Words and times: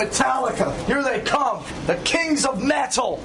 Metallica, 0.00 0.72
here 0.86 1.02
they 1.02 1.20
come, 1.20 1.62
the 1.86 1.96
kings 1.96 2.46
of 2.46 2.62
metal. 2.62 3.20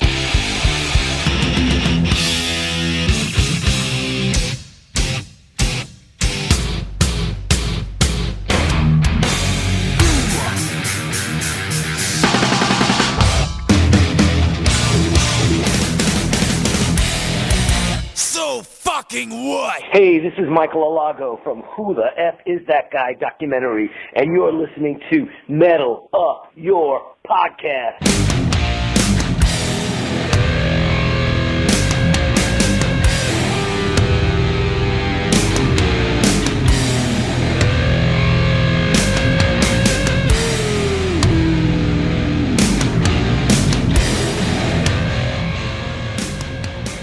Hey, 19.98 20.20
this 20.20 20.34
is 20.38 20.49
Michael 20.49 20.81
Alago 20.81 21.41
from 21.41 21.62
Who 21.62 21.95
the 21.95 22.07
F 22.17 22.35
Is 22.45 22.59
That 22.67 22.91
Guy 22.91 23.13
documentary, 23.13 23.89
and 24.13 24.34
you're 24.34 24.52
listening 24.52 24.99
to 25.09 25.25
Metal 25.48 26.09
Up 26.12 26.52
Your 26.53 27.16
Podcast. 27.25 28.02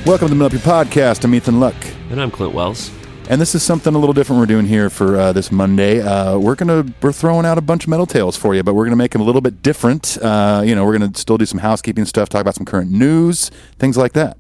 Welcome 0.05 0.29
to 0.29 0.35
Metal 0.35 0.45
Up 0.45 0.53
Your 0.53 0.61
Podcast. 0.61 1.25
I'm 1.25 1.35
Ethan 1.35 1.59
Luck. 1.59 1.75
And 2.13 2.21
I'm 2.21 2.31
Clint 2.31 2.53
Wells. 2.53 2.91
And 3.31 3.41
this 3.41 3.55
is 3.55 3.63
something 3.63 3.95
a 3.95 3.99
little 3.99 4.13
different 4.13 4.39
we're 4.39 4.45
doing 4.45 4.67
here 4.67 4.91
for 4.91 5.17
uh, 5.17 5.33
this 5.33 5.51
Monday. 5.51 6.03
Uh, 6.03 6.37
we're 6.37 6.55
gonna 6.57 6.85
we're 7.01 7.11
throwing 7.11 7.47
out 7.47 7.57
a 7.57 7.63
bunch 7.63 7.85
of 7.85 7.89
metal 7.89 8.05
tales 8.05 8.37
for 8.37 8.55
you, 8.55 8.63
but 8.63 8.75
we're 8.75 8.85
gonna 8.85 8.97
make 8.97 9.13
them 9.13 9.23
a 9.23 9.25
little 9.25 9.41
bit 9.41 9.63
different. 9.63 10.19
Uh, 10.21 10.63
you 10.63 10.75
know, 10.75 10.85
we're 10.85 10.93
gonna 10.93 11.15
still 11.15 11.39
do 11.39 11.47
some 11.47 11.61
housekeeping 11.61 12.05
stuff, 12.05 12.29
talk 12.29 12.43
about 12.43 12.55
some 12.55 12.67
current 12.67 12.91
news, 12.91 13.51
things 13.79 13.97
like 13.97 14.13
that. 14.13 14.37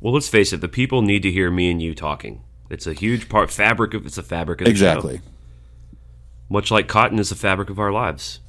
Well, 0.00 0.14
let's 0.14 0.30
face 0.30 0.54
it, 0.54 0.62
the 0.62 0.68
people 0.68 1.02
need 1.02 1.22
to 1.24 1.30
hear 1.30 1.50
me 1.50 1.70
and 1.70 1.82
you 1.82 1.94
talking. 1.94 2.42
It's 2.70 2.86
a 2.86 2.94
huge 2.94 3.28
part 3.28 3.50
fabric 3.50 3.92
of 3.92 4.06
it's 4.06 4.16
a 4.16 4.22
fabric 4.22 4.62
of 4.62 4.64
the 4.64 4.70
Exactly. 4.70 5.18
show. 5.18 5.22
Much 6.48 6.70
like 6.70 6.88
cotton 6.88 7.18
is 7.18 7.28
the 7.28 7.34
fabric 7.34 7.68
of 7.68 7.78
our 7.78 7.92
lives. 7.92 8.40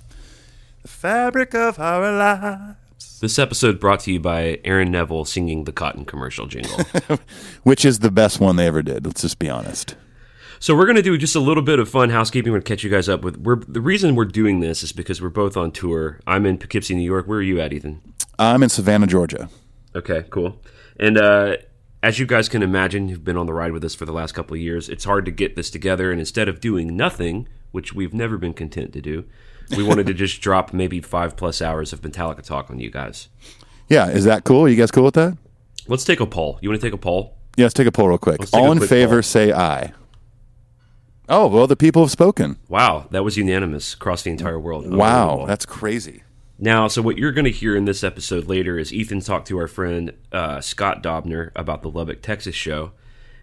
The 0.84 0.88
fabric 0.88 1.54
of 1.54 1.80
our 1.80 2.09
lives, 2.18 2.78
This 3.24 3.40
episode 3.40 3.80
brought 3.80 4.02
to 4.02 4.12
you 4.12 4.20
by 4.20 4.60
Aaron 4.66 4.92
Neville 4.92 5.24
singing 5.24 5.64
the 5.64 5.72
cotton 5.72 6.04
commercial 6.04 6.46
jingle. 6.46 6.78
which 7.64 7.86
is 7.86 8.00
the 8.00 8.12
best 8.12 8.42
one 8.42 8.58
they 8.58 8.68
ever 8.68 8.82
did. 8.82 9.06
Let's 9.06 9.22
just 9.22 9.40
be 9.40 9.50
honest. 9.50 9.96
so 10.60 10.76
we're 10.76 10.84
going 10.84 10.98
to 10.98 11.02
do 11.02 11.18
just 11.18 11.34
a 11.34 11.40
little 11.40 11.64
bit 11.64 11.80
of 11.80 11.88
fun 11.88 12.10
housekeeping. 12.10 12.52
We're 12.52 12.58
going 12.58 12.66
to 12.66 12.70
catch 12.74 12.84
you 12.84 12.90
guys 12.90 13.08
up 13.08 13.22
with. 13.22 13.38
We're, 13.38 13.64
the 13.66 13.80
reason 13.80 14.18
we're 14.18 14.26
doing 14.26 14.60
this 14.60 14.84
is 14.84 14.92
because 14.92 15.22
we're 15.22 15.30
both 15.30 15.56
on 15.56 15.72
tour. 15.72 16.20
I'm 16.28 16.46
in 16.46 16.58
Poughkeepsie, 16.58 16.96
New 16.96 17.02
York. 17.02 17.26
Where 17.26 17.40
are 17.40 17.42
you 17.42 17.62
at, 17.62 17.72
Ethan? 17.72 18.02
I'm 18.38 18.62
in 18.62 18.68
Savannah, 18.68 19.08
Georgia. 19.08 19.48
Okay, 19.96 20.26
cool. 20.30 20.62
And 21.00 21.18
uh, 21.18 21.56
as 22.02 22.20
you 22.20 22.26
guys 22.26 22.50
can 22.50 22.62
imagine, 22.62 23.08
who've 23.08 23.24
been 23.24 23.38
on 23.38 23.46
the 23.46 23.54
ride 23.54 23.72
with 23.72 23.86
us 23.86 23.96
for 23.96 24.04
the 24.04 24.12
last 24.12 24.34
couple 24.34 24.56
of 24.56 24.60
years, 24.60 24.90
it's 24.90 25.06
hard 25.06 25.24
to 25.24 25.32
get 25.32 25.56
this 25.56 25.70
together. 25.70 26.12
And 26.12 26.20
instead 26.20 26.50
of 26.50 26.60
doing 26.60 26.98
nothing, 26.98 27.48
which 27.72 27.94
we've 27.94 28.14
never 28.14 28.38
been 28.38 28.54
content 28.54 28.92
to 28.92 29.00
do, 29.00 29.24
we 29.76 29.84
wanted 29.84 30.08
to 30.08 30.14
just 30.14 30.42
drop 30.42 30.74
maybe 30.74 31.02
five 31.02 31.36
plus 31.36 31.62
hours 31.62 31.94
of 31.94 32.02
Metallica 32.02 32.42
talk 32.42 32.70
on 32.70 32.80
you 32.80 32.90
guys. 32.90 33.30
Yeah, 33.90 34.10
is 34.10 34.26
that 34.26 34.44
cool? 34.44 34.68
You 34.68 34.76
guys 34.76 34.92
cool 34.92 35.04
with 35.04 35.16
that? 35.16 35.38
Let's 35.88 36.04
take 36.04 36.20
a 36.20 36.26
poll. 36.26 36.60
You 36.62 36.70
want 36.70 36.82
to 36.82 36.88
take 36.88 36.94
a 36.94 36.98
poll? 36.98 37.38
Yeah, 37.58 37.66
let's 37.66 37.74
take 37.74 37.88
a 37.88 37.92
poll 37.92 38.08
real 38.08 38.18
quick. 38.18 38.42
All 38.54 38.72
in 38.72 38.78
quick 38.78 38.90
favor, 38.90 39.16
poll. 39.16 39.24
say 39.24 39.52
aye. 39.52 39.94
Oh 41.30 41.48
well, 41.48 41.68
the 41.68 41.76
people 41.76 42.02
have 42.04 42.12
spoken. 42.12 42.58
Wow, 42.68 43.08
that 43.12 43.24
was 43.24 43.38
unanimous 43.38 43.94
across 43.94 44.24
the 44.24 44.32
entire 44.32 44.60
world. 44.60 44.94
Wow, 44.94 45.46
that's 45.48 45.66
crazy. 45.66 46.24
Now, 46.60 46.88
so 46.88 47.02
what 47.02 47.18
you're 47.18 47.32
going 47.32 47.46
to 47.46 47.52
hear 47.52 47.76
in 47.76 47.86
this 47.86 48.04
episode 48.04 48.46
later 48.46 48.78
is 48.78 48.94
Ethan 48.94 49.22
talked 49.22 49.48
to 49.48 49.58
our 49.58 49.68
friend 49.68 50.14
uh, 50.32 50.62
Scott 50.62 51.02
Dobner 51.02 51.52
about 51.56 51.82
the 51.82 51.90
Lubbock, 51.90 52.22
Texas 52.22 52.56
show. 52.56 52.92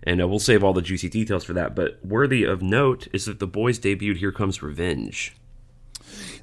And 0.03 0.22
uh, 0.22 0.28
we'll 0.28 0.39
save 0.39 0.65
all 0.65 0.72
the 0.72 0.81
juicy 0.81 1.10
details 1.10 1.44
for 1.44 1.53
that. 1.53 1.75
But 1.75 1.99
worthy 2.03 2.44
of 2.44 2.62
note 2.62 3.09
is 3.12 3.27
that 3.27 3.38
the 3.38 3.47
boys 3.47 3.78
debuted 3.78 4.16
Here 4.16 4.33
Comes 4.33 4.62
Revenge. 4.62 5.37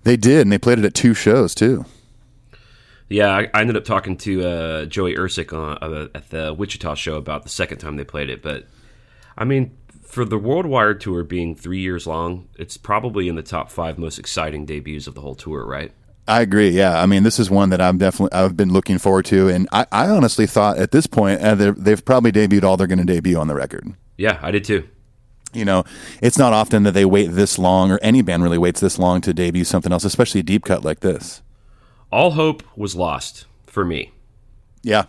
They 0.07 0.15
did, 0.15 0.43
and 0.43 0.53
they 0.53 0.57
played 0.57 0.79
it 0.79 0.85
at 0.85 0.93
two 0.93 1.13
shows 1.13 1.53
too. 1.53 1.83
Yeah, 3.09 3.27
I, 3.27 3.49
I 3.53 3.59
ended 3.59 3.75
up 3.75 3.83
talking 3.83 4.15
to 4.19 4.47
uh, 4.47 4.85
Joey 4.85 5.15
Ursick 5.15 5.51
on, 5.51 5.77
uh, 5.81 6.07
at 6.15 6.29
the 6.29 6.53
Wichita 6.53 6.95
show 6.95 7.15
about 7.15 7.43
the 7.43 7.49
second 7.49 7.79
time 7.79 7.97
they 7.97 8.05
played 8.05 8.29
it. 8.29 8.41
But, 8.41 8.67
I 9.37 9.43
mean, 9.43 9.75
for 10.01 10.23
the 10.23 10.39
WorldWired 10.39 11.01
tour 11.01 11.25
being 11.25 11.57
three 11.57 11.81
years 11.81 12.07
long, 12.07 12.47
it's 12.57 12.77
probably 12.77 13.27
in 13.27 13.35
the 13.35 13.43
top 13.43 13.69
five 13.69 13.97
most 13.97 14.17
exciting 14.17 14.65
debuts 14.65 15.07
of 15.07 15.13
the 15.13 15.19
whole 15.19 15.35
tour, 15.35 15.65
right? 15.65 15.91
I 16.25 16.39
agree. 16.39 16.69
Yeah, 16.69 17.01
I 17.01 17.05
mean, 17.05 17.23
this 17.23 17.37
is 17.37 17.49
one 17.49 17.69
that 17.71 17.81
I'm 17.81 17.97
definitely 17.97 18.31
I've 18.31 18.55
been 18.55 18.71
looking 18.71 18.99
forward 18.99 19.25
to, 19.25 19.49
and 19.49 19.67
I, 19.73 19.87
I 19.91 20.07
honestly 20.07 20.47
thought 20.47 20.77
at 20.77 20.91
this 20.91 21.05
point 21.05 21.41
uh, 21.41 21.73
they've 21.75 22.05
probably 22.05 22.31
debuted 22.31 22.63
all 22.63 22.77
they're 22.77 22.87
going 22.87 22.99
to 22.99 23.03
debut 23.03 23.37
on 23.37 23.49
the 23.49 23.55
record. 23.55 23.93
Yeah, 24.15 24.39
I 24.41 24.51
did 24.51 24.63
too. 24.63 24.87
You 25.53 25.65
know, 25.65 25.83
it's 26.21 26.37
not 26.37 26.53
often 26.53 26.83
that 26.83 26.91
they 26.91 27.05
wait 27.05 27.27
this 27.27 27.57
long, 27.57 27.91
or 27.91 27.99
any 28.01 28.21
band 28.21 28.43
really 28.43 28.57
waits 28.57 28.79
this 28.79 28.99
long 28.99 29.21
to 29.21 29.33
debut 29.33 29.63
something 29.63 29.91
else, 29.91 30.03
especially 30.03 30.41
a 30.41 30.43
deep 30.43 30.65
cut 30.65 30.83
like 30.83 30.99
this. 30.99 31.41
All 32.11 32.31
hope 32.31 32.63
was 32.75 32.95
lost 32.95 33.45
for 33.65 33.83
me. 33.85 34.11
Yeah, 34.83 35.05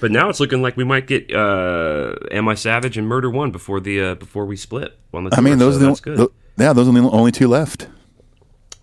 But 0.00 0.10
now 0.12 0.28
it's 0.28 0.38
looking 0.38 0.62
like 0.62 0.76
we 0.76 0.84
might 0.84 1.06
get 1.06 1.32
uh, 1.34 2.14
"Am 2.30 2.48
I 2.48 2.54
Savage" 2.54 2.96
and 2.98 3.08
"Murder 3.08 3.30
One" 3.30 3.50
before 3.50 3.80
the 3.80 4.00
uh, 4.00 4.14
before 4.14 4.44
we 4.46 4.56
split 4.56 4.98
on 5.14 5.24
the. 5.24 5.34
I 5.36 5.40
mean 5.40 5.58
those 5.58 5.80
so 5.80 5.88
are 5.88 5.94
the, 5.94 6.16
tho- 6.16 6.32
yeah 6.58 6.72
those 6.72 6.86
are 6.88 6.92
the 6.92 7.00
only 7.10 7.32
two 7.32 7.48
left. 7.48 7.88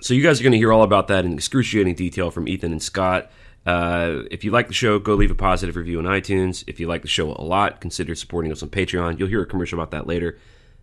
So 0.01 0.13
you 0.13 0.23
guys 0.23 0.39
are 0.39 0.43
going 0.43 0.53
to 0.53 0.57
hear 0.57 0.71
all 0.71 0.83
about 0.83 1.07
that 1.09 1.25
in 1.25 1.33
excruciating 1.33 1.95
detail 1.95 2.31
from 2.31 2.47
Ethan 2.47 2.71
and 2.71 2.81
Scott. 2.81 3.29
Uh, 3.69 4.23
if 4.31 4.43
you 4.43 4.49
like 4.49 4.67
the 4.67 4.73
show, 4.73 4.97
go 4.97 5.13
leave 5.13 5.29
a 5.29 5.35
positive 5.35 5.75
review 5.75 5.99
on 5.99 6.05
iTunes. 6.05 6.63
If 6.65 6.79
you 6.79 6.87
like 6.87 7.03
the 7.03 7.07
show 7.07 7.33
a 7.33 7.43
lot, 7.43 7.79
consider 7.79 8.15
supporting 8.15 8.51
us 8.51 8.63
on 8.63 8.69
Patreon. 8.69 9.19
You'll 9.19 9.27
hear 9.27 9.43
a 9.43 9.45
commercial 9.45 9.79
about 9.79 9.91
that 9.91 10.07
later. 10.07 10.39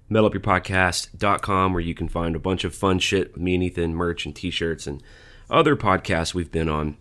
MetalUpYourPodcast.com, 0.08 1.72
where 1.72 1.82
you 1.82 1.96
can 1.96 2.08
find 2.08 2.36
a 2.36 2.38
bunch 2.38 2.62
of 2.62 2.76
fun 2.76 3.00
shit, 3.00 3.36
me 3.36 3.56
and 3.56 3.64
Ethan, 3.64 3.92
merch 3.96 4.24
and 4.24 4.36
t-shirts 4.36 4.86
and 4.86 5.02
other 5.50 5.74
podcasts 5.74 6.32
we've 6.32 6.52
been 6.52 6.68
on. 6.68 6.96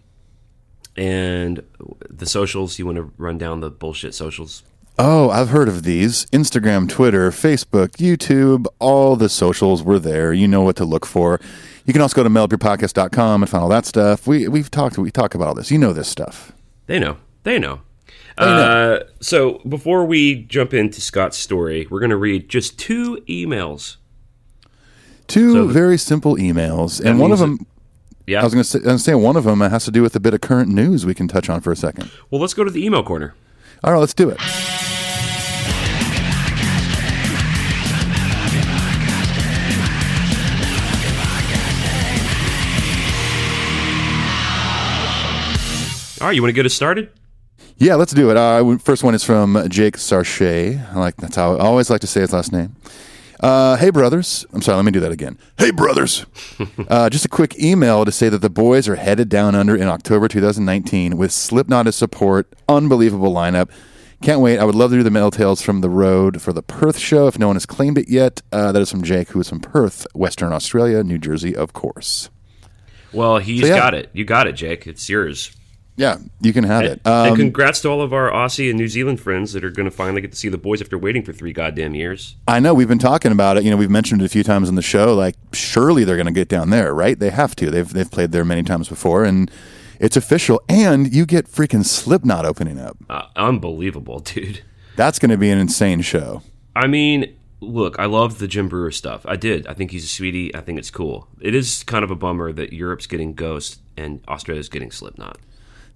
And 0.97 1.61
the 2.09 2.25
socials, 2.25 2.79
you 2.79 2.87
want 2.87 2.95
to 2.95 3.11
run 3.19 3.37
down 3.37 3.59
the 3.59 3.69
bullshit 3.69 4.15
socials? 4.15 4.63
Oh, 4.97 5.29
I've 5.29 5.49
heard 5.49 5.67
of 5.67 5.83
these. 5.83 6.25
Instagram, 6.27 6.87
Twitter, 6.87 7.29
Facebook, 7.31 7.89
YouTube, 7.97 8.65
all 8.79 9.15
the 9.17 9.27
socials 9.27 9.83
were 9.83 9.99
there. 9.99 10.31
You 10.31 10.47
know 10.47 10.61
what 10.61 10.77
to 10.77 10.85
look 10.85 11.05
for. 11.05 11.39
You 11.85 11.91
can 11.93 12.01
also 12.01 12.15
go 12.15 12.23
to 12.23 12.29
metalupyourpodcast.com 12.29 13.43
and 13.43 13.49
find 13.49 13.61
all 13.61 13.69
that 13.69 13.85
stuff. 13.85 14.25
We 14.25 14.47
we've 14.47 14.71
talked 14.71 14.97
we 14.97 15.11
talk 15.11 15.35
about 15.35 15.49
all 15.49 15.53
this. 15.53 15.69
You 15.69 15.77
know 15.77 15.91
this 15.93 16.07
stuff. 16.07 16.53
They 16.87 16.97
know. 16.99 17.17
They 17.43 17.59
know. 17.59 17.81
Uh, 18.37 18.99
so 19.21 19.59
before 19.67 20.05
we 20.05 20.35
jump 20.43 20.73
into 20.73 20.99
Scott's 20.99 21.37
story, 21.37 21.87
we're 21.89 21.99
going 22.01 22.09
to 22.09 22.17
read 22.17 22.49
just 22.49 22.77
two 22.77 23.17
emails. 23.29 23.95
Two 25.27 25.53
So 25.53 25.67
the- 25.67 25.73
very 25.73 25.97
simple 25.97 26.35
emails, 26.35 27.03
and 27.03 27.19
one 27.19 27.31
of 27.31 27.39
them 27.39 27.65
Yeah. 28.27 28.41
I 28.41 28.43
was 28.43 28.53
going 28.53 28.63
to 28.63 28.69
say, 28.69 28.79
I 28.79 28.81
was 28.81 28.85
gonna 28.87 28.99
say 28.99 29.15
one 29.15 29.35
of 29.37 29.43
them 29.45 29.59
has 29.61 29.85
to 29.85 29.91
do 29.91 30.01
with 30.01 30.15
a 30.15 30.19
bit 30.19 30.33
of 30.33 30.41
current 30.41 30.69
news 30.69 31.05
we 31.05 31.13
can 31.13 31.27
touch 31.27 31.49
on 31.49 31.61
for 31.61 31.71
a 31.71 31.75
second. 31.75 32.11
well, 32.29 32.41
let's 32.41 32.53
go 32.53 32.63
to 32.63 32.71
the 32.71 32.85
email 32.85 33.03
corner. 33.03 33.33
All 33.85 33.91
right, 33.93 33.99
let's 33.99 34.15
do 34.15 34.29
it. 34.29 34.39
All 46.19 46.27
right, 46.27 46.35
you 46.35 46.41
want 46.41 46.49
to 46.49 46.53
get 46.53 46.65
us 46.65 46.73
started? 46.73 47.11
Yeah, 47.77 47.93
let's 47.93 48.11
do 48.11 48.31
it. 48.31 48.37
Uh, 48.37 48.79
first 48.79 49.03
one 49.03 49.13
is 49.13 49.23
from 49.23 49.63
Jake 49.69 49.97
Sarche. 49.97 50.83
I 50.91 50.99
like 50.99 51.17
that's 51.17 51.35
how 51.35 51.55
I 51.57 51.59
always 51.59 51.91
like 51.91 52.01
to 52.01 52.07
say 52.07 52.21
his 52.21 52.33
last 52.33 52.51
name. 52.51 52.75
Uh, 53.39 53.75
hey 53.77 53.89
brothers, 53.89 54.45
I'm 54.53 54.61
sorry. 54.61 54.77
Let 54.77 54.85
me 54.85 54.91
do 54.91 54.99
that 55.01 55.11
again. 55.11 55.37
Hey 55.57 55.71
brothers, 55.71 56.25
uh, 56.87 57.09
just 57.09 57.25
a 57.25 57.29
quick 57.29 57.59
email 57.61 58.05
to 58.05 58.11
say 58.11 58.29
that 58.29 58.39
the 58.39 58.49
boys 58.49 58.87
are 58.87 58.95
headed 58.95 59.29
down 59.29 59.55
under 59.55 59.75
in 59.75 59.87
October 59.87 60.27
2019 60.27 61.17
with 61.17 61.31
Slipknot 61.31 61.87
as 61.87 61.95
support. 61.95 62.53
Unbelievable 62.69 63.33
lineup. 63.33 63.69
Can't 64.21 64.39
wait. 64.39 64.57
I 64.57 64.63
would 64.63 64.75
love 64.75 64.91
to 64.91 64.97
do 64.97 65.03
the 65.03 65.11
Metal 65.11 65.29
Tales 65.31 65.61
from 65.61 65.81
the 65.81 65.89
road 65.89 66.41
for 66.41 66.53
the 66.53 66.63
Perth 66.63 66.97
show 66.97 67.27
if 67.27 67.37
no 67.37 67.47
one 67.47 67.57
has 67.57 67.65
claimed 67.65 67.97
it 67.97 68.09
yet. 68.09 68.41
Uh, 68.51 68.71
that 68.71 68.81
is 68.81 68.89
from 68.89 69.03
Jake, 69.03 69.29
who 69.29 69.41
is 69.41 69.49
from 69.49 69.59
Perth, 69.59 70.07
Western 70.15 70.53
Australia, 70.53 71.03
New 71.03 71.17
Jersey, 71.17 71.53
of 71.55 71.73
course. 71.73 72.29
Well, 73.11 73.37
he's 73.39 73.61
So, 73.61 73.67
yeah. 73.67 73.75
got 73.77 73.93
it. 73.93 74.09
You 74.13 74.23
got 74.25 74.47
it, 74.47 74.53
Jake. 74.53 74.87
It's 74.87 75.07
yours. 75.09 75.51
Yeah, 75.97 76.17
you 76.41 76.51
can 76.51 76.65
have 76.65 76.83
it. 76.83 76.99
and 77.05 77.31
Um, 77.31 77.35
congrats 77.37 77.81
to 77.83 77.89
all 77.89 78.01
of 78.01 78.11
our 78.11 78.29
Aussie 78.29 78.69
and 78.69 78.77
New 78.77 78.89
Zealand 78.89 79.21
friends 79.21 79.53
that 79.53 79.63
are 79.63 79.69
going 79.69 79.85
to 79.89 79.95
finally 79.95 80.19
get 80.21 80.31
to 80.31 80.37
see 80.37 80.49
the 80.49 80.57
boys 80.57 80.81
after 80.81 80.97
waiting 80.97 81.23
for 81.23 81.31
three 81.31 81.53
goddamn 81.53 81.95
years. 81.95 82.35
I 82.47 82.59
know 82.59 82.73
we've 82.73 82.87
been 82.87 82.99
talking 82.99 83.31
about 83.31 83.55
it. 83.57 83.63
You 83.63 83.71
know, 83.71 83.77
we've 83.77 83.89
mentioned 83.89 84.21
it 84.21 84.25
a 84.25 84.29
few 84.29 84.43
times 84.43 84.67
on 84.67 84.75
the 84.75 84.81
show. 84.81 85.13
Like, 85.15 85.35
surely 85.53 86.03
they're 86.03 86.17
going 86.17 86.25
to 86.25 86.33
get 86.33 86.49
down 86.49 86.69
there, 86.69 86.93
right? 86.93 87.17
They 87.17 87.29
have 87.29 87.55
to. 87.57 87.71
They've 87.71 87.87
they've 87.91 88.11
played 88.11 88.33
there 88.33 88.43
many 88.43 88.63
times 88.63 88.89
before, 88.89 89.23
and 89.23 89.49
it's 89.99 90.17
official. 90.17 90.61
And 90.67 91.13
you 91.13 91.25
get 91.25 91.47
freaking 91.47 91.85
Slipknot 91.85 92.45
opening 92.45 92.77
up. 92.77 92.97
Uh, 93.09 93.27
unbelievable, 93.37 94.19
dude. 94.33 94.63
That's 94.97 95.17
going 95.17 95.31
to 95.31 95.37
be 95.37 95.49
an 95.49 95.57
insane 95.59 96.01
show. 96.01 96.41
I 96.75 96.87
mean, 96.87 97.35
look, 97.61 97.97
I 97.99 98.05
love 98.05 98.39
the 98.39 98.47
Jim 98.49 98.67
Breuer 98.67 98.91
stuff. 98.91 99.25
I 99.25 99.37
did. 99.37 99.65
I 99.67 99.73
think 99.73 99.91
he's 99.91 100.03
a 100.03 100.09
sweetie. 100.09 100.53
I 100.53 100.59
think 100.59 100.77
it's 100.77 100.91
cool. 100.91 101.29
It 101.39 101.55
is 101.55 101.83
kind 101.83 102.03
of 102.03 102.11
a 102.11 102.15
bummer 102.15 102.51
that 102.51 102.73
Europe's 102.73 103.07
getting 103.07 103.33
Ghost 103.33 103.79
and 103.95 104.21
Australia's 104.27 104.67
getting 104.67 104.91
Slipknot. 104.91 105.37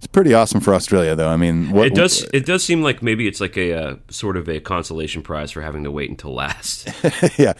It's 0.00 0.06
pretty 0.06 0.32
awesome 0.32 0.60
for 0.60 0.72
Australia, 0.72 1.14
though. 1.14 1.28
I 1.28 1.36
mean, 1.36 1.72
what, 1.72 1.88
It 1.88 1.94
does. 1.94 2.22
It 2.32 2.46
does 2.46 2.64
seem 2.64 2.80
like 2.80 3.02
maybe 3.02 3.28
it's 3.28 3.38
like 3.38 3.58
a 3.58 3.74
uh, 3.74 3.96
sort 4.08 4.38
of 4.38 4.48
a 4.48 4.58
consolation 4.58 5.20
prize 5.20 5.50
for 5.50 5.60
having 5.60 5.84
to 5.84 5.90
wait 5.90 6.08
until 6.08 6.32
last. 6.32 6.88
yeah. 7.38 7.52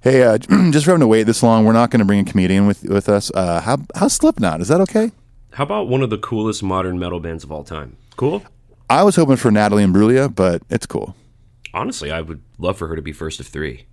Hey, 0.00 0.22
uh, 0.22 0.38
just 0.70 0.84
for 0.84 0.92
having 0.92 1.00
to 1.00 1.08
wait 1.08 1.24
this 1.24 1.42
long, 1.42 1.64
we're 1.64 1.72
not 1.72 1.90
going 1.90 1.98
to 1.98 2.04
bring 2.04 2.20
a 2.20 2.24
comedian 2.24 2.68
with 2.68 2.84
with 2.84 3.08
us. 3.08 3.32
Uh, 3.34 3.60
how 3.60 3.78
how's 3.96 4.12
Slipknot? 4.12 4.60
Is 4.60 4.68
that 4.68 4.80
okay? 4.82 5.10
How 5.54 5.64
about 5.64 5.88
one 5.88 6.02
of 6.02 6.10
the 6.10 6.18
coolest 6.18 6.62
modern 6.62 6.96
metal 6.96 7.18
bands 7.18 7.42
of 7.42 7.50
all 7.50 7.64
time? 7.64 7.96
Cool. 8.16 8.44
I 8.88 9.02
was 9.02 9.16
hoping 9.16 9.34
for 9.34 9.50
Natalie 9.50 9.84
Imbruglia, 9.84 10.32
but 10.32 10.62
it's 10.70 10.86
cool. 10.86 11.16
Honestly, 11.74 12.12
I 12.12 12.20
would 12.20 12.40
love 12.58 12.78
for 12.78 12.86
her 12.86 12.94
to 12.94 13.02
be 13.02 13.12
first 13.12 13.40
of 13.40 13.48
three. 13.48 13.86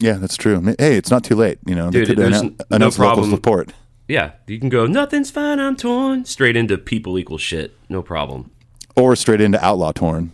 Yeah, 0.00 0.14
that's 0.14 0.36
true. 0.36 0.60
Hey, 0.78 0.96
it's 0.96 1.10
not 1.10 1.22
too 1.22 1.36
late. 1.36 1.58
You 1.66 1.76
know, 1.76 1.90
Dude, 1.90 2.02
they 2.02 2.06
could 2.08 2.18
there's 2.18 2.40
announce, 2.40 2.58
no 2.58 2.76
announce 2.76 2.98
local 2.98 3.24
support. 3.30 3.72
Yeah, 4.06 4.32
you 4.46 4.58
can 4.58 4.68
go. 4.68 4.86
Nothing's 4.86 5.30
fine. 5.30 5.58
I'm 5.58 5.76
torn. 5.76 6.24
Straight 6.24 6.56
into 6.56 6.76
people 6.76 7.18
equal 7.18 7.38
shit. 7.38 7.76
No 7.88 8.02
problem. 8.02 8.50
Or 8.96 9.16
straight 9.16 9.40
into 9.40 9.62
Outlaw 9.64 9.92
Torn. 9.92 10.32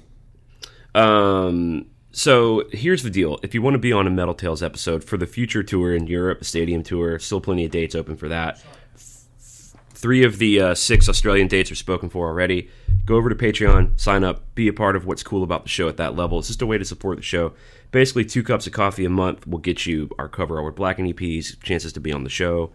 Um, 0.94 1.86
so 2.10 2.64
here's 2.72 3.02
the 3.02 3.10
deal: 3.10 3.38
if 3.42 3.54
you 3.54 3.62
want 3.62 3.74
to 3.74 3.78
be 3.78 3.92
on 3.92 4.06
a 4.06 4.10
Metal 4.10 4.34
Tales 4.34 4.62
episode 4.62 5.04
for 5.04 5.16
the 5.16 5.26
future 5.26 5.62
tour 5.62 5.94
in 5.94 6.06
Europe, 6.08 6.44
stadium 6.44 6.82
tour, 6.82 7.18
still 7.20 7.40
plenty 7.40 7.64
of 7.64 7.70
dates 7.70 7.94
open 7.94 8.16
for 8.16 8.28
that. 8.28 8.62
Three 10.00 10.24
of 10.24 10.38
the 10.38 10.60
uh, 10.60 10.74
six 10.74 11.08
Australian 11.08 11.46
dates 11.46 11.70
are 11.70 11.76
spoken 11.76 12.08
for 12.08 12.26
already. 12.26 12.70
Go 13.04 13.16
over 13.16 13.28
to 13.28 13.34
Patreon, 13.34 14.00
sign 14.00 14.24
up, 14.24 14.54
be 14.54 14.66
a 14.66 14.72
part 14.72 14.96
of 14.96 15.04
what's 15.04 15.22
cool 15.22 15.42
about 15.42 15.64
the 15.64 15.68
show 15.68 15.88
at 15.88 15.98
that 15.98 16.16
level. 16.16 16.38
It's 16.38 16.48
just 16.48 16.62
a 16.62 16.66
way 16.66 16.78
to 16.78 16.84
support 16.84 17.18
the 17.18 17.22
show. 17.22 17.52
Basically, 17.90 18.24
two 18.24 18.42
cups 18.42 18.66
of 18.66 18.72
coffee 18.72 19.04
a 19.04 19.10
month 19.10 19.46
will 19.46 19.58
get 19.58 19.84
you 19.84 20.08
our 20.18 20.28
cover 20.28 20.56
art 20.56 20.64
with 20.64 20.76
Black 20.76 20.98
and 20.98 21.14
EPs, 21.14 21.62
chances 21.62 21.92
to 21.92 22.00
be 22.00 22.12
on 22.12 22.24
the 22.24 22.30
show, 22.30 22.72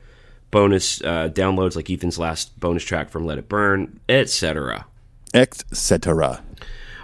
bonus 0.55 1.01
uh, 1.01 1.27
downloads 1.33 1.75
like 1.75 1.89
Ethan's 1.89 2.17
last 2.17 2.57
bonus 2.61 2.81
track 2.81 3.09
from 3.09 3.25
Let 3.25 3.37
It 3.37 3.49
Burn, 3.49 3.99
etc. 4.07 4.85
Etc. 5.33 6.43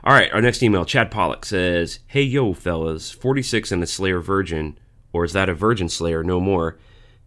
All 0.05 0.13
right, 0.13 0.31
our 0.31 0.41
next 0.41 0.63
email, 0.63 0.85
Chad 0.85 1.11
Pollock 1.11 1.43
says, 1.43 1.99
Hey 2.07 2.21
yo, 2.21 2.53
fellas, 2.53 3.11
46 3.11 3.73
and 3.73 3.83
a 3.83 3.87
Slayer 3.87 4.21
virgin, 4.21 4.79
or 5.11 5.25
is 5.25 5.33
that 5.33 5.49
a 5.49 5.53
virgin 5.53 5.89
Slayer? 5.89 6.23
No 6.23 6.39
more. 6.39 6.77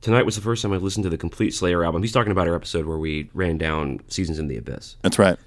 Tonight 0.01 0.25
was 0.25 0.35
the 0.35 0.41
first 0.41 0.63
time 0.63 0.73
I 0.73 0.79
listened 0.79 1.05
to 1.05 1.11
the 1.11 1.19
complete 1.19 1.53
Slayer 1.53 1.85
album. 1.85 2.01
He's 2.01 2.13
talking 2.13 2.33
about 2.33 2.49
our 2.49 2.55
episode 2.55 2.87
where 2.87 2.97
we 2.97 3.29
ran 3.35 3.59
down 3.59 4.01
Seasons 4.09 4.39
in 4.39 4.49
the 4.49 4.57
Abyss. 4.57 4.97
That's 5.03 5.19
right. 5.19 5.39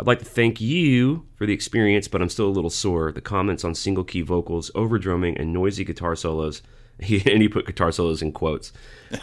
I'd 0.00 0.08
like 0.08 0.18
to 0.18 0.24
thank 0.24 0.60
you 0.60 1.28
for 1.36 1.46
the 1.46 1.52
experience, 1.52 2.08
but 2.08 2.20
I'm 2.20 2.28
still 2.28 2.48
a 2.48 2.50
little 2.50 2.70
sore. 2.70 3.12
The 3.12 3.20
comments 3.20 3.62
on 3.62 3.76
single 3.76 4.02
key 4.02 4.22
vocals, 4.22 4.72
overdrumming, 4.72 5.38
and 5.38 5.52
noisy 5.52 5.84
guitar 5.84 6.16
solos. 6.16 6.60
He, 7.02 7.16
and 7.30 7.42
he 7.42 7.48
put 7.48 7.66
guitar 7.66 7.90
solos 7.90 8.22
in 8.22 8.30
quotes. 8.30 8.72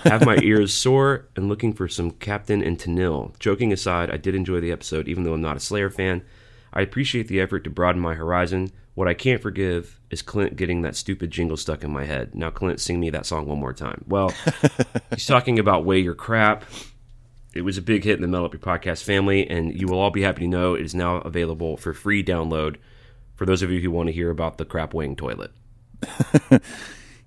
Have 0.03 0.25
my 0.25 0.37
ears 0.43 0.73
sore 0.83 1.27
and 1.37 1.47
looking 1.47 1.71
for 1.71 1.87
some 1.87 2.11
Captain 2.11 2.61
and 2.61 2.77
Tennille. 2.77 3.37
Joking 3.39 3.71
aside, 3.71 4.11
I 4.11 4.17
did 4.17 4.35
enjoy 4.35 4.59
the 4.59 4.73
episode, 4.73 5.07
even 5.07 5.23
though 5.23 5.33
I'm 5.33 5.41
not 5.41 5.55
a 5.55 5.61
Slayer 5.61 5.89
fan. 5.89 6.21
I 6.73 6.81
appreciate 6.81 7.27
the 7.27 7.39
effort 7.39 7.63
to 7.63 7.69
broaden 7.69 8.01
my 8.01 8.15
horizon. 8.15 8.71
What 8.93 9.07
I 9.07 9.13
can't 9.13 9.41
forgive 9.41 9.99
is 10.09 10.21
Clint 10.21 10.57
getting 10.57 10.81
that 10.81 10.95
stupid 10.95 11.31
jingle 11.31 11.57
stuck 11.57 11.83
in 11.83 11.91
my 11.91 12.05
head. 12.05 12.35
Now, 12.35 12.49
Clint, 12.49 12.81
sing 12.81 12.99
me 12.99 13.09
that 13.11 13.25
song 13.25 13.45
one 13.45 13.59
more 13.59 13.73
time. 13.73 14.03
Well, 14.07 14.33
he's 15.11 15.25
talking 15.25 15.57
about 15.57 15.85
Weigh 15.85 15.99
Your 15.99 16.13
Crap. 16.13 16.65
It 17.53 17.61
was 17.61 17.77
a 17.77 17.81
big 17.81 18.03
hit 18.03 18.15
in 18.15 18.21
the 18.21 18.27
Metal 18.27 18.45
Up 18.45 18.53
Your 18.53 18.61
Podcast 18.61 19.03
family, 19.03 19.49
and 19.49 19.77
you 19.79 19.87
will 19.87 19.99
all 19.99 20.11
be 20.11 20.21
happy 20.21 20.41
to 20.41 20.47
know 20.47 20.75
it 20.75 20.83
is 20.83 20.95
now 20.95 21.17
available 21.17 21.77
for 21.77 21.93
free 21.93 22.23
download 22.23 22.77
for 23.35 23.45
those 23.45 23.61
of 23.61 23.71
you 23.71 23.79
who 23.79 23.91
want 23.91 24.07
to 24.07 24.13
hear 24.13 24.29
about 24.29 24.57
the 24.57 24.65
crap 24.65 24.93
weighing 24.93 25.15
toilet. 25.15 25.51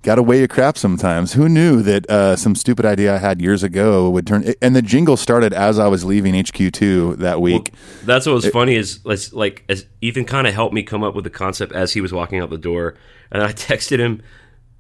Got 0.05 0.17
to 0.17 0.23
weigh 0.23 0.39
your 0.39 0.49
crap 0.49 0.77
sometimes. 0.77 1.33
Who 1.33 1.49
knew 1.49 1.83
that 1.83 2.09
uh, 2.11 2.37
some 2.37 2.55
stupid 2.55 2.85
idea 2.85 3.15
I 3.15 3.19
had 3.19 3.41
years 3.41 3.63
ago 3.63 4.11
would 4.11 4.27
turn? 4.27 4.55
And 4.61 4.77
the 4.77 4.83
jingle 4.83 5.17
started 5.17 5.53
as 5.53 5.79
I 5.79 5.89
was 5.89 6.05
leaving 6.05 6.35
HQ2 6.35 7.17
that 7.17 7.41
week. 7.41 7.73
That's 8.05 8.27
what 8.27 8.35
was 8.35 8.47
funny 8.49 8.77
is 8.77 9.01
is, 9.07 9.33
like 9.33 9.65
as 9.69 9.87
Ethan 10.03 10.27
kind 10.27 10.47
of 10.47 10.55
helped 10.55 10.75
me 10.75 10.83
come 10.83 11.03
up 11.03 11.15
with 11.15 11.25
the 11.25 11.31
concept 11.31 11.73
as 11.73 11.95
he 11.95 12.01
was 12.03 12.13
walking 12.13 12.39
out 12.39 12.51
the 12.51 12.59
door, 12.59 12.97
and 13.33 13.43
I 13.43 13.53
texted 13.53 13.99
him 13.99 14.23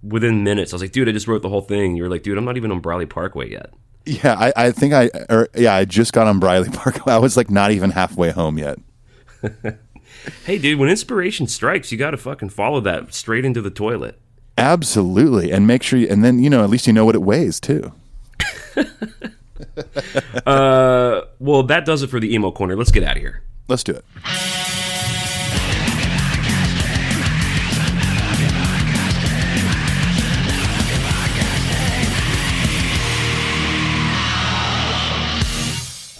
within 0.02 0.44
minutes. 0.44 0.72
I 0.72 0.76
was 0.76 0.82
like, 0.82 0.92
"Dude, 0.92 1.08
I 1.08 1.12
just 1.12 1.26
wrote 1.26 1.42
the 1.42 1.48
whole 1.48 1.62
thing." 1.62 1.96
You 1.96 2.02
were 2.02 2.10
like, 2.10 2.22
"Dude, 2.22 2.36
I'm 2.36 2.44
not 2.44 2.58
even 2.58 2.70
on 2.70 2.80
Briley 2.80 3.06
Parkway 3.06 3.50
yet." 3.50 3.72
yeah, 4.06 4.34
I, 4.38 4.52
I 4.66 4.70
think 4.72 4.92
I, 4.92 5.10
or 5.30 5.48
yeah, 5.54 5.74
I 5.74 5.84
just 5.84 6.12
got 6.12 6.26
on 6.26 6.38
Briley 6.38 6.68
Parkway. 6.72 7.12
I 7.12 7.18
was 7.18 7.36
like 7.36 7.50
not 7.50 7.70
even 7.70 7.90
halfway 7.90 8.30
home 8.30 8.58
yet. 8.58 8.78
Hey, 10.46 10.56
dude, 10.56 10.78
when 10.78 10.88
inspiration 10.88 11.46
strikes, 11.46 11.92
you 11.92 11.98
got 11.98 12.12
to 12.12 12.16
fucking 12.16 12.48
follow 12.48 12.80
that 12.80 13.12
straight 13.12 13.44
into 13.44 13.60
the 13.60 13.70
toilet. 13.70 14.18
Absolutely, 14.56 15.50
and 15.50 15.66
make 15.66 15.82
sure, 15.82 15.98
you, 15.98 16.06
and 16.08 16.24
then 16.24 16.38
you 16.38 16.48
know 16.48 16.62
at 16.62 16.70
least 16.70 16.86
you 16.86 16.92
know 16.92 17.04
what 17.04 17.14
it 17.14 17.22
weighs 17.22 17.60
too. 17.60 17.92
Uh, 20.46 21.22
well, 21.38 21.62
that 21.62 21.84
does 21.84 22.02
it 22.02 22.08
for 22.08 22.20
the 22.20 22.32
emo 22.32 22.50
corner. 22.50 22.76
Let's 22.76 22.90
get 22.90 23.02
out 23.02 23.16
of 23.16 23.22
here. 23.22 23.42
Let's 23.68 23.82
do 23.82 23.92
it. 23.92 24.04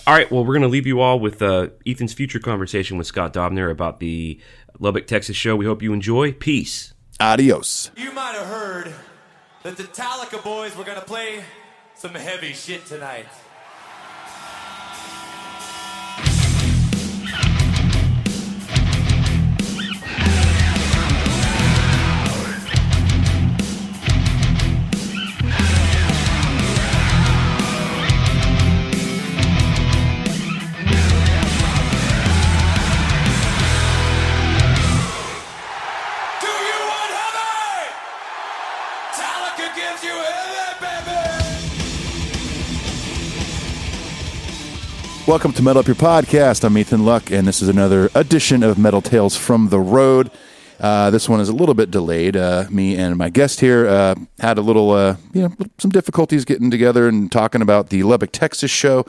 All 0.07 0.15
right, 0.15 0.31
well, 0.31 0.45
we're 0.45 0.53
going 0.55 0.63
to 0.63 0.69
leave 0.69 0.87
you 0.87 1.01
all 1.01 1.19
with 1.19 1.41
uh, 1.41 1.69
Ethan's 1.87 2.13
future 2.13 2.39
conversation 2.39 2.99
with 2.99 3.07
Scott 3.07 3.33
Dobner 3.33 3.71
about 3.71 4.01
the 4.01 4.39
Lubbock, 4.79 5.07
Texas 5.07 5.37
show. 5.37 5.57
We 5.57 5.65
hope 5.65 5.83
you 5.83 5.93
enjoy. 5.93 6.33
Peace. 6.33 6.94
Adios. 7.21 7.91
You 7.97 8.13
might 8.13 8.35
have 8.35 8.47
heard 8.47 8.93
that 9.63 9.77
the 9.77 9.85
Talica 9.85 10.43
boys 10.43 10.77
were 10.77 10.85
gonna 10.85 11.01
play 11.01 11.45
some 11.95 12.15
heavy 12.15 12.53
shit 12.53 12.87
tonight. 12.87 13.27
Welcome 45.27 45.55
to 45.55 45.63
Metal 45.63 45.81
Up 45.81 45.87
Your 45.87 45.97
Podcast. 45.97 46.65
I'm 46.65 46.77
Ethan 46.77 47.07
Luck, 47.07 47.31
and 47.31 47.49
this 47.49 47.63
is 47.63 47.69
another 47.71 48.11
edition 48.15 48.63
of 48.63 48.77
Metal 48.77 49.01
Tales 49.01 49.35
from 49.35 49.71
the 49.71 49.81
Road. 49.81 50.31
Uh, 50.79 51.09
this 51.09 51.31
one 51.31 51.41
is 51.41 51.49
a 51.49 51.55
little 51.55 51.75
bit 51.75 51.91
delayed. 51.91 52.37
Uh, 52.37 52.67
me 52.69 52.95
and 52.99 53.17
my 53.17 53.31
guest 53.31 53.61
here 53.61 53.89
uh, 53.89 54.15
had 54.39 54.59
a 54.59 54.61
little, 54.61 54.91
uh, 54.91 55.17
you 55.33 55.41
know, 55.41 55.55
some 55.79 55.91
difficulties 55.91 56.45
getting 56.45 56.71
together 56.71 57.09
and 57.09 57.33
talking 57.33 57.63
about 57.63 57.89
the 57.89 58.03
Lubbock, 58.03 58.33
Texas 58.33 58.71
show. 58.71 59.07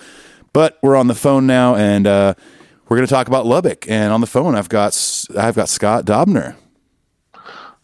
But 0.53 0.79
we're 0.81 0.95
on 0.95 1.07
the 1.07 1.15
phone 1.15 1.45
now, 1.47 1.75
and 1.75 2.07
uh, 2.07 2.35
we're 2.87 2.95
going 2.95 3.07
to 3.07 3.13
talk 3.13 3.27
about 3.27 3.45
Lubbock. 3.45 3.85
And 3.89 4.13
on 4.13 4.21
the 4.21 4.27
phone, 4.27 4.55
I've 4.55 4.69
got 4.69 4.97
I've 5.37 5.55
got 5.55 5.67
Scott 5.67 6.05
Dobner. 6.05 6.55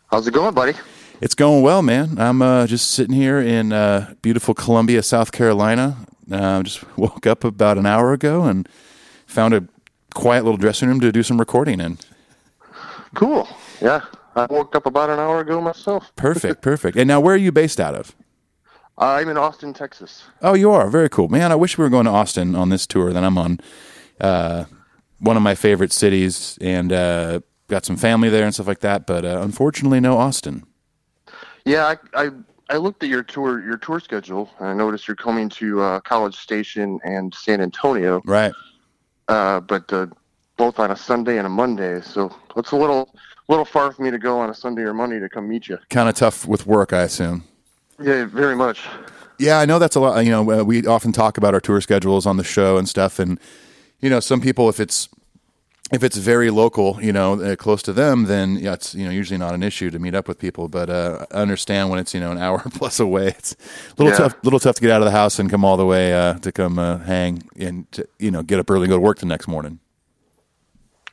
How's 0.09 0.25
it 0.25 0.33
going, 0.33 0.53
buddy? 0.55 0.73
It's 1.19 1.35
going 1.35 1.63
well, 1.63 1.81
man. 1.81 2.17
I'm 2.17 2.41
uh, 2.41 2.65
just 2.65 2.91
sitting 2.91 3.13
here 3.13 3.41
in 3.41 3.73
uh, 3.73 4.13
beautiful 4.21 4.53
Columbia, 4.53 5.03
South 5.03 5.33
Carolina. 5.33 5.97
Uh, 6.31 6.63
just 6.63 6.83
woke 6.97 7.25
up 7.25 7.43
about 7.43 7.77
an 7.77 7.85
hour 7.85 8.13
ago 8.13 8.43
and 8.43 8.67
found 9.25 9.53
a 9.53 9.67
quiet 10.13 10.43
little 10.43 10.57
dressing 10.57 10.87
room 10.87 10.99
to 10.99 11.11
do 11.11 11.23
some 11.23 11.39
recording 11.39 11.79
in. 11.79 11.97
Cool. 13.13 13.47
Yeah, 13.81 14.01
I 14.35 14.45
woke 14.49 14.75
up 14.75 14.85
about 14.85 15.09
an 15.09 15.19
hour 15.19 15.41
ago 15.41 15.59
myself. 15.59 16.11
Perfect, 16.15 16.61
perfect. 16.71 16.97
And 16.97 17.07
now, 17.07 17.19
where 17.19 17.33
are 17.35 17.37
you 17.37 17.51
based 17.51 17.79
out 17.79 17.95
of? 17.95 18.15
I'm 18.97 19.29
in 19.29 19.37
Austin, 19.37 19.73
Texas. 19.73 20.23
Oh, 20.41 20.53
you 20.53 20.71
are 20.71 20.89
very 20.89 21.09
cool, 21.09 21.27
man. 21.27 21.51
I 21.51 21.55
wish 21.55 21.77
we 21.77 21.83
were 21.83 21.89
going 21.89 22.05
to 22.05 22.11
Austin 22.11 22.55
on 22.55 22.69
this 22.69 22.85
tour 22.85 23.11
that 23.11 23.23
I'm 23.23 23.37
on. 23.37 23.59
Uh, 24.19 24.65
one 25.19 25.37
of 25.37 25.43
my 25.43 25.55
favorite 25.55 25.91
cities, 25.91 26.57
and 26.61 26.91
uh, 26.93 27.39
got 27.67 27.85
some 27.85 27.95
family 27.95 28.29
there 28.29 28.43
and 28.43 28.53
stuff 28.53 28.67
like 28.67 28.81
that. 28.81 29.07
But 29.07 29.25
uh, 29.25 29.39
unfortunately, 29.41 29.99
no 29.99 30.17
Austin. 30.17 30.63
Yeah, 31.65 31.95
I, 32.13 32.25
I 32.25 32.29
I 32.71 32.77
looked 32.77 33.03
at 33.03 33.09
your 33.09 33.21
tour 33.21 33.61
your 33.63 33.77
tour 33.77 33.99
schedule 33.99 34.49
and 34.59 34.69
I 34.69 34.73
noticed 34.73 35.05
you're 35.07 35.15
coming 35.15 35.49
to 35.49 35.81
uh, 35.81 35.99
College 35.99 36.35
Station 36.35 36.99
and 37.03 37.33
San 37.35 37.59
Antonio, 37.59 38.21
Right. 38.25 38.53
uh, 39.27 39.59
but 39.59 39.91
uh, 39.91 40.07
both 40.55 40.79
on 40.79 40.89
a 40.89 40.95
Sunday 40.95 41.37
and 41.37 41.45
a 41.45 41.49
Monday. 41.49 41.99
So 42.01 42.33
it's 42.55 42.71
a 42.71 42.77
little 42.77 43.13
little 43.49 43.65
far 43.65 43.91
for 43.91 44.01
me 44.01 44.09
to 44.09 44.17
go 44.17 44.39
on 44.39 44.49
a 44.49 44.53
Sunday 44.53 44.83
or 44.83 44.93
Monday 44.93 45.19
to 45.19 45.27
come 45.27 45.49
meet 45.49 45.67
you. 45.67 45.77
Kind 45.89 46.07
of 46.07 46.15
tough 46.15 46.47
with 46.47 46.65
work, 46.65 46.93
I 46.93 47.01
assume. 47.01 47.43
Yeah, 48.01 48.23
very 48.25 48.55
much. 48.55 48.79
Yeah, 49.37 49.59
I 49.59 49.65
know 49.65 49.77
that's 49.77 49.97
a 49.97 49.99
lot. 49.99 50.23
You 50.23 50.31
know, 50.31 50.61
uh, 50.61 50.63
we 50.63 50.85
often 50.87 51.11
talk 51.11 51.37
about 51.37 51.53
our 51.53 51.59
tour 51.59 51.81
schedules 51.81 52.25
on 52.25 52.37
the 52.37 52.43
show 52.43 52.77
and 52.77 52.87
stuff, 52.87 53.19
and 53.19 53.37
you 53.99 54.09
know, 54.09 54.21
some 54.21 54.39
people, 54.39 54.69
if 54.69 54.79
it's 54.79 55.09
if 55.91 56.03
it's 56.03 56.17
very 56.17 56.49
local, 56.49 56.97
you 57.01 57.11
know, 57.11 57.41
uh, 57.41 57.55
close 57.55 57.81
to 57.83 57.93
them, 57.93 58.25
then 58.25 58.55
yeah, 58.55 58.73
it's 58.73 58.95
you 58.95 59.03
know 59.05 59.11
usually 59.11 59.37
not 59.37 59.53
an 59.53 59.63
issue 59.63 59.89
to 59.91 59.99
meet 59.99 60.15
up 60.15 60.27
with 60.27 60.39
people. 60.39 60.67
But 60.69 60.89
uh, 60.89 61.25
I 61.31 61.35
understand 61.35 61.89
when 61.89 61.99
it's 61.99 62.13
you 62.13 62.19
know 62.19 62.31
an 62.31 62.37
hour 62.45 62.59
plus 62.73 62.99
away, 62.99 63.27
it's 63.27 63.53
a 63.53 64.01
little 64.01 64.11
Yeah. 64.13 64.29
tough, 64.29 64.35
little 64.43 64.59
tough 64.59 64.75
to 64.75 64.81
get 64.81 64.91
out 64.91 65.01
of 65.01 65.05
the 65.05 65.11
house 65.11 65.39
and 65.39 65.49
come 65.49 65.65
all 65.65 65.77
the 65.77 65.85
way 65.85 66.13
uh, 66.13 66.35
to 66.39 66.51
come 66.51 66.79
uh, 66.79 66.99
hang 66.99 67.43
and 67.59 67.91
to, 67.91 68.07
you 68.19 68.31
know 68.31 68.41
get 68.43 68.59
up 68.59 68.69
early 68.69 68.83
and 68.83 68.89
go 68.89 68.95
to 68.97 69.01
work 69.01 69.19
the 69.19 69.25
next 69.25 69.47
morning. 69.47 69.79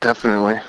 Definitely. 0.01 0.59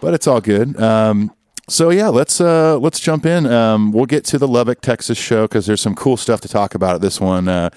But 0.00 0.14
it's 0.14 0.26
all 0.26 0.40
good. 0.40 0.80
Um, 0.80 1.32
so 1.68 1.90
yeah, 1.90 2.08
let's 2.08 2.40
uh, 2.40 2.78
let's 2.78 2.98
jump 3.00 3.26
in. 3.26 3.46
Um, 3.46 3.92
we'll 3.92 4.06
get 4.06 4.24
to 4.26 4.38
the 4.38 4.48
Lubbock, 4.48 4.80
Texas 4.80 5.18
show 5.18 5.42
because 5.42 5.66
there's 5.66 5.80
some 5.80 5.94
cool 5.94 6.16
stuff 6.16 6.40
to 6.40 6.48
talk 6.48 6.74
about 6.74 6.96
at 6.96 7.00
this 7.02 7.20
one, 7.20 7.48
uh, 7.48 7.70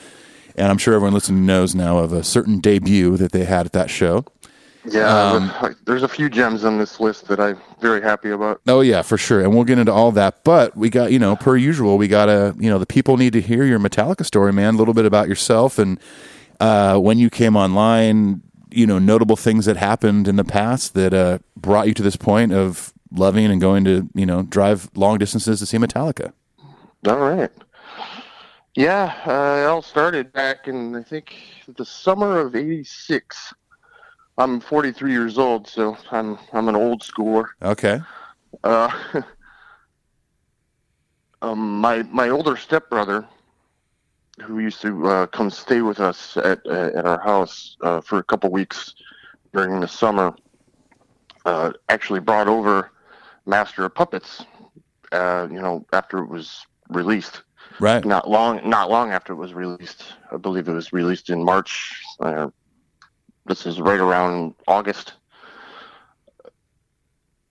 and 0.56 0.68
I'm 0.68 0.78
sure 0.78 0.96
everyone 0.96 1.14
listening 1.14 1.46
knows 1.46 1.76
now 1.76 1.98
of 2.00 2.12
a 2.14 2.24
certain 2.24 2.60
debut 2.60 3.18
that 3.18 3.32
they 3.32 3.44
had 3.46 3.66
at 3.68 3.74
that 3.74 3.90
show. 3.90 4.26
Yeah, 4.88 5.32
Um, 5.32 5.52
but 5.62 5.76
there's 5.86 6.04
a 6.04 6.08
few 6.08 6.30
gems 6.30 6.64
on 6.64 6.78
this 6.78 7.00
list 7.00 7.28
that 7.28 7.40
I'm 7.40 7.58
very 7.80 8.02
happy 8.02 8.30
about. 8.30 8.62
Oh 8.68 8.82
yeah, 8.82 9.02
for 9.02 9.18
sure, 9.18 9.42
and 9.42 9.54
we'll 9.54 9.64
get 9.64 9.80
into 9.80 9.92
all 9.92 10.12
that. 10.12 10.44
But 10.44 10.76
we 10.78 10.90
got 10.90 11.12
you 11.12 11.20
know, 11.20 11.36
per 11.36 11.58
usual, 11.58 11.98
we 11.98 12.08
got 12.08 12.28
to 12.28 12.56
you 12.60 12.70
know, 12.70 12.78
the 12.78 12.86
people 12.86 13.18
need 13.18 13.34
to 13.34 13.42
hear 13.42 13.64
your 13.66 13.80
Metallica 13.80 14.26
story, 14.26 14.54
man. 14.54 14.76
A 14.76 14.78
little 14.78 14.94
bit 14.94 15.06
about 15.06 15.28
yourself 15.28 15.80
and 15.80 16.00
uh, 16.60 16.98
when 16.98 17.18
you 17.18 17.30
came 17.30 17.56
online. 17.56 18.42
You 18.72 18.86
know, 18.86 19.00
notable 19.00 19.38
things 19.38 19.64
that 19.68 19.78
happened 19.78 20.28
in 20.28 20.36
the 20.36 20.44
past 20.44 20.96
that 20.96 21.14
uh, 21.14 21.38
brought 21.56 21.88
you 21.88 21.94
to 21.94 22.04
this 22.04 22.18
point 22.18 22.52
of 22.52 22.92
loving 23.10 23.46
and 23.46 23.62
going 23.62 23.86
to 23.86 24.10
you 24.14 24.26
know 24.26 24.42
drive 24.44 24.90
long 24.96 25.18
distances 25.18 25.60
to 25.60 25.66
see 25.66 25.78
Metallica. 25.78 26.34
All 27.08 27.20
right. 27.20 27.50
Yeah, 28.76 29.14
uh, 29.26 29.64
it 29.64 29.68
all 29.68 29.82
started 29.82 30.34
back 30.34 30.68
in 30.68 30.94
I 30.94 31.04
think 31.04 31.34
the 31.78 31.86
summer 31.86 32.40
of 32.40 32.54
'86. 32.54 33.54
I'm 34.38 34.60
43 34.60 35.12
years 35.12 35.38
old, 35.38 35.68
so 35.68 35.98
I'm 36.12 36.38
I'm 36.52 36.68
an 36.68 36.76
old 36.76 37.02
schooler. 37.02 37.46
Okay. 37.62 38.02
Uh, 38.64 38.90
um, 41.42 41.80
my 41.80 42.04
my 42.04 42.30
older 42.30 42.58
stepbrother, 42.58 43.26
who 44.42 44.60
used 44.60 44.82
to 44.82 45.08
uh, 45.08 45.26
come 45.28 45.50
stay 45.50 45.82
with 45.82 46.00
us 46.00 46.36
at 46.38 46.60
uh, 46.66 46.92
at 46.96 47.06
our 47.06 47.22
house 47.22 47.78
uh, 47.82 48.02
for 48.02 48.20
a 48.20 48.24
couple 48.24 48.52
weeks 48.52 48.94
during 49.54 49.80
the 49.80 49.88
summer, 49.88 50.36
uh, 51.46 51.72
actually 51.88 52.20
brought 52.20 52.48
over 52.48 52.92
Master 53.46 53.86
of 53.86 53.96
Puppets. 53.96 54.44
Uh, 55.12 55.48
you 55.50 55.62
know, 55.62 55.86
after 55.94 56.18
it 56.18 56.30
was 56.30 56.66
released, 56.90 57.44
Right. 57.80 58.04
not 58.04 58.30
long 58.30 58.70
not 58.70 58.90
long 58.90 59.12
after 59.12 59.32
it 59.32 59.38
was 59.38 59.54
released. 59.54 60.04
I 60.30 60.36
believe 60.36 60.68
it 60.68 60.74
was 60.74 60.92
released 60.92 61.30
in 61.30 61.42
March. 61.42 62.02
This 63.46 63.66
is 63.66 63.80
right 63.80 64.00
around 64.00 64.56
August. 64.68 65.14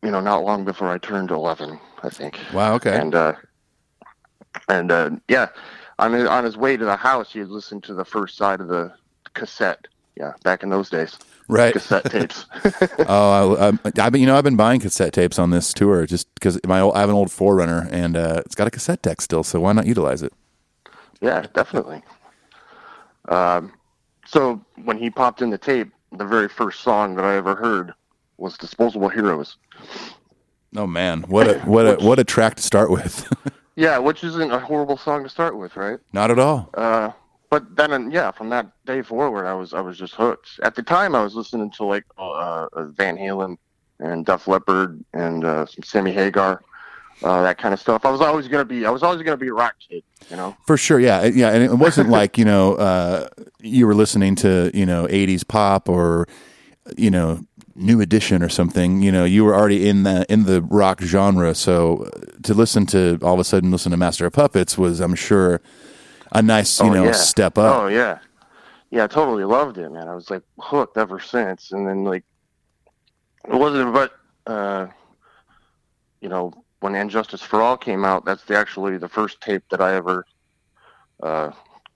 You 0.02 0.10
know, 0.10 0.20
not 0.20 0.44
long 0.44 0.64
before 0.64 0.88
I 0.88 0.98
turned 0.98 1.30
11, 1.30 1.78
I 2.02 2.08
think. 2.10 2.38
Wow. 2.52 2.74
Okay. 2.74 2.94
And 2.94 3.14
uh, 3.14 3.34
and 4.68 4.90
uh, 4.90 5.10
yeah, 5.28 5.48
on 5.98 6.12
his, 6.12 6.26
on 6.26 6.44
his 6.44 6.56
way 6.56 6.76
to 6.76 6.84
the 6.84 6.96
house, 6.96 7.32
he 7.32 7.38
had 7.38 7.48
listened 7.48 7.84
to 7.84 7.94
the 7.94 8.04
first 8.04 8.36
side 8.36 8.60
of 8.60 8.68
the 8.68 8.92
cassette. 9.34 9.86
Yeah, 10.16 10.32
back 10.44 10.62
in 10.62 10.70
those 10.70 10.90
days, 10.90 11.18
right. 11.48 11.72
cassette 11.72 12.04
tapes. 12.04 12.46
Oh, 13.00 13.54
I, 13.54 13.68
I, 13.68 14.06
I've 14.06 14.12
been, 14.12 14.20
you 14.20 14.28
know, 14.28 14.36
I've 14.36 14.44
been 14.44 14.54
buying 14.54 14.78
cassette 14.78 15.12
tapes 15.12 15.40
on 15.40 15.50
this 15.50 15.72
tour 15.72 16.06
just 16.06 16.32
because 16.36 16.60
my 16.64 16.80
old, 16.80 16.94
I 16.94 17.00
have 17.00 17.08
an 17.08 17.16
old 17.16 17.32
Forerunner 17.32 17.88
and 17.90 18.16
uh, 18.16 18.42
it's 18.46 18.54
got 18.54 18.68
a 18.68 18.70
cassette 18.70 19.02
deck 19.02 19.20
still, 19.20 19.42
so 19.42 19.58
why 19.58 19.72
not 19.72 19.86
utilize 19.86 20.22
it? 20.22 20.32
Yeah, 21.20 21.46
definitely. 21.52 22.02
Um, 23.28 23.72
so 24.34 24.60
when 24.84 24.98
he 24.98 25.10
popped 25.10 25.40
in 25.40 25.50
the 25.50 25.58
tape, 25.58 25.92
the 26.12 26.24
very 26.24 26.48
first 26.48 26.80
song 26.80 27.14
that 27.14 27.24
I 27.24 27.36
ever 27.36 27.54
heard 27.54 27.94
was 28.36 28.58
"Disposable 28.58 29.08
Heroes." 29.08 29.56
Oh 30.76 30.86
man, 30.86 31.22
what 31.22 31.48
a 31.48 31.58
what 31.60 31.86
a 31.86 32.04
what 32.04 32.18
a 32.18 32.24
track 32.24 32.56
to 32.56 32.62
start 32.62 32.90
with. 32.90 33.26
Yeah, 33.76 33.98
which 33.98 34.22
isn't 34.22 34.52
a 34.52 34.58
horrible 34.60 34.96
song 34.96 35.24
to 35.24 35.28
start 35.28 35.58
with, 35.58 35.76
right? 35.76 35.98
not 36.12 36.30
at 36.30 36.38
all. 36.38 36.70
Uh, 36.74 37.10
but 37.50 37.74
then, 37.76 37.92
uh, 37.92 38.08
yeah, 38.08 38.30
from 38.30 38.48
that 38.50 38.70
day 38.84 39.02
forward, 39.02 39.46
I 39.46 39.54
was 39.54 39.74
I 39.74 39.80
was 39.80 39.98
just 39.98 40.14
hooked. 40.14 40.60
At 40.62 40.74
the 40.76 40.82
time, 40.82 41.14
I 41.14 41.22
was 41.22 41.34
listening 41.34 41.70
to 41.72 41.84
like 41.84 42.04
uh, 42.16 42.68
uh, 42.72 42.84
Van 42.90 43.16
Halen 43.16 43.56
and 43.98 44.24
Def 44.24 44.46
Leppard 44.46 45.04
and 45.12 45.44
uh, 45.44 45.66
some 45.66 45.82
Sammy 45.82 46.12
Hagar, 46.12 46.62
uh, 47.23 47.42
that 47.42 47.59
kind 47.59 47.73
of 47.73 47.80
stuff. 47.80 48.04
I 48.04 48.11
was 48.11 48.21
always 48.21 48.49
gonna 48.49 48.64
be 48.64 48.85
I 48.87 48.90
was 48.90 49.02
always 49.02 49.23
gonna 49.23 49.37
be 49.37 49.49
a 49.49 49.54
rock 49.54 49.75
kid, 49.88 50.02
you 50.30 50.37
know. 50.37 50.56
For 50.66 50.76
sure, 50.76 50.99
yeah, 51.00 51.25
yeah, 51.25 51.50
and 51.50 51.62
it 51.62 51.75
wasn't 51.75 52.09
like 52.11 52.37
you 52.38 52.44
know 52.44 52.75
uh, 52.75 53.28
you 53.61 53.87
were 53.87 53.94
listening 53.94 54.35
to 54.37 54.71
you 54.75 54.87
know 54.87 55.06
'80s 55.06 55.47
pop 55.47 55.88
or 55.88 56.26
you 56.97 57.11
know 57.11 57.40
New 57.75 58.00
Edition 58.00 58.42
or 58.42 58.49
something. 58.49 59.02
You 59.02 59.11
know, 59.12 59.25
you 59.25 59.44
were 59.44 59.54
already 59.54 59.88
in 59.88 60.02
the 60.02 60.26
in 60.28 60.44
the 60.44 60.62
rock 60.62 61.00
genre, 61.00 61.54
so 61.54 62.09
to 62.42 62.54
listen 62.54 62.87
to 62.87 63.18
all 63.23 63.35
of 63.35 63.40
a 63.40 63.44
sudden 63.44 63.71
listen 63.71 63.90
to 63.92 63.97
Master 63.97 64.26
of 64.26 64.33
Puppets 64.33 64.76
was, 64.76 65.00
I'm 65.00 65.14
sure, 65.14 65.61
a 66.33 66.42
nice 66.42 66.80
you 66.80 66.87
Oh, 66.90 66.94
know 66.94 67.04
yeah. 67.06 67.12
step 67.12 67.59
up. 67.59 67.83
Oh 67.83 67.87
yeah, 67.88 68.18
yeah, 68.90 69.04
I 69.04 69.06
totally 69.06 69.44
loved 69.44 69.78
it, 69.78 69.90
man. 69.90 70.09
I 70.09 70.14
was 70.14 70.30
like 70.30 70.42
hooked 70.59 70.97
ever 70.99 71.18
since. 71.21 71.73
And 71.73 71.87
then 71.87 72.04
like, 72.04 72.25
it 73.49 73.54
wasn't 73.54 73.92
but 73.92 74.12
uh, 74.47 74.87
you 76.21 76.28
know 76.28 76.52
when 76.84 76.94
And 76.94 77.08
Justice 77.08 77.40
for 77.40 77.62
All 77.62 77.78
came 77.78 78.04
out. 78.04 78.26
That's 78.26 78.44
the, 78.44 78.58
actually 78.58 78.98
the 78.98 79.08
first 79.08 79.40
tape 79.40 79.62
that 79.70 79.80
I 79.80 79.94
ever 79.94 80.26
uh, 81.22 81.50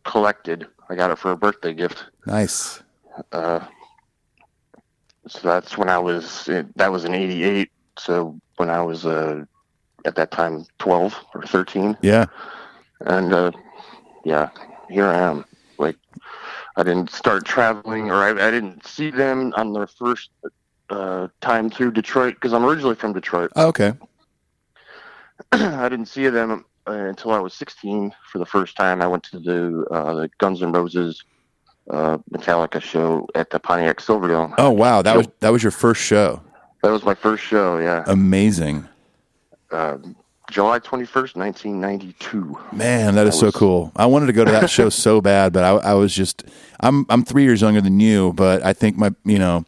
collected. 0.04 0.66
I 0.88 0.94
got 0.94 1.10
it 1.10 1.18
for 1.18 1.30
a 1.30 1.36
birthday 1.36 1.74
gift. 1.74 2.06
Nice. 2.24 2.82
Uh, 3.30 3.60
so 5.26 5.40
that's 5.42 5.76
when 5.76 5.90
I 5.90 5.98
was. 5.98 6.48
That 6.76 6.90
was 6.90 7.04
in 7.04 7.12
'88. 7.12 7.70
So 7.98 8.40
when 8.56 8.70
I 8.70 8.80
was 8.80 9.04
uh, 9.04 9.44
at 10.06 10.14
that 10.14 10.30
time 10.30 10.64
12 10.78 11.14
or 11.34 11.42
13 11.42 11.98
Yeah. 12.00 12.24
and 13.00 13.34
uh, 13.34 13.50
yeah, 14.24 14.48
here 14.88 15.06
I 15.06 15.18
am. 15.18 15.44
Like, 15.76 15.96
I 16.76 16.82
didn't 16.82 17.10
start 17.10 17.44
traveling, 17.44 18.10
or 18.10 18.14
I, 18.14 18.30
I 18.30 18.50
didn't 18.50 18.86
see 18.86 19.10
them 19.10 19.52
on 19.54 19.74
their 19.74 19.86
first 19.86 20.30
uh, 20.88 21.28
time 21.42 21.68
through 21.68 21.92
Detroit 21.92 22.34
because 22.36 22.54
I'm 22.54 22.64
originally 22.64 22.94
from 22.94 23.12
Detroit. 23.12 23.52
Oh, 23.54 23.66
okay. 23.66 23.92
I 25.52 25.88
didn't 25.88 26.06
see 26.06 26.28
them 26.28 26.64
uh, 26.86 26.92
until 26.92 27.32
I 27.32 27.38
was 27.38 27.54
16 27.54 28.14
for 28.30 28.38
the 28.38 28.46
first 28.46 28.76
time. 28.76 29.02
I 29.02 29.06
went 29.06 29.22
to 29.24 29.38
the, 29.38 29.86
uh, 29.90 30.14
the 30.14 30.30
Guns 30.38 30.62
N' 30.62 30.72
Roses 30.72 31.22
uh, 31.90 32.18
Metallica 32.32 32.82
show 32.82 33.26
at 33.34 33.50
the 33.50 33.58
Pontiac 33.58 33.98
Silverdome. 33.98 34.54
Oh 34.58 34.70
wow, 34.70 35.00
that 35.02 35.16
was 35.16 35.26
that 35.40 35.50
was 35.50 35.62
your 35.62 35.72
first 35.72 36.02
show. 36.02 36.42
That 36.82 36.90
was 36.90 37.02
my 37.02 37.14
first 37.14 37.42
show. 37.42 37.78
Yeah, 37.78 38.04
Amazing. 38.06 38.86
um, 39.72 40.14
July 40.50 40.78
21st, 40.78 41.36
1992. 41.36 42.58
Man, 42.72 43.14
that 43.16 43.26
is 43.26 43.40
That 43.40 43.52
so 43.52 43.58
cool. 43.58 43.92
I 43.96 44.06
wanted 44.06 44.26
to 44.26 44.32
go 44.32 44.44
to 44.44 44.50
that 44.50 44.70
show 44.78 44.88
so 44.90 45.20
bad, 45.20 45.52
but 45.52 45.64
I, 45.64 45.90
I 45.90 45.94
was 45.94 46.14
just 46.14 46.44
I'm 46.80 47.06
I'm 47.08 47.24
three 47.24 47.42
years 47.44 47.60
younger 47.62 47.80
than 47.80 48.00
you, 48.00 48.32
but 48.34 48.62
I 48.64 48.72
think 48.74 48.96
my 48.96 49.14
you 49.24 49.38
know 49.38 49.64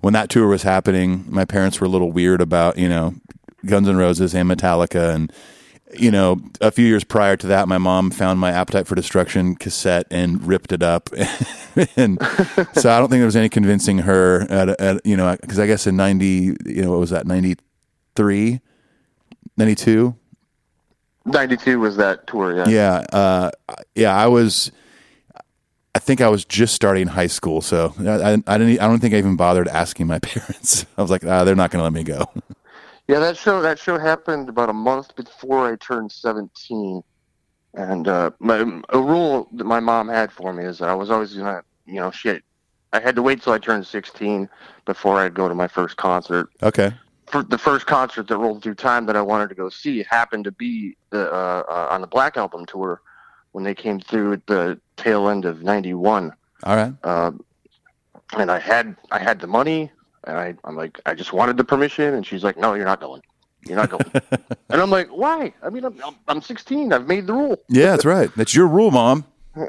when 0.00 0.12
that 0.14 0.30
tour 0.30 0.46
was 0.46 0.62
happening, 0.62 1.24
my 1.28 1.44
parents 1.44 1.80
were 1.80 1.86
a 1.86 1.90
little 1.90 2.12
weird 2.12 2.40
about 2.40 2.78
you 2.78 2.88
know 2.88 3.14
Guns 3.66 3.88
N' 3.88 3.96
Roses 3.96 4.34
and 4.34 4.50
Metallica, 4.50 5.14
and 5.14 5.32
you 5.98 6.10
know 6.10 6.40
a 6.60 6.70
few 6.70 6.86
years 6.86 7.04
prior 7.04 7.36
to 7.36 7.46
that, 7.46 7.68
my 7.68 7.78
mom 7.78 8.10
found 8.10 8.40
my 8.40 8.50
Appetite 8.50 8.86
for 8.86 8.94
Destruction 8.94 9.54
cassette 9.54 10.06
and 10.10 10.46
ripped 10.46 10.72
it 10.72 10.82
up, 10.82 11.10
and 11.96 12.18
so 12.74 12.90
I 12.90 12.98
don't 12.98 13.08
think 13.08 13.20
there 13.20 13.24
was 13.24 13.36
any 13.36 13.48
convincing 13.48 13.98
her 13.98 14.42
at, 14.50 14.68
at 14.80 15.04
you 15.06 15.16
know 15.16 15.36
because 15.40 15.58
I 15.58 15.66
guess 15.66 15.86
in 15.86 15.96
ninety 15.96 16.56
you 16.64 16.82
know 16.82 16.90
what 16.90 17.00
was 17.00 17.10
that 17.10 17.26
93, 17.26 18.60
92? 19.56 20.14
92 21.26 21.78
was 21.80 21.96
that 21.96 22.26
tour. 22.26 22.54
Yeah. 22.54 22.68
Yeah, 22.68 23.04
uh, 23.12 23.50
yeah. 23.94 24.14
I 24.14 24.26
was. 24.26 24.70
I 25.96 26.00
think 26.00 26.20
I 26.20 26.28
was 26.28 26.44
just 26.44 26.74
starting 26.74 27.06
high 27.06 27.28
school, 27.28 27.60
so 27.60 27.94
I, 28.00 28.32
I, 28.32 28.32
I 28.48 28.58
didn't. 28.58 28.80
I 28.80 28.86
don't 28.86 28.98
think 28.98 29.14
I 29.14 29.18
even 29.18 29.36
bothered 29.36 29.68
asking 29.68 30.06
my 30.08 30.18
parents. 30.20 30.86
I 30.98 31.02
was 31.02 31.10
like, 31.10 31.24
ah, 31.24 31.44
they're 31.44 31.54
not 31.54 31.70
going 31.70 31.80
to 31.80 31.84
let 31.84 31.92
me 31.92 32.02
go. 32.02 32.24
Yeah, 33.06 33.18
that 33.18 33.36
show 33.36 33.60
that 33.60 33.78
show 33.78 33.98
happened 33.98 34.48
about 34.48 34.70
a 34.70 34.74
month 34.74 35.14
before 35.14 35.70
I 35.70 35.76
turned 35.76 36.10
seventeen, 36.10 37.02
and 37.74 38.08
uh, 38.08 38.30
my 38.38 38.80
a 38.88 38.98
rule 38.98 39.48
that 39.52 39.64
my 39.64 39.80
mom 39.80 40.08
had 40.08 40.32
for 40.32 40.52
me 40.52 40.64
is 40.64 40.78
that 40.78 40.88
I 40.88 40.94
was 40.94 41.10
always 41.10 41.34
gonna, 41.34 41.62
you 41.84 41.96
know, 41.96 42.10
shit. 42.10 42.42
I 42.94 43.00
had 43.00 43.14
to 43.16 43.22
wait 43.22 43.42
till 43.42 43.52
I 43.52 43.58
turned 43.58 43.86
sixteen 43.86 44.48
before 44.86 45.18
I'd 45.18 45.34
go 45.34 45.48
to 45.48 45.54
my 45.54 45.68
first 45.68 45.96
concert. 45.96 46.48
Okay. 46.62 46.94
For 47.26 47.42
the 47.42 47.58
first 47.58 47.86
concert 47.86 48.28
that 48.28 48.38
rolled 48.38 48.62
through 48.62 48.76
time 48.76 49.06
that 49.06 49.16
I 49.16 49.22
wanted 49.22 49.48
to 49.48 49.54
go 49.54 49.68
see 49.68 50.04
happened 50.08 50.44
to 50.44 50.52
be 50.52 50.96
the, 51.10 51.30
uh, 51.32 51.62
uh, 51.68 51.88
on 51.90 52.00
the 52.02 52.06
Black 52.06 52.36
Album 52.36 52.66
tour 52.66 53.00
when 53.52 53.64
they 53.64 53.74
came 53.74 53.98
through 53.98 54.34
at 54.34 54.46
the 54.46 54.80
tail 54.96 55.28
end 55.28 55.44
of 55.44 55.62
'91 55.62 56.32
All 56.64 56.76
right. 56.76 56.92
um, 57.04 57.44
and 58.36 58.50
I 58.50 58.58
had 58.58 58.96
I 59.10 59.18
had 59.18 59.40
the 59.40 59.46
money, 59.46 59.90
and 60.26 60.36
I 60.36 60.54
I'm 60.64 60.76
like 60.76 61.00
I 61.06 61.14
just 61.14 61.32
wanted 61.32 61.56
the 61.56 61.64
permission, 61.64 62.14
and 62.14 62.26
she's 62.26 62.42
like, 62.44 62.56
no, 62.56 62.74
you're 62.74 62.84
not 62.84 63.00
going, 63.00 63.22
you're 63.66 63.76
not 63.76 63.90
going, 63.90 64.04
and 64.70 64.80
I'm 64.80 64.90
like, 64.90 65.08
why? 65.08 65.52
I 65.62 65.70
mean, 65.70 65.84
I'm 65.84 66.00
I'm- 66.02 66.16
I'm 66.28 66.42
16, 66.42 66.92
I've 66.92 67.06
made 67.06 67.26
the 67.26 67.32
rule. 67.34 67.56
Yeah, 67.68 67.90
that's 67.90 68.04
right. 68.04 68.30
That's 68.36 68.54
your 68.54 68.66
rule, 68.68 68.90
mom. 68.90 69.24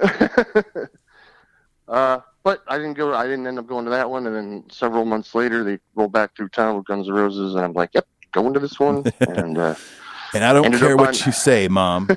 Uh, 1.87 2.19
but 2.43 2.63
I 2.67 2.77
didn't 2.77 2.95
go. 2.95 3.13
I 3.13 3.25
didn't 3.25 3.45
end 3.45 3.59
up 3.59 3.67
going 3.67 3.85
to 3.85 3.91
that 3.91 4.09
one. 4.09 4.25
And 4.25 4.35
then 4.35 4.63
several 4.71 5.05
months 5.05 5.35
later, 5.35 5.63
they 5.63 5.77
rolled 5.93 6.11
back 6.11 6.35
through 6.35 6.49
town 6.49 6.75
with 6.77 6.85
Guns 6.85 7.07
N' 7.07 7.13
Roses, 7.13 7.53
and 7.53 7.63
I'm 7.63 7.73
like, 7.73 7.91
"Yep, 7.93 8.07
going 8.31 8.53
to 8.55 8.59
this 8.59 8.79
one." 8.79 9.03
and 9.19 9.57
uh, 9.57 9.75
And 10.33 10.43
I 10.43 10.51
don't 10.53 10.73
care 10.79 10.97
what 10.97 11.09
on- 11.09 11.27
you 11.27 11.31
say, 11.31 11.67
Mom. 11.67 12.09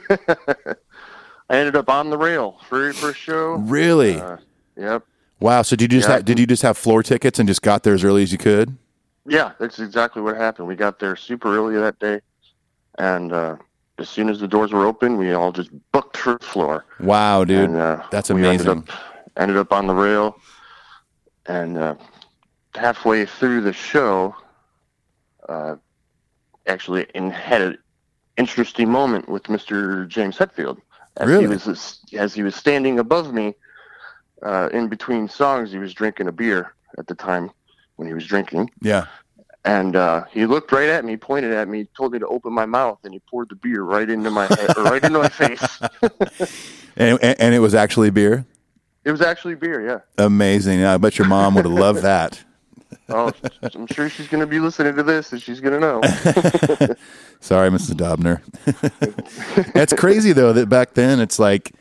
I 1.50 1.56
ended 1.56 1.76
up 1.76 1.88
on 1.90 2.08
the 2.10 2.16
rail, 2.18 2.58
very 2.70 2.94
first 2.94 3.18
show. 3.18 3.56
really? 3.56 4.18
Uh, 4.18 4.38
yep. 4.76 5.04
Wow. 5.40 5.62
So 5.62 5.76
did 5.76 5.92
you 5.92 5.98
just 5.98 6.08
yeah. 6.08 6.16
have, 6.16 6.24
did 6.24 6.38
you 6.38 6.46
just 6.46 6.62
have 6.62 6.76
floor 6.76 7.02
tickets 7.02 7.38
and 7.38 7.48
just 7.48 7.62
got 7.62 7.82
there 7.82 7.94
as 7.94 8.04
early 8.04 8.22
as 8.22 8.32
you 8.32 8.38
could? 8.38 8.76
Yeah, 9.26 9.52
that's 9.58 9.78
exactly 9.78 10.22
what 10.22 10.36
happened. 10.36 10.68
We 10.68 10.74
got 10.74 10.98
there 10.98 11.14
super 11.14 11.54
early 11.56 11.76
that 11.76 11.98
day, 11.98 12.20
and 12.98 13.32
uh, 13.32 13.56
as 13.98 14.08
soon 14.08 14.28
as 14.28 14.40
the 14.40 14.48
doors 14.48 14.72
were 14.72 14.86
open, 14.86 15.18
we 15.18 15.32
all 15.32 15.52
just 15.52 15.70
booked 15.92 16.16
for 16.16 16.34
the 16.34 16.44
floor. 16.44 16.84
Wow, 17.00 17.44
dude. 17.44 17.70
and, 17.70 17.76
uh, 17.76 18.02
That's 18.10 18.30
we 18.30 18.40
amazing. 18.40 18.68
Ended 18.68 18.90
up, 18.90 19.00
ended 19.36 19.56
up 19.58 19.72
on 19.72 19.86
the 19.86 19.94
rail, 19.94 20.38
and 21.46 21.76
uh, 21.76 21.94
halfway 22.74 23.26
through 23.26 23.60
the 23.62 23.72
show, 23.72 24.34
uh, 25.48 25.76
actually, 26.66 27.06
in, 27.14 27.30
had 27.30 27.60
an 27.60 27.78
interesting 28.36 28.88
moment 28.88 29.28
with 29.28 29.44
Mr. 29.44 30.08
James 30.08 30.38
Hetfield. 30.38 30.78
As 31.16 31.28
Really? 31.28 31.42
He 31.42 31.48
was, 31.48 32.00
as 32.12 32.32
he 32.32 32.42
was 32.42 32.54
standing 32.54 32.98
above 32.98 33.34
me, 33.34 33.54
uh, 34.42 34.68
in 34.72 34.88
between 34.88 35.28
songs, 35.28 35.72
he 35.72 35.78
was 35.78 35.94
drinking 35.94 36.28
a 36.28 36.32
beer 36.32 36.74
at 36.98 37.06
the 37.06 37.14
time 37.14 37.50
when 37.96 38.08
he 38.08 38.14
was 38.14 38.26
drinking. 38.26 38.70
yeah. 38.80 39.06
And 39.64 39.96
uh, 39.96 40.24
he 40.30 40.46
looked 40.46 40.72
right 40.72 40.88
at 40.88 41.04
me, 41.04 41.16
pointed 41.16 41.52
at 41.52 41.68
me, 41.68 41.88
told 41.94 42.12
me 42.12 42.18
to 42.20 42.26
open 42.28 42.52
my 42.52 42.64
mouth, 42.64 43.00
and 43.04 43.12
he 43.12 43.20
poured 43.28 43.50
the 43.50 43.56
beer 43.56 43.82
right 43.82 44.08
into 44.08 44.30
my 44.30 44.46
head, 44.46 44.76
right 44.78 45.02
into 45.02 45.18
my 45.18 45.28
face. 45.28 45.80
And, 46.96 47.16
and, 47.22 47.40
and 47.40 47.54
it 47.54 47.60
was 47.60 47.74
actually 47.76 48.10
beer? 48.10 48.44
It 49.04 49.12
was 49.12 49.20
actually 49.20 49.54
beer, 49.54 49.86
yeah. 49.86 50.24
Amazing. 50.24 50.84
I 50.84 50.96
bet 50.96 51.16
your 51.16 51.28
mom 51.28 51.54
would 51.54 51.64
have 51.64 51.72
loved 51.74 52.02
that. 52.02 52.42
Oh, 53.10 53.32
I'm 53.74 53.86
sure 53.86 54.10
she's 54.10 54.28
going 54.28 54.40
to 54.40 54.46
be 54.46 54.60
listening 54.60 54.94
to 54.96 55.02
this, 55.02 55.32
and 55.32 55.40
she's 55.40 55.60
going 55.60 55.74
to 55.74 55.80
know. 55.80 56.00
Sorry, 57.40 57.70
Mrs. 57.70 57.94
Dobner. 57.94 58.42
That's 59.72 59.92
crazy 59.94 60.32
though 60.32 60.52
that 60.52 60.68
back 60.68 60.92
then 60.92 61.18
it's 61.20 61.38
like, 61.38 61.72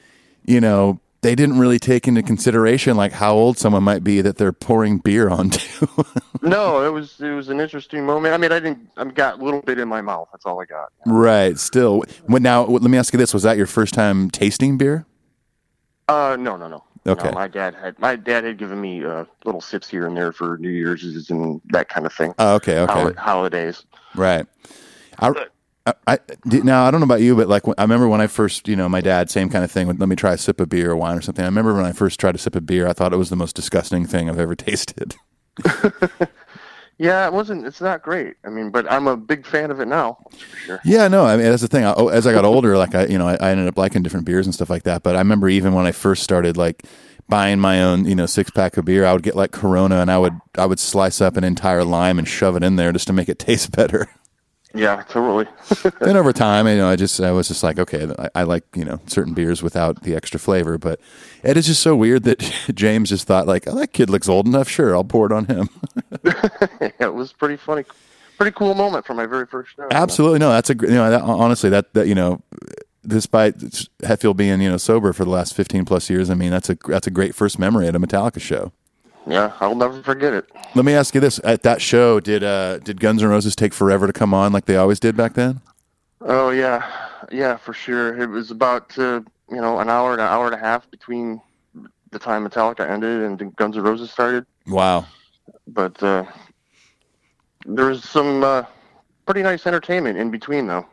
you 0.46 0.62
know, 0.62 1.00
they 1.22 1.36
didn't 1.36 1.60
really 1.60 1.80
take 1.80 2.08
into 2.08 2.22
consideration 2.22 2.96
like 2.96 3.12
how 3.12 3.34
old 3.34 3.58
someone 3.58 3.84
might 3.84 4.04
be 4.04 4.22
that 4.22 4.38
they're 4.38 4.54
pouring 4.54 5.00
beer 5.00 5.30
onto. 5.30 5.88
no, 6.42 6.86
it 6.86 6.90
was 6.92 7.20
it 7.20 7.32
was 7.32 7.50
an 7.50 7.60
interesting 7.60 8.06
moment. 8.06 8.34
I 8.34 8.38
mean, 8.38 8.52
I 8.52 8.60
didn't. 8.60 8.90
I 8.98 9.06
got 9.06 9.40
a 9.40 9.44
little 9.44 9.62
bit 9.62 9.80
in 9.80 9.88
my 9.88 10.02
mouth. 10.02 10.30
That's 10.32 10.46
all 10.46 10.62
I 10.62 10.66
got. 10.66 10.92
right. 11.06 11.58
Still, 11.58 12.04
when 12.26 12.44
now 12.44 12.64
let 12.66 12.84
me 12.84 12.98
ask 12.98 13.14
you 13.14 13.18
this: 13.18 13.34
Was 13.34 13.44
that 13.44 13.58
your 13.58 13.68
first 13.68 13.94
time 13.94 14.30
tasting 14.30 14.78
beer? 14.78 15.06
Uh, 16.08 16.38
no, 16.40 16.56
no, 16.56 16.68
no. 16.68 16.84
Okay. 17.06 17.30
No, 17.30 17.32
my 17.32 17.48
dad 17.48 17.74
had 17.76 17.98
my 18.00 18.16
dad 18.16 18.44
had 18.44 18.58
given 18.58 18.80
me 18.80 19.04
uh, 19.04 19.26
little 19.46 19.62
sips 19.62 19.88
here 19.88 20.08
and 20.08 20.16
there 20.16 20.32
for 20.32 20.58
New 20.58 20.70
Year's 20.70 21.04
and 21.30 21.62
that 21.70 21.90
kind 21.90 22.06
of 22.06 22.14
thing. 22.14 22.34
Oh, 22.38 22.56
okay. 22.56 22.80
Okay. 22.80 22.94
Holi- 22.94 23.14
holidays. 23.14 23.86
Right. 24.16 24.46
I, 25.20 25.30
I, 25.30 25.46
I 26.06 26.20
now 26.46 26.86
I 26.86 26.92
don't 26.92 27.00
know 27.00 27.06
about 27.06 27.22
you, 27.22 27.36
but 27.36 27.48
like 27.48 27.64
I 27.78 27.82
remember 27.82 28.08
when 28.08 28.22
I 28.22 28.28
first, 28.28 28.68
you 28.68 28.76
know, 28.76 28.90
my 28.90 29.02
dad, 29.02 29.30
same 29.30 29.50
kind 29.50 29.64
of 29.64 29.72
thing. 29.72 29.88
Let 29.88 30.10
me 30.10 30.16
try 30.16 30.34
a 30.34 30.38
sip 30.38 30.60
of 30.60 30.70
beer 30.70 30.92
or 30.92 30.96
wine 30.96 31.18
or 31.18 31.22
something. 31.22 31.44
I 31.44 31.48
remember 31.48 31.74
when 31.74 31.86
I 31.86 31.92
first 31.92 32.20
tried 32.20 32.36
a 32.36 32.38
sip 32.38 32.56
of 32.56 32.66
beer, 32.66 32.88
I 32.88 32.94
thought 32.94 33.14
it 33.14 33.18
was 33.18 33.30
the 33.30 33.36
most 33.36 33.56
disgusting 33.56 34.06
thing 34.06 34.30
I've 34.30 34.40
ever 34.40 34.56
tasted. 34.56 35.16
Yeah, 37.00 37.28
it 37.28 37.34
wasn't. 37.34 37.66
It's 37.66 37.80
not 37.80 38.02
great. 38.02 38.38
I 38.44 38.50
mean, 38.50 38.72
but 38.72 38.92
I'm 38.92 39.08
a 39.08 39.16
big 39.16 39.46
fan 39.46 39.70
of 39.70 39.80
it 39.80 39.88
now. 39.88 40.18
Sure. 40.66 40.80
Yeah, 40.84 41.08
no, 41.08 41.26
I 41.26 41.38
mean 41.38 41.46
that's 41.46 41.62
the 41.62 41.68
thing. 41.68 41.86
I, 41.86 41.94
oh, 41.94 42.08
as 42.08 42.26
I 42.26 42.34
got 42.34 42.44
older, 42.44 42.76
like 42.78 42.96
I, 42.96 43.06
you 43.06 43.20
know, 43.20 43.28
I, 43.28 43.36
I 43.36 43.52
ended 43.52 43.68
up 43.68 43.78
liking 43.78 44.02
different 44.02 44.26
beers 44.26 44.48
and 44.48 44.54
stuff 44.54 44.70
like 44.70 44.84
that. 44.84 45.04
But 45.04 45.16
I 45.16 45.20
remember 45.20 45.48
even 45.48 45.74
when 45.74 45.86
I 45.86 45.92
first 45.92 46.24
started, 46.24 46.58
like 46.58 46.84
buying 47.30 47.60
my 47.60 47.84
own, 47.84 48.06
you 48.06 48.16
know, 48.16 48.26
six 48.26 48.50
pack 48.50 48.78
of 48.78 48.86
beer, 48.86 49.06
I 49.06 49.14
would 49.14 49.22
get 49.22 49.36
like 49.36 49.52
Corona, 49.52 49.98
and 49.98 50.10
I 50.10 50.18
would, 50.18 50.34
I 50.58 50.66
would 50.66 50.80
slice 50.80 51.22
up 51.22 51.38
an 51.38 51.44
entire 51.44 51.84
lime 51.84 52.18
and 52.18 52.28
shove 52.28 52.56
it 52.56 52.64
in 52.64 52.78
there 52.78 52.92
just 52.92 53.08
to 53.08 53.14
make 53.14 53.30
it 53.30 53.38
taste 53.40 53.72
better. 53.76 54.08
Yeah, 54.74 55.04
totally. 55.10 55.48
then 56.02 56.18
over 56.18 56.34
time, 56.34 56.68
you 56.68 56.78
know, 56.78 56.90
I 56.90 56.96
just, 56.96 57.20
I 57.22 57.32
was 57.32 57.48
just 57.48 57.64
like, 57.64 57.80
okay, 57.80 58.12
I, 58.20 58.30
I 58.36 58.44
like, 58.44 58.64
you 58.76 58.84
know, 58.84 59.00
certain 59.08 59.34
beers 59.34 59.64
without 59.64 60.04
the 60.04 60.16
extra 60.16 60.40
flavor. 60.40 60.78
But 60.78 61.00
it 61.44 61.58
is 61.58 61.68
just 61.68 61.82
so 61.82 61.96
weird 61.96 62.24
that 62.24 62.40
James 62.74 63.10
just 63.10 63.28
thought 63.28 63.48
like, 63.48 63.68
oh, 63.68 63.76
that 63.76 63.94
kid 63.94 64.10
looks 64.10 64.28
old 64.28 64.46
enough. 64.46 64.70
Sure, 64.70 64.96
I'll 64.96 65.04
pour 65.04 65.26
it 65.26 65.32
on 65.32 65.46
him. 65.46 65.70
it 67.00 67.14
was 67.14 67.32
pretty 67.34 67.56
funny, 67.56 67.86
pretty 68.38 68.52
cool 68.52 68.74
moment 68.74 69.06
for 69.06 69.14
my 69.14 69.26
very 69.26 69.46
first 69.46 69.76
show. 69.76 69.88
Absolutely, 69.92 70.40
no, 70.40 70.50
that's 70.50 70.70
a, 70.70 70.76
you 70.76 70.88
know, 70.88 71.10
that, 71.10 71.22
honestly, 71.22 71.70
that, 71.70 71.94
that, 71.94 72.08
you 72.08 72.16
know, 72.16 72.42
despite 73.06 73.58
Hetfield 74.04 74.36
being, 74.36 74.62
you 74.62 74.70
know, 74.70 74.78
sober 74.78 75.14
for 75.14 75.24
the 75.24 75.32
last 75.32 75.54
15 75.56 75.86
plus 75.86 76.10
years, 76.10 76.30
I 76.30 76.34
mean, 76.34 76.52
that's 76.52 76.70
a, 76.70 76.78
that's 76.88 77.08
a 77.08 77.12
great 77.12 77.36
first 77.36 77.58
memory 77.58 77.88
at 77.88 77.96
a 77.96 78.00
Metallica 78.00 78.42
show. 78.42 78.74
Yeah, 79.28 79.52
I'll 79.60 79.76
never 79.76 80.02
forget 80.02 80.34
it. 80.34 80.50
Let 80.74 80.86
me 80.86 80.94
ask 80.94 81.14
you 81.14 81.22
this: 81.22 81.40
At 81.44 81.64
that 81.64 81.82
show, 81.82 82.20
did 82.20 82.44
uh, 82.44 82.80
did 82.80 83.00
Guns 83.00 83.22
N' 83.22 83.30
Roses 83.30 83.56
take 83.56 83.74
forever 83.74 84.08
to 84.08 84.14
come 84.14 84.34
on, 84.34 84.54
like 84.54 84.66
they 84.66 84.78
always 84.78 85.00
did 85.00 85.18
back 85.18 85.34
then? 85.34 85.62
Oh 86.22 86.50
yeah, 86.50 86.90
yeah, 87.32 87.58
for 87.58 87.74
sure. 87.74 88.20
It 88.22 88.30
was 88.30 88.52
about 88.52 88.98
uh, 88.98 89.22
you 89.50 89.62
know 89.62 89.80
an 89.80 89.90
hour 89.90 90.14
and 90.14 90.22
an 90.22 90.28
hour 90.28 90.46
and 90.46 90.56
a 90.56 90.60
half 90.60 90.90
between 90.90 91.42
the 92.12 92.20
time 92.20 92.48
Metallica 92.48 92.90
ended 92.90 93.22
and 93.22 93.56
Guns 93.58 93.76
N' 93.76 93.84
Roses 93.84 94.12
started. 94.12 94.46
Wow. 94.66 95.06
But 95.68 96.02
uh, 96.02 96.24
there 97.66 97.86
was 97.86 98.04
some 98.04 98.44
uh, 98.44 98.64
pretty 99.26 99.44
nice 99.44 99.68
entertainment 99.68 100.18
in 100.18 100.32
between, 100.32 100.68
though. 100.68 100.86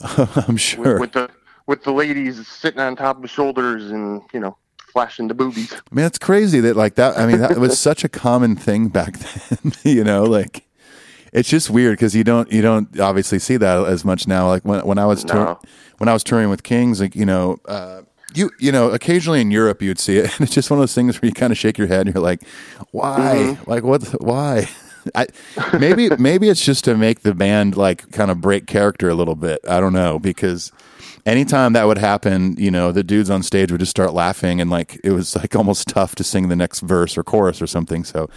I'm 0.46 0.56
sure. 0.56 1.00
with 1.00 1.12
the 1.12 1.30
with 1.66 1.82
the 1.82 1.92
ladies 1.92 2.46
sitting 2.46 2.80
on 2.80 2.96
top 2.96 3.22
of 3.22 3.30
shoulders 3.30 3.90
and 3.90 4.22
you 4.32 4.40
know 4.40 4.56
flashing 4.92 5.28
the 5.28 5.34
boobies. 5.34 5.72
I 5.72 5.94
mean, 5.94 6.04
it's 6.06 6.18
crazy 6.18 6.60
that 6.60 6.76
like 6.76 6.94
that. 6.96 7.16
I 7.18 7.26
mean, 7.26 7.38
that 7.40 7.58
was 7.58 7.78
such 7.78 8.04
a 8.04 8.08
common 8.08 8.56
thing 8.56 8.88
back 8.88 9.18
then. 9.18 9.72
you 9.84 10.04
know, 10.04 10.24
like 10.24 10.64
it's 11.32 11.48
just 11.48 11.70
weird 11.70 11.92
because 11.98 12.14
you 12.14 12.24
don't 12.24 12.50
you 12.50 12.62
don't 12.62 12.98
obviously 13.00 13.38
see 13.38 13.56
that 13.58 13.86
as 13.86 14.04
much 14.04 14.26
now. 14.26 14.48
Like 14.48 14.64
when 14.64 14.80
when 14.86 14.98
I 14.98 15.06
was 15.06 15.24
tour- 15.24 15.44
No. 15.44 15.60
when 15.98 16.08
I 16.08 16.12
was 16.12 16.24
touring 16.24 16.50
with 16.50 16.62
Kings, 16.62 17.00
like 17.00 17.14
you 17.16 17.26
know. 17.26 17.58
Uh, 17.66 18.02
you 18.34 18.50
you 18.60 18.70
know 18.70 18.90
occasionally 18.90 19.40
in 19.40 19.50
Europe 19.50 19.80
you'd 19.80 19.98
see 19.98 20.18
it 20.18 20.24
and 20.32 20.42
it's 20.42 20.52
just 20.54 20.70
one 20.70 20.78
of 20.78 20.82
those 20.82 20.94
things 20.94 21.18
where 21.20 21.26
you 21.28 21.32
kind 21.32 21.50
of 21.50 21.56
shake 21.56 21.78
your 21.78 21.86
head 21.86 22.06
and 22.06 22.14
you're 22.14 22.22
like 22.22 22.42
why 22.90 23.56
like 23.66 23.82
what 23.82 24.02
why 24.22 24.68
I 25.14 25.26
maybe 25.78 26.10
maybe 26.18 26.50
it's 26.50 26.62
just 26.62 26.84
to 26.84 26.94
make 26.94 27.20
the 27.22 27.34
band 27.34 27.74
like 27.78 28.10
kind 28.12 28.30
of 28.30 28.42
break 28.42 28.66
character 28.66 29.08
a 29.08 29.14
little 29.14 29.34
bit 29.34 29.60
I 29.66 29.80
don't 29.80 29.94
know 29.94 30.18
because 30.18 30.72
anytime 31.26 31.72
that 31.72 31.86
would 31.86 31.98
happen, 31.98 32.56
you 32.58 32.70
know, 32.70 32.92
the 32.92 33.04
dudes 33.04 33.30
on 33.30 33.42
stage 33.42 33.70
would 33.70 33.80
just 33.80 33.90
start 33.90 34.12
laughing 34.12 34.60
and 34.60 34.70
like 34.70 35.00
it 35.04 35.12
was 35.12 35.36
like 35.36 35.54
almost 35.54 35.88
tough 35.88 36.14
to 36.16 36.24
sing 36.24 36.48
the 36.48 36.56
next 36.56 36.80
verse 36.80 37.16
or 37.16 37.24
chorus 37.24 37.60
or 37.60 37.66
something. 37.66 38.04
So 38.04 38.28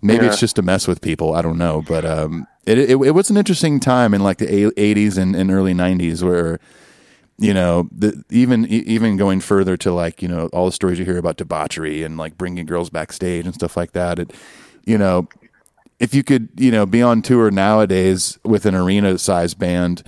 maybe 0.00 0.26
it's 0.26 0.40
just 0.40 0.56
to 0.56 0.62
mess 0.62 0.86
with 0.86 1.00
people. 1.00 1.34
I 1.34 1.42
don't 1.42 1.58
know, 1.58 1.82
but 1.86 2.04
um, 2.04 2.46
it, 2.66 2.78
it 2.78 2.90
it 2.90 3.12
was 3.12 3.30
an 3.30 3.36
interesting 3.36 3.80
time 3.80 4.14
in 4.14 4.22
like 4.22 4.38
the 4.38 4.72
eighties 4.78 5.18
and, 5.18 5.34
and 5.34 5.50
early 5.50 5.74
nineties 5.74 6.22
where 6.22 6.58
you 7.38 7.54
know 7.54 7.88
the, 7.90 8.22
even 8.30 8.66
even 8.66 9.16
going 9.16 9.40
further 9.40 9.76
to 9.78 9.92
like 9.92 10.22
you 10.22 10.28
know 10.28 10.48
all 10.52 10.66
the 10.66 10.72
stories 10.72 10.98
you 10.98 11.04
hear 11.04 11.18
about 11.18 11.36
debauchery 11.36 12.02
and 12.02 12.16
like 12.16 12.38
bringing 12.38 12.66
girls 12.66 12.90
backstage 12.90 13.44
and 13.44 13.54
stuff 13.54 13.76
like 13.76 13.92
that. 13.92 14.18
It 14.18 14.32
you 14.84 14.98
know 14.98 15.28
if 15.98 16.14
you 16.14 16.22
could 16.22 16.48
you 16.56 16.70
know 16.70 16.86
be 16.86 17.02
on 17.02 17.22
tour 17.22 17.50
nowadays 17.50 18.38
with 18.44 18.66
an 18.66 18.74
arena 18.74 19.18
size 19.18 19.54
band 19.54 20.02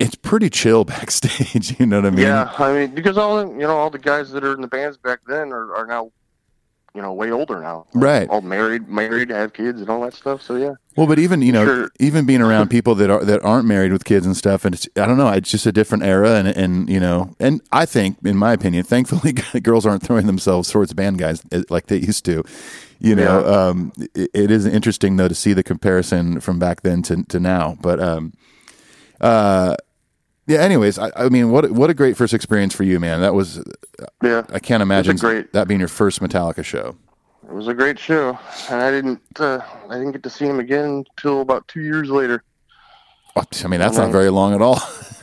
it's 0.00 0.16
pretty 0.16 0.50
chill 0.50 0.84
backstage. 0.96 1.78
You 1.78 1.86
know 1.86 1.98
what 2.00 2.06
I 2.06 2.10
mean? 2.10 2.26
Yeah, 2.26 2.52
I 2.58 2.72
mean 2.72 2.94
because 2.94 3.16
all 3.16 3.36
the, 3.44 3.52
you 3.52 3.60
know 3.60 3.76
all 3.76 3.90
the 3.90 3.98
guys 3.98 4.32
that 4.32 4.42
are 4.42 4.54
in 4.54 4.60
the 4.62 4.66
bands 4.68 4.96
back 4.96 5.20
then 5.28 5.52
are, 5.52 5.74
are 5.76 5.86
now 5.86 6.10
you 6.94 7.00
know 7.02 7.12
way 7.12 7.30
older 7.30 7.60
now. 7.60 7.86
Right. 7.94 8.28
All 8.28 8.40
married, 8.40 8.88
married, 8.88 9.30
have 9.30 9.52
kids 9.52 9.80
and 9.80 9.88
all 9.88 10.00
that 10.00 10.14
stuff. 10.14 10.42
So 10.42 10.56
yeah. 10.56 10.72
Well, 10.96 11.06
but 11.06 11.20
even 11.20 11.40
you 11.40 11.52
know, 11.52 11.64
Sure. 11.64 11.90
even 12.00 12.26
being 12.26 12.40
around 12.42 12.68
people 12.76 12.96
that 12.96 13.10
are 13.10 13.24
that 13.24 13.44
aren't 13.44 13.66
married 13.68 13.92
with 13.92 14.04
kids 14.04 14.26
and 14.26 14.36
stuff, 14.36 14.64
and 14.64 14.74
it's 14.74 14.88
I 14.96 15.06
don't 15.06 15.16
know, 15.18 15.28
it's 15.28 15.50
just 15.50 15.66
a 15.66 15.72
different 15.72 16.02
era, 16.02 16.30
and 16.32 16.48
and 16.48 16.88
you 16.90 16.98
know, 16.98 17.36
and 17.38 17.60
I 17.70 17.86
think, 17.86 18.16
in 18.24 18.36
my 18.36 18.52
opinion, 18.54 18.82
thankfully, 18.82 19.32
girls 19.62 19.86
aren't 19.86 20.02
throwing 20.02 20.26
themselves 20.26 20.68
towards 20.70 20.92
band 20.94 21.18
guys 21.18 21.42
eh, 21.52 21.62
like 21.70 21.86
they 21.86 21.98
used 21.98 22.24
to. 22.24 22.42
You 23.02 23.14
know, 23.14 23.40
Yeah. 23.40 23.68
um, 23.68 23.92
it, 24.14 24.30
it 24.34 24.50
is 24.50 24.66
interesting 24.66 25.16
though 25.16 25.28
to 25.28 25.34
see 25.34 25.52
the 25.52 25.62
comparison 25.62 26.40
from 26.40 26.58
back 26.58 26.82
then 26.82 27.02
to 27.02 27.22
to 27.28 27.38
now, 27.38 27.78
but 27.80 28.00
um, 28.00 28.32
uh, 29.20 29.76
yeah. 30.46 30.58
Anyways, 30.60 30.98
I, 30.98 31.10
I 31.16 31.28
mean, 31.28 31.50
what 31.50 31.70
what 31.70 31.90
a 31.90 31.94
great 31.94 32.16
first 32.16 32.34
experience 32.34 32.74
for 32.74 32.84
you, 32.84 32.98
man. 33.00 33.20
That 33.20 33.34
was 33.34 33.62
Yeah. 34.22 34.42
I 34.52 34.58
can't 34.58 34.82
imagine 34.82 35.16
great- 35.16 35.52
that 35.52 35.68
being 35.68 35.80
your 35.80 35.88
first 35.88 36.20
Metallica 36.20 36.64
show. 36.64 36.96
It 37.44 37.52
was 37.54 37.66
a 37.66 37.74
great 37.74 37.98
show, 37.98 38.38
and 38.70 38.80
I 38.80 38.90
didn't 38.92 39.20
uh, 39.38 39.60
I 39.88 39.94
didn't 39.94 40.12
get 40.12 40.22
to 40.22 40.30
see 40.30 40.46
him 40.46 40.60
again 40.60 41.04
until 41.16 41.40
about 41.40 41.66
two 41.66 41.80
years 41.80 42.08
later. 42.08 42.44
Oh, 43.36 43.42
I 43.64 43.68
mean, 43.68 43.80
that's 43.80 43.96
not 43.96 44.12
very 44.12 44.30
long 44.30 44.54
at 44.54 44.62
all. 44.62 44.76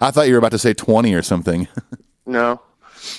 I 0.00 0.10
thought 0.10 0.26
you 0.26 0.32
were 0.32 0.38
about 0.38 0.52
to 0.52 0.58
say 0.58 0.72
twenty 0.74 1.14
or 1.14 1.22
something. 1.22 1.68
No. 2.26 2.60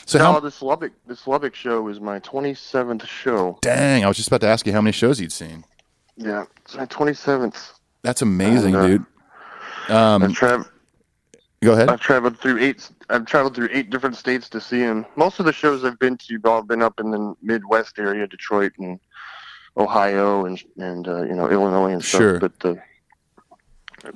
So 0.05 0.19
no, 0.19 0.33
how? 0.33 0.39
this 0.39 0.61
Lubbock 0.61 0.93
this 1.05 1.27
Lubbock 1.27 1.53
show 1.53 1.87
is 1.89 1.99
my 1.99 2.19
twenty 2.19 2.53
seventh 2.53 3.05
show. 3.05 3.57
Dang, 3.61 4.05
I 4.05 4.07
was 4.07 4.15
just 4.15 4.29
about 4.29 4.39
to 4.41 4.47
ask 4.47 4.65
you 4.65 4.71
how 4.71 4.79
many 4.79 4.93
shows 4.93 5.19
you'd 5.19 5.33
seen. 5.33 5.65
Yeah, 6.15 6.45
it's 6.63 6.75
my 6.75 6.85
twenty 6.85 7.13
seventh. 7.13 7.71
That's 8.03 8.21
amazing, 8.21 8.75
And, 8.75 8.83
uh, 8.83 8.87
dude. 8.87 9.05
Um, 9.89 10.33
Trav, 10.33 10.69
Go 11.63 11.73
ahead. 11.73 11.89
I've 11.89 11.99
traveled 11.99 12.39
through 12.39 12.59
eight. 12.59 12.89
I've 13.09 13.25
traveled 13.25 13.53
through 13.53 13.69
eight 13.71 13.91
different 13.91 14.15
states 14.15 14.49
to 14.49 14.59
see 14.59 14.79
him. 14.79 15.05
Most 15.15 15.39
of 15.39 15.45
the 15.45 15.53
shows 15.53 15.85
I've 15.85 15.99
been 15.99 16.17
to, 16.17 16.33
have 16.33 16.45
all 16.45 16.61
been 16.63 16.81
up 16.81 16.99
in 16.99 17.11
the 17.11 17.35
Midwest 17.43 17.99
area, 17.99 18.25
Detroit 18.25 18.73
and 18.79 18.99
Ohio, 19.77 20.45
and 20.45 20.61
and 20.77 21.07
uh, 21.07 21.21
you 21.21 21.35
know 21.35 21.49
Illinois 21.49 21.91
and 21.91 22.03
stuff. 22.03 22.19
Sure. 22.19 22.39
But 22.39 22.59
the 22.61 22.81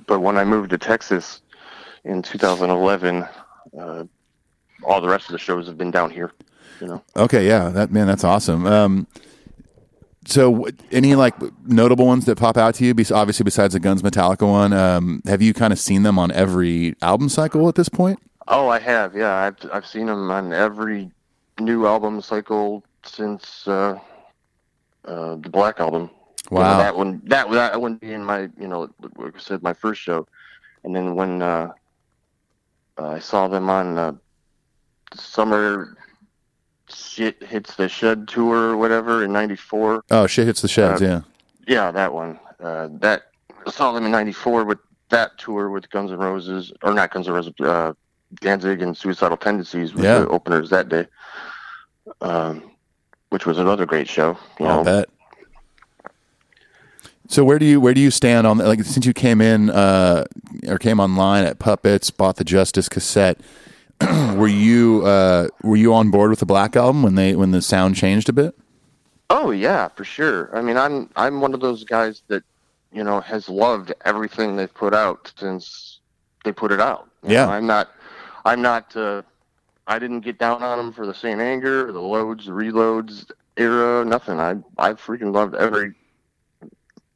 but 0.08 0.22
when 0.22 0.38
I 0.38 0.44
moved 0.44 0.72
to 0.72 0.80
Texas 0.80 1.42
in 2.04 2.24
2011, 2.24 3.28
uh, 3.78 4.06
all 4.84 5.02
the 5.02 5.08
rest 5.08 5.28
of 5.28 5.34
the 5.34 5.40
shows 5.40 5.68
have 5.68 5.78
been 5.78 5.92
down 5.92 6.10
here. 6.10 6.32
You 6.82 6.88
know. 6.88 7.04
Okay, 7.16 7.48
yeah, 7.48 7.70
that 7.70 7.92
man, 7.92 8.08
that's 8.08 8.24
awesome. 8.24 8.66
Um, 8.66 9.08
so, 10.26 10.68
any 10.92 11.16
like 11.16 11.36
notable 11.66 12.06
ones 12.06 12.26
that 12.26 12.38
pop 12.38 12.58
out 12.58 12.76
to 12.76 12.86
you? 12.86 12.94
Obviously, 13.14 13.44
besides 13.44 13.74
the 13.74 13.80
Guns 13.80 14.02
Metallica 14.02 14.48
one, 14.48 14.74
um, 14.74 15.22
have 15.26 15.42
you 15.42 15.54
kind 15.54 15.72
of 15.72 15.80
seen 15.80 16.04
them 16.04 16.18
on 16.18 16.32
every 16.32 16.96
album 17.02 17.30
cycle 17.30 17.68
at 17.70 17.76
this 17.76 17.90
point? 17.90 18.20
Oh, 18.48 18.68
I 18.68 18.80
have. 18.80 19.16
Yeah, 19.16 19.34
I've 19.36 19.58
I've 19.72 19.86
seen 19.86 20.08
them 20.08 20.30
on 20.32 20.54
every 20.54 21.12
new 21.60 21.86
album 21.86 22.22
cycle 22.22 22.84
since 23.04 23.68
uh, 23.68 24.00
uh, 25.06 25.36
the 25.36 25.50
Black 25.50 25.80
album. 25.80 26.10
You 26.52 26.58
know, 26.58 26.62
Wow. 26.64 26.78
that 26.78 26.96
one 26.96 27.22
that 27.26 27.50
that 27.52 27.82
one 27.82 27.96
being 27.96 28.24
my 28.24 28.42
you 28.60 28.68
know 28.68 28.90
like 29.18 29.36
I 29.36 29.40
said 29.40 29.64
my 29.64 29.74
first 29.74 30.02
show, 30.02 30.28
and 30.84 30.96
then 30.96 31.16
when 31.16 31.42
uh, 31.42 31.72
uh, 33.00 33.08
I 33.08 33.20
saw 33.20 33.48
them 33.48 33.70
on 33.70 33.98
uh, 33.98 34.14
summer 35.16 35.98
shit 36.90 37.42
hits 37.44 37.76
the 37.76 37.88
shed 37.90 38.28
tour 38.28 38.72
or 38.72 38.78
whatever 38.78 39.24
in 39.24 39.32
'94. 39.34 40.04
Oh, 40.12 40.28
shit 40.28 40.48
hits 40.48 40.62
the 40.62 40.68
sheds. 40.68 41.02
Uh, 41.02 41.06
yeah. 41.06 41.22
Yeah, 41.68 41.92
that 41.92 42.14
one. 42.14 42.40
Uh, 42.60 42.90
that 43.00 43.24
I 43.66 43.72
saw 43.72 43.92
them 43.92 44.06
in 44.06 44.12
'94 44.12 44.64
with 44.66 44.80
that 45.10 45.38
tour 45.38 45.70
with 45.70 45.90
Guns 45.90 46.12
N' 46.12 46.18
Roses, 46.18 46.72
or 46.84 46.94
not 46.94 47.12
Guns 47.12 47.28
N' 47.28 47.34
Roses, 47.34 47.54
uh, 47.62 47.94
Danzig 48.42 48.82
and 48.82 48.96
Suicidal 48.98 49.38
Tendencies 49.38 49.94
was 49.94 50.04
Yeah. 50.04 50.20
the 50.20 50.28
openers 50.30 50.70
that 50.72 50.90
day, 50.90 51.08
um, 52.22 52.64
which 53.30 53.46
was 53.46 53.58
another 53.58 53.86
great 53.86 54.08
show. 54.08 54.38
You 54.60 54.66
I'll 54.66 54.84
know, 54.84 54.84
bet. 54.84 55.10
So 57.28 57.44
where 57.44 57.58
do 57.58 57.66
you 57.66 57.82
where 57.82 57.94
do 57.96 58.02
you 58.02 58.12
stand 58.12 58.46
on 58.46 58.60
like 58.60 58.84
since 58.84 59.06
you 59.06 59.14
came 59.14 59.42
in 59.42 59.70
uh, 59.72 60.26
or 60.68 60.78
came 60.78 61.00
online 61.00 61.44
at 61.44 61.58
Puppets, 61.58 62.12
bought 62.12 62.36
the 62.36 62.44
Justice 62.44 62.88
cassette? 62.88 63.40
were 64.36 64.48
you 64.48 65.04
uh, 65.06 65.48
were 65.64 65.76
you 65.78 65.94
on 65.94 66.12
board 66.12 66.30
with 66.30 66.40
the 66.40 66.46
Black 66.46 66.76
album 66.76 67.04
when 67.04 67.16
they 67.16 67.36
when 67.36 67.52
the 67.52 67.62
sound 67.62 67.96
changed 67.96 68.30
a 68.30 68.34
bit? 68.34 68.56
Oh 69.30 69.52
yeah, 69.52 69.88
for 69.90 70.04
sure. 70.04 70.56
I 70.56 70.62
mean, 70.62 70.78
I'm 70.78 71.10
I'm 71.16 71.42
one 71.42 71.54
of 71.54 71.60
those 71.62 71.84
guys 71.84 72.22
that 72.28 72.44
you 72.92 73.04
know 73.04 73.22
has 73.22 73.50
loved 73.50 73.94
everything 74.04 74.56
they've 74.56 74.74
put 74.74 74.94
out 74.94 75.32
since 75.38 76.00
they 76.44 76.52
put 76.52 76.72
it 76.72 76.82
out. 76.82 77.10
You 77.24 77.34
Yeah. 77.34 77.46
know, 77.46 77.52
I'm 77.52 77.66
not. 77.68 77.90
I'm 78.46 78.62
not. 78.62 78.96
Uh, 78.96 79.22
I 79.88 80.00
didn't 80.00 80.22
get 80.22 80.40
down 80.40 80.62
on 80.64 80.78
them 80.78 80.94
for 80.94 81.06
the 81.06 81.14
Saint 81.14 81.40
Anger, 81.40 81.92
the 81.92 82.02
loads, 82.02 82.46
the 82.46 82.52
reloads 82.52 83.30
era. 83.58 84.04
Nothing. 84.06 84.40
I 84.40 84.52
I 84.78 84.94
freaking 84.94 85.34
loved 85.34 85.56
every 85.56 85.94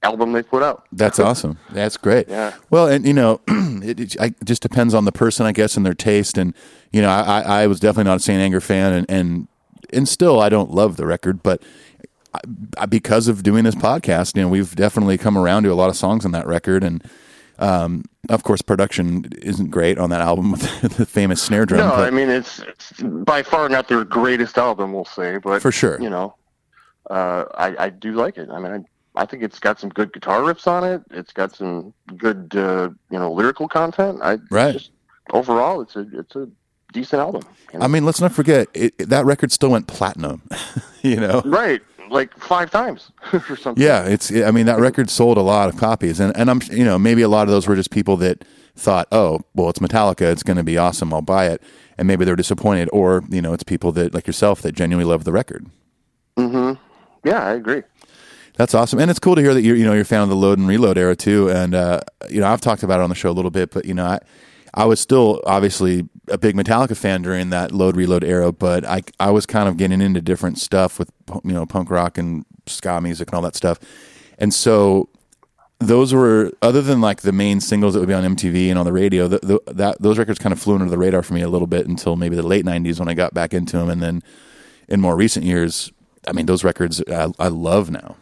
album 0.03 0.31
they 0.33 0.43
put 0.43 0.63
out. 0.63 0.85
That's 0.91 1.19
awesome. 1.27 1.57
That's 1.71 1.97
great. 1.97 2.27
Yeah. 2.29 2.53
Well, 2.69 2.88
and 2.88 3.05
you 3.05 3.13
know, 3.13 3.41
it, 3.47 3.99
it, 3.99 4.15
I, 4.21 4.33
just 4.43 4.62
depends 4.62 4.93
on 4.93 5.05
the 5.05 5.12
person, 5.12 5.45
I 5.45 5.51
guess, 5.51 5.75
and 5.77 5.85
their 5.85 5.93
taste. 5.93 6.38
And 6.38 6.53
you 6.91 7.01
know, 7.01 7.09
I, 7.09 7.21
I 7.41 7.62
I 7.63 7.67
was 7.67 7.79
definitely 7.79 8.09
not 8.09 8.17
a 8.17 8.19
Saint 8.21 8.41
Anger 8.41 8.62
fan, 8.62 8.93
and 8.93 9.05
and 9.09 9.47
and 9.91 10.07
still, 10.07 10.39
I 10.39 10.49
don't 10.49 10.71
love 10.71 10.97
the 10.97 11.05
record, 11.05 11.41
but 11.43 11.62
I, 12.33 12.39
I- 12.77 12.85
because 12.85 13.27
of 13.27 13.43
doing 13.43 13.63
this 13.63 13.75
podcast, 13.75 14.35
you 14.35 14.41
know, 14.43 14.47
we've 14.49 14.75
definitely 14.75 15.17
come 15.17 15.38
around 15.38 15.63
to 15.63 15.71
a 15.71 15.75
lot 15.75 15.89
of 15.89 15.95
songs 15.95 16.25
on 16.25 16.31
that 16.31 16.45
record, 16.47 16.83
and 16.83 17.03
um, 17.57 18.05
of 18.29 18.43
course, 18.43 18.62
production 18.62 19.25
isn't 19.41 19.69
great 19.69 19.97
on 19.97 20.12
that 20.12 20.21
album 20.21 20.51
with 20.51 20.62
the 20.97 21.05
famous 21.05 21.41
snare 21.41 21.65
drum. 21.65 21.81
No, 21.81 21.89
but- 21.89 22.07
I 22.07 22.09
mean 22.12 22.29
it's, 22.29 22.59
it's 22.59 22.93
by 23.01 23.43
far 23.43 23.67
not 23.67 23.88
their 23.89 24.05
greatest 24.05 24.57
album, 24.57 24.93
we'll 24.93 25.05
say, 25.05 25.38
but 25.39 25.62
For 25.62 25.71
sure. 25.71 25.99
you 26.01 26.09
know, 26.09 26.35
uh, 27.09 27.45
I 27.55 27.75
I 27.85 27.89
do 27.89 28.13
like 28.13 28.38
it. 28.38 28.49
I 28.51 28.59
mean, 28.59 28.71
I 28.71 28.79
I 29.19 29.25
think 29.25 29.43
it's 29.43 29.60
got 29.60 29.79
some 29.79 29.89
good 29.89 30.13
guitar 30.13 30.41
riffs 30.41 30.65
on 30.65 30.84
it. 30.84 31.01
It's 31.12 31.34
got 31.34 31.53
some 31.55 31.93
good 32.17 32.53
uh, 32.55 32.89
you 33.12 33.19
know 33.19 33.32
lyrical 33.32 33.67
content. 33.67 34.19
I 34.23 34.38
Right. 34.49 34.73
Just, 34.73 34.91
overall, 35.34 35.82
it's 35.82 35.95
a 35.95 36.05
it's 36.13 36.36
a 36.36 36.47
decent 36.93 37.19
album. 37.21 37.41
you 37.73 37.79
know? 37.79 37.86
I 37.86 37.88
mean, 37.88 38.05
let's 38.05 38.21
not 38.21 38.32
forget 38.32 38.67
it, 38.73 38.93
it- 38.97 39.10
that 39.10 39.25
record 39.25 39.51
still 39.51 39.71
went 39.71 39.88
platinum. 39.88 40.41
you 41.01 41.17
know, 41.17 41.41
right, 41.45 41.82
like 42.10 42.34
five 42.39 42.71
times 42.71 43.12
or 43.34 43.55
something. 43.58 43.84
Yeah, 43.84 44.05
it's. 44.05 44.32
I 44.32 44.51
mean, 44.51 44.65
that 44.67 44.79
record 44.79 45.10
sold 45.10 45.38
a 45.38 45.41
lot 45.41 45.67
of 45.69 45.77
copies, 45.77 46.19
and 46.19 46.36
and 46.38 46.49
I'm 46.49 46.62
you 46.71 46.86
know 46.86 46.97
maybe 46.97 47.21
a 47.21 47.29
lot 47.29 47.43
of 47.43 47.49
those 47.49 47.67
were 47.67 47.75
just 47.75 47.91
people 47.91 48.15
that 48.17 48.45
thought, 48.75 49.10
oh, 49.12 49.41
well, 49.53 49.67
it's 49.69 49.79
Metallica, 49.79 50.32
it's 50.32 50.43
going 50.43 50.55
to 50.55 50.63
be 50.63 50.77
awesome, 50.77 51.13
I'll 51.13 51.21
buy 51.21 51.47
it, 51.47 51.62
and 51.97 52.08
maybe 52.08 52.23
they're 52.23 52.38
disappointed, 52.38 52.88
or 52.93 53.23
you 53.29 53.41
know, 53.41 53.51
it's 53.51 53.63
people 53.63 53.91
that 53.91 54.13
like 54.13 54.25
yourself 54.27 54.62
that 54.62 54.71
genuinely 54.71 55.10
love 55.12 55.25
the 55.25 55.34
record. 55.34 55.65
Hmm. 56.38 56.73
yeah, 57.25 57.43
I 57.45 57.51
agree. 57.55 57.84
That's 58.59 58.73
awesome, 58.73 58.99
and 58.99 59.09
it's 59.09 59.19
cool 59.19 59.35
to 59.35 59.41
hear 59.41 59.53
that 59.53 59.61
you're 59.61 59.77
you 59.77 59.85
know 59.85 59.93
you're 59.93 60.01
a 60.01 60.05
fan 60.05 60.21
of 60.21 60.27
the 60.27 60.35
load 60.35 60.59
and 60.59 60.67
reload 60.67 60.97
era 60.97 61.15
too. 61.15 61.49
And 61.49 61.73
uh, 61.73 62.01
you 62.29 62.41
know, 62.41 62.47
I've 62.47 62.59
talked 62.59 62.83
about 62.83 62.99
it 62.99 63.03
on 63.03 63.09
the 63.09 63.15
show 63.15 63.29
a 63.29 63.31
little 63.31 63.51
bit, 63.51 63.71
but 63.71 63.85
you 63.85 63.93
know, 63.93 64.05
I 64.05 64.19
I 64.73 64.83
was 64.83 64.99
still 64.99 65.41
obviously 65.45 66.09
a 66.27 66.37
big 66.37 66.55
Metallica 66.55 66.97
fan 66.97 67.21
during 67.21 67.51
that 67.51 67.71
load 67.71 67.95
reload 67.95 68.25
era, 68.25 68.51
but 68.51 68.83
I 68.83 69.03
I 69.17 69.31
was 69.31 69.45
kind 69.45 69.69
of 69.69 69.77
getting 69.77 70.01
into 70.01 70.21
different 70.21 70.59
stuff 70.59 70.99
with 70.99 71.09
you 71.45 71.53
know 71.53 71.65
punk 71.65 71.89
rock 71.89 72.17
and 72.17 72.45
ska 72.65 72.99
music 72.99 73.29
and 73.29 73.35
all 73.35 73.41
that 73.43 73.55
stuff, 73.55 73.79
and 74.37 74.53
so 74.53 75.07
those 75.79 76.13
were 76.13 76.51
other 76.61 76.81
than 76.81 76.99
like 76.99 77.21
the 77.21 77.31
main 77.31 77.61
singles 77.61 77.93
that 77.93 78.01
would 78.01 78.09
be 78.09 78.13
on 78.13 78.35
MTV 78.35 78.67
and 78.69 78.77
on 78.77 78.85
the 78.85 78.91
radio. 78.91 79.29
The, 79.29 79.39
the, 79.41 79.73
that 79.73 80.01
those 80.01 80.17
records 80.17 80.37
kind 80.37 80.51
of 80.51 80.59
flew 80.59 80.73
under 80.73 80.89
the 80.89 80.97
radar 80.97 81.23
for 81.23 81.33
me 81.33 81.41
a 81.43 81.47
little 81.47 81.65
bit 81.65 81.87
until 81.87 82.17
maybe 82.17 82.35
the 82.35 82.43
late 82.43 82.65
'90s 82.65 82.99
when 82.99 83.07
I 83.07 83.13
got 83.13 83.33
back 83.33 83.53
into 83.53 83.77
them, 83.77 83.89
and 83.89 84.03
then 84.03 84.21
in 84.89 84.99
more 84.99 85.15
recent 85.15 85.45
years, 85.45 85.93
I 86.27 86.33
mean, 86.33 86.45
those 86.45 86.65
records 86.65 87.01
I, 87.07 87.31
I 87.39 87.47
love 87.47 87.89
now. 87.89 88.17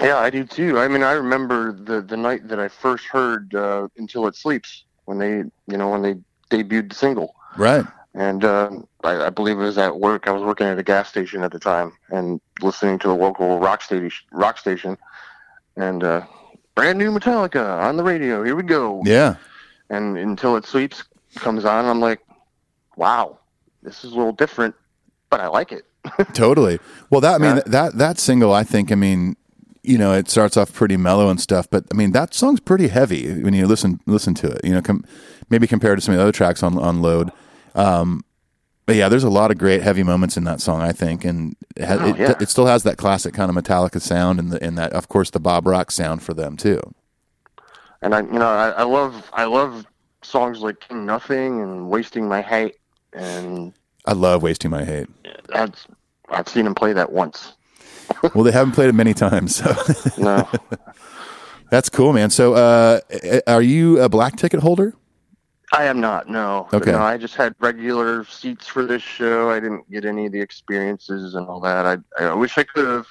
Yeah, 0.00 0.18
I 0.18 0.30
do 0.30 0.44
too. 0.44 0.78
I 0.78 0.88
mean, 0.88 1.02
I 1.02 1.12
remember 1.12 1.72
the 1.72 2.00
the 2.02 2.16
night 2.16 2.48
that 2.48 2.58
I 2.60 2.68
first 2.68 3.06
heard 3.06 3.54
uh, 3.54 3.88
"Until 3.96 4.26
It 4.26 4.36
Sleeps" 4.36 4.84
when 5.06 5.18
they, 5.18 5.36
you 5.68 5.76
know, 5.78 5.88
when 5.90 6.02
they 6.02 6.16
debuted 6.50 6.90
the 6.90 6.94
single, 6.94 7.34
Right. 7.56 7.84
and 8.14 8.44
uh, 8.44 8.70
I, 9.04 9.26
I 9.26 9.30
believe 9.30 9.56
it 9.58 9.62
was 9.62 9.78
at 9.78 9.98
work. 9.98 10.28
I 10.28 10.32
was 10.32 10.42
working 10.42 10.66
at 10.66 10.78
a 10.78 10.82
gas 10.82 11.08
station 11.08 11.42
at 11.42 11.52
the 11.52 11.58
time 11.58 11.92
and 12.10 12.40
listening 12.60 12.98
to 13.00 13.10
a 13.10 13.14
local 13.14 13.58
rock 13.58 13.82
station, 13.82 14.10
rock 14.32 14.58
station, 14.58 14.98
and 15.76 16.04
uh, 16.04 16.22
brand 16.74 16.98
new 16.98 17.10
Metallica 17.10 17.78
on 17.82 17.96
the 17.96 18.02
radio. 18.04 18.42
Here 18.44 18.56
we 18.56 18.64
go. 18.64 19.02
Yeah. 19.04 19.36
And 19.90 20.18
"Until 20.18 20.56
It 20.56 20.66
Sleeps" 20.66 21.04
comes 21.36 21.64
on. 21.64 21.84
I'm 21.86 22.00
like, 22.00 22.20
wow, 22.96 23.38
this 23.82 24.04
is 24.04 24.12
a 24.12 24.16
little 24.16 24.32
different, 24.32 24.74
but 25.30 25.40
I 25.40 25.46
like 25.48 25.72
it. 25.72 25.84
totally. 26.34 26.80
Well, 27.10 27.20
that 27.22 27.36
I 27.36 27.38
mean 27.38 27.56
Yeah. 27.56 27.62
that 27.66 27.98
that 27.98 28.18
single, 28.18 28.52
I 28.52 28.62
think. 28.64 28.92
I 28.92 28.94
mean, 28.94 29.36
you 29.86 29.98
know, 29.98 30.12
it 30.12 30.28
starts 30.28 30.56
off 30.56 30.72
pretty 30.72 30.96
mellow 30.96 31.28
and 31.30 31.40
stuff, 31.40 31.68
but 31.70 31.84
I 31.92 31.94
mean 31.96 32.12
that 32.12 32.34
song's 32.34 32.60
pretty 32.60 32.88
heavy 32.88 33.42
when 33.42 33.54
you 33.54 33.66
listen 33.66 34.00
listen 34.06 34.34
to 34.34 34.48
it. 34.48 34.60
You 34.64 34.72
know, 34.74 34.82
com- 34.82 35.04
maybe 35.50 35.66
compared 35.66 35.98
to 35.98 36.02
some 36.02 36.12
of 36.14 36.18
the 36.18 36.22
other 36.22 36.32
tracks 36.32 36.62
on 36.62 36.76
on 36.78 37.02
Load. 37.02 37.30
Um, 37.74 38.24
but 38.86 38.94
yeah, 38.96 39.08
there's 39.08 39.24
a 39.24 39.30
lot 39.30 39.50
of 39.50 39.58
great 39.58 39.82
heavy 39.82 40.02
moments 40.04 40.36
in 40.36 40.44
that 40.44 40.60
song, 40.60 40.80
I 40.80 40.92
think, 40.92 41.24
and 41.24 41.56
it, 41.76 41.84
has, 41.84 42.00
Oh, 42.00 42.06
it, 42.08 42.18
yeah. 42.18 42.34
it 42.40 42.48
still 42.48 42.66
has 42.66 42.84
that 42.84 42.96
classic 42.96 43.34
kind 43.34 43.50
of 43.50 43.56
Metallica 43.56 44.00
sound, 44.00 44.38
and 44.38 44.52
the 44.52 44.62
and 44.62 44.78
that 44.78 44.92
of 44.92 45.08
course 45.08 45.30
the 45.30 45.40
Bob 45.40 45.66
Rock 45.66 45.90
sound 45.90 46.22
for 46.22 46.34
them 46.34 46.56
too. 46.56 46.80
and 48.02 48.14
I, 48.14 48.20
you 48.20 48.38
know, 48.38 48.46
I, 48.46 48.70
I 48.70 48.82
love, 48.84 49.28
I 49.32 49.44
love 49.44 49.86
songs 50.22 50.60
like 50.60 50.80
"King 50.80 51.04
Nothing" 51.06 51.60
and 51.62 51.90
"Wasting 51.90 52.28
My 52.28 52.42
Hate," 52.42 52.76
and 53.12 53.72
I 54.04 54.12
love 54.12 54.42
"Wasting 54.42 54.70
My 54.70 54.84
Hate." 54.84 55.08
that's, 55.48 55.86
I've 56.28 56.48
seen 56.48 56.66
him 56.66 56.74
play 56.74 56.92
that 56.92 57.12
once. 57.12 57.54
Well, 58.34 58.44
they 58.44 58.52
haven't 58.52 58.72
played 58.72 58.88
it 58.88 58.94
many 58.94 59.14
times, 59.14 59.56
so 59.56 59.74
No, 60.18 60.48
that's 61.70 61.88
cool, 61.88 62.12
man. 62.12 62.30
So, 62.30 62.54
uh, 62.54 63.00
are 63.46 63.62
you 63.62 64.00
a 64.00 64.08
black 64.08 64.36
ticket 64.36 64.60
holder? 64.60 64.94
I 65.72 65.84
am 65.84 66.00
not. 66.00 66.28
No, 66.28 66.68
Okay. 66.72 66.92
No, 66.92 67.00
I 67.00 67.16
just 67.18 67.34
had 67.34 67.54
regular 67.58 68.24
seats 68.24 68.66
for 68.68 68.86
this 68.86 69.02
show. 69.02 69.50
I 69.50 69.58
didn't 69.58 69.90
get 69.90 70.04
any 70.04 70.26
of 70.26 70.32
the 70.32 70.40
experiences 70.40 71.34
and 71.34 71.46
all 71.48 71.60
that. 71.60 71.84
I, 72.18 72.24
I 72.24 72.34
wish 72.34 72.56
I 72.56 72.62
could 72.62 72.86
have. 72.86 73.06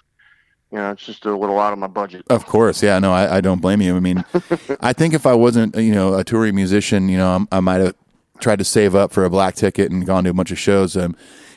You 0.72 0.80
know, 0.80 0.92
it's 0.92 1.06
just 1.06 1.26
a 1.26 1.36
little 1.36 1.60
out 1.60 1.74
of 1.74 1.80
my 1.80 1.88
budget. 1.88 2.26
Of 2.30 2.46
course, 2.46 2.82
yeah. 2.82 2.98
No, 3.00 3.14
I, 3.14 3.38
I 3.38 3.42
don't 3.42 3.62
blame 3.62 3.82
you. 3.82 3.96
I 3.96 4.00
mean, 4.00 4.26
I 4.82 4.94
think 4.94 5.14
if 5.14 5.26
I 5.26 5.34
wasn't, 5.34 5.76
you 5.78 5.94
know, 5.94 6.16
a 6.16 6.24
touring 6.24 6.56
musician, 6.56 7.08
you 7.08 7.18
know, 7.18 7.36
I'm, 7.36 7.48
I 7.52 7.60
might 7.60 7.82
have 7.82 7.96
tried 8.40 8.60
to 8.60 8.66
save 8.66 8.96
up 8.96 9.12
for 9.14 9.24
a 9.26 9.30
black 9.30 9.56
ticket 9.56 9.92
and 9.92 10.06
gone 10.06 10.24
to 10.24 10.32
a 10.32 10.34
bunch 10.34 10.52
of 10.52 10.60
shows. 10.60 10.98
Um, 10.98 11.16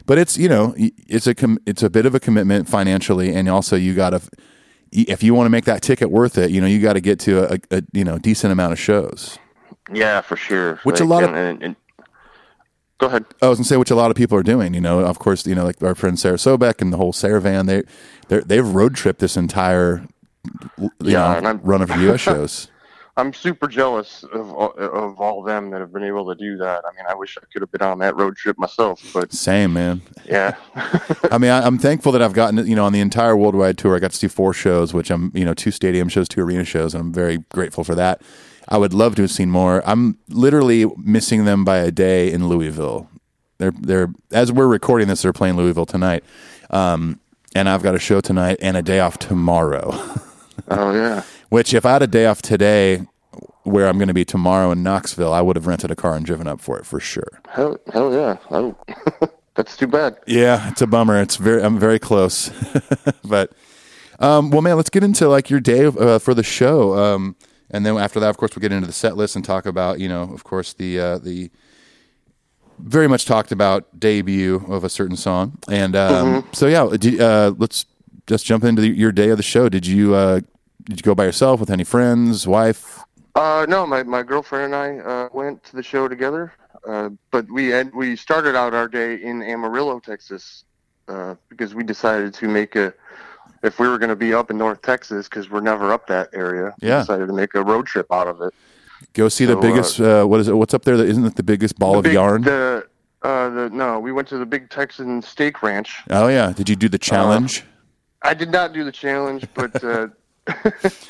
but 0.09 0.18
it's, 0.18 0.37
you 0.37 0.49
know, 0.49 0.75
it's 0.77 1.27
a 1.29 1.35
com- 1.35 1.59
it's 1.66 1.83
a 1.85 1.90
bit 1.90 2.07
of 2.07 2.14
a 2.14 2.21
commitment 2.21 2.68
financially, 2.68 3.33
and 3.35 3.49
also 3.49 3.77
you 3.77 3.94
got 3.94 4.11
to, 4.11 4.21
if 4.90 5.23
you 5.23 5.35
want 5.35 5.44
to 5.47 5.51
make 5.51 5.66
that 5.66 5.83
ticket 5.83 6.11
worth 6.11 6.37
it, 6.38 6.51
you 6.51 6.61
know, 6.61 6.66
you 6.66 6.81
got 6.81 6.94
to 6.94 7.01
get 7.01 7.21
to 7.21 7.53
a, 7.55 7.59
a 7.71 7.83
you 7.92 8.03
know 8.05 8.18
decent 8.18 8.51
amount 8.51 8.73
of 8.73 8.79
shows. 8.81 9.38
Yeah, 9.92 10.23
for 10.23 10.35
sure. 10.37 10.77
Which 10.83 11.01
a 11.01 11.05
lot 11.05 11.23
of- 11.25 11.35
and, 11.35 11.62
and, 11.62 11.77
go 12.99 13.07
ahead. 13.07 13.25
I 13.42 13.49
was 13.49 13.59
gonna 13.59 13.66
say 13.66 13.77
which 13.77 13.90
a 13.90 13.94
lot 13.94 14.11
of 14.11 14.16
people 14.16 14.37
are 14.38 14.42
doing. 14.42 14.75
You 14.75 14.81
know, 14.81 15.01
of 15.01 15.18
course, 15.18 15.47
you 15.47 15.55
know, 15.55 15.64
like 15.64 15.83
our 15.83 15.94
friend 15.94 16.18
Sarah 16.18 16.37
Sobek 16.37 16.81
and 16.83 16.92
the 16.92 16.97
whole 16.97 17.12
Saravan. 17.12 17.66
They 17.66 17.83
they 18.29 18.40
they've 18.40 18.66
road 18.66 18.94
tripped 18.97 19.21
this 19.21 19.37
entire 19.37 20.07
you 20.79 20.90
Yeah, 21.01 21.38
know, 21.40 21.61
run 21.62 21.83
of 21.83 21.90
U.S. 21.90 22.21
shows. 22.21 22.68
I'm 23.18 23.33
super 23.35 23.66
jealous 23.66 24.24
of 24.33 24.52
all- 24.52 24.74
of 24.78 25.20
all 25.20 25.42
them 25.42 25.70
that 25.70 25.81
have 25.81 25.92
been 25.92 26.04
able 26.04 26.26
to 26.28 26.35
do 26.37 26.57
that. 26.59 26.85
I 26.87 26.94
mean, 26.96 27.04
I 27.09 27.14
wish 27.14 27.37
I 27.37 27.44
could 27.52 27.62
have 27.62 27.70
been 27.72 27.83
on 27.83 27.98
that 27.98 28.16
road 28.16 28.37
trip 28.37 28.57
myself, 28.59 29.02
but 29.12 29.33
Same, 29.33 29.72
man. 29.72 30.00
yeah, 30.24 30.54
I 31.31 31.37
mean, 31.38 31.50
I, 31.50 31.66
I'm 31.66 31.78
thankful 31.78 32.12
that 32.12 32.22
I've 32.22 32.33
gotten, 32.33 32.64
you 32.66 32.76
know, 32.76 32.85
on 32.85 32.92
the 32.92 33.00
entire 33.00 33.35
WorldWired 33.35 33.76
tour, 33.76 33.96
I 33.96 33.98
got 33.98 34.12
to 34.12 34.16
see 34.16 34.28
four 34.28 34.54
shows, 34.54 34.94
which 34.94 35.11
I'm, 35.11 35.33
you 35.35 35.44
know, 35.44 35.52
two 35.52 35.72
stadium 35.72 36.09
shows, 36.09 36.28
two 36.28 36.40
arena 36.42 36.64
shows, 36.64 36.94
and 36.94 37.00
I'm 37.02 37.12
very 37.12 37.38
grateful 37.50 37.83
for 37.85 37.96
that. 37.96 38.22
I 38.68 38.78
would 38.78 38.94
love 38.94 39.16
to 39.16 39.22
have 39.22 39.31
seen 39.33 39.50
more. 39.50 39.83
I'm 39.85 40.18
literally 40.28 40.87
missing 40.96 41.44
them 41.44 41.64
by 41.64 41.78
a 41.78 41.90
day 41.90 42.31
in 42.33 42.48
Louisville. 42.48 43.11
They're, 43.59 43.72
they're, 43.72 44.09
as 44.31 44.52
we're 44.52 44.68
recording 44.68 45.09
this, 45.09 45.22
they're 45.22 45.33
playing 45.33 45.57
Louisville 45.57 45.87
tonight. 45.87 46.22
Um, 46.70 47.18
and 47.54 47.68
I've 47.68 47.83
got 47.83 47.94
a 47.96 47.98
show 47.98 48.20
tonight 48.20 48.59
and 48.61 48.76
a 48.76 48.83
day 48.83 49.00
off 49.00 49.18
tomorrow, 49.18 49.90
oh 50.68 50.92
yeah, 50.92 51.22
which 51.48 51.74
if 51.74 51.87
I 51.87 51.92
had 51.92 52.02
a 52.02 52.06
day 52.06 52.26
off 52.26 52.42
today, 52.42 53.06
where 53.62 53.87
I'm 53.87 53.98
going 53.98 54.08
to 54.08 54.14
be 54.14 54.24
tomorrow 54.24 54.70
in 54.70 54.82
Knoxville, 54.82 55.32
I 55.32 55.40
would 55.40 55.56
have 55.56 55.66
rented 55.66 55.90
a 55.90 55.96
car 55.96 56.14
and 56.14 56.24
driven 56.24 56.46
up 56.46 56.61
for 56.61 56.78
it 56.78 56.87
for 56.87 57.00
sure. 57.00 57.40
hell, 57.48 57.78
hell 57.92 58.12
yeah. 58.12 58.72
That's 59.54 59.76
too 59.76 59.88
bad. 59.88 60.16
Yeah, 60.26 60.70
it's 60.70 60.82
a 60.82 60.87
bummer. 60.87 61.20
It's 61.20 61.34
very 61.34 61.62
I'm 61.62 61.80
very 61.80 61.98
close, 61.98 62.48
but 63.24 63.52
um, 64.20 64.50
well, 64.50 64.62
man, 64.62 64.76
let's 64.76 64.88
get 64.88 65.02
into 65.02 65.28
like 65.28 65.50
your 65.50 65.58
day 65.58 65.87
uh, 65.87 66.20
for 66.20 66.32
the 66.32 66.44
show, 66.44 66.96
um, 66.96 67.34
and 67.68 67.84
then 67.84 67.98
after 67.98 68.20
that, 68.20 68.28
of 68.28 68.37
course, 68.37 68.54
we'll 68.54 68.61
get 68.61 68.70
into 68.70 68.87
the 68.87 68.92
set 68.92 69.16
list 69.16 69.34
and 69.34 69.44
talk 69.44 69.66
about 69.66 69.98
you 69.98 70.08
know, 70.08 70.22
of 70.22 70.44
course, 70.44 70.74
the 70.74 71.00
uh, 71.00 71.18
the 71.18 71.50
very 72.78 73.08
much 73.08 73.26
talked 73.26 73.50
about 73.50 73.98
debut 73.98 74.64
of 74.68 74.84
a 74.84 74.88
certain 74.88 75.16
song, 75.16 75.58
and 75.68 75.96
um, 75.96 76.46
so 76.52 76.68
yeah, 76.68 76.96
did, 76.96 77.20
uh, 77.20 77.52
let's 77.58 77.84
just 78.28 78.46
jump 78.46 78.62
into 78.62 78.80
the, 78.80 78.88
your 78.88 79.11
day 79.11 79.30
of 79.30 79.38
the 79.38 79.42
show. 79.42 79.68
Did 79.68 79.88
you 79.88 80.14
uh, 80.14 80.40
did 80.88 80.98
you 80.98 81.03
go 81.03 81.14
by 81.14 81.24
yourself 81.24 81.61
with 81.61 81.70
any 81.70 81.85
friends, 81.85 82.46
wife? 82.46 83.01
Uh, 83.35 83.66
no, 83.68 83.87
my, 83.87 84.03
my 84.03 84.22
girlfriend 84.22 84.72
and 84.72 84.74
I 84.74 84.98
uh, 84.98 85.29
went 85.33 85.62
to 85.64 85.77
the 85.77 85.83
show 85.83 86.09
together, 86.09 86.53
uh, 86.88 87.11
but 87.31 87.48
we 87.51 87.68
had, 87.68 87.94
we 87.94 88.16
started 88.16 88.57
out 88.57 88.74
our 88.74 88.88
day 88.88 89.22
in 89.22 89.42
Amarillo, 89.42 90.01
Texas, 90.01 90.64
uh, 91.09 91.35
because 91.48 91.74
we 91.74 91.85
decided 91.85 92.35
to 92.35 92.48
make 92.48 92.74
a 92.77 92.92
if 93.64 93.81
we 93.81 93.88
were 93.88 93.98
going 93.98 94.09
to 94.11 94.14
be 94.16 94.33
up 94.33 94.51
in 94.53 94.59
North 94.59 94.83
Texas 94.83 95.29
because 95.29 95.51
we're 95.51 95.61
never 95.61 95.92
up 95.92 96.07
that 96.07 96.29
area. 96.33 96.72
we 96.81 96.88
Yeah. 96.88 97.01
decided 97.01 97.27
to 97.27 97.33
make 97.33 97.55
a 97.55 97.62
road 97.64 97.87
trip 97.87 98.07
out 98.12 98.29
of 98.29 98.40
it. 98.40 98.55
Go 99.14 99.29
see 99.29 99.46
the 99.46 99.55
So, 99.55 99.59
uh, 99.59 99.62
biggest. 99.62 100.01
Uh, 100.01 100.24
what 100.27 100.38
is 100.40 100.46
it? 100.48 100.53
What's 100.55 100.74
up 100.74 100.85
there? 100.85 100.96
That 100.96 101.09
isn't 101.09 101.24
it 101.24 101.35
the 101.35 101.42
biggest 101.42 101.77
ball 101.79 101.92
The 101.94 101.98
of 101.98 102.05
big- 102.05 102.12
yarn? 102.14 102.42
The, 102.42 102.87
uh, 103.22 103.48
the 103.51 103.70
no, 103.70 103.98
we 103.98 104.12
went 104.12 104.29
to 104.29 104.38
the 104.38 104.46
big 104.46 104.70
Texan 104.70 105.22
steak 105.22 105.61
ranch. 105.62 106.03
oh 106.11 106.29
yeah. 106.29 106.53
Did 106.53 106.68
you 106.68 106.77
do 106.77 106.88
the 106.88 106.98
challenge? 106.98 107.64
I 108.22 108.33
did 108.35 108.51
not 108.53 108.72
do 108.72 108.85
the 108.85 108.92
challenge, 108.92 109.44
but 109.55 109.83
uh, 109.83 110.09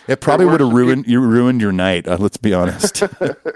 It 0.09 0.21
probably 0.21 0.47
would 0.47 0.61
have 0.61 0.73
ruined 0.73 1.07
you 1.07 1.21
ruined 1.21 1.61
your 1.61 1.73
night. 1.73 2.09
Uh, 2.09 2.17
let's 2.19 2.37
be 2.37 2.55
honest. 2.55 3.03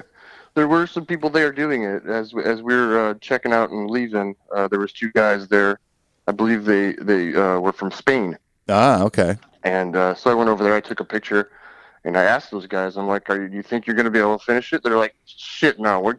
there 0.55 0.68
were 0.68 0.87
some 0.87 1.07
people 1.07 1.31
there 1.31 1.53
doing 1.53 1.85
it 1.85 2.05
as 2.07 2.35
as 2.45 2.62
we 2.62 2.75
were 2.75 3.11
uh, 3.11 3.14
checking 3.21 3.53
out 3.53 3.71
and 3.71 3.90
leaving. 3.90 4.35
Uh, 4.55 4.68
there 4.68 4.81
was 4.81 4.92
two 4.92 5.11
guys 5.12 5.49
there. 5.49 5.79
I 6.29 6.33
believe 6.33 6.64
they 6.64 6.92
they 6.95 7.35
uh, 7.35 7.59
were 7.59 7.73
from 7.73 7.90
Spain, 7.90 8.38
ah, 8.68 9.03
okay. 9.03 9.37
and 9.64 9.97
uh, 9.97 10.14
so 10.14 10.31
I 10.31 10.35
went 10.35 10.51
over 10.51 10.62
there. 10.62 10.75
I 10.75 10.81
took 10.81 11.01
a 11.01 11.05
picture, 11.05 11.51
and 12.05 12.16
I 12.16 12.25
asked 12.25 12.51
those 12.51 12.66
guys. 12.66 12.97
I'm 12.97 13.09
like, 13.09 13.29
"Are 13.29 13.42
you, 13.42 13.49
do 13.49 13.57
you 13.57 13.62
think 13.62 13.87
you're 13.87 13.97
going 13.97 14.05
to 14.05 14.11
be 14.11 14.21
able 14.21 14.38
to 14.38 14.45
finish 14.45 14.73
it?" 14.73 14.83
They're 14.85 14.99
like, 14.99 15.16
"Shit, 15.25 15.81
no, 15.81 16.01
we're 16.01 16.18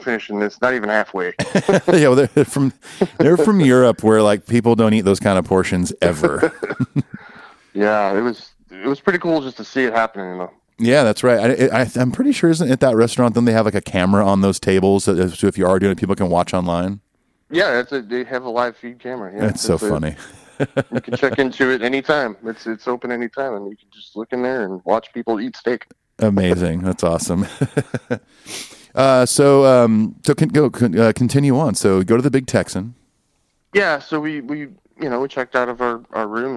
finishing 0.00 0.38
this. 0.38 0.60
Not 0.62 0.74
even 0.74 0.88
halfway." 0.88 1.34
yeah, 1.68 2.08
well, 2.08 2.14
they're 2.14 2.44
from 2.44 2.72
they're 3.18 3.36
from 3.36 3.60
Europe, 3.60 4.02
where 4.02 4.22
like 4.22 4.46
people 4.46 4.74
don't 4.74 4.94
eat 4.94 5.02
those 5.02 5.20
kind 5.20 5.38
of 5.38 5.44
portions 5.44 5.92
ever. 6.00 6.52
yeah, 7.74 8.16
it 8.16 8.22
was 8.22 8.52
it 8.84 8.88
was 8.88 9.00
pretty 9.00 9.18
cool 9.18 9.40
just 9.40 9.56
to 9.58 9.64
see 9.64 9.84
it 9.84 9.92
happening. 9.92 10.30
You 10.30 10.36
know. 10.36 10.50
yeah, 10.78 11.02
that's 11.02 11.22
right. 11.22 11.60
I, 11.60 11.82
I, 11.82 11.90
I'm 11.96 12.12
pretty 12.12 12.32
sure 12.32 12.50
isn't 12.50 12.70
at 12.70 12.80
that 12.80 12.96
restaurant? 12.96 13.34
Then 13.34 13.44
they 13.44 13.52
have 13.52 13.64
like 13.64 13.74
a 13.74 13.80
camera 13.80 14.26
on 14.26 14.40
those 14.40 14.58
tables, 14.60 15.04
so 15.04 15.14
if 15.14 15.58
you 15.58 15.66
are 15.66 15.78
doing 15.78 15.92
it, 15.92 15.98
people 15.98 16.14
can 16.14 16.28
watch 16.28 16.52
online. 16.54 17.00
Yeah, 17.50 17.72
that's 17.72 17.92
a, 17.92 18.02
they 18.02 18.24
have 18.24 18.44
a 18.44 18.50
live 18.50 18.76
feed 18.76 18.98
camera. 18.98 19.32
Yeah, 19.32 19.40
That's 19.46 19.62
so 19.62 19.74
a- 19.74 19.78
funny. 19.78 20.16
you 20.92 21.00
can 21.00 21.16
check 21.16 21.38
into 21.38 21.70
it 21.70 21.82
anytime. 21.82 22.36
It's 22.44 22.66
it's 22.66 22.88
open 22.88 23.12
anytime, 23.12 23.54
and 23.54 23.68
you 23.70 23.76
can 23.76 23.88
just 23.92 24.16
look 24.16 24.32
in 24.32 24.42
there 24.42 24.64
and 24.64 24.80
watch 24.84 25.12
people 25.12 25.40
eat 25.40 25.54
steak. 25.56 25.86
Amazing. 26.18 26.80
That's 26.80 27.04
awesome. 27.04 27.46
uh, 28.94 29.26
so 29.26 29.64
um, 29.66 30.16
so 30.24 30.34
can 30.34 30.48
go 30.48 30.70
con, 30.70 30.98
uh, 30.98 31.12
continue 31.14 31.58
on. 31.58 31.74
So 31.74 32.02
go 32.02 32.16
to 32.16 32.22
the 32.22 32.30
Big 32.30 32.46
Texan. 32.46 32.94
Yeah, 33.74 33.98
so 33.98 34.18
we, 34.18 34.40
we 34.40 34.60
you 34.60 35.10
know 35.10 35.20
we 35.20 35.28
checked 35.28 35.54
out 35.54 35.68
of 35.68 35.82
our, 35.82 36.02
our 36.12 36.26
room 36.26 36.55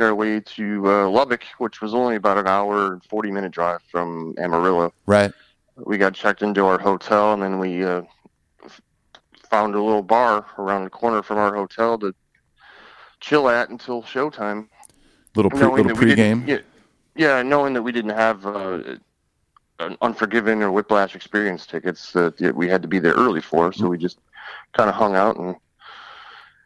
made 0.00 0.06
our 0.06 0.14
way 0.14 0.40
to 0.40 0.86
uh, 0.86 1.08
Lubbock, 1.08 1.44
which 1.58 1.80
was 1.80 1.94
only 1.94 2.16
about 2.16 2.38
an 2.38 2.46
hour 2.46 2.94
and 2.94 3.04
forty 3.04 3.30
minute 3.30 3.52
drive 3.52 3.80
from 3.90 4.34
Amarillo. 4.38 4.92
Right. 5.06 5.32
We 5.76 5.98
got 5.98 6.14
checked 6.14 6.42
into 6.42 6.64
our 6.64 6.78
hotel, 6.78 7.32
and 7.34 7.42
then 7.42 7.58
we 7.58 7.84
uh, 7.84 8.02
f- 8.64 8.80
found 9.50 9.74
a 9.74 9.82
little 9.82 10.02
bar 10.02 10.46
around 10.58 10.84
the 10.84 10.90
corner 10.90 11.22
from 11.22 11.38
our 11.38 11.54
hotel 11.54 11.98
to 11.98 12.14
chill 13.20 13.48
at 13.48 13.68
until 13.68 14.02
showtime. 14.02 14.68
Little 15.34 15.50
pre, 15.50 15.60
knowing 15.60 15.86
little 15.86 15.96
pregame. 15.96 16.46
Yeah, 16.46 16.58
yeah, 17.14 17.42
knowing 17.42 17.74
that 17.74 17.82
we 17.82 17.92
didn't 17.92 18.10
have 18.16 18.46
uh, 18.46 18.96
an 19.78 19.96
Unforgiven 20.00 20.62
or 20.62 20.72
Whiplash 20.72 21.14
experience 21.14 21.66
tickets 21.66 22.12
that 22.12 22.54
we 22.54 22.68
had 22.68 22.82
to 22.82 22.88
be 22.88 22.98
there 22.98 23.14
early 23.14 23.40
for, 23.40 23.72
so 23.72 23.88
we 23.88 23.98
just 23.98 24.18
kind 24.72 24.88
of 24.88 24.94
hung 24.96 25.14
out 25.14 25.36
and 25.36 25.56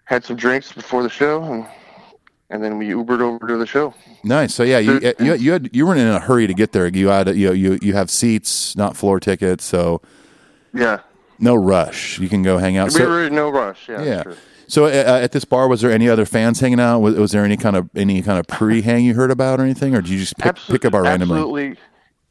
had 0.05 0.25
some 0.25 0.37
drinks 0.37 0.73
before 0.73 1.03
the 1.03 1.09
show, 1.09 1.43
and 1.43 1.67
and 2.51 2.63
then 2.63 2.79
we 2.79 2.89
Ubered 2.91 3.21
over 3.21 3.47
to 3.49 3.57
the 3.57 3.67
show. 3.67 3.95
Nice. 4.23 4.55
So 4.55 4.63
yeah, 4.63 4.79
you 4.79 5.01
you 5.19 5.35
you, 5.35 5.53
had, 5.53 5.75
you 5.75 5.87
weren't 5.87 6.01
in 6.01 6.09
a 6.09 6.21
hurry 6.21 6.47
to 6.47 6.55
get 6.55 6.73
there. 6.73 6.87
You 6.89 7.09
had 7.09 7.29
you 7.37 7.53
you 7.53 7.79
you 7.83 7.95
have 7.95 8.11
seats, 8.11 8.77
not 8.77 8.97
floor 8.97 9.21
tickets, 9.21 9.65
so 9.65 10.01
Yeah, 10.73 11.01
no 11.39 11.55
rush. 11.55 12.19
You 12.19 12.29
can 12.29 12.43
go 12.43 12.59
hang 12.59 12.77
out. 12.77 12.87
we 12.87 12.91
So, 13.01 13.09
were 13.09 13.25
in 13.27 13.35
no 13.35 13.51
rush. 13.51 13.89
Yeah, 13.89 14.03
yeah. 14.03 14.23
sure. 14.23 14.37
So 14.67 14.87
uh, 14.87 14.89
at 15.23 15.33
this 15.33 15.45
bar, 15.45 15.69
was 15.69 15.83
there 15.83 15.91
any 15.93 16.09
other 16.09 16.25
fans 16.25 16.59
hanging 16.61 16.81
out? 16.81 17.01
Was, 17.01 17.17
was 17.17 17.33
there 17.33 17.45
any 17.45 17.57
kind 17.57 17.77
of 17.77 17.89
any 17.95 18.23
kind 18.23 18.39
of 18.39 18.47
pre-hang 18.47 19.05
you 19.05 19.15
heard 19.15 19.31
about 19.31 19.61
or 19.61 19.63
anything, 19.65 19.95
or 19.95 20.01
did 20.01 20.11
you 20.11 20.19
just 20.19 20.39
pick, 20.39 20.57
pick 20.57 20.85
a 20.85 20.91
bar 20.91 21.03
randomly? 21.03 21.37
Absolutely, 21.37 21.77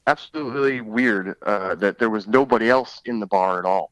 absolutely 0.08 0.82
weird 0.82 1.36
uh, 1.44 1.76
that 1.76 2.00
there 2.00 2.10
was 2.10 2.28
nobody 2.28 2.70
else 2.70 3.02
in 3.06 3.20
the 3.20 3.28
bar 3.28 3.60
at 3.60 3.66
all. 3.66 3.92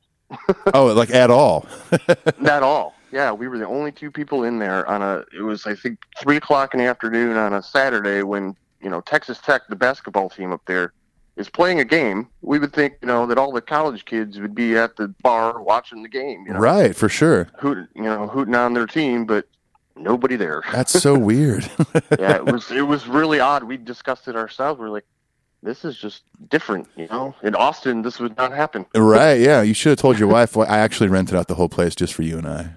Oh, 0.73 0.87
like 0.87 1.11
at 1.11 1.29
all? 1.29 1.65
Not 2.39 2.63
all. 2.63 2.95
Yeah, 3.11 3.31
we 3.31 3.47
were 3.47 3.57
the 3.57 3.67
only 3.67 3.91
two 3.91 4.09
people 4.11 4.43
in 4.43 4.59
there 4.59 4.87
on 4.87 5.01
a. 5.01 5.23
It 5.37 5.41
was 5.41 5.65
I 5.65 5.75
think 5.75 5.99
three 6.19 6.37
o'clock 6.37 6.73
in 6.73 6.79
the 6.79 6.85
afternoon 6.85 7.35
on 7.37 7.53
a 7.53 7.61
Saturday 7.61 8.23
when 8.23 8.55
you 8.81 8.89
know 8.89 9.01
Texas 9.01 9.39
Tech, 9.39 9.63
the 9.69 9.75
basketball 9.75 10.29
team 10.29 10.51
up 10.51 10.61
there, 10.65 10.93
is 11.35 11.49
playing 11.49 11.79
a 11.79 11.85
game. 11.85 12.27
We 12.41 12.57
would 12.59 12.73
think 12.73 12.93
you 13.01 13.07
know 13.07 13.25
that 13.27 13.37
all 13.37 13.51
the 13.51 13.61
college 13.61 14.05
kids 14.05 14.39
would 14.39 14.55
be 14.55 14.75
at 14.77 14.95
the 14.95 15.09
bar 15.21 15.61
watching 15.61 16.03
the 16.03 16.09
game. 16.09 16.45
You 16.47 16.53
know, 16.53 16.59
Right, 16.59 16.95
for 16.95 17.09
sure. 17.09 17.47
hoot, 17.59 17.87
you 17.95 18.03
know, 18.03 18.27
hooting 18.27 18.55
on 18.55 18.73
their 18.73 18.87
team, 18.87 19.25
but 19.25 19.45
nobody 19.95 20.35
there. 20.35 20.63
That's 20.71 20.91
so 20.99 21.17
weird. 21.29 21.69
yeah, 22.19 22.35
it 22.37 22.45
was 22.45 22.71
it 22.81 22.81
was 22.87 23.07
really 23.07 23.39
odd. 23.39 23.63
We 23.63 23.77
discussed 23.77 24.27
it 24.27 24.35
ourselves. 24.35 24.79
We 24.79 24.85
are 24.87 24.89
like, 24.89 25.05
this 25.63 25.83
is 25.85 25.97
just 25.97 26.23
different. 26.49 26.87
You 26.95 27.07
know, 27.07 27.35
in 27.43 27.55
Austin, 27.55 28.01
this 28.01 28.19
would 28.19 28.35
not 28.37 28.51
happen. 28.53 28.85
right? 28.95 29.39
Yeah, 29.39 29.61
you 29.61 29.73
should 29.73 29.89
have 29.91 29.99
told 29.99 30.17
your 30.17 30.27
wife. 30.29 30.57
I 30.57 30.79
actually 30.79 31.09
rented 31.09 31.35
out 31.35 31.47
the 31.47 31.55
whole 31.55 31.69
place 31.69 31.93
just 31.93 32.13
for 32.13 32.23
you 32.23 32.37
and 32.37 32.47
I. 32.47 32.69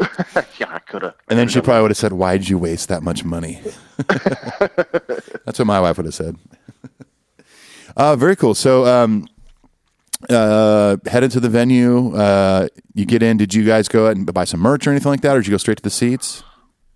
yeah, 0.58 0.74
I 0.74 0.78
could 0.80 1.02
have. 1.02 1.14
And 1.28 1.38
then 1.38 1.48
she 1.48 1.60
probably 1.60 1.82
would 1.82 1.90
have 1.90 1.98
said, 1.98 2.12
"Why'd 2.12 2.48
you 2.48 2.58
waste 2.58 2.88
that 2.88 3.02
much 3.02 3.24
money?" 3.24 3.60
That's 4.08 5.58
what 5.58 5.66
my 5.66 5.80
wife 5.80 5.96
would 5.96 6.06
have 6.06 6.14
said. 6.14 6.36
Uh, 7.96 8.14
very 8.14 8.36
cool. 8.36 8.54
So, 8.54 8.86
um, 8.86 9.26
uh, 10.30 10.96
headed 11.06 11.32
to 11.32 11.40
the 11.40 11.48
venue. 11.48 12.14
Uh, 12.14 12.68
you 12.94 13.04
get 13.04 13.20
in. 13.20 13.36
Did 13.36 13.52
you 13.52 13.64
guys 13.66 13.88
go 13.88 14.06
out 14.06 14.16
and 14.16 14.32
buy 14.32 14.44
some 14.44 14.60
merch 14.60 14.86
or 14.86 14.90
anything 14.90 15.10
like 15.10 15.22
that, 15.22 15.36
or 15.36 15.40
did 15.40 15.48
you 15.48 15.50
go 15.50 15.56
straight 15.56 15.78
to 15.78 15.82
the 15.82 15.90
seats? 15.90 16.44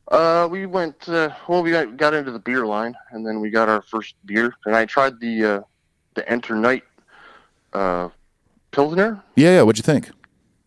Uh, 0.08 0.46
we 0.48 0.66
went. 0.66 1.08
Uh, 1.08 1.30
well, 1.48 1.64
we 1.64 1.72
got, 1.72 1.96
got 1.96 2.14
into 2.14 2.30
the 2.30 2.38
beer 2.38 2.64
line, 2.64 2.94
and 3.10 3.26
then 3.26 3.40
we 3.40 3.50
got 3.50 3.68
our 3.68 3.82
first 3.82 4.14
beer. 4.24 4.54
And 4.66 4.76
I 4.76 4.84
tried 4.86 5.18
the 5.18 5.44
uh, 5.44 5.60
the 6.14 6.26
Enter 6.30 6.54
Night 6.54 6.84
uh, 7.72 8.08
Pilsner. 8.70 9.20
Yeah, 9.34 9.56
yeah. 9.56 9.62
What'd 9.62 9.78
you 9.78 9.92
think? 9.92 10.10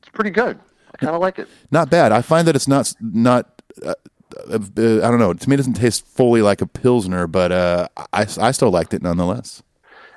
It's 0.01 0.09
pretty 0.09 0.31
good. 0.31 0.59
I 1.01 1.05
kind 1.05 1.15
of 1.15 1.21
like 1.21 1.39
it. 1.39 1.47
Not 1.71 1.89
bad. 1.89 2.11
I 2.11 2.21
find 2.21 2.47
that 2.47 2.55
it's 2.55 2.67
not 2.67 2.93
not. 3.01 3.61
Uh, 3.83 3.93
uh, 4.49 4.59
uh, 4.77 4.97
I 4.97 5.09
don't 5.09 5.19
know. 5.19 5.33
To 5.33 5.49
me, 5.49 5.53
it 5.53 5.57
doesn't 5.57 5.73
taste 5.73 6.05
fully 6.05 6.41
like 6.41 6.61
a 6.61 6.67
pilsner, 6.67 7.27
but 7.27 7.51
uh, 7.51 7.87
I 8.13 8.21
I 8.39 8.51
still 8.51 8.71
liked 8.71 8.93
it 8.93 9.01
nonetheless. 9.01 9.63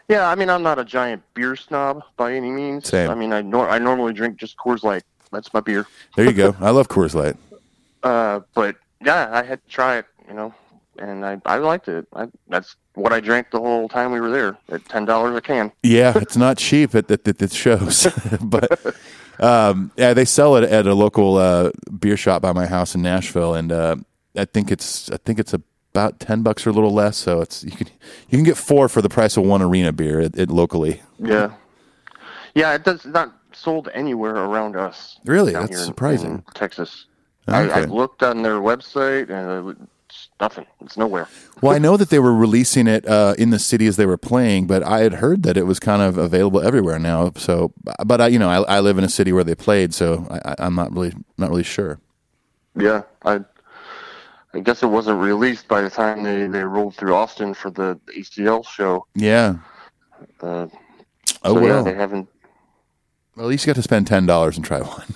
Yeah, 0.08 0.28
I 0.28 0.34
mean, 0.34 0.50
I'm 0.50 0.62
not 0.62 0.78
a 0.78 0.84
giant 0.84 1.22
beer 1.34 1.54
snob 1.54 2.02
by 2.16 2.34
any 2.34 2.50
means. 2.50 2.88
Same. 2.88 3.10
I 3.10 3.14
mean, 3.14 3.32
I 3.32 3.42
nor- 3.42 3.68
I 3.68 3.78
normally 3.78 4.12
drink 4.12 4.38
just 4.38 4.56
Coors 4.56 4.82
Light. 4.82 5.04
That's 5.30 5.52
my 5.54 5.60
beer. 5.60 5.86
There 6.16 6.24
you 6.24 6.32
go. 6.32 6.56
I 6.60 6.70
love 6.70 6.88
Coors 6.88 7.14
Light. 7.14 7.36
Uh, 8.02 8.40
but 8.54 8.76
yeah, 9.04 9.28
I 9.30 9.42
had 9.42 9.62
to 9.62 9.68
try 9.68 9.98
it, 9.98 10.06
you 10.26 10.32
know, 10.32 10.54
and 11.00 11.24
I, 11.24 11.40
I 11.46 11.56
liked 11.58 11.88
it. 11.88 12.06
I, 12.14 12.26
that's 12.48 12.76
what 12.94 13.12
I 13.12 13.20
drank 13.20 13.50
the 13.50 13.58
whole 13.60 13.88
time 13.88 14.12
we 14.12 14.20
were 14.20 14.30
there 14.30 14.56
at 14.70 14.84
ten 14.88 15.04
dollars 15.04 15.36
a 15.36 15.40
can. 15.40 15.72
Yeah, 15.82 16.12
it's 16.16 16.36
not 16.36 16.58
cheap 16.58 16.94
at 16.94 17.10
at, 17.10 17.26
at, 17.26 17.42
at 17.42 17.52
shows, 17.52 18.06
but 18.42 18.94
um, 19.38 19.90
yeah, 19.96 20.14
they 20.14 20.24
sell 20.24 20.56
it 20.56 20.64
at 20.64 20.86
a 20.86 20.94
local 20.94 21.36
uh, 21.36 21.70
beer 21.98 22.16
shop 22.16 22.42
by 22.42 22.52
my 22.52 22.66
house 22.66 22.94
in 22.94 23.02
Nashville, 23.02 23.54
and 23.54 23.72
uh, 23.72 23.96
I 24.36 24.44
think 24.44 24.70
it's 24.70 25.10
I 25.10 25.16
think 25.16 25.38
it's 25.38 25.52
about 25.54 26.20
ten 26.20 26.42
bucks 26.42 26.66
or 26.66 26.70
a 26.70 26.72
little 26.72 26.92
less. 26.94 27.16
So 27.16 27.40
it's 27.40 27.64
you 27.64 27.72
can 27.72 27.88
you 28.28 28.38
can 28.38 28.44
get 28.44 28.56
four 28.56 28.88
for 28.88 29.02
the 29.02 29.08
price 29.08 29.36
of 29.36 29.44
one 29.44 29.62
arena 29.62 29.92
beer 29.92 30.20
at, 30.20 30.38
at 30.38 30.50
locally. 30.50 31.02
Yeah, 31.18 31.52
yeah. 32.54 32.74
It 32.74 32.84
does 32.84 33.04
not 33.06 33.34
sold 33.52 33.88
anywhere 33.94 34.36
around 34.36 34.76
us. 34.76 35.18
Really? 35.24 35.52
That's 35.52 35.70
here 35.70 35.78
in- 35.78 35.84
surprising. 35.84 36.30
in 36.30 36.42
Texas. 36.54 37.06
I, 37.48 37.68
I 37.68 37.84
looked 37.86 38.22
on 38.22 38.42
their 38.42 38.60
website 38.60 39.28
and 39.28 39.88
it's 40.10 40.28
nothing. 40.40 40.66
It's 40.82 40.96
nowhere. 40.96 41.26
Well, 41.62 41.74
I 41.74 41.78
know 41.78 41.96
that 41.96 42.10
they 42.10 42.18
were 42.18 42.34
releasing 42.34 42.86
it 42.86 43.06
uh, 43.06 43.34
in 43.38 43.50
the 43.50 43.58
city 43.58 43.86
as 43.86 43.96
they 43.96 44.06
were 44.06 44.18
playing, 44.18 44.66
but 44.66 44.82
I 44.82 45.00
had 45.00 45.14
heard 45.14 45.42
that 45.44 45.56
it 45.56 45.64
was 45.64 45.80
kind 45.80 46.02
of 46.02 46.18
available 46.18 46.60
everywhere 46.60 46.98
now. 46.98 47.32
So, 47.36 47.72
but 48.04 48.20
I, 48.20 48.26
you 48.26 48.38
know, 48.38 48.50
I, 48.50 48.76
I 48.76 48.80
live 48.80 48.98
in 48.98 49.04
a 49.04 49.08
city 49.08 49.32
where 49.32 49.44
they 49.44 49.54
played, 49.54 49.94
so 49.94 50.26
I, 50.44 50.56
I'm 50.58 50.74
not 50.74 50.92
really 50.92 51.14
not 51.38 51.48
really 51.50 51.62
sure. 51.64 51.98
Yeah, 52.76 53.02
I. 53.24 53.40
I 54.52 54.58
guess 54.58 54.82
it 54.82 54.88
wasn't 54.88 55.20
released 55.20 55.68
by 55.68 55.80
the 55.80 55.88
time 55.88 56.24
they, 56.24 56.48
they 56.48 56.64
rolled 56.64 56.96
through 56.96 57.14
Austin 57.14 57.54
for 57.54 57.70
the 57.70 58.00
ACL 58.16 58.66
show. 58.66 59.06
Yeah. 59.14 59.58
Uh, 60.40 60.66
Oh 61.42 61.54
so 61.54 61.60
yeah, 61.60 61.66
well. 61.68 61.84
they 61.84 61.94
haven't. 61.94 62.28
Well, 63.36 63.46
at 63.46 63.48
least 63.48 63.64
you 63.66 63.70
got 63.72 63.76
to 63.76 63.82
spend 63.82 64.06
ten 64.06 64.26
dollars 64.26 64.56
and 64.56 64.64
try 64.64 64.80
one. 64.80 65.14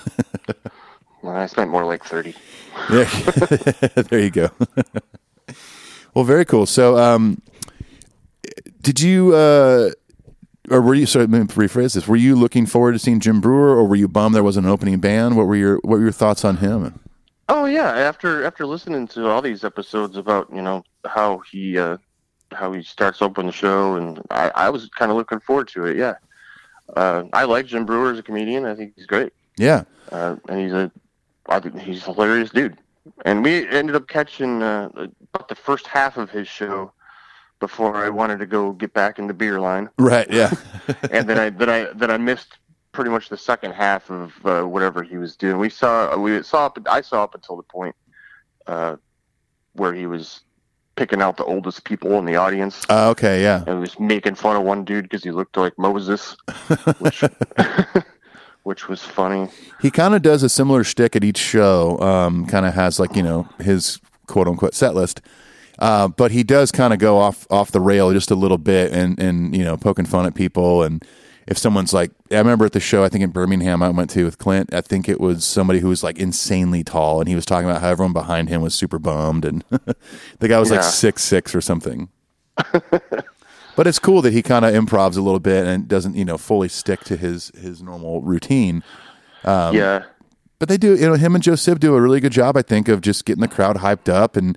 well, 1.24 1.37
I 1.37 1.46
spent 1.46 1.70
more 1.70 1.84
like 1.84 2.04
thirty. 2.04 2.34
Yeah. 2.90 3.04
there 4.10 4.20
you 4.20 4.30
go. 4.30 4.50
well, 6.14 6.24
very 6.24 6.44
cool. 6.44 6.66
So, 6.66 6.98
um, 6.98 7.40
did 8.80 9.00
you, 9.00 9.34
uh, 9.34 9.90
or 10.70 10.80
were 10.80 10.94
you? 10.94 11.06
Sorry, 11.06 11.26
let 11.26 11.30
me 11.40 11.46
rephrase 11.46 11.94
this. 11.94 12.06
Were 12.06 12.16
you 12.16 12.34
looking 12.37 12.66
forward 12.66 12.92
to 12.92 12.98
seeing 12.98 13.20
Jim 13.20 13.40
Breuer, 13.40 13.76
or 13.76 13.87
were 13.87 13.96
you 13.96 14.08
bummed 14.08 14.34
there 14.34 14.42
wasn't 14.44 14.66
an 14.66 14.72
opening 14.72 14.98
band? 15.00 15.37
What 15.37 15.46
were 15.46 15.56
your 15.56 15.76
What 15.82 15.98
were 15.98 16.02
your 16.02 16.12
thoughts 16.12 16.44
on 16.44 16.58
him? 16.58 16.98
Oh 17.48 17.64
yeah, 17.66 17.88
after 17.90 18.44
after 18.44 18.66
listening 18.66 19.06
to 19.08 19.28
all 19.28 19.42
these 19.42 19.64
episodes 19.64 20.16
about 20.16 20.48
you 20.54 20.62
know 20.62 20.82
how 21.06 21.40
he 21.50 21.78
uh, 21.78 21.98
how 22.52 22.72
he 22.72 22.82
starts 22.82 23.20
open 23.22 23.46
the 23.46 23.52
show, 23.52 23.96
and 23.96 24.20
I, 24.30 24.50
I 24.54 24.70
was 24.70 24.88
kind 24.88 25.10
of 25.10 25.16
looking 25.16 25.40
forward 25.40 25.68
to 25.68 25.84
it. 25.87 25.96
Yeah, 25.96 26.14
uh, 26.96 27.24
I 27.32 27.44
like 27.44 27.66
Jim 27.66 27.84
Breuer 27.84 28.12
as 28.12 28.18
a 28.18 28.22
comedian. 28.22 28.64
I 28.64 28.74
think 28.74 28.94
he's 28.96 29.06
great, 29.06 29.32
Yeah. 29.58 29.84
uh, 30.10 30.37
and 30.48 30.58
he's 30.60 30.72
a 30.72 30.90
I 31.48 31.61
think 31.61 31.78
he's 31.80 32.02
a 32.07 32.12
hilarious 32.12 32.50
dude. 32.50 32.78
And 33.24 33.42
we 33.44 33.68
ended 33.68 33.96
up 33.96 34.09
catching 34.09 34.62
uh, 34.62 34.88
about 35.35 35.48
the 35.48 35.54
first 35.54 35.87
half 35.87 36.16
of 36.16 36.30
his 36.30 36.48
show 36.48 36.92
before 37.61 37.96
I 37.96 38.09
wanted 38.09 38.38
to 38.40 38.46
go 38.46 38.72
get 38.72 38.92
back 38.94 39.18
in 39.18 39.26
the 39.26 39.35
beer 39.35 39.61
line, 39.61 39.88
Right. 39.98 40.30
Yeah. 40.30 40.50
and 41.11 41.28
then 41.28 41.38
I 41.38 41.50
then 41.50 41.68
I 41.70 41.92
then 41.94 42.11
I 42.11 42.16
missed 42.16 42.59
pretty 42.92 43.11
much 43.11 43.28
the 43.28 43.37
second 43.37 43.72
half 43.72 44.11
of 44.11 44.33
uh, 44.44 44.62
whatever 44.62 45.02
he 45.02 45.16
was 45.18 45.37
doing. 45.37 45.59
We 45.59 45.68
saw 45.70 46.16
we 46.16 46.42
saw 46.42 46.66
up 46.66 46.78
I 46.90 47.00
saw 47.02 47.22
up 47.24 47.35
until 47.35 47.57
the 47.57 47.62
point 47.62 47.94
uh, 48.66 48.96
where 49.74 49.92
he 49.92 50.07
was 50.07 50.40
picking 50.96 51.20
out 51.20 51.37
the 51.37 51.44
oldest 51.44 51.85
people 51.85 52.18
in 52.18 52.24
the 52.24 52.37
audience 52.37 52.85
Uh, 52.88 53.09
okay. 53.11 53.42
Yeah. 53.42 53.64
and 53.66 53.80
was 53.80 53.98
making 53.98 54.37
fun 54.37 54.54
of 54.57 54.62
one 54.62 54.85
dude 54.85 55.04
because 55.04 55.24
he 55.24 55.30
looked 55.33 55.57
like 55.57 55.76
Moses, 55.76 56.37
which 57.00 57.24
which 58.64 58.88
was 58.88 59.03
funny. 59.03 59.48
He 59.81 59.90
kind 59.90 60.14
of 60.14 60.22
does 60.22 60.42
a 60.42 60.48
similar 60.48 60.83
shtick 60.83 61.14
at 61.14 61.22
each 61.22 61.38
show. 61.38 61.98
Um, 62.00 62.46
kind 62.46 62.66
of 62.66 62.74
has 62.74 62.98
like 62.98 63.14
you 63.14 63.22
know 63.22 63.48
his 63.61 64.00
quote 64.27 64.48
unquote 64.48 64.74
set 64.74 64.94
list, 64.94 65.20
uh, 65.79 66.09
but 66.09 66.33
he 66.33 66.42
does 66.42 66.72
kind 66.72 66.92
of 66.92 66.98
go 66.98 67.18
off 67.18 67.46
off 67.50 67.70
the 67.70 67.81
rail 67.81 68.12
just 68.12 68.31
a 68.31 68.35
little 68.35 68.59
bit, 68.59 68.92
and 68.92 69.18
and 69.20 69.57
you 69.57 69.64
know 69.64 69.77
poking 69.77 70.07
fun 70.07 70.27
at 70.27 70.35
people. 70.35 70.83
And 70.83 71.05
if 71.46 71.59
someone's 71.59 71.92
like, 71.92 72.11
I 72.31 72.38
remember 72.38 72.64
at 72.64 72.72
the 72.72 72.81
show 72.81 73.05
I 73.05 73.09
think 73.09 73.22
in 73.22 73.31
Birmingham 73.31 73.83
I 73.83 73.90
went 73.90 74.11
to 74.11 74.24
with 74.24 74.38
Clint, 74.38 74.72
I 74.74 74.81
think 74.81 75.09
it 75.09 75.20
was 75.20 75.44
somebody 75.44 75.81
who 75.81 75.88
was 75.88 76.03
like 76.03 76.18
insanely 76.18 76.83
tall, 76.83 77.20
and 77.20 77.29
he 77.29 77.35
was 77.35 77.46
talking 77.46 77.68
about 77.68 77.83
how 77.83 77.90
everyone 77.90 78.14
behind 78.14 78.48
him 78.48 78.62
was 78.62 78.74
super 78.74 78.98
bummed, 78.98 79.44
and 79.44 79.62
the 80.38 80.48
guy 80.48 80.59
was 80.59 80.70
like 80.70 80.83
six 80.83 81.22
six 81.22 81.55
or 81.55 81.61
something. 81.61 82.09
But 83.76 83.87
it's 83.87 83.98
cool 83.98 84.22
that 84.22 84.32
he 84.32 84.42
kind 84.42 84.64
of 84.64 84.72
improvs 84.72 85.16
a 85.16 85.20
little 85.20 85.40
bit 85.40 85.66
and 85.66 85.88
doesn't, 85.88 86.14
you 86.16 86.24
know, 86.24 86.38
fully 86.38 86.68
stick 86.68 87.00
to 87.04 87.16
his 87.16 87.50
his 87.60 87.82
normal 87.82 88.22
routine. 88.22 88.82
Um, 89.44 89.74
yeah, 89.74 90.04
But 90.58 90.68
they 90.68 90.76
do, 90.76 90.94
you 90.96 91.06
know, 91.08 91.14
him 91.14 91.34
and 91.34 91.42
Joe 91.42 91.54
Sib 91.56 91.80
do 91.80 91.94
a 91.94 92.00
really 92.00 92.20
good 92.20 92.32
job, 92.32 92.56
I 92.56 92.62
think, 92.62 92.88
of 92.88 93.00
just 93.00 93.24
getting 93.24 93.42
the 93.42 93.48
crowd 93.48 93.76
hyped 93.76 94.08
up. 94.08 94.37
And 94.37 94.56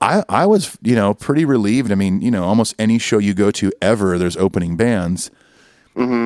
I, 0.00 0.22
I 0.28 0.44
was, 0.46 0.76
you 0.82 0.94
know, 0.94 1.14
pretty 1.14 1.44
relieved. 1.44 1.90
I 1.90 1.94
mean, 1.94 2.20
you 2.20 2.30
know, 2.30 2.44
almost 2.44 2.74
any 2.78 2.98
show 2.98 3.18
you 3.18 3.32
go 3.32 3.50
to 3.52 3.72
ever, 3.80 4.18
there's 4.18 4.36
opening 4.36 4.76
bands. 4.76 5.30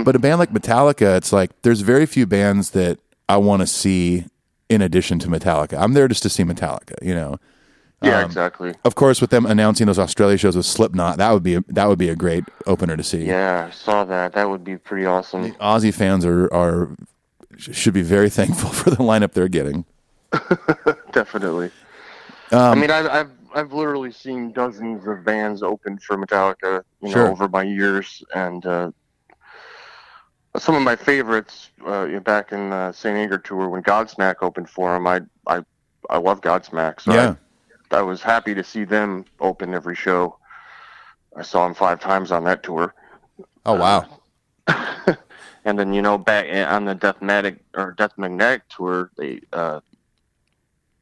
But 0.04 0.16
a 0.16 0.18
band 0.18 0.38
like 0.38 0.52
Metallica, 0.52 1.16
it's 1.16 1.32
like 1.32 1.50
there's 1.62 1.80
very 1.80 2.04
few 2.04 2.26
bands 2.26 2.70
that 2.70 2.98
I 3.28 3.38
want 3.38 3.60
to 3.62 3.66
see 3.66 4.26
in 4.68 4.82
addition 4.82 5.18
to 5.20 5.28
Metallica. 5.28 5.78
I'm 5.78 5.94
there 5.94 6.08
just 6.08 6.22
to 6.24 6.28
see 6.28 6.42
Metallica, 6.44 6.94
you 7.02 7.14
know. 7.14 7.38
Yeah, 8.02 8.18
Um, 8.18 8.24
exactly. 8.24 8.74
Of 8.84 8.94
course, 8.94 9.20
with 9.20 9.30
them 9.30 9.46
announcing 9.46 9.86
those 9.86 9.98
Australia 9.98 10.36
shows 10.36 10.56
with 10.56 10.66
Slipknot, 10.66 11.18
that 11.18 11.30
would 11.32 11.42
be 11.42 11.54
a, 11.56 11.60
that 11.68 11.88
would 11.88 11.98
be 11.98 12.08
a 12.08 12.16
great 12.16 12.44
opener 12.66 12.96
to 12.96 13.02
see. 13.02 13.24
Yeah, 13.24 13.66
I 13.68 13.70
saw 13.72 14.04
that. 14.04 14.32
That 14.34 14.48
would 14.50 14.64
be 14.64 14.76
pretty 14.76 15.06
awesome. 15.06 15.42
The 15.42 15.50
Aussie 15.52 15.94
fans 15.94 16.24
are 16.24 16.52
are 16.52 16.96
should 17.56 17.94
be 17.94 18.02
very 18.02 18.30
thankful 18.38 18.70
for 18.70 18.90
the 18.90 18.96
lineup 18.96 19.32
they're 19.32 19.48
getting. 19.48 19.84
Definitely. 21.12 21.70
Um, 22.50 22.60
I 22.60 22.74
mean, 22.74 22.90
I've, 22.90 23.06
I've 23.06 23.30
I've 23.54 23.72
literally 23.72 24.12
seen 24.12 24.52
dozens 24.52 25.06
of 25.06 25.24
bands 25.24 25.62
open 25.62 25.98
for 25.98 26.16
Metallica, 26.16 26.82
you 27.02 27.08
know, 27.08 27.12
Sure. 27.14 27.28
over 27.28 27.48
my 27.48 27.62
years, 27.62 28.22
and 28.34 28.64
uh, 28.64 28.90
some 30.58 30.74
of 30.74 30.82
my 30.82 30.96
favorites 30.96 31.70
uh, 31.86 32.06
back 32.20 32.52
in 32.52 32.70
the 32.70 32.92
Saint 32.92 33.16
Anger 33.16 33.38
tour 33.38 33.68
when 33.68 33.82
Godsmack 33.82 34.36
opened 34.42 34.68
for 34.70 34.92
them. 34.94 35.06
I 35.06 35.20
I 35.46 35.62
I 36.10 36.18
love 36.18 36.40
Godsmack, 36.40 37.00
so 37.00 37.12
Yeah. 37.14 37.34
I, 37.92 38.02
was 38.02 38.22
happy 38.22 38.54
to 38.54 38.64
see 38.64 38.84
them 38.84 39.24
open 39.40 39.74
every 39.74 39.96
show. 39.96 40.38
I 41.36 41.42
saw 41.42 41.64
them 41.66 41.74
five 41.74 42.00
times 42.00 42.30
on 42.32 42.44
that 42.44 42.62
tour. 42.62 42.94
Oh 43.64 43.74
wow. 43.74 44.06
And 45.64 45.78
then 45.78 45.92
you 45.92 46.02
know 46.02 46.18
back 46.18 46.46
on 46.68 46.84
the 46.84 46.94
Death 46.94 47.20
Magnetic 47.20 47.64
or 47.74 47.92
Death 47.92 48.12
Magnetic 48.16 48.68
tour, 48.68 49.10
they 49.16 49.40
uh, 49.52 49.80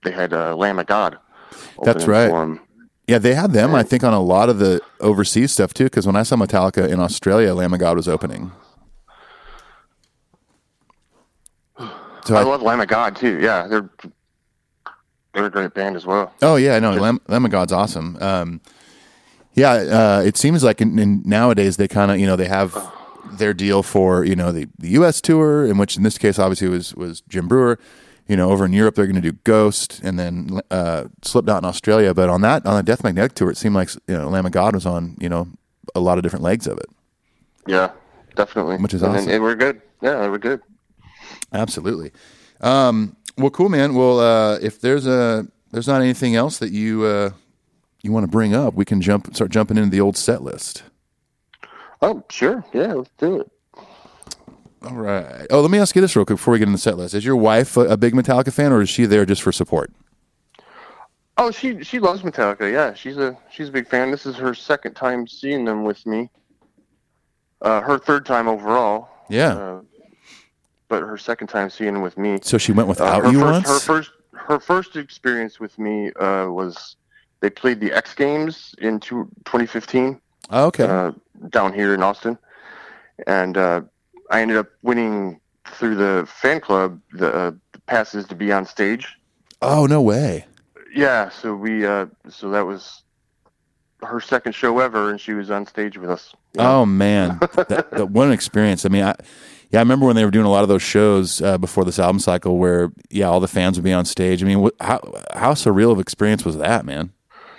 they 0.04 0.10
had 0.10 0.32
uh, 0.32 0.54
Lamb 0.54 0.78
of 0.78 0.86
God. 0.86 1.18
That's 1.82 2.06
right. 2.06 2.58
Yeah, 3.06 3.18
they 3.18 3.34
had 3.34 3.52
them. 3.52 3.74
I 3.74 3.82
think 3.82 4.04
on 4.04 4.12
a 4.12 4.20
lot 4.20 4.48
of 4.48 4.58
the 4.58 4.80
overseas 5.00 5.50
stuff 5.50 5.74
too. 5.74 5.84
Because 5.84 6.06
when 6.06 6.14
I 6.14 6.22
saw 6.22 6.36
Metallica 6.36 6.88
in 6.88 7.00
Australia, 7.00 7.54
Lamb 7.54 7.72
of 7.72 7.80
God 7.80 7.96
was 7.96 8.08
opening. 8.08 8.52
So 12.26 12.36
I 12.36 12.40
I, 12.40 12.44
love 12.44 12.60
Lamb 12.60 12.82
of 12.82 12.86
God 12.86 13.16
too. 13.16 13.40
Yeah, 13.40 13.66
they're 13.66 13.88
they're 15.32 15.46
a 15.46 15.50
great 15.50 15.74
band 15.74 15.96
as 15.96 16.06
well. 16.06 16.32
oh 16.42 16.56
yeah, 16.56 16.78
no, 16.78 16.92
Lamb, 16.92 17.20
Lamb 17.28 17.44
of 17.44 17.50
God's 17.50 17.72
awesome. 17.72 18.16
Um, 18.20 18.60
yeah, 19.54 19.72
uh, 19.72 20.22
it 20.24 20.36
seems 20.36 20.62
like 20.62 20.80
in, 20.80 20.98
in 20.98 21.22
nowadays 21.24 21.76
they 21.76 21.88
kind 21.88 22.10
of 22.10 22.18
you 22.18 22.26
know 22.26 22.36
they 22.36 22.48
have 22.48 22.76
their 23.32 23.54
deal 23.54 23.82
for 23.82 24.24
you 24.24 24.36
know 24.36 24.52
the, 24.52 24.68
the 24.78 24.88
U.S. 24.90 25.20
tour, 25.20 25.66
in 25.66 25.78
which 25.78 25.96
in 25.96 26.02
this 26.02 26.18
case 26.18 26.38
obviously 26.38 26.68
was 26.68 26.94
was 26.94 27.20
Jim 27.22 27.48
Breuer. 27.48 27.78
You 28.26 28.36
know, 28.36 28.52
over 28.52 28.64
in 28.64 28.72
Europe 28.72 28.94
they're 28.94 29.06
going 29.06 29.20
to 29.20 29.32
do 29.32 29.36
Ghost 29.42 30.00
and 30.04 30.16
then 30.16 30.60
uh, 30.70 31.06
Slipknot 31.22 31.64
in 31.64 31.68
Australia. 31.68 32.14
But 32.14 32.28
on 32.28 32.42
that 32.42 32.64
on 32.64 32.76
the 32.76 32.82
Death 32.84 33.02
Magnetic 33.02 33.34
tour, 33.34 33.50
it 33.50 33.56
seemed 33.56 33.74
like 33.74 33.90
you 34.06 34.16
know 34.16 34.28
Lamb 34.28 34.46
of 34.46 34.52
God 34.52 34.74
was 34.74 34.86
on 34.86 35.16
you 35.20 35.28
know 35.28 35.48
a 35.96 36.00
lot 36.00 36.16
of 36.16 36.22
different 36.22 36.44
legs 36.44 36.68
of 36.68 36.78
it. 36.78 36.86
Yeah, 37.66 37.90
definitely. 38.36 38.76
Which 38.76 38.94
is 38.94 39.02
and 39.02 39.16
awesome. 39.16 39.30
And 39.30 39.42
we're 39.42 39.56
good. 39.56 39.82
Yeah, 40.00 40.28
we're 40.28 40.38
good. 40.38 40.60
Absolutely. 41.52 42.12
Um, 42.60 43.16
well, 43.36 43.50
cool, 43.50 43.68
man. 43.68 43.94
Well, 43.94 44.20
uh, 44.20 44.58
if 44.58 44.80
there's 44.80 45.06
a 45.06 45.46
there's 45.70 45.88
not 45.88 46.00
anything 46.00 46.36
else 46.36 46.58
that 46.58 46.72
you 46.72 47.04
uh, 47.04 47.30
you 48.02 48.12
want 48.12 48.24
to 48.24 48.30
bring 48.30 48.54
up, 48.54 48.74
we 48.74 48.84
can 48.84 49.00
jump 49.00 49.34
start 49.34 49.50
jumping 49.50 49.76
into 49.76 49.90
the 49.90 50.00
old 50.00 50.16
set 50.16 50.42
list. 50.42 50.82
Oh, 52.02 52.24
sure. 52.30 52.64
Yeah, 52.72 52.94
let's 52.94 53.10
do 53.18 53.40
it. 53.40 53.50
All 54.82 54.94
right. 54.94 55.46
Oh, 55.50 55.60
let 55.60 55.70
me 55.70 55.78
ask 55.78 55.94
you 55.94 56.00
this 56.00 56.16
real 56.16 56.24
quick 56.24 56.38
before 56.38 56.52
we 56.52 56.58
get 56.58 56.64
into 56.64 56.76
the 56.76 56.78
set 56.78 56.96
list. 56.96 57.14
Is 57.14 57.24
your 57.24 57.36
wife 57.36 57.76
a, 57.76 57.80
a 57.80 57.96
big 57.98 58.14
Metallica 58.14 58.52
fan, 58.52 58.72
or 58.72 58.80
is 58.80 58.88
she 58.88 59.04
there 59.04 59.26
just 59.26 59.42
for 59.42 59.52
support? 59.52 59.92
Oh, 61.36 61.50
she 61.50 61.82
she 61.84 61.98
loves 61.98 62.22
Metallica. 62.22 62.70
Yeah, 62.70 62.94
she's 62.94 63.18
a 63.18 63.36
she's 63.50 63.68
a 63.68 63.72
big 63.72 63.88
fan. 63.88 64.10
This 64.10 64.26
is 64.26 64.36
her 64.36 64.54
second 64.54 64.94
time 64.94 65.26
seeing 65.26 65.64
them 65.64 65.84
with 65.84 66.04
me. 66.06 66.30
Uh, 67.60 67.82
her 67.82 67.98
third 67.98 68.24
time 68.24 68.48
overall. 68.48 69.08
Yeah. 69.28 69.54
Uh, 69.54 69.80
but 70.90 71.02
her 71.02 71.16
second 71.16 71.46
time 71.46 71.70
seeing 71.70 72.02
with 72.02 72.18
me. 72.18 72.38
So 72.42 72.58
she 72.58 72.72
went 72.72 72.88
Uh, 72.88 72.90
without 72.90 73.24
her 73.24 73.32
you 73.32 73.40
first, 73.40 73.52
once. 73.52 73.68
Her 73.68 73.78
first, 73.80 74.10
her 74.34 74.60
first 74.60 74.96
experience 74.96 75.58
with 75.58 75.78
me 75.78 76.12
uh, 76.20 76.48
was 76.50 76.96
they 77.40 77.48
played 77.48 77.80
the 77.80 77.92
X 77.92 78.12
Games 78.14 78.74
in 78.78 79.00
two, 79.00 79.24
2015 79.46 80.20
Oh, 80.50 80.66
okay. 80.66 80.84
uh, 80.84 81.12
down 81.48 81.72
here 81.72 81.94
in 81.94 82.02
Austin, 82.02 82.36
and 83.26 83.56
uh, 83.56 83.80
I 84.30 84.42
ended 84.42 84.58
up 84.58 84.66
winning 84.82 85.40
through 85.64 85.94
the 85.94 86.26
fan 86.28 86.60
club 86.60 87.00
the, 87.12 87.32
uh, 87.32 87.50
the 87.72 87.80
passes 87.86 88.26
to 88.26 88.34
be 88.34 88.52
on 88.52 88.66
stage. 88.66 89.06
oh, 89.62 89.86
no 89.86 90.02
way. 90.02 90.44
Yeah, 90.92 91.28
so 91.30 91.54
we, 91.54 91.86
uh, 91.86 92.06
so 92.28 92.50
that 92.50 92.66
was 92.66 93.04
her 94.02 94.20
second 94.20 94.54
show 94.56 94.80
ever, 94.80 95.10
and 95.10 95.20
she 95.20 95.34
was 95.34 95.50
on 95.52 95.66
stage 95.66 95.96
with 95.96 96.10
us. 96.10 96.34
Oh 96.58 96.84
man, 96.84 97.38
that, 97.54 97.90
that, 97.92 98.10
what 98.10 98.26
an 98.26 98.32
experience! 98.32 98.84
I 98.84 98.88
mean, 98.88 99.04
I, 99.04 99.14
yeah, 99.70 99.78
I 99.78 99.82
remember 99.82 100.06
when 100.06 100.16
they 100.16 100.24
were 100.24 100.32
doing 100.32 100.46
a 100.46 100.50
lot 100.50 100.62
of 100.62 100.68
those 100.68 100.82
shows 100.82 101.40
uh, 101.40 101.56
before 101.56 101.84
this 101.84 101.98
album 101.98 102.18
cycle, 102.18 102.58
where 102.58 102.90
yeah, 103.08 103.26
all 103.26 103.38
the 103.38 103.48
fans 103.48 103.76
would 103.78 103.84
be 103.84 103.92
on 103.92 104.04
stage. 104.04 104.42
I 104.42 104.46
mean, 104.46 104.64
wh- 104.64 104.84
how 104.84 105.00
how 105.32 105.54
surreal 105.54 105.92
of 105.92 106.00
experience 106.00 106.44
was 106.44 106.56
that, 106.58 106.84
man? 106.84 107.12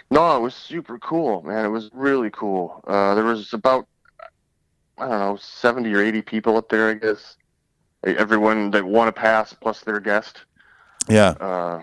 No, 0.09 0.35
it 0.35 0.41
was 0.41 0.53
super 0.53 0.99
cool, 0.99 1.41
man. 1.43 1.63
It 1.63 1.69
was 1.69 1.89
really 1.93 2.29
cool. 2.29 2.83
Uh, 2.85 3.15
there 3.15 3.23
was 3.23 3.53
about 3.53 3.87
I 4.97 5.07
don't 5.07 5.19
know 5.19 5.37
seventy 5.37 5.93
or 5.93 6.01
eighty 6.01 6.21
people 6.21 6.57
up 6.57 6.67
there, 6.67 6.89
I 6.89 6.95
guess. 6.95 7.37
Everyone 8.03 8.71
that 8.71 8.83
won 8.83 9.07
a 9.07 9.13
pass 9.13 9.53
plus 9.53 9.81
their 9.81 10.01
guest. 10.01 10.41
Yeah. 11.07 11.29
Uh, 11.39 11.81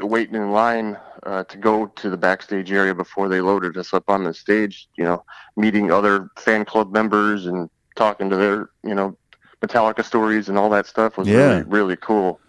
waiting 0.00 0.34
in 0.34 0.50
line 0.50 0.98
uh, 1.22 1.44
to 1.44 1.56
go 1.56 1.86
to 1.86 2.10
the 2.10 2.16
backstage 2.16 2.70
area 2.70 2.94
before 2.94 3.28
they 3.28 3.40
loaded 3.40 3.76
us 3.78 3.94
up 3.94 4.10
on 4.10 4.24
the 4.24 4.34
stage. 4.34 4.88
You 4.98 5.04
know, 5.04 5.24
meeting 5.56 5.90
other 5.90 6.28
fan 6.36 6.66
club 6.66 6.92
members 6.92 7.46
and 7.46 7.70
talking 7.96 8.28
to 8.28 8.36
their 8.36 8.68
you 8.82 8.94
know 8.94 9.16
Metallica 9.66 10.04
stories 10.04 10.48
and 10.48 10.58
all 10.58 10.70
that 10.70 10.86
stuff 10.86 11.16
was 11.16 11.28
Yeah. 11.28 11.36
really 11.58 11.62
really 11.64 11.96
cool. 11.96 12.40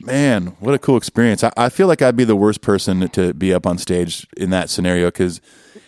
Man, 0.00 0.48
what 0.60 0.74
a 0.74 0.78
cool 0.78 0.96
experience. 0.96 1.42
I, 1.44 1.52
I 1.56 1.68
feel 1.68 1.86
like 1.86 2.00
I'd 2.02 2.16
be 2.16 2.24
the 2.24 2.36
worst 2.36 2.60
person 2.60 3.08
to 3.10 3.34
be 3.34 3.52
up 3.52 3.66
on 3.66 3.78
stage 3.78 4.26
in 4.36 4.50
that 4.50 4.70
scenario 4.70 5.08
because 5.08 5.40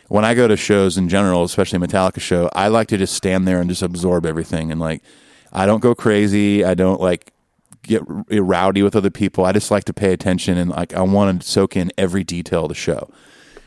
when 0.09 0.25
I 0.25 0.35
go 0.35 0.49
to 0.49 0.57
shows 0.57 0.97
in 0.99 1.09
general, 1.09 1.45
especially 1.45 1.77
a 1.77 1.87
Metallica 1.87 2.21
show, 2.21 2.49
I 2.55 2.69
like 2.69 2.89
to 2.89 2.97
just 2.99 3.15
stand 3.15 3.47
there 3.47 3.61
and 3.61 3.69
just 3.69 3.83
absorb 3.83 4.25
everything. 4.27 4.71
And 4.73 4.81
like, 4.81 5.03
I 5.53 5.67
don't 5.67 5.81
go 5.81 5.95
crazy. 5.95 6.65
I 6.65 6.75
don't 6.75 7.01
like 7.01 7.33
get 7.83 8.03
rowdy 8.31 8.83
with 8.83 8.97
other 8.97 9.11
people. 9.11 9.45
I 9.45 9.53
just 9.53 9.71
like 9.71 9.85
to 9.85 9.93
pay 9.95 10.13
attention 10.13 10.59
and 10.59 10.71
like, 10.71 10.95
I 10.95 11.03
want 11.03 11.43
to 11.43 11.49
soak 11.49 11.77
in 11.77 11.93
every 11.97 12.25
detail 12.25 12.65
of 12.65 12.69
the 12.71 12.75
show. 12.75 13.11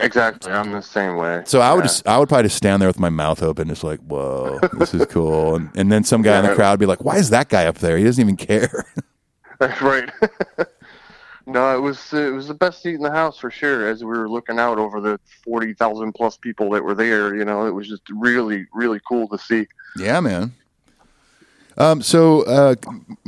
Exactly, 0.02 0.52
I'm 0.52 0.72
the 0.72 0.82
same 0.82 1.16
way. 1.18 1.44
So 1.46 1.62
I 1.62 1.74
would 1.74 1.82
Yeah. 1.82 1.88
just, 1.88 2.08
I 2.08 2.18
would 2.18 2.28
probably 2.28 2.44
just 2.46 2.58
stand 2.58 2.82
there 2.82 2.90
with 2.90 3.00
my 3.00 3.10
mouth 3.10 3.42
open, 3.44 3.68
just 3.68 3.84
like, 3.84 4.00
whoa, 4.02 4.60
this 4.74 4.94
is 4.94 5.06
cool. 5.08 5.56
And, 5.56 5.70
and 5.76 5.92
then 5.92 6.04
some 6.04 6.22
guy 6.22 6.40
in 6.40 6.46
the 6.46 6.56
crowd 6.56 6.72
would 6.72 6.80
be 6.80 6.86
like, 6.86 7.04
why 7.04 7.18
is 7.18 7.30
that 7.30 7.50
guy 7.50 7.66
up 7.66 7.78
there? 7.78 7.98
He 7.98 8.04
doesn't 8.04 8.22
even 8.22 8.36
care. 8.38 8.86
That's 9.60 9.80
right. 9.82 10.10
no, 11.46 11.76
it 11.78 11.80
was 11.80 12.12
it 12.14 12.34
was 12.34 12.48
the 12.48 12.54
best 12.56 12.82
seat 12.82 12.96
in 12.96 13.02
the 13.04 13.12
house 13.12 13.38
for 13.38 13.52
sure. 13.52 13.88
As 13.88 14.04
we 14.04 14.08
were 14.10 14.28
looking 14.28 14.58
out 14.58 14.80
over 14.80 15.00
the 15.00 15.20
forty 15.46 15.76
thousand 15.76 16.14
plus 16.14 16.36
people 16.36 16.72
that 16.72 16.84
were 16.84 16.96
there, 16.96 17.36
you 17.36 17.46
know, 17.46 17.68
it 17.68 17.72
was 17.72 17.88
just 17.88 18.02
really 18.10 18.66
really 18.74 19.00
cool 19.08 19.28
to 19.28 19.38
see. 19.38 19.68
Yeah, 19.98 20.20
man. 20.20 20.54
Um, 21.78 22.02
so 22.02 22.42
uh, 22.46 22.74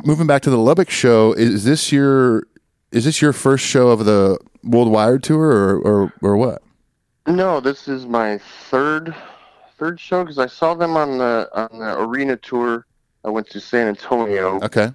moving 0.03 0.25
back 0.25 0.41
to 0.43 0.49
the 0.49 0.57
Lubbock 0.57 0.89
show, 0.89 1.33
is 1.33 1.65
this 1.65 1.91
your 1.91 2.47
is 2.91 3.05
this 3.05 3.21
your 3.21 3.31
first 3.33 3.63
show 3.63 3.89
of 3.89 4.05
the 4.05 4.39
WorldWired 4.65 5.21
tour, 5.21 5.51
or 5.51 5.77
or, 5.81 6.13
or 6.23 6.35
what? 6.37 6.62
No, 7.27 7.59
this 7.59 7.87
is 7.87 8.05
my 8.05 8.37
third 8.69 9.15
third 9.77 9.99
show 9.99 10.23
because 10.23 10.37
I 10.39 10.47
saw 10.47 10.73
them 10.73 10.97
on 10.97 11.17
the 11.17 11.49
on 11.53 11.79
the 11.79 11.99
arena 11.99 12.35
tour. 12.35 12.85
I 13.25 13.29
went 13.29 13.49
to 13.51 13.61
San 13.61 13.87
Antonio, 13.87 14.59
Okay, 14.61 14.91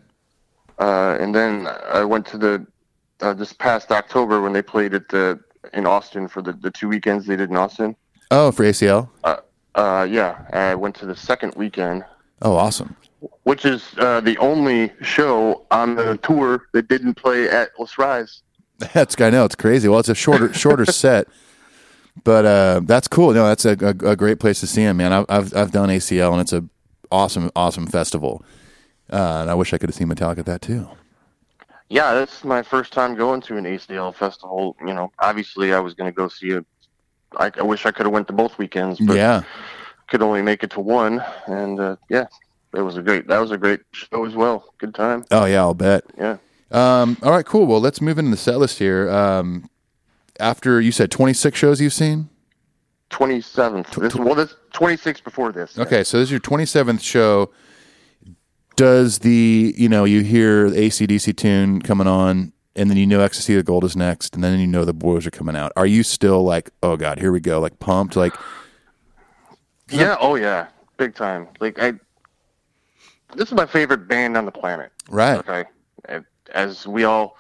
uh, 0.79 1.17
and 1.19 1.35
then 1.35 1.67
I 1.91 2.05
went 2.05 2.27
to 2.27 2.39
the 2.39 2.67
uh, 3.21 3.33
this 3.33 3.55
past 3.55 3.91
October 3.91 4.43
when 4.43 4.53
they 4.53 4.61
played 4.61 4.93
at 4.93 5.09
the 5.09 5.41
in 5.73 5.87
Austin 5.87 6.29
for 6.29 6.43
the, 6.43 6.53
the 6.53 6.71
two 6.71 6.89
weekends 6.89 7.27
they 7.27 7.37
did 7.37 7.49
in 7.51 7.57
Austin. 7.57 7.97
oh 8.31 8.53
for 8.53 8.65
ACL. 8.65 9.09
Uh, 9.75 10.07
yeah, 10.11 10.45
I 10.53 10.75
went 10.75 10.97
to 10.97 11.07
the 11.07 11.15
second 11.15 11.55
weekend, 11.55 12.05
Oh, 12.43 12.57
awesome. 12.57 12.97
which 13.45 13.65
is 13.65 13.95
uh, 13.99 14.21
the 14.21 14.37
only 14.39 14.93
show 15.03 15.65
on 15.71 15.95
the 15.95 16.17
tour 16.19 16.67
that 16.73 16.89
didn't 16.89 17.15
play 17.15 17.49
Atlas 17.49 17.97
Rise. 17.97 18.43
That's 18.93 19.19
I 19.21 19.31
know 19.31 19.45
it's 19.45 19.55
crazy. 19.55 19.89
Well, 19.89 20.01
it's 20.01 20.09
a 20.09 20.15
shorter 20.15 20.53
shorter 20.53 20.85
set, 20.93 21.29
but 22.25 22.45
uh, 22.45 22.81
that's 22.85 23.09
cool. 23.09 23.33
No, 23.33 23.47
that's 23.47 23.65
a, 23.65 23.77
a, 23.81 24.11
a 24.11 24.17
great 24.17 24.41
place 24.41 24.61
to 24.61 24.67
see 24.67 24.83
him, 24.83 24.99
man. 24.99 25.13
I've, 25.13 25.27
I've 25.29 25.57
I've 25.57 25.73
done 25.73 25.89
ACL, 25.89 26.33
and 26.33 26.41
it's 26.41 26.53
a 26.53 26.65
awesome 27.11 27.51
awesome 27.57 27.87
festival. 27.87 28.45
Uh, 29.11 29.39
and 29.41 29.51
I 29.51 29.55
wish 29.55 29.73
I 29.73 29.79
could 29.79 29.89
have 29.89 29.97
seen 29.97 30.09
Metallica 30.09 30.39
at 30.39 30.47
that 30.47 30.63
too. 30.63 30.89
Yeah, 31.89 32.13
that's 32.13 32.45
my 32.45 32.63
first 32.63 32.93
time 32.93 33.15
going 33.15 33.41
to 33.43 33.57
an 33.57 33.65
ACL 33.65 34.15
festival. 34.15 34.77
You 34.81 34.93
know, 34.93 35.11
obviously 35.19 35.73
I 35.73 35.81
was 35.81 35.95
going 35.95 36.11
to 36.11 36.15
go 36.15 36.29
see 36.29 36.51
it. 36.51 36.67
I, 37.37 37.51
I 37.59 37.63
wish 37.63 37.87
I 37.87 37.91
could 37.91 38.05
have 38.07 38.13
went 38.13 38.27
to 38.29 38.35
both 38.35 38.59
weekends, 38.59 39.01
but 39.01 39.17
yeah. 39.17 39.43
could 40.09 40.23
only 40.23 40.43
make 40.43 40.63
it 40.63 40.71
to 40.73 40.81
one. 40.81 41.25
And 41.47 41.81
uh, 41.81 41.97
yeah, 42.11 42.27
it 42.75 42.83
was 42.83 42.97
a 42.97 43.03
great. 43.03 43.27
That 43.29 43.39
was 43.39 43.51
a 43.51 43.59
great 43.59 43.81
show 43.93 44.25
as 44.27 44.35
well. 44.35 44.75
Good 44.79 44.95
time. 44.95 45.25
Oh 45.31 45.47
yeah, 45.47 45.61
I'll 45.61 45.75
bet. 45.75 46.05
Yeah. 46.19 46.37
Um, 46.71 47.17
all 47.23 47.33
right, 47.33 47.47
cool. 47.47 47.67
Well, 47.67 47.81
let's 47.81 48.03
move 48.03 48.19
into 48.19 48.31
the 48.31 48.37
set 48.37 48.59
list 48.59 48.79
here. 48.79 49.11
Um, 49.11 49.71
after 50.39 50.81
you 50.81 50.93
said 50.93 51.11
26 51.11 51.59
shows 51.59 51.81
you've 51.81 51.93
seen. 51.93 52.29
Twenty 53.11 53.41
seventh. 53.41 53.91
This 53.93 54.15
well, 54.15 54.35
this 54.35 54.55
twenty 54.75 54.97
six 54.99 55.19
before 55.21 55.51
this. 55.51 55.79
Okay, 55.79 56.05
so 56.05 56.19
this 56.19 56.25
is 56.27 56.31
your 56.31 56.41
27th 56.41 57.01
show. 57.01 57.51
Does 58.77 59.21
the, 59.21 59.75
you 59.77 59.89
know, 59.89 60.05
you 60.05 60.21
hear 60.21 60.69
the 60.71 60.77
ACDC 60.77 61.35
tune 61.37 61.81
coming 61.81 62.07
on, 62.07 62.53
and 62.77 62.91
then 62.91 62.97
you 62.99 63.07
know 63.07 63.21
Ecstasy 63.21 63.57
of 63.57 63.65
Gold 63.65 63.83
is 63.85 63.97
next, 63.97 64.35
and 64.35 64.45
then 64.45 64.61
you 64.61 64.67
know 64.67 64.85
the 64.85 64.93
boys 64.93 65.27
are 65.27 65.31
coming 65.31 65.57
out. 65.57 65.73
Are 65.75 65.87
you 65.87 66.03
still 66.03 66.45
like, 66.45 66.71
oh 66.83 66.97
God, 66.99 67.19
here 67.19 67.33
we 67.33 67.41
go, 67.41 67.59
like 67.61 67.79
pumped? 67.79 68.15
Like, 68.15 68.35
Yeah. 69.91 70.17
Oh 70.21 70.35
yeah. 70.35 70.69
Big 70.99 71.15
time. 71.15 71.49
Like 71.61 71.79
I. 71.83 71.95
This 73.37 73.49
is 73.49 73.55
my 73.55 73.67
favorite 73.67 74.07
band 74.07 74.37
on 74.37 74.45
the 74.45 74.53
planet. 74.53 74.93
right. 75.09 75.39
Okay. 75.39 75.65
As 76.53 76.87
we 76.87 77.05
all, 77.05 77.37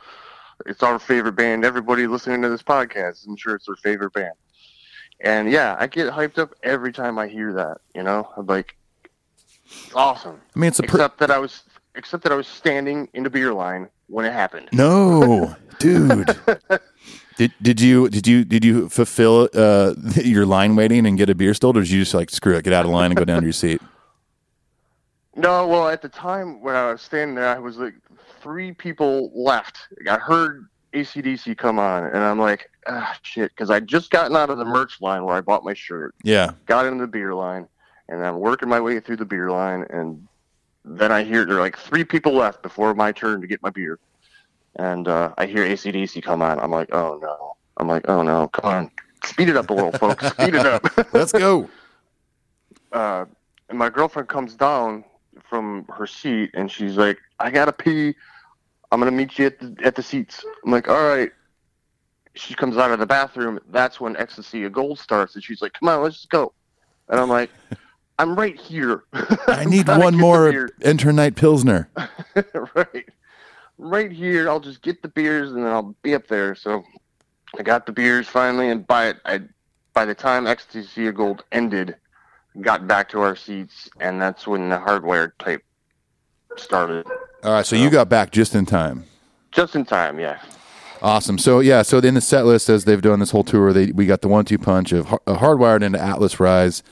it's 0.66 0.82
our 0.82 0.98
favorite 0.98 1.32
band. 1.32 1.64
Everybody 1.64 2.06
listening 2.06 2.42
to 2.42 2.48
this 2.48 2.62
podcast, 2.62 3.26
I'm 3.26 3.36
sure 3.36 3.54
it's 3.54 3.66
their 3.66 3.76
favorite 3.76 4.12
band. 4.12 4.34
And 5.20 5.50
yeah, 5.50 5.76
I 5.78 5.86
get 5.86 6.12
hyped 6.12 6.38
up 6.38 6.54
every 6.62 6.92
time 6.92 7.18
I 7.18 7.26
hear 7.28 7.52
that. 7.54 7.78
You 7.94 8.02
know, 8.02 8.28
I'm 8.36 8.46
like, 8.46 8.76
awesome. 9.94 10.40
I 10.54 10.58
mean, 10.58 10.68
it's 10.68 10.78
a 10.78 10.82
pr- 10.84 10.96
Except 10.96 11.18
that 11.18 11.30
I 11.30 11.38
was, 11.38 11.64
except 11.94 12.22
that 12.22 12.32
I 12.32 12.36
was 12.36 12.46
standing 12.46 13.08
in 13.14 13.24
the 13.24 13.30
beer 13.30 13.52
line 13.52 13.88
when 14.06 14.24
it 14.24 14.32
happened. 14.32 14.68
no, 14.72 15.54
dude. 15.78 16.36
Did, 17.36 17.52
did 17.62 17.80
you 17.80 18.08
did 18.08 18.26
you 18.26 18.44
did 18.44 18.64
you 18.64 18.88
fulfill 18.88 19.48
uh, 19.54 19.94
your 20.16 20.44
line 20.44 20.74
waiting 20.74 21.06
and 21.06 21.16
get 21.16 21.30
a 21.30 21.36
beer 21.36 21.54
still, 21.54 21.70
or 21.70 21.74
did 21.74 21.88
you 21.88 22.00
just 22.00 22.12
like 22.12 22.30
screw 22.30 22.56
it, 22.56 22.64
get 22.64 22.72
out 22.72 22.84
of 22.84 22.90
line 22.90 23.12
and 23.12 23.16
go 23.16 23.24
down 23.24 23.42
to 23.42 23.46
your 23.46 23.52
seat? 23.52 23.80
No, 25.36 25.68
well, 25.68 25.88
at 25.88 26.02
the 26.02 26.08
time 26.08 26.60
when 26.60 26.74
I 26.74 26.90
was 26.90 27.00
standing 27.00 27.36
there, 27.36 27.46
I 27.46 27.60
was 27.60 27.76
like 27.76 27.94
three 28.48 28.72
people 28.72 29.30
left. 29.34 29.76
I 30.08 30.16
heard 30.16 30.68
ACDC 30.94 31.58
come 31.58 31.78
on, 31.78 32.04
and 32.04 32.16
I'm 32.16 32.38
like, 32.38 32.70
ah, 32.86 33.14
shit, 33.20 33.50
because 33.50 33.70
I'd 33.70 33.86
just 33.86 34.10
gotten 34.10 34.34
out 34.34 34.48
of 34.48 34.56
the 34.56 34.64
merch 34.64 35.02
line 35.02 35.26
where 35.26 35.36
I 35.36 35.42
bought 35.42 35.64
my 35.64 35.74
shirt. 35.74 36.14
Yeah, 36.24 36.52
got 36.64 36.86
into 36.86 37.02
the 37.02 37.06
beer 37.06 37.34
line, 37.34 37.68
and 38.08 38.24
I'm 38.24 38.38
working 38.38 38.70
my 38.70 38.80
way 38.80 39.00
through 39.00 39.16
the 39.16 39.26
beer 39.26 39.50
line, 39.50 39.84
and 39.90 40.26
then 40.82 41.12
I 41.12 41.24
hear 41.24 41.44
there 41.44 41.58
are 41.58 41.60
like 41.60 41.76
three 41.76 42.04
people 42.04 42.32
left 42.32 42.62
before 42.62 42.94
my 42.94 43.12
turn 43.12 43.42
to 43.42 43.46
get 43.46 43.62
my 43.62 43.68
beer, 43.68 43.98
and 44.76 45.06
uh, 45.06 45.34
I 45.36 45.44
hear 45.44 45.66
ACDC 45.66 46.22
come 46.22 46.40
on. 46.40 46.58
I'm 46.58 46.70
like, 46.70 46.88
oh 46.94 47.18
no. 47.20 47.56
I'm 47.76 47.86
like, 47.86 48.08
oh 48.08 48.22
no, 48.22 48.48
come 48.48 48.64
on, 48.64 48.90
speed 49.24 49.50
it 49.50 49.58
up 49.58 49.68
a 49.68 49.74
little, 49.74 49.92
folks, 49.92 50.26
speed 50.26 50.54
it 50.54 50.64
up. 50.64 50.84
let's 51.12 51.32
go. 51.32 51.68
uh, 52.92 53.26
and 53.68 53.78
my 53.78 53.90
girlfriend 53.90 54.30
comes 54.30 54.54
down 54.54 55.04
from 55.48 55.84
her 55.90 56.06
seat, 56.06 56.50
and 56.54 56.70
she's 56.70 56.96
like, 56.96 57.18
I 57.38 57.50
gotta 57.50 57.72
pee. 57.72 58.14
I'm 58.90 59.00
gonna 59.00 59.10
meet 59.10 59.38
you 59.38 59.46
at 59.46 59.58
the 59.58 59.76
at 59.84 59.94
the 59.94 60.02
seats. 60.02 60.44
I'm 60.64 60.70
like, 60.70 60.88
all 60.88 61.02
right. 61.08 61.30
She 62.34 62.54
comes 62.54 62.76
out 62.76 62.92
of 62.92 63.00
the 63.00 63.06
bathroom. 63.06 63.58
That's 63.70 64.00
when 64.00 64.16
Ecstasy 64.16 64.64
of 64.64 64.72
Gold 64.72 64.98
starts, 64.98 65.34
and 65.34 65.42
she's 65.42 65.60
like, 65.60 65.72
"Come 65.72 65.88
on, 65.88 66.02
let's 66.02 66.16
just 66.16 66.30
go." 66.30 66.52
And 67.08 67.18
I'm 67.18 67.28
like, 67.28 67.50
"I'm 68.18 68.36
right 68.36 68.56
here. 68.56 69.04
I 69.12 69.64
need 69.68 69.88
one 69.88 70.16
more 70.16 70.50
beer." 70.50 70.70
Internight 70.80 71.34
Pilsner. 71.34 71.90
right, 72.76 73.08
right 73.76 74.12
here. 74.12 74.48
I'll 74.48 74.60
just 74.60 74.82
get 74.82 75.02
the 75.02 75.08
beers, 75.08 75.50
and 75.50 75.64
then 75.64 75.72
I'll 75.72 75.96
be 76.02 76.14
up 76.14 76.28
there. 76.28 76.54
So 76.54 76.84
I 77.58 77.62
got 77.62 77.86
the 77.86 77.92
beers 77.92 78.28
finally, 78.28 78.70
and 78.70 78.86
by 78.86 79.14
I 79.24 79.40
by 79.92 80.04
the 80.04 80.14
time 80.14 80.46
Ecstasy 80.46 81.08
of 81.08 81.16
Gold 81.16 81.42
ended, 81.50 81.96
got 82.60 82.86
back 82.86 83.08
to 83.10 83.20
our 83.20 83.34
seats, 83.34 83.88
and 83.98 84.22
that's 84.22 84.46
when 84.46 84.68
the 84.68 84.76
Hardwired 84.76 85.32
tape 85.40 85.62
started. 86.60 87.06
All 87.44 87.52
right, 87.52 87.66
so 87.66 87.76
you 87.76 87.90
got 87.90 88.08
back 88.08 88.30
just 88.30 88.54
in 88.54 88.66
time. 88.66 89.04
Just 89.52 89.74
in 89.74 89.84
time, 89.84 90.18
yeah. 90.18 90.40
Awesome. 91.00 91.38
So 91.38 91.60
yeah, 91.60 91.82
so 91.82 91.98
in 91.98 92.14
the 92.14 92.20
set 92.20 92.44
list 92.44 92.68
as 92.68 92.84
they've 92.84 93.00
done 93.00 93.20
this 93.20 93.30
whole 93.30 93.44
tour, 93.44 93.72
they 93.72 93.92
we 93.92 94.06
got 94.06 94.20
the 94.20 94.28
one-two 94.28 94.58
punch 94.58 94.92
of 94.92 95.06
Hardwired 95.06 95.82
into 95.82 96.00
Atlas 96.00 96.40
Rise. 96.40 96.82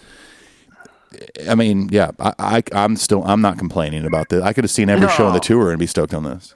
I 1.48 1.54
mean, 1.54 1.88
yeah, 1.90 2.12
I, 2.20 2.32
I 2.38 2.62
I'm 2.72 2.96
still 2.96 3.24
I'm 3.24 3.40
not 3.40 3.58
complaining 3.58 4.04
about 4.04 4.28
this. 4.28 4.42
I 4.42 4.52
could 4.52 4.64
have 4.64 4.70
seen 4.70 4.88
every 4.88 5.08
show 5.08 5.26
on 5.26 5.34
the 5.34 5.40
tour 5.40 5.70
and 5.70 5.78
be 5.78 5.86
stoked 5.86 6.14
on 6.14 6.22
this. 6.22 6.54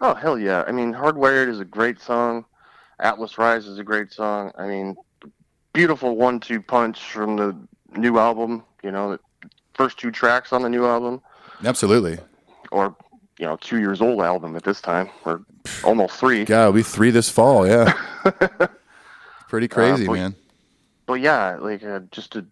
Oh 0.00 0.14
hell 0.14 0.38
yeah! 0.38 0.64
I 0.66 0.72
mean, 0.72 0.94
Hardwired 0.94 1.48
is 1.48 1.60
a 1.60 1.64
great 1.64 2.00
song. 2.00 2.46
Atlas 3.00 3.36
Rise 3.36 3.66
is 3.66 3.78
a 3.78 3.84
great 3.84 4.12
song. 4.12 4.52
I 4.56 4.66
mean, 4.66 4.96
beautiful 5.72 6.16
one-two 6.16 6.62
punch 6.62 7.00
from 7.00 7.36
the 7.36 7.56
new 7.98 8.18
album. 8.18 8.64
You 8.82 8.92
know, 8.92 9.10
the 9.10 9.20
first 9.74 9.98
two 9.98 10.10
tracks 10.10 10.52
on 10.52 10.62
the 10.62 10.68
new 10.68 10.86
album, 10.86 11.20
Absolutely. 11.64 12.18
Or 12.70 12.96
you 13.38 13.46
know, 13.46 13.56
two 13.56 13.78
years 13.78 14.00
old 14.00 14.20
album 14.20 14.56
at 14.56 14.64
this 14.64 14.80
time, 14.80 15.08
or 15.24 15.42
almost 15.84 16.18
three. 16.18 16.44
Yeah, 16.48 16.62
it'll 16.62 16.72
be 16.72 16.82
three 16.82 17.10
this 17.10 17.30
fall. 17.30 17.66
Yeah, 17.66 17.92
pretty 19.48 19.68
crazy, 19.68 20.06
boy. 20.06 20.14
man. 20.14 20.34
But 21.06 21.20
yeah, 21.20 21.56
like 21.60 21.84
uh, 21.84 22.00
just 22.10 22.36
a 22.36 22.44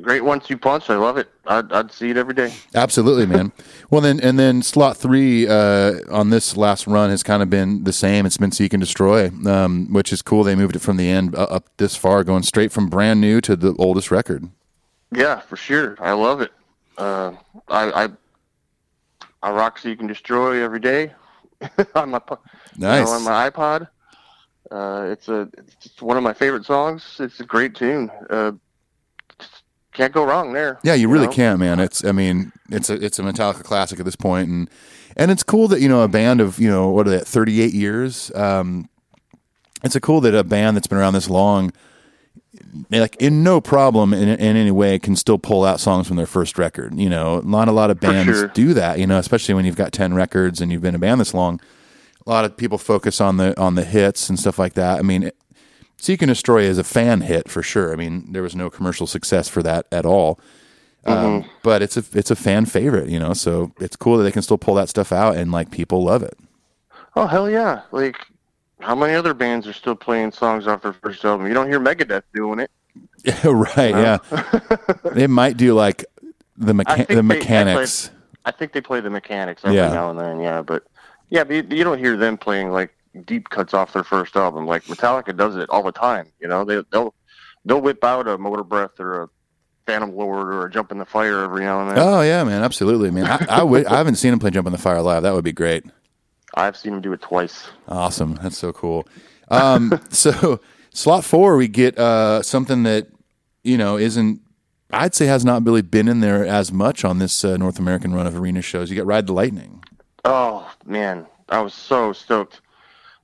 great 0.00 0.24
one-two 0.24 0.58
punch. 0.58 0.90
I 0.90 0.96
love 0.96 1.16
it. 1.16 1.28
I'd, 1.46 1.72
I'd 1.72 1.92
see 1.92 2.10
it 2.10 2.16
every 2.16 2.34
day. 2.34 2.52
Absolutely, 2.74 3.26
man. 3.26 3.52
well, 3.90 4.00
then 4.00 4.20
and 4.20 4.38
then 4.38 4.62
slot 4.62 4.96
three 4.96 5.46
uh, 5.48 6.00
on 6.10 6.30
this 6.30 6.56
last 6.56 6.86
run 6.86 7.10
has 7.10 7.22
kind 7.22 7.42
of 7.42 7.48
been 7.48 7.84
the 7.84 7.92
same. 7.92 8.26
It's 8.26 8.36
been 8.36 8.52
seek 8.52 8.72
and 8.72 8.80
destroy, 8.80 9.28
um, 9.46 9.92
which 9.92 10.12
is 10.12 10.22
cool. 10.22 10.42
They 10.42 10.56
moved 10.56 10.74
it 10.74 10.80
from 10.80 10.96
the 10.96 11.08
end 11.08 11.36
uh, 11.36 11.44
up 11.44 11.68
this 11.76 11.94
far, 11.94 12.24
going 12.24 12.42
straight 12.42 12.72
from 12.72 12.88
brand 12.88 13.20
new 13.20 13.40
to 13.42 13.54
the 13.54 13.74
oldest 13.78 14.10
record. 14.10 14.48
Yeah, 15.12 15.40
for 15.40 15.56
sure. 15.56 15.96
I 16.00 16.12
love 16.12 16.40
it. 16.40 16.52
Uh, 16.98 17.32
I, 17.68 18.04
I 18.04 18.08
I 19.42 19.50
rock 19.50 19.78
so 19.78 19.88
you 19.88 19.96
can 19.96 20.06
Destroy 20.06 20.62
every 20.62 20.80
day 20.80 21.12
on 21.94 22.10
my 22.10 22.18
po- 22.18 22.38
you 22.74 22.82
know, 22.82 22.88
Nice. 23.00 23.08
on 23.08 23.24
my 23.24 23.50
iPod. 23.50 23.88
Uh, 24.70 25.08
it's 25.10 25.28
a 25.28 25.48
it's 25.58 25.74
just 25.76 26.02
one 26.02 26.16
of 26.16 26.22
my 26.22 26.32
favorite 26.32 26.64
songs. 26.64 27.16
It's 27.18 27.40
a 27.40 27.44
great 27.44 27.74
tune. 27.74 28.10
Uh, 28.28 28.52
can't 29.92 30.12
go 30.12 30.24
wrong 30.24 30.52
there. 30.52 30.78
Yeah, 30.84 30.94
you 30.94 31.08
really 31.08 31.26
know? 31.26 31.32
can't, 31.32 31.58
man. 31.58 31.80
It's 31.80 32.04
I 32.04 32.12
mean, 32.12 32.52
it's 32.70 32.88
a 32.90 32.94
it's 32.94 33.18
a 33.18 33.22
Metallica 33.22 33.64
classic 33.64 33.98
at 33.98 34.04
this 34.04 34.14
point, 34.16 34.48
and 34.48 34.70
and 35.16 35.30
it's 35.30 35.42
cool 35.42 35.66
that 35.68 35.80
you 35.80 35.88
know 35.88 36.02
a 36.02 36.08
band 36.08 36.40
of 36.40 36.58
you 36.60 36.70
know 36.70 36.88
what 36.90 37.08
are 37.08 37.10
they, 37.10 37.18
thirty 37.20 37.60
eight 37.60 37.74
years. 37.74 38.30
Um, 38.34 38.88
it's 39.82 39.96
a 39.96 40.00
cool 40.00 40.20
that 40.20 40.34
a 40.34 40.44
band 40.44 40.76
that's 40.76 40.86
been 40.86 40.98
around 40.98 41.14
this 41.14 41.28
long, 41.28 41.72
like 42.90 43.16
in 43.16 43.42
no 43.42 43.60
problem 43.60 44.12
in, 44.12 44.28
in 44.28 44.56
any 44.56 44.70
way, 44.70 44.98
can 44.98 45.16
still 45.16 45.38
pull 45.38 45.64
out 45.64 45.80
songs 45.80 46.08
from 46.08 46.16
their 46.16 46.26
first 46.26 46.58
record. 46.58 46.98
You 46.98 47.08
know, 47.08 47.40
not 47.40 47.68
a 47.68 47.72
lot 47.72 47.90
of 47.90 48.00
bands 48.00 48.38
sure. 48.38 48.48
do 48.48 48.74
that. 48.74 48.98
You 48.98 49.06
know, 49.06 49.18
especially 49.18 49.54
when 49.54 49.64
you've 49.64 49.76
got 49.76 49.92
ten 49.92 50.14
records 50.14 50.60
and 50.60 50.72
you've 50.72 50.82
been 50.82 50.94
a 50.94 50.98
band 50.98 51.20
this 51.20 51.34
long. 51.34 51.60
A 52.26 52.28
lot 52.28 52.44
of 52.44 52.56
people 52.56 52.78
focus 52.78 53.20
on 53.20 53.36
the 53.36 53.58
on 53.58 53.74
the 53.74 53.84
hits 53.84 54.28
and 54.28 54.38
stuff 54.38 54.58
like 54.58 54.74
that. 54.74 54.98
I 54.98 55.02
mean, 55.02 55.30
Seek 55.96 56.22
and 56.22 56.28
Destroy 56.28 56.62
is 56.62 56.78
a 56.78 56.84
fan 56.84 57.22
hit 57.22 57.48
for 57.48 57.62
sure. 57.62 57.92
I 57.92 57.96
mean, 57.96 58.32
there 58.32 58.42
was 58.42 58.56
no 58.56 58.70
commercial 58.70 59.06
success 59.06 59.48
for 59.48 59.62
that 59.62 59.86
at 59.92 60.04
all. 60.04 60.40
Um, 61.06 61.48
but 61.62 61.82
it's 61.82 61.96
a 61.96 62.04
it's 62.12 62.30
a 62.30 62.36
fan 62.36 62.66
favorite, 62.66 63.08
you 63.08 63.18
know. 63.18 63.32
So 63.32 63.72
it's 63.80 63.96
cool 63.96 64.18
that 64.18 64.24
they 64.24 64.32
can 64.32 64.42
still 64.42 64.58
pull 64.58 64.74
that 64.74 64.88
stuff 64.88 65.12
out 65.12 65.36
and 65.36 65.50
like 65.50 65.70
people 65.70 66.04
love 66.04 66.22
it. 66.22 66.38
Oh 67.16 67.26
hell 67.26 67.48
yeah! 67.48 67.82
Like 67.90 68.16
how 68.80 68.94
many 68.94 69.14
other 69.14 69.34
bands 69.34 69.66
are 69.66 69.72
still 69.72 69.94
playing 69.94 70.32
songs 70.32 70.66
off 70.66 70.82
their 70.82 70.92
first 70.92 71.24
album? 71.24 71.46
You 71.46 71.54
don't 71.54 71.68
hear 71.68 71.80
Megadeth 71.80 72.22
doing 72.34 72.60
it. 72.60 72.70
right? 73.44 73.90
Yeah. 73.90 74.18
they 75.12 75.26
might 75.26 75.56
do 75.56 75.74
like 75.74 76.04
the 76.56 76.72
mecha- 76.72 77.06
the 77.06 77.16
they- 77.16 77.20
Mechanix. 77.40 78.10
I 78.44 78.50
think 78.50 78.72
they 78.72 78.80
play 78.80 79.00
the 79.00 79.10
Mechanix 79.10 79.58
every 79.64 79.76
Yeah. 79.76 79.92
now 79.92 80.10
and 80.10 80.18
then. 80.18 80.40
Yeah, 80.40 80.62
but 80.62 80.84
yeah, 81.28 81.44
but 81.44 81.70
you, 81.70 81.84
don't 81.84 81.98
hear 81.98 82.16
them 82.16 82.36
playing 82.38 82.70
like 82.70 82.90
deep 83.26 83.48
cuts 83.50 83.74
off 83.74 83.92
their 83.92 84.02
first 84.04 84.34
album. 84.34 84.66
Like 84.66 84.84
Metallica 84.84 85.36
does 85.36 85.56
it 85.56 85.68
all 85.70 85.82
the 85.82 85.92
time. 85.92 86.26
You 86.40 86.48
know, 86.48 86.64
they 86.64 86.82
they'll 86.90 87.14
they'll 87.64 87.80
whip 87.80 88.02
out 88.02 88.26
a 88.26 88.38
Motor 88.38 88.64
Breath 88.64 88.98
or 88.98 89.22
a 89.24 89.28
Phantom 89.86 90.14
Lord 90.16 90.48
or 90.48 90.66
a 90.66 90.70
Jump 90.70 90.90
in 90.90 90.98
the 90.98 91.04
Fire 91.04 91.44
every 91.44 91.64
now 91.64 91.80
and 91.82 91.90
then. 91.90 91.98
Oh 91.98 92.22
yeah, 92.22 92.42
man, 92.44 92.62
absolutely, 92.62 93.10
man. 93.10 93.26
I, 93.26 93.60
I 93.60 93.62
would. 93.62 93.86
I 93.86 93.96
haven't 93.98 94.16
seen 94.16 94.32
him 94.32 94.38
play 94.38 94.50
Jump 94.50 94.66
in 94.66 94.72
the 94.72 94.78
Fire 94.78 95.02
live. 95.02 95.22
That 95.22 95.34
would 95.34 95.44
be 95.44 95.52
great. 95.52 95.84
I've 96.54 96.76
seen 96.76 96.94
him 96.94 97.00
do 97.00 97.12
it 97.12 97.20
twice. 97.22 97.68
Awesome. 97.88 98.34
That's 98.36 98.58
so 98.58 98.72
cool. 98.72 99.06
Um, 99.50 100.00
so 100.10 100.60
slot 100.92 101.24
four, 101.24 101.56
we 101.56 101.68
get 101.68 101.98
uh, 101.98 102.42
something 102.42 102.82
that 102.84 103.08
you 103.64 103.76
know 103.78 103.96
isn't. 103.96 104.40
I'd 104.92 105.14
say 105.14 105.26
has 105.26 105.44
not 105.44 105.64
really 105.64 105.82
been 105.82 106.08
in 106.08 106.18
there 106.20 106.44
as 106.44 106.72
much 106.72 107.04
on 107.04 107.18
this 107.20 107.44
uh, 107.44 107.56
North 107.56 107.78
American 107.78 108.12
run 108.12 108.26
of 108.26 108.36
arena 108.36 108.60
shows. 108.62 108.90
You 108.90 108.96
got 108.96 109.06
Ride 109.06 109.26
the 109.28 109.32
Lightning. 109.32 109.84
Oh 110.24 110.68
man, 110.84 111.26
I 111.48 111.60
was 111.60 111.74
so 111.74 112.12
stoked. 112.12 112.60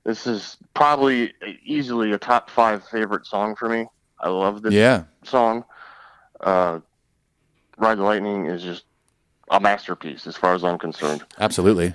This 0.05 0.25
is 0.25 0.55
probably 0.73 1.33
easily 1.65 2.13
a 2.13 2.17
top 2.17 2.49
five 2.49 2.87
favorite 2.87 3.25
song 3.25 3.55
for 3.57 3.67
me. 3.67 3.85
I 4.19 4.29
love 4.29 4.61
this 4.61 4.73
Yeah, 4.73 5.03
song. 5.25 5.65
Uh, 6.39 6.79
Ride 7.77 7.97
the 7.97 8.03
Lightning 8.03 8.45
is 8.45 8.63
just 8.63 8.85
a 9.49 9.59
masterpiece 9.59 10.25
as 10.25 10.37
far 10.37 10.53
as 10.53 10.63
I'm 10.63 10.77
concerned. 10.77 11.23
absolutely. 11.39 11.93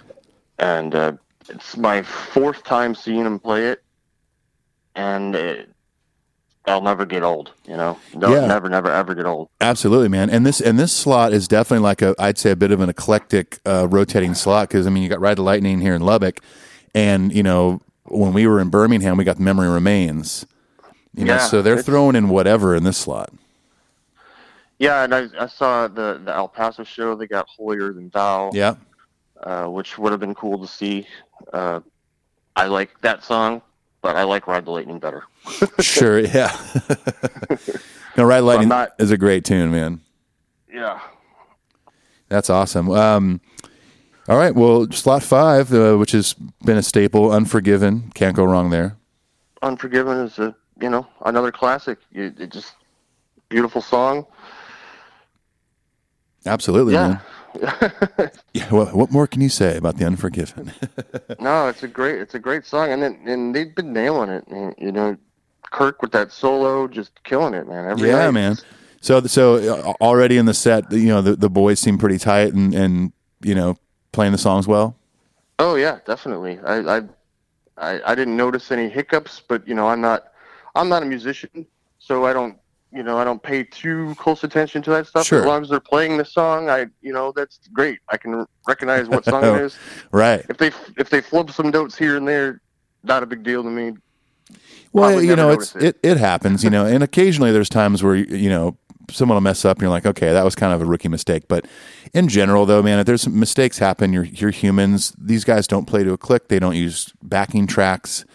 And 0.62 0.94
uh, 0.94 1.12
it's 1.48 1.76
my 1.76 2.02
fourth 2.02 2.62
time 2.62 2.94
seeing 2.94 3.26
him 3.26 3.40
play 3.40 3.66
it, 3.66 3.82
and 4.94 5.34
it, 5.34 5.68
I'll 6.66 6.80
never 6.82 7.04
get 7.04 7.24
old. 7.24 7.50
You 7.66 7.76
know, 7.76 7.98
no, 8.14 8.32
Yeah. 8.32 8.46
never, 8.46 8.68
never, 8.68 8.88
ever 8.88 9.12
get 9.16 9.26
old. 9.26 9.48
Absolutely, 9.60 10.06
man. 10.08 10.30
And 10.30 10.46
this 10.46 10.60
and 10.60 10.78
this 10.78 10.92
slot 10.92 11.32
is 11.32 11.48
definitely 11.48 11.82
like 11.82 12.00
a 12.00 12.14
I'd 12.16 12.38
say 12.38 12.52
a 12.52 12.56
bit 12.56 12.70
of 12.70 12.80
an 12.80 12.88
eclectic 12.88 13.58
uh, 13.66 13.88
rotating 13.90 14.34
slot 14.34 14.68
because 14.68 14.86
I 14.86 14.90
mean 14.90 15.02
you 15.02 15.08
got 15.08 15.20
Ride 15.20 15.38
the 15.38 15.42
Lightning 15.42 15.80
here 15.80 15.96
in 15.96 16.02
Lubbock, 16.02 16.40
and 16.94 17.32
you 17.34 17.42
know 17.42 17.82
when 18.04 18.32
we 18.32 18.46
were 18.46 18.60
in 18.60 18.68
Birmingham 18.68 19.16
we 19.16 19.24
got 19.24 19.40
Memory 19.40 19.68
Remains. 19.68 20.46
You 21.14 21.24
know, 21.24 21.34
Yeah, 21.34 21.38
so 21.40 21.60
they're 21.60 21.82
throwing 21.82 22.14
in 22.14 22.28
whatever 22.28 22.76
in 22.76 22.84
this 22.84 22.98
slot. 22.98 23.32
Yeah, 24.78 25.02
and 25.02 25.12
I, 25.12 25.26
I 25.40 25.46
saw 25.46 25.88
the 25.88 26.20
the 26.24 26.32
El 26.32 26.46
Paso 26.46 26.84
show. 26.84 27.16
They 27.16 27.26
got 27.26 27.48
Holier 27.48 27.92
Than 27.92 28.08
Thou. 28.10 28.50
Yeah, 28.54 28.76
uh, 29.43 29.66
which 29.66 29.99
would 29.99 30.12
have 30.12 30.20
been 30.20 30.34
cool 30.34 30.59
to 30.59 30.66
see. 30.66 31.07
Uh, 31.53 31.80
I 32.57 32.66
like 32.66 33.01
that 33.01 33.24
song, 33.24 33.62
but 34.03 34.16
I 34.16 34.22
like 34.24 34.47
Ride 34.47 34.64
the 34.64 34.70
Lightning 34.70 34.99
better. 34.99 35.24
sure. 35.80 36.20
Yeah. 36.20 36.55
no, 38.16 38.24
Ride 38.24 38.40
the 38.40 38.47
Lightning 38.47 38.68
not- 38.68 38.90
is 38.99 39.11
a 39.11 39.18
great 39.18 39.45
tune, 39.45 39.70
man. 39.70 40.01
Yeah. 40.72 41.01
That's 42.28 42.49
awesome. 42.51 42.90
Um, 42.90 43.40
all 44.28 44.38
right, 44.38 44.55
well, 44.55 44.90
slot 44.90 45.22
five, 45.22 45.72
uh, 45.74 45.97
which 45.97 46.12
has 46.12 46.34
been 46.64 46.76
a 46.78 46.82
staple, 46.82 47.30
Unforgiven, 47.32 48.11
can't 48.14 48.34
go 48.36 48.45
wrong 48.45 48.70
there. 48.70 48.97
Unforgiven 49.62 50.18
is 50.18 50.38
a 50.38 50.55
you 50.80 50.88
know 50.88 51.07
another 51.26 51.53
classic. 51.53 51.99
It, 52.12 52.40
it 52.40 52.51
just 52.51 52.74
beautiful 53.49 53.82
song. 53.82 54.26
Absolutely, 56.47 56.95
Yeah. 56.95 57.09
man. 57.09 57.20
Yeah. 58.55 58.68
What, 58.68 58.94
what 58.94 59.11
more 59.11 59.26
can 59.26 59.40
you 59.40 59.48
say 59.48 59.78
about 59.78 59.96
the 59.96 60.05
Unforgiven? 60.05 60.72
no, 61.40 61.68
it's 61.68 61.82
a 61.82 61.88
great 61.88 62.20
it's 62.20 62.34
a 62.34 62.38
great 62.38 62.66
song, 62.66 62.92
and 62.92 63.03
then, 63.03 63.18
and 63.26 63.55
they've 63.55 63.74
been 63.74 63.92
nailing 63.92 64.28
it. 64.28 64.46
And, 64.48 64.74
you 64.76 64.92
know, 64.92 65.16
Kirk 65.70 66.03
with 66.03 66.12
that 66.12 66.32
solo, 66.32 66.86
just 66.86 67.24
killing 67.24 67.55
it, 67.55 67.66
man. 67.66 67.90
Every 67.90 68.09
yeah, 68.09 68.26
night. 68.26 68.30
man. 68.32 68.57
So, 69.00 69.22
so 69.22 69.55
uh, 69.57 69.92
already 70.03 70.36
in 70.36 70.44
the 70.46 70.55
set, 70.55 70.92
you 70.92 71.09
know, 71.09 71.22
the, 71.22 71.34
the 71.34 71.48
boys 71.48 71.80
seem 71.80 71.96
pretty 71.98 72.18
tight 72.18 72.53
and, 72.53 72.74
and 72.74 73.12
you 73.42 73.55
know 73.55 73.76
playing 74.12 74.32
the 74.32 74.38
songs 74.38 74.68
well. 74.68 74.96
Oh 75.59 75.74
yeah, 75.76 75.98
definitely. 76.07 76.59
I, 76.61 76.98
I 76.98 77.03
I 77.78 78.12
I 78.12 78.14
didn't 78.14 78.36
notice 78.36 78.70
any 78.70 78.88
hiccups, 78.88 79.40
but 79.46 79.66
you 79.66 79.74
know, 79.74 79.88
I'm 79.88 80.00
not 80.00 80.32
I'm 80.74 80.88
not 80.88 81.03
a 81.03 81.07
musician, 81.07 81.66
so 81.98 82.26
I 82.26 82.32
don't 82.32 82.59
you 82.93 83.03
know 83.03 83.16
I 83.18 83.24
don't 83.24 83.43
pay 83.43 83.64
too 83.64 84.14
close 84.18 84.45
attention 84.45 84.82
to 84.82 84.90
that 84.90 85.07
stuff. 85.07 85.26
Sure. 85.26 85.40
As 85.40 85.47
long 85.47 85.62
as 85.62 85.68
they're 85.68 85.80
playing 85.80 86.16
the 86.18 86.24
song, 86.24 86.68
I 86.70 86.86
you 87.01 87.12
know 87.12 87.32
that's 87.34 87.59
great. 87.72 87.99
I 88.11 88.16
can 88.16 88.47
recognize 88.68 89.09
what 89.09 89.24
song 89.24 89.45
it 89.45 89.61
is. 89.62 89.76
Right. 90.12 90.45
If 90.49 90.59
they 90.59 90.70
if 90.99 91.11
they 91.11 91.20
flub 91.20 91.51
some 91.51 91.70
notes 91.70 91.97
here 91.97 92.16
and 92.16 92.26
there, 92.28 92.61
not 93.03 93.22
a 93.22 93.26
big 93.26 93.43
deal 93.43 93.62
to 93.62 93.70
me. 93.70 93.95
Well, 94.93 95.09
Probably 95.11 95.26
you 95.26 95.36
know, 95.36 95.51
it's 95.51 95.74
notice 95.74 95.88
it. 95.95 95.99
it 96.03 96.16
happens, 96.18 96.62
you 96.62 96.68
know, 96.70 96.84
and 96.84 97.03
occasionally 97.03 97.51
there's 97.51 97.70
times 97.70 98.03
where 98.03 98.14
you 98.14 98.51
know 98.51 98.76
someone 99.11 99.36
will 99.36 99.40
mess 99.40 99.64
up 99.64 99.78
and 99.78 99.82
you're 99.82 99.90
like, 99.90 100.07
okay, 100.07 100.32
that 100.32 100.45
was 100.45 100.55
kind 100.55 100.72
of 100.72 100.80
a 100.80 100.84
rookie 100.84 101.09
mistake. 101.09 101.45
But 101.49 101.66
in 102.14 102.28
general, 102.28 102.66
though, 102.66 102.82
man, 102.82 102.99
if 102.99 103.07
there's 103.07 103.26
mistakes 103.26 103.78
happen, 103.78 104.12
you're 104.12 104.24
you're 104.24 104.51
humans. 104.51 105.14
These 105.18 105.45
guys 105.45 105.66
don't 105.66 105.86
play 105.86 106.05
to 106.05 106.12
a 106.12 106.18
click. 106.18 106.49
They 106.49 106.59
don't 106.59 106.76
use 106.76 107.12
backing 107.22 107.66
tracks 107.66 108.26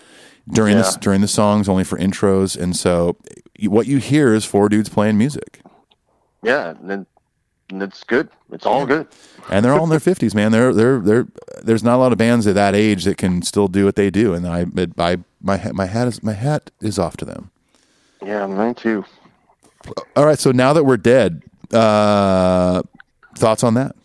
during 0.49 0.75
Yeah. 0.77 0.83
this 0.83 0.95
during 0.97 1.21
the 1.21 1.27
songs, 1.27 1.69
only 1.69 1.83
for 1.83 1.97
intros. 1.99 2.57
And 2.59 2.75
so, 2.75 3.17
what 3.63 3.87
you 3.87 3.97
hear 3.97 4.33
is 4.33 4.45
four 4.45 4.69
dudes 4.69 4.89
playing 4.89 5.17
music, 5.17 5.61
Yeah, 6.43 6.75
and 6.87 7.05
and 7.69 7.83
it's 7.83 8.03
good. 8.03 8.29
It's 8.51 8.65
all 8.65 8.85
good. 8.85 9.07
and 9.49 9.63
they're 9.65 9.73
all 9.73 9.83
in 9.83 9.89
their 9.89 9.99
fifties, 10.11 10.33
man. 10.35 10.51
They're 10.51 10.73
they're 10.73 10.99
they're. 10.99 11.27
There's 11.63 11.83
not 11.83 11.95
a 11.95 11.97
lot 11.97 12.11
of 12.11 12.17
bands 12.17 12.45
at 12.47 12.55
that 12.55 12.75
age 12.75 13.03
that 13.05 13.17
can 13.17 13.41
still 13.41 13.67
do 13.67 13.83
what 13.85 13.95
they 13.95 14.09
do, 14.09 14.33
and 14.33 14.47
I 14.47 14.65
I 14.97 15.17
my 15.41 15.71
my 15.73 15.85
hat 15.87 16.07
is 16.07 16.21
my 16.23 16.33
hat 16.33 16.71
is 16.81 16.97
off 16.99 17.17
to 17.17 17.25
them. 17.25 17.51
Yeah, 18.25 18.45
mine 18.47 18.75
too. 18.75 19.03
All 20.15 20.25
right, 20.25 20.37
so 20.39 20.51
now 20.51 20.73
that 20.73 20.83
we're 20.83 20.97
dead, 20.97 21.41
uh, 21.73 22.81
thoughts 23.37 23.63
on 23.63 23.73
that? 23.75 23.95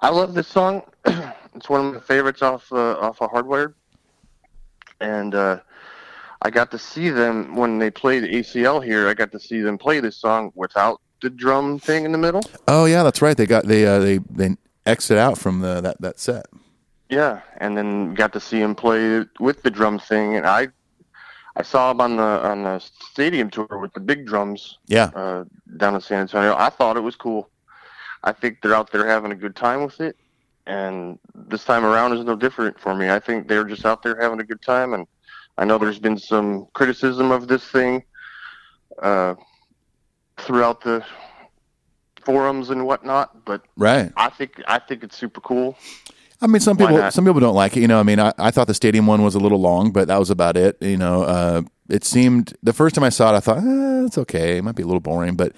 I 0.00 0.10
love 0.10 0.34
this 0.34 0.46
song. 0.48 0.82
it's 1.04 1.68
one 1.68 1.86
of 1.86 1.94
my 1.94 2.00
favorites 2.00 2.42
off 2.42 2.70
uh, 2.72 2.98
off 2.98 3.20
of 3.20 3.30
Hardwired, 3.30 3.74
and 5.00 5.34
uh, 5.34 5.58
I 6.42 6.50
got 6.50 6.70
to 6.72 6.78
see 6.78 7.10
them 7.10 7.56
when 7.56 7.78
they 7.78 7.90
played 7.90 8.24
ACL 8.24 8.84
here. 8.84 9.08
I 9.08 9.14
got 9.14 9.32
to 9.32 9.40
see 9.40 9.60
them 9.60 9.78
play 9.78 10.00
this 10.00 10.16
song 10.16 10.52
without 10.54 11.00
the 11.22 11.30
drum 11.30 11.78
thing 11.78 12.04
in 12.04 12.12
the 12.12 12.18
middle. 12.18 12.42
Oh 12.68 12.84
yeah, 12.84 13.02
that's 13.02 13.22
right. 13.22 13.36
They 13.36 13.46
got 13.46 13.64
they 13.64 13.86
uh, 13.86 13.98
they 13.98 14.18
they 14.18 14.56
exit 14.84 15.18
out 15.18 15.38
from 15.38 15.60
the 15.60 15.80
that 15.80 16.00
that 16.00 16.18
set. 16.18 16.46
Yeah, 17.08 17.40
and 17.58 17.76
then 17.76 18.14
got 18.14 18.32
to 18.32 18.40
see 18.40 18.60
him 18.60 18.74
play 18.74 19.24
with 19.38 19.62
the 19.62 19.70
drum 19.70 19.98
thing, 19.98 20.36
and 20.36 20.46
I 20.46 20.68
I 21.56 21.62
saw 21.62 21.90
him 21.90 22.00
on 22.00 22.16
the 22.16 22.22
on 22.22 22.64
the 22.64 22.78
stadium 22.78 23.50
tour 23.50 23.78
with 23.80 23.92
the 23.94 24.00
big 24.00 24.26
drums 24.26 24.78
Yeah, 24.86 25.10
uh, 25.14 25.44
down 25.76 25.94
in 25.94 26.00
San 26.00 26.20
Antonio. 26.20 26.54
I 26.56 26.68
thought 26.68 26.96
it 26.96 27.00
was 27.00 27.16
cool. 27.16 27.48
I 28.22 28.32
think 28.32 28.58
they're 28.60 28.74
out 28.74 28.90
there 28.90 29.06
having 29.06 29.32
a 29.32 29.36
good 29.36 29.56
time 29.56 29.84
with 29.84 30.00
it, 30.00 30.16
and 30.66 31.18
this 31.34 31.64
time 31.64 31.84
around 31.84 32.12
is 32.12 32.24
no 32.24 32.36
different 32.36 32.78
for 32.78 32.94
me. 32.94 33.08
I 33.08 33.20
think 33.20 33.48
they're 33.48 33.64
just 33.64 33.86
out 33.86 34.02
there 34.02 34.20
having 34.20 34.40
a 34.40 34.44
good 34.44 34.62
time, 34.62 34.92
and 34.92 35.06
I 35.58 35.64
know 35.64 35.78
there's 35.78 35.98
been 35.98 36.18
some 36.18 36.66
criticism 36.74 37.30
of 37.30 37.48
this 37.48 37.64
thing, 37.64 38.02
uh, 39.02 39.34
throughout 40.38 40.82
the 40.82 41.04
forums 42.24 42.70
and 42.70 42.86
whatnot. 42.86 43.44
But 43.44 43.62
Right. 43.76 44.12
I 44.16 44.28
think 44.30 44.62
I 44.66 44.78
think 44.78 45.02
it's 45.04 45.16
super 45.16 45.40
cool. 45.40 45.76
I 46.42 46.46
mean, 46.46 46.60
some 46.60 46.76
Why 46.76 46.86
people 46.86 46.98
not? 46.98 47.14
some 47.14 47.24
people 47.24 47.40
don't 47.40 47.54
like 47.54 47.76
it. 47.76 47.80
You 47.80 47.88
know, 47.88 47.98
I 47.98 48.02
mean, 48.02 48.20
I, 48.20 48.32
I 48.38 48.50
thought 48.50 48.66
the 48.66 48.74
stadium 48.74 49.06
one 49.06 49.22
was 49.22 49.34
a 49.34 49.38
little 49.38 49.60
long, 49.60 49.90
but 49.90 50.08
that 50.08 50.18
was 50.18 50.28
about 50.28 50.56
it. 50.56 50.76
You 50.80 50.98
know, 50.98 51.22
uh, 51.22 51.62
it 51.88 52.04
seemed 52.04 52.54
the 52.62 52.74
first 52.74 52.94
time 52.94 53.04
I 53.04 53.08
saw 53.08 53.32
it, 53.32 53.36
I 53.38 53.40
thought 53.40 53.58
eh, 53.58 54.04
it's 54.04 54.18
okay. 54.18 54.58
It 54.58 54.64
might 54.64 54.74
be 54.74 54.82
a 54.82 54.86
little 54.86 55.00
boring, 55.00 55.34
but 55.36 55.52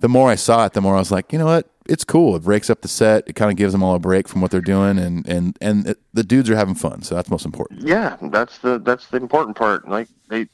the 0.00 0.08
more 0.08 0.30
I 0.30 0.34
saw 0.34 0.66
it, 0.66 0.72
the 0.72 0.80
more 0.80 0.96
I 0.96 0.98
was 0.98 1.12
like, 1.12 1.32
you 1.32 1.38
know 1.38 1.46
what? 1.46 1.70
It's 1.86 2.04
cool. 2.04 2.36
It 2.36 2.42
breaks 2.42 2.70
up 2.70 2.82
the 2.82 2.88
set. 2.88 3.24
It 3.26 3.34
kind 3.34 3.50
of 3.50 3.56
gives 3.56 3.72
them 3.72 3.82
all 3.82 3.94
a 3.94 3.98
break 3.98 4.28
from 4.28 4.40
what 4.40 4.50
they're 4.50 4.60
doing, 4.60 4.98
and 4.98 5.26
and 5.28 5.56
and 5.60 5.88
it, 5.88 5.98
the 6.12 6.22
dudes 6.22 6.48
are 6.48 6.56
having 6.56 6.74
fun. 6.74 7.02
So 7.02 7.14
that's 7.14 7.30
most 7.30 7.44
important. 7.44 7.82
Yeah, 7.82 8.16
that's 8.22 8.58
the 8.58 8.78
that's 8.78 9.08
the 9.08 9.16
important 9.16 9.56
part. 9.56 9.88
Like 9.88 10.08
they 10.28 10.46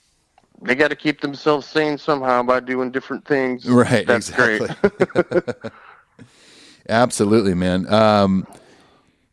they 0.62 0.74
got 0.74 0.88
to 0.88 0.96
keep 0.96 1.20
themselves 1.20 1.66
sane 1.66 1.98
somehow 1.98 2.42
by 2.42 2.60
doing 2.60 2.90
different 2.90 3.26
things. 3.26 3.64
Right. 3.68 4.06
That's 4.06 4.30
exactly. 4.30 4.68
great. 4.94 5.72
Absolutely, 6.88 7.54
man. 7.54 7.92
Um, 7.92 8.46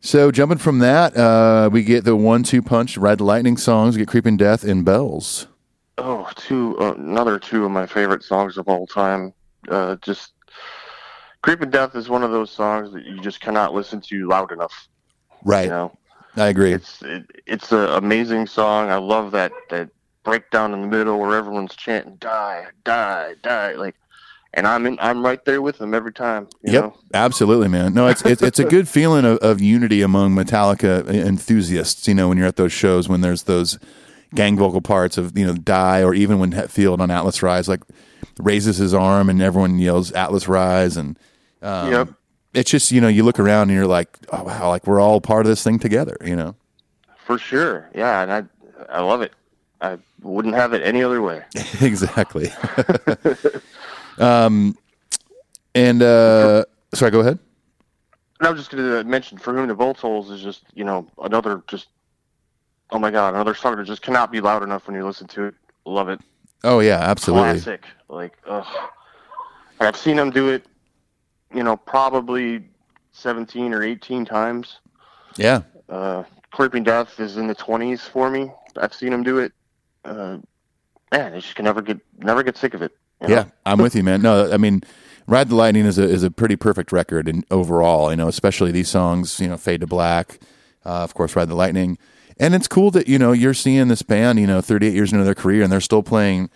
so 0.02 0.32
jumping 0.32 0.58
from 0.58 0.80
that, 0.80 1.16
uh, 1.16 1.70
we 1.72 1.84
get 1.84 2.04
the 2.04 2.16
one-two 2.16 2.62
punch, 2.62 2.98
ride 2.98 3.20
the 3.20 3.24
lightning 3.24 3.58
songs. 3.58 3.96
Get 3.96 4.08
creeping 4.08 4.38
death 4.38 4.64
and 4.64 4.84
bells. 4.84 5.48
Oh, 5.98 6.30
two 6.36 6.78
uh, 6.80 6.96
another 6.96 7.40
two 7.40 7.64
of 7.64 7.72
my 7.72 7.86
favorite 7.86 8.24
songs 8.24 8.58
of 8.58 8.68
all 8.68 8.88
time. 8.88 9.34
Uh, 9.70 9.96
just 10.02 10.34
"Creeping 11.42 11.70
Death" 11.70 11.96
is 11.96 12.10
one 12.10 12.24
of 12.24 12.32
those 12.32 12.52
songs 12.52 12.92
that 12.94 13.06
you 13.06 13.20
just 13.20 13.40
cannot 13.42 13.74
listen 13.74 14.02
to 14.02 14.28
loud 14.28 14.52
enough. 14.52 14.88
Right. 15.44 15.66
You 15.66 15.70
know, 15.72 15.98
I 16.36 16.48
agree. 16.48 16.74
it's 16.74 17.02
it, 17.02 17.26
it's 17.46 17.72
an 17.72 17.90
amazing 17.90 18.48
song. 18.48 18.90
I 18.90 18.98
love 18.98 19.32
that 19.32 19.52
that 19.70 19.90
breakdown 20.24 20.74
in 20.74 20.82
the 20.82 20.88
middle 20.88 21.20
where 21.20 21.36
everyone's 21.38 21.76
chanting 21.76 22.16
"Die, 22.16 22.66
die, 22.86 23.36
die!" 23.42 23.74
Like, 23.74 23.96
and 24.54 24.66
I'm 24.66 24.86
in, 24.86 24.98
I'm 25.02 25.24
right 25.26 25.44
there 25.46 25.62
with 25.62 25.78
them 25.80 25.94
every 25.94 26.14
time. 26.14 26.48
You 26.64 26.74
Yep, 26.74 26.82
know? 26.84 26.98
absolutely, 27.14 27.68
man. 27.68 27.94
No, 27.94 28.08
it's 28.08 28.26
it's, 28.26 28.42
it's 28.42 28.60
a 28.60 28.64
good 28.66 28.88
feeling 28.98 29.26
of, 29.26 29.38
of 29.40 29.62
unity 29.62 30.02
among 30.02 30.34
Metallica 30.36 31.08
enthusiasts. 31.10 32.08
You 32.08 32.14
know, 32.16 32.30
when 32.30 32.38
you're 32.38 32.48
at 32.48 32.56
those 32.56 32.74
shows, 32.74 33.10
when 33.10 33.22
there's 33.22 33.44
those 33.44 33.78
gang 34.34 34.58
vocal 34.58 34.82
parts 34.82 35.18
of 35.18 35.38
you 35.38 35.46
know 35.46 35.56
"Die," 35.56 36.02
or 36.04 36.14
even 36.14 36.40
when 36.40 36.52
Hetfield 36.54 37.00
on 37.00 37.12
Atlas 37.12 37.44
Rise 37.44 37.68
like 37.68 37.82
raises 38.40 38.78
his 38.78 38.94
arm 38.94 39.30
and 39.30 39.42
everyone 39.42 39.80
yells 39.80 40.12
"Atlas 40.12 40.48
Rise," 40.48 40.98
and 40.98 41.18
um, 41.62 41.92
Yep. 41.92 42.10
it's 42.54 42.72
just 42.72 42.92
you 42.92 43.02
know 43.02 43.08
you 43.08 43.24
look 43.24 43.40
around 43.40 43.64
and 43.70 43.72
you're 43.72 43.88
like, 43.88 44.18
oh 44.32 44.44
wow, 44.44 44.70
like 44.70 44.86
we're 44.88 45.00
all 45.00 45.22
part 45.22 45.46
of 45.46 45.50
this 45.50 45.64
thing 45.64 45.80
together. 45.80 46.18
You 46.24 46.36
know, 46.36 46.56
For 47.26 47.38
sure. 47.38 47.90
Yeah, 47.96 48.22
and 48.24 48.32
I 48.32 48.44
I 48.90 49.02
love 49.02 49.22
it. 49.22 49.34
I 49.82 49.98
wouldn't 50.22 50.56
have 50.56 50.74
it 50.74 50.82
any 50.84 51.04
other 51.04 51.22
way. 51.22 51.44
exactly. 51.82 52.50
um, 54.18 54.78
and 55.76 56.02
uh, 56.02 56.66
sorry, 56.94 57.12
go 57.12 57.20
ahead. 57.20 57.40
And 58.40 58.48
I 58.48 58.52
was 58.52 58.60
just 58.60 58.72
going 58.72 58.84
to 58.84 59.04
mention 59.10 59.38
"For 59.38 59.54
Whom 59.54 59.68
the 59.68 59.76
Bell 59.76 59.94
Tolls" 59.94 60.30
is 60.30 60.42
just 60.42 60.64
you 60.74 60.84
know 60.84 61.08
another 61.22 61.64
just 61.68 61.88
oh 62.92 63.00
my 63.00 63.10
god 63.12 63.34
another 63.34 63.54
song 63.56 63.76
that 63.78 63.86
just 63.86 64.02
cannot 64.02 64.32
be 64.32 64.42
loud 64.42 64.64
enough 64.64 64.88
when 64.88 64.96
you 64.96 65.06
listen 65.06 65.28
to 65.28 65.46
it. 65.46 65.56
Love 65.86 66.10
it. 66.10 66.20
Oh 66.64 66.80
yeah, 66.80 67.00
absolutely. 67.00 67.60
Classic. 67.60 67.84
Like 68.10 68.38
ugh. 68.48 68.66
I've 69.80 69.98
seen 69.98 70.16
them 70.16 70.30
do 70.30 70.50
it. 70.50 70.66
You 71.54 71.64
know, 71.64 71.76
probably 71.78 72.64
seventeen 73.12 73.74
or 73.74 73.84
eighteen 73.84 74.26
times. 74.26 74.80
Yeah, 75.38 75.62
Uh, 75.90 76.24
Creeping 76.52 76.84
Death 76.84 77.20
is 77.20 77.38
in 77.38 77.48
the 77.48 77.56
twenties 77.56 78.02
for 78.02 78.30
me. 78.30 78.52
I've 78.78 78.94
seen 78.94 79.10
them 79.10 79.24
do 79.24 79.40
it. 79.40 79.52
Uh, 80.06 80.38
man, 81.12 81.34
I 81.34 81.40
just 81.40 81.56
can 81.56 81.66
never 81.66 81.82
get 81.82 82.00
never 82.20 82.44
get 82.44 82.56
sick 82.58 82.74
of 82.74 82.82
it. 82.82 82.92
you 83.22 83.28
know? 83.30 83.36
Yeah, 83.36 83.46
I'm 83.66 83.80
with 83.80 83.96
you, 83.96 84.04
man. 84.04 84.22
No, 84.22 84.52
I 84.52 84.58
mean, 84.58 84.82
Ride 85.28 85.50
the 85.50 85.56
Lightning 85.56 85.86
is 85.86 85.98
a 85.98 86.04
is 86.04 86.24
a 86.24 86.32
pretty 86.32 86.56
perfect 86.56 86.92
record 86.92 87.28
and 87.28 87.46
overall, 87.52 88.12
you 88.12 88.18
know, 88.18 88.28
especially 88.28 88.72
these 88.72 88.90
songs, 88.90 89.40
you 89.40 89.48
know, 89.48 89.58
Fade 89.58 89.82
to 89.82 89.88
Black, 89.88 90.40
uh, 90.86 91.04
of 91.04 91.14
course, 91.14 91.36
Ride 91.36 91.50
the 91.50 91.56
Lightning. 91.56 91.98
And 92.40 92.56
it's 92.56 92.68
cool 92.68 92.92
that, 92.92 93.08
you 93.08 93.20
know, 93.20 93.32
you're 93.32 93.54
seeing 93.54 93.88
this 93.88 94.02
band, 94.02 94.40
you 94.40 94.48
know, 94.48 94.62
38 94.62 94.94
years 94.94 95.12
into 95.12 95.24
their 95.26 95.36
career 95.36 95.64
and 95.64 95.72
they're 95.72 95.82
still 95.82 96.04
playing 96.04 96.50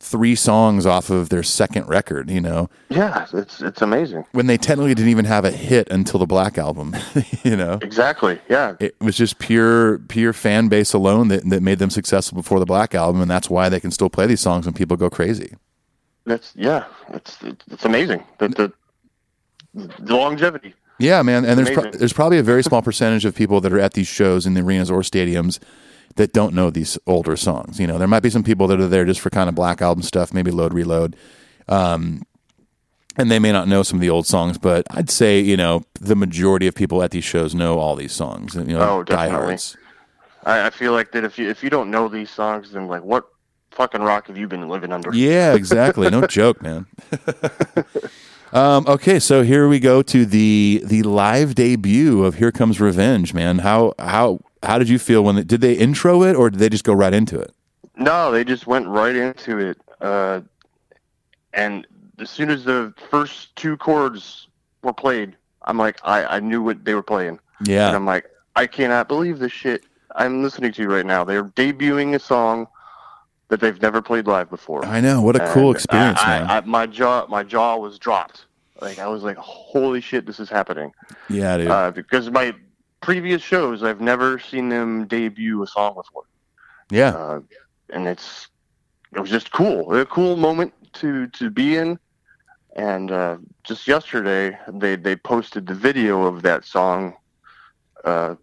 three 0.00 0.36
songs 0.36 0.86
off 0.86 1.10
of 1.10 1.28
their 1.28 1.42
second 1.42 1.86
record, 1.88 2.30
you 2.30 2.40
know, 2.40 2.70
Yeah, 2.88 3.26
it's 3.32 3.60
it's 3.60 3.82
amazing. 3.82 4.24
when 4.30 4.46
they 4.46 4.56
technically 4.56 4.94
didn't 4.94 5.10
even 5.10 5.24
have 5.24 5.44
a 5.44 5.50
hit 5.50 5.90
until 5.90 6.20
the 6.20 6.26
Black 6.26 6.56
album, 6.56 6.94
you 7.42 7.56
know. 7.56 7.80
Exactly. 7.82 8.38
Yeah. 8.48 8.76
It 8.78 8.94
was 9.00 9.16
just 9.16 9.40
pure 9.40 9.98
pure 9.98 10.32
fan 10.32 10.68
base 10.68 10.92
alone 10.92 11.28
that, 11.28 11.48
that 11.50 11.62
made 11.64 11.80
them 11.80 11.90
successful 11.90 12.36
before 12.36 12.60
the 12.60 12.66
Black 12.66 12.94
album 12.94 13.20
and 13.20 13.28
that's 13.30 13.50
why 13.50 13.68
they 13.68 13.80
can 13.80 13.90
still 13.90 14.08
play 14.08 14.26
these 14.26 14.40
songs 14.40 14.66
and 14.68 14.76
people 14.76 14.96
go 14.96 15.10
crazy. 15.10 15.54
That's 16.26 16.52
yeah. 16.54 16.84
It's 17.12 17.36
it's, 17.42 17.84
amazing. 17.84 18.22
The, 18.38 18.48
the 19.74 19.88
the 19.98 20.14
longevity. 20.16 20.74
Yeah, 20.98 21.22
man, 21.22 21.44
and 21.44 21.58
there's 21.58 21.70
pro- 21.70 21.90
there's 21.90 22.12
probably 22.12 22.38
a 22.38 22.42
very 22.42 22.62
small 22.68 22.82
percentage 22.82 23.24
of 23.24 23.34
people 23.34 23.60
that 23.60 23.72
are 23.72 23.78
at 23.80 23.94
these 23.94 24.08
shows 24.08 24.46
in 24.46 24.54
the 24.54 24.60
arenas 24.62 24.90
or 24.90 25.00
stadiums 25.02 25.58
that 26.16 26.32
don't 26.32 26.54
know 26.54 26.70
these 26.70 26.98
older 27.06 27.36
songs. 27.36 27.78
You 27.78 27.86
know, 27.86 27.98
there 27.98 28.08
might 28.08 28.22
be 28.22 28.30
some 28.30 28.42
people 28.42 28.66
that 28.68 28.80
are 28.80 28.88
there 28.88 29.04
just 29.04 29.20
for 29.20 29.30
kind 29.30 29.48
of 29.48 29.54
black 29.54 29.80
album 29.80 30.02
stuff, 30.02 30.34
maybe 30.34 30.50
load 30.50 30.74
reload, 30.74 31.14
um, 31.68 32.22
and 33.16 33.30
they 33.30 33.38
may 33.38 33.52
not 33.52 33.68
know 33.68 33.82
some 33.84 33.98
of 33.98 34.00
the 34.00 34.10
old 34.10 34.26
songs. 34.26 34.58
But 34.58 34.86
I'd 34.90 35.10
say 35.10 35.38
you 35.40 35.56
know 35.56 35.84
the 36.00 36.16
majority 36.16 36.66
of 36.66 36.74
people 36.74 37.02
at 37.02 37.12
these 37.12 37.24
shows 37.24 37.54
know 37.54 37.78
all 37.78 37.94
these 37.94 38.12
songs. 38.12 38.54
You 38.56 38.64
know, 38.64 38.98
Oh, 38.98 39.02
definitely. 39.04 39.58
I, 40.44 40.66
I 40.66 40.70
feel 40.70 40.92
like 40.92 41.12
that 41.12 41.24
if 41.24 41.38
you 41.38 41.48
if 41.48 41.62
you 41.62 41.70
don't 41.70 41.90
know 41.90 42.08
these 42.08 42.30
songs, 42.30 42.72
then 42.72 42.88
like 42.88 43.02
what 43.02 43.24
fucking 43.70 44.02
rock 44.02 44.26
have 44.26 44.36
you 44.36 44.48
been 44.48 44.68
living 44.68 44.92
under? 44.92 45.14
Yeah, 45.14 45.54
exactly. 45.54 46.10
No 46.10 46.26
joke, 46.26 46.60
man. 46.62 46.86
um, 48.52 48.86
okay, 48.86 49.18
so 49.18 49.42
here 49.42 49.68
we 49.68 49.78
go 49.78 50.02
to 50.02 50.24
the 50.24 50.82
the 50.84 51.02
live 51.02 51.54
debut 51.54 52.24
of 52.24 52.36
"Here 52.36 52.52
Comes 52.52 52.80
Revenge." 52.80 53.34
Man, 53.34 53.58
how 53.58 53.94
how 53.98 54.40
how 54.62 54.78
did 54.78 54.88
you 54.88 54.98
feel 54.98 55.22
when 55.24 55.36
they, 55.36 55.44
did 55.44 55.60
they 55.60 55.74
intro 55.74 56.22
it 56.22 56.34
or 56.34 56.50
did 56.50 56.58
they 56.58 56.68
just 56.68 56.84
go 56.84 56.92
right 56.92 57.12
into 57.12 57.38
it? 57.38 57.52
No, 57.96 58.30
they 58.30 58.44
just 58.44 58.66
went 58.66 58.86
right 58.86 59.14
into 59.14 59.58
it. 59.58 59.80
Uh, 60.00 60.40
and 61.52 61.86
as 62.18 62.30
soon 62.30 62.50
as 62.50 62.64
the 62.64 62.94
first 63.10 63.54
two 63.56 63.76
chords 63.76 64.48
were 64.82 64.92
played, 64.92 65.36
I'm 65.62 65.76
like, 65.76 65.98
I, 66.04 66.24
I 66.24 66.40
knew 66.40 66.62
what 66.62 66.84
they 66.84 66.94
were 66.94 67.02
playing. 67.02 67.38
And 67.58 67.68
Yeah, 67.68 67.94
I'm 67.94 68.06
like, 68.06 68.26
I 68.56 68.66
cannot 68.66 69.08
believe 69.08 69.38
this 69.38 69.52
shit 69.52 69.84
I'm 70.16 70.42
listening 70.42 70.72
to 70.72 70.88
right 70.88 71.06
now. 71.06 71.24
They're 71.24 71.44
debuting 71.44 72.14
a 72.14 72.18
song 72.18 72.66
that 73.48 73.60
they've 73.60 73.80
never 73.80 74.00
played 74.02 74.26
live 74.26 74.50
before. 74.50 74.84
I 74.84 75.00
know. 75.00 75.20
What 75.20 75.36
a 75.36 75.52
cool 75.52 75.70
experience, 75.72 76.20
I, 76.22 76.40
man. 76.40 76.50
I, 76.50 76.56
I, 76.58 76.60
my 76.60 76.86
jaw, 76.86 77.26
my 77.28 77.42
jaw 77.42 77.76
was 77.76 77.98
dropped. 77.98 78.46
Like 78.80 78.98
I 78.98 79.08
was 79.08 79.22
like, 79.22 79.36
"Holy 79.36 80.00
shit, 80.00 80.26
this 80.26 80.38
is 80.38 80.48
happening!" 80.48 80.92
yeah, 81.28 81.56
dude. 81.56 81.68
Uh, 81.68 81.90
because 81.90 82.30
my 82.30 82.54
previous 83.00 83.42
shows, 83.42 83.82
I've 83.82 84.00
never 84.00 84.38
seen 84.38 84.68
them 84.68 85.06
debut 85.06 85.62
a 85.62 85.66
song 85.66 85.94
before, 85.94 86.22
yeah, 86.90 87.10
uh, 87.10 87.40
and 87.90 88.06
it's 88.06 88.48
it 89.12 89.20
was 89.20 89.30
just 89.30 89.50
cool. 89.50 89.92
A 89.98 90.06
cool 90.06 90.36
moment 90.36 90.72
to 90.94 91.26
to 91.28 91.50
be 91.50 91.76
in. 91.76 91.98
And 92.76 93.10
uh, 93.10 93.38
just 93.64 93.88
yesterday, 93.88 94.56
they 94.68 94.94
they 94.94 95.16
posted 95.16 95.66
the 95.66 95.74
video 95.74 96.22
of 96.26 96.42
that 96.42 96.64
song, 96.64 97.14
uh, 98.04 98.36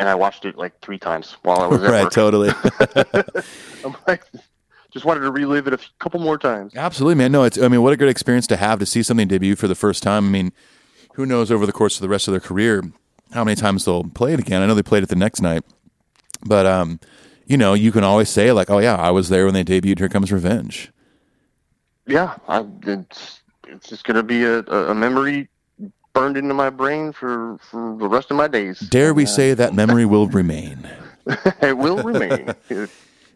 and 0.00 0.08
I 0.08 0.14
watched 0.16 0.46
it 0.46 0.56
like 0.56 0.80
three 0.80 0.98
times 0.98 1.36
while 1.42 1.60
I 1.60 1.66
was 1.66 1.84
at 1.84 1.90
right, 1.90 2.04
work. 2.04 2.12
totally. 2.12 2.50
I'm 3.84 3.94
like, 4.08 4.24
just 4.90 5.04
wanted 5.04 5.20
to 5.20 5.30
relive 5.30 5.66
it 5.66 5.74
a 5.74 5.78
couple 6.00 6.18
more 6.20 6.38
times. 6.38 6.74
Absolutely, 6.74 7.16
man. 7.16 7.30
No, 7.30 7.44
it's. 7.44 7.58
I 7.60 7.68
mean, 7.68 7.82
what 7.82 7.92
a 7.92 7.96
great 7.98 8.10
experience 8.10 8.46
to 8.48 8.56
have 8.56 8.78
to 8.80 8.86
see 8.86 9.02
something 9.02 9.28
debut 9.28 9.54
for 9.56 9.68
the 9.68 9.74
first 9.74 10.02
time. 10.02 10.26
I 10.26 10.30
mean, 10.30 10.52
who 11.14 11.26
knows 11.26 11.52
over 11.52 11.66
the 11.66 11.72
course 11.72 11.96
of 11.96 12.00
the 12.00 12.08
rest 12.08 12.26
of 12.26 12.32
their 12.32 12.40
career 12.40 12.82
how 13.32 13.44
many 13.44 13.54
times 13.54 13.84
they'll 13.84 14.04
play 14.04 14.32
it 14.32 14.40
again? 14.40 14.62
I 14.62 14.66
know 14.66 14.74
they 14.74 14.82
played 14.82 15.02
it 15.02 15.08
the 15.10 15.16
next 15.16 15.40
night, 15.42 15.62
but 16.46 16.64
um, 16.66 16.98
you 17.44 17.58
know, 17.58 17.74
you 17.74 17.92
can 17.92 18.02
always 18.04 18.30
say 18.30 18.52
like, 18.52 18.70
"Oh 18.70 18.78
yeah, 18.78 18.96
I 18.96 19.10
was 19.10 19.28
there 19.28 19.44
when 19.44 19.52
they 19.54 19.64
debuted." 19.64 19.98
Here 19.98 20.08
comes 20.08 20.32
Revenge. 20.32 20.90
yeah, 22.06 22.36
I, 22.48 22.64
it's 22.86 23.42
it's 23.68 23.86
just 23.86 24.04
gonna 24.04 24.22
be 24.22 24.44
a, 24.44 24.60
a 24.60 24.90
a 24.92 24.94
memory 24.94 25.49
burned 26.12 26.36
into 26.36 26.54
my 26.54 26.70
brain 26.70 27.12
for 27.12 27.58
for 27.70 27.96
the 27.98 28.08
rest 28.08 28.30
of 28.30 28.36
my 28.36 28.48
days. 28.48 28.80
Dare 28.80 29.14
we 29.14 29.26
say 29.26 29.54
that 29.54 29.74
memory 29.74 30.04
will 30.06 30.26
remain? 30.28 30.88
it 31.62 31.76
will 31.76 32.02
remain. 32.02 32.54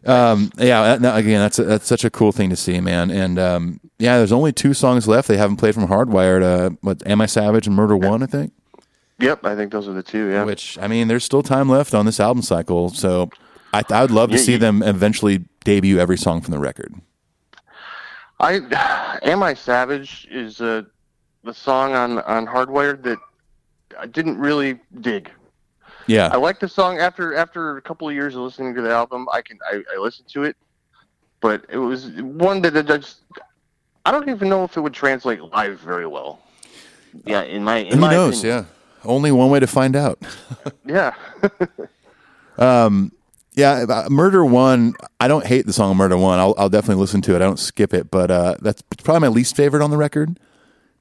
Um, 0.07 0.51
yeah, 0.59 0.83
that, 0.83 1.01
that- 1.01 1.17
again, 1.17 1.39
that's 1.39 1.57
a, 1.57 1.63
that's 1.63 1.87
such 1.87 2.05
a 2.05 2.11
cool 2.11 2.31
thing 2.31 2.51
to 2.51 2.55
see, 2.55 2.79
man. 2.79 3.09
And 3.09 3.39
um, 3.39 3.79
yeah, 3.97 4.17
there's 4.19 4.31
only 4.31 4.53
two 4.53 4.75
songs 4.75 5.07
left 5.07 5.27
they 5.27 5.35
haven't 5.37 5.55
played 5.57 5.73
from 5.73 5.87
Hardwired. 5.87 6.43
Uh, 6.43 6.69
what 6.81 7.01
Am 7.07 7.21
I 7.21 7.25
Savage 7.25 7.65
and 7.65 7.75
Murder 7.75 7.97
One, 7.97 8.21
I 8.21 8.27
think. 8.27 8.53
yep, 9.19 9.43
I 9.43 9.55
think 9.55 9.71
those 9.71 9.87
are 9.87 9.93
the 9.93 10.03
two. 10.03 10.27
Yeah, 10.29 10.43
Which 10.43 10.77
I 10.79 10.87
mean, 10.87 11.07
there's 11.07 11.23
still 11.23 11.41
time 11.41 11.69
left 11.69 11.95
on 11.95 12.05
this 12.05 12.19
album 12.19 12.43
cycle, 12.43 12.89
so 12.89 13.31
I, 13.73 13.83
I 13.89 14.01
would 14.03 14.11
love 14.11 14.29
to 14.29 14.35
Yeah, 14.35 14.43
see 14.43 14.51
you- 14.51 14.57
them 14.59 14.83
eventually 14.83 15.43
debut 15.63 15.97
every 15.97 16.17
song 16.19 16.39
from 16.41 16.51
the 16.51 16.59
record. 16.59 16.93
I 18.39 19.19
Am 19.23 19.41
I 19.41 19.55
Savage 19.55 20.27
is 20.29 20.61
uh, 20.61 20.83
the 21.45 21.53
song 21.53 21.93
on 21.93 22.19
on 22.19 22.45
Hardwired 22.45 23.03
that 23.03 23.17
I 23.97 24.07
didn't 24.07 24.37
really 24.37 24.79
dig. 25.01 25.31
Yeah, 26.07 26.29
I 26.31 26.37
like 26.37 26.59
the 26.59 26.67
song 26.67 26.99
after 26.99 27.35
after 27.35 27.77
a 27.77 27.81
couple 27.81 28.07
of 28.09 28.13
years 28.13 28.35
of 28.35 28.41
listening 28.41 28.75
to 28.75 28.81
the 28.81 28.91
album. 28.91 29.27
I 29.31 29.41
can 29.41 29.57
I, 29.71 29.81
I 29.95 29.99
listened 29.99 30.27
to 30.29 30.43
it, 30.43 30.57
but 31.39 31.65
it 31.69 31.77
was 31.77 32.11
one 32.11 32.61
that 32.63 32.75
I 32.75 32.81
just 32.81 33.21
I 34.05 34.11
don't 34.11 34.27
even 34.29 34.49
know 34.49 34.63
if 34.63 34.75
it 34.77 34.81
would 34.81 34.93
translate 34.93 35.41
live 35.41 35.79
very 35.79 36.07
well. 36.07 36.39
Yeah, 37.25 37.43
in 37.43 37.63
my 37.63 37.77
in 37.77 37.93
Who 37.93 37.99
my 38.01 38.11
knows? 38.11 38.39
opinion. 38.39 38.65
Yeah. 38.65 39.09
Only 39.09 39.31
one 39.31 39.49
way 39.49 39.59
to 39.59 39.67
find 39.67 39.95
out. 39.95 40.19
Yeah. 40.85 41.13
Um. 42.57 43.11
Yeah, 43.55 43.85
uh, 43.87 44.07
Murder 44.09 44.45
One. 44.45 44.95
I 45.19 45.27
don't 45.27 45.45
hate 45.45 45.65
the 45.65 45.73
song 45.73 45.97
Murder 45.97 46.17
One. 46.17 46.39
I'll, 46.39 46.55
I'll 46.57 46.69
definitely 46.69 47.01
listen 47.01 47.21
to 47.23 47.33
it. 47.33 47.35
I 47.37 47.39
don't 47.39 47.59
skip 47.59 47.93
it, 47.93 48.09
but 48.09 48.31
uh, 48.31 48.55
that's 48.61 48.81
probably 48.81 49.21
my 49.21 49.27
least 49.27 49.57
favorite 49.57 49.83
on 49.83 49.91
the 49.91 49.97
record. 49.97 50.39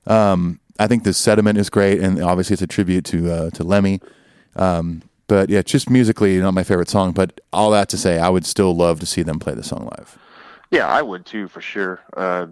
Um, 0.07 0.61
I 0.79 0.87
think 0.87 1.05
the 1.05 1.15
sediment 1.15 1.59
is 1.59 1.71
great, 1.71 2.01
and 2.01 2.23
obviously 2.23 2.55
it's 2.55 2.63
a 2.63 2.67
tribute 2.67 3.05
to 3.07 3.31
uh, 3.31 3.51
to 3.51 3.65
Lemmy. 3.65 4.01
Um, 4.57 5.03
but 5.27 5.49
yeah, 5.49 5.63
just 5.63 5.89
musically, 5.89 6.39
not 6.39 6.55
my 6.55 6.65
favorite 6.65 6.89
song. 6.89 7.13
But 7.13 7.41
all 7.53 7.71
that 7.71 7.89
to 7.91 7.97
say, 7.97 8.19
I 8.19 8.29
would 8.29 8.45
still 8.45 8.75
love 8.75 9.01
to 9.01 9.07
see 9.07 9.23
them 9.23 9.39
play 9.39 9.55
the 9.55 9.63
song 9.63 9.89
live. 9.97 10.19
Yeah, 10.71 10.87
I 10.87 11.03
would 11.03 11.25
too, 11.25 11.49
for 11.49 11.61
sure. 11.61 12.01
Uh, 12.17 12.47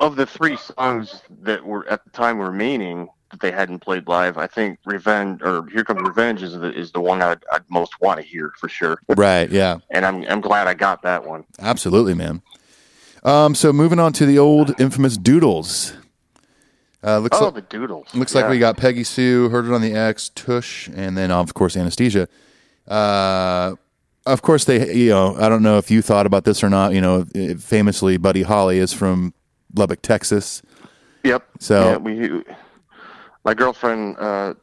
of 0.00 0.16
the 0.16 0.26
three 0.26 0.56
songs 0.56 1.22
that 1.42 1.64
were 1.64 1.88
at 1.88 2.04
the 2.04 2.10
time 2.10 2.38
remaining 2.38 3.08
that 3.30 3.40
they 3.40 3.50
hadn't 3.50 3.80
played 3.80 4.06
live, 4.06 4.36
I 4.36 4.46
think 4.46 4.78
"Revenge" 4.84 5.40
or 5.42 5.66
"Here 5.72 5.84
Comes 5.84 6.02
Revenge" 6.02 6.42
is 6.42 6.52
the 6.52 6.72
is 6.72 6.92
the 6.92 7.00
one 7.00 7.22
I'd, 7.22 7.42
I'd 7.50 7.68
most 7.70 8.00
want 8.00 8.20
to 8.20 8.26
hear 8.26 8.52
for 8.58 8.68
sure. 8.68 9.00
Right? 9.08 9.50
Yeah. 9.50 9.78
And 9.90 10.04
I'm 10.04 10.22
I'm 10.24 10.40
glad 10.40 10.68
I 10.68 10.74
got 10.74 11.02
that 11.02 11.26
one. 11.26 11.44
Absolutely, 11.58 12.14
man. 12.14 12.42
Um, 13.24 13.54
so 13.54 13.72
moving 13.72 13.98
on 13.98 14.12
to 14.14 14.26
the 14.26 14.38
old 14.38 14.78
infamous 14.80 15.16
Doodles. 15.16 15.94
Uh, 17.04 17.18
looks 17.18 17.38
Oh, 17.40 17.46
like, 17.46 17.54
the 17.54 17.60
Doodles. 17.62 18.14
looks 18.14 18.34
like 18.34 18.48
we 18.48 18.58
got 18.58 18.76
Peggy 18.76 19.04
Sue, 19.04 19.48
Heard 19.50 19.66
It 19.66 19.72
on 19.72 19.80
the 19.82 19.92
X, 19.94 20.30
Tush, 20.34 20.88
and 20.88 21.16
then 21.16 21.30
of 21.30 21.54
course 21.54 21.76
Anesthesia. 21.76 22.28
Uh, 22.88 23.74
of 24.24 24.42
course 24.42 24.64
they, 24.64 24.92
you 24.94 25.10
know, 25.10 25.36
I 25.38 25.48
don't 25.48 25.62
know 25.62 25.78
if 25.78 25.90
you 25.90 26.02
thought 26.02 26.26
about 26.26 26.44
this 26.44 26.64
or 26.64 26.70
not. 26.70 26.92
You 26.94 27.00
know, 27.00 27.24
famously, 27.58 28.16
Buddy 28.16 28.42
Holly 28.42 28.78
is 28.78 28.92
from 28.92 29.34
Lubbock, 29.74 30.02
Texas. 30.02 30.62
Yep. 31.22 31.44
So- 31.60 31.90
yeah, 31.90 31.96
we, 31.96 32.42
my 33.44 33.54
girlfriend 33.54 34.16
uh, 34.18 34.54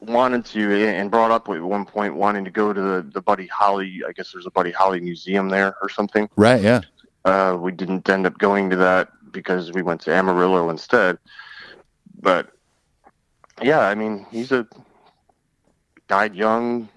wanted 0.00 0.44
to 0.46 0.74
and 0.88 1.10
brought 1.10 1.30
up 1.30 1.48
at 1.48 1.60
one 1.60 1.84
point 1.84 2.14
wanting 2.14 2.44
to 2.44 2.50
go 2.50 2.72
to 2.72 2.80
the, 2.80 3.06
the 3.12 3.20
Buddy 3.20 3.46
Holly. 3.48 4.02
I 4.08 4.12
guess 4.12 4.32
there's 4.32 4.46
a 4.46 4.50
Buddy 4.50 4.70
Holly 4.70 5.00
museum 5.00 5.48
there 5.50 5.74
or 5.82 5.88
something. 5.90 6.28
Right? 6.36 6.62
Yeah. 6.62 6.80
Uh, 7.24 7.58
we 7.60 7.72
didn't 7.72 8.08
end 8.08 8.26
up 8.26 8.38
going 8.38 8.70
to 8.70 8.76
that 8.76 9.08
because 9.36 9.70
we 9.72 9.82
went 9.82 10.00
to 10.02 10.12
Amarillo 10.12 10.70
instead. 10.70 11.18
But 12.20 12.50
yeah, 13.62 13.80
I 13.80 13.94
mean, 13.94 14.26
he's 14.30 14.50
a 14.52 14.66
died 16.08 16.34
young, 16.34 16.88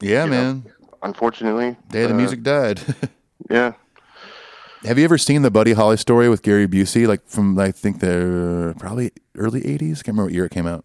Yeah, 0.00 0.24
You 0.24 0.30
know, 0.30 0.36
man. 0.42 0.64
unfortunately. 1.02 1.76
Day 1.90 2.06
the 2.06 2.14
Uh, 2.14 2.16
music 2.16 2.42
died. 2.42 2.80
Yeah. 3.48 3.72
Have 4.84 4.96
you 4.96 5.04
ever 5.04 5.18
seen 5.18 5.42
the 5.42 5.50
Buddy 5.50 5.72
Holly 5.72 5.96
story 5.96 6.28
with 6.28 6.42
Gary 6.42 6.68
Busey? 6.68 7.06
Like 7.08 7.26
from 7.26 7.58
I 7.58 7.72
think 7.72 7.98
the 7.98 8.74
probably 8.78 9.10
early 9.36 9.60
'80s. 9.62 9.96
Can't 9.96 10.08
remember 10.08 10.24
what 10.26 10.32
year 10.32 10.44
it 10.44 10.52
came 10.52 10.68
out. 10.68 10.84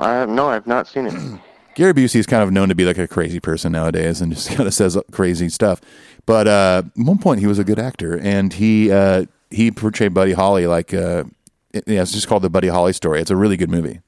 I 0.00 0.26
no, 0.26 0.48
I've 0.48 0.66
not 0.66 0.88
seen 0.88 1.06
it. 1.06 1.14
Gary 1.76 1.94
Busey 1.94 2.16
is 2.16 2.26
kind 2.26 2.42
of 2.42 2.50
known 2.50 2.68
to 2.68 2.74
be 2.74 2.84
like 2.84 2.98
a 2.98 3.06
crazy 3.06 3.38
person 3.38 3.70
nowadays 3.72 4.20
and 4.20 4.32
just 4.34 4.48
kind 4.56 4.66
of 4.66 4.74
says 4.74 4.98
crazy 5.12 5.48
stuff. 5.48 5.80
But 6.26 6.48
uh, 6.48 6.82
at 6.84 7.04
one 7.06 7.18
point, 7.18 7.38
he 7.38 7.46
was 7.46 7.60
a 7.60 7.64
good 7.64 7.78
actor, 7.78 8.18
and 8.18 8.52
he 8.52 8.90
uh, 8.90 9.26
he 9.54 9.70
portrayed 9.70 10.12
Buddy 10.14 10.32
Holly 10.32 10.66
like 10.66 10.92
uh, 10.94 11.24
it- 11.72 11.84
yeah, 11.86 12.02
it's 12.02 12.12
just 12.12 12.28
called 12.28 12.42
the 12.42 12.50
Buddy 12.50 12.68
Holly 12.68 12.92
story. 12.92 13.20
It's 13.20 13.30
a 13.30 13.36
really 13.36 13.56
good 13.56 13.70
movie. 13.70 14.00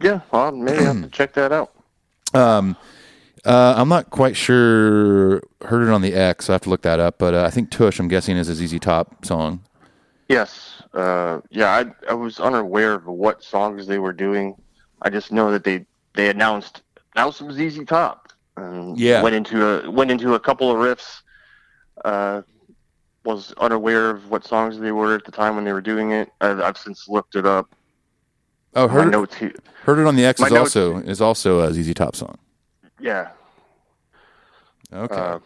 yeah, 0.00 0.20
well, 0.30 0.52
maybe 0.52 0.78
I 0.78 0.82
have 0.82 1.02
to 1.02 1.08
check 1.08 1.34
that 1.34 1.52
out. 1.52 1.72
Uh, 3.44 3.74
I'm 3.76 3.88
not 3.88 4.10
quite 4.10 4.36
sure. 4.36 5.42
Heard 5.62 5.82
it 5.82 5.90
on 5.90 6.00
the 6.00 6.14
X. 6.14 6.48
I 6.48 6.52
have 6.52 6.60
to 6.62 6.70
look 6.70 6.82
that 6.82 7.00
up. 7.00 7.18
But 7.18 7.34
uh, 7.34 7.42
I 7.42 7.50
think 7.50 7.72
Tush, 7.72 7.98
I'm 7.98 8.06
guessing, 8.06 8.36
is 8.36 8.48
a 8.48 8.54
ZZ 8.54 8.78
Top 8.78 9.24
song. 9.24 9.64
Yes. 10.28 10.80
Uh, 10.94 11.40
yeah, 11.50 11.70
I 11.70 11.86
I 12.08 12.14
was 12.14 12.38
unaware 12.38 12.94
of 12.94 13.04
what 13.06 13.42
songs 13.42 13.88
they 13.88 13.98
were 13.98 14.12
doing. 14.12 14.54
I 15.02 15.10
just 15.10 15.32
know 15.32 15.50
that 15.50 15.64
they 15.64 15.84
they 16.14 16.30
announced 16.30 16.82
now 17.16 17.30
some 17.30 17.50
ZZ 17.50 17.84
Top. 17.84 18.28
Um, 18.56 18.94
Yeah. 18.96 19.22
Went 19.22 19.34
into 19.34 19.66
a 19.66 19.90
went 19.90 20.12
into 20.12 20.34
a 20.34 20.40
couple 20.40 20.70
of 20.70 20.76
riffs. 20.76 21.22
Uh, 22.04 22.42
was 23.24 23.52
unaware 23.58 24.10
of 24.10 24.30
what 24.30 24.44
songs 24.44 24.78
they 24.78 24.92
were 24.92 25.14
at 25.14 25.24
the 25.24 25.32
time 25.32 25.54
when 25.56 25.64
they 25.64 25.72
were 25.72 25.80
doing 25.80 26.12
it. 26.12 26.30
I've, 26.40 26.60
I've 26.60 26.76
since 26.78 27.08
looked 27.08 27.34
it 27.36 27.46
up. 27.46 27.74
Oh, 28.74 28.88
My 28.88 28.92
heard 28.94 29.08
it, 29.08 29.10
notes 29.10 29.34
here. 29.36 29.52
heard 29.84 29.98
it 29.98 30.06
on 30.06 30.16
the 30.16 30.24
X 30.24 30.40
My 30.40 30.46
is 30.46 30.52
notes- 30.52 30.76
also 30.76 30.96
is 30.98 31.20
also 31.20 31.60
a 31.60 31.72
ZZ 31.72 31.94
Top 31.94 32.16
song. 32.16 32.38
Yeah. 32.98 33.28
Okay. 34.92 35.14
Uh, 35.14 35.38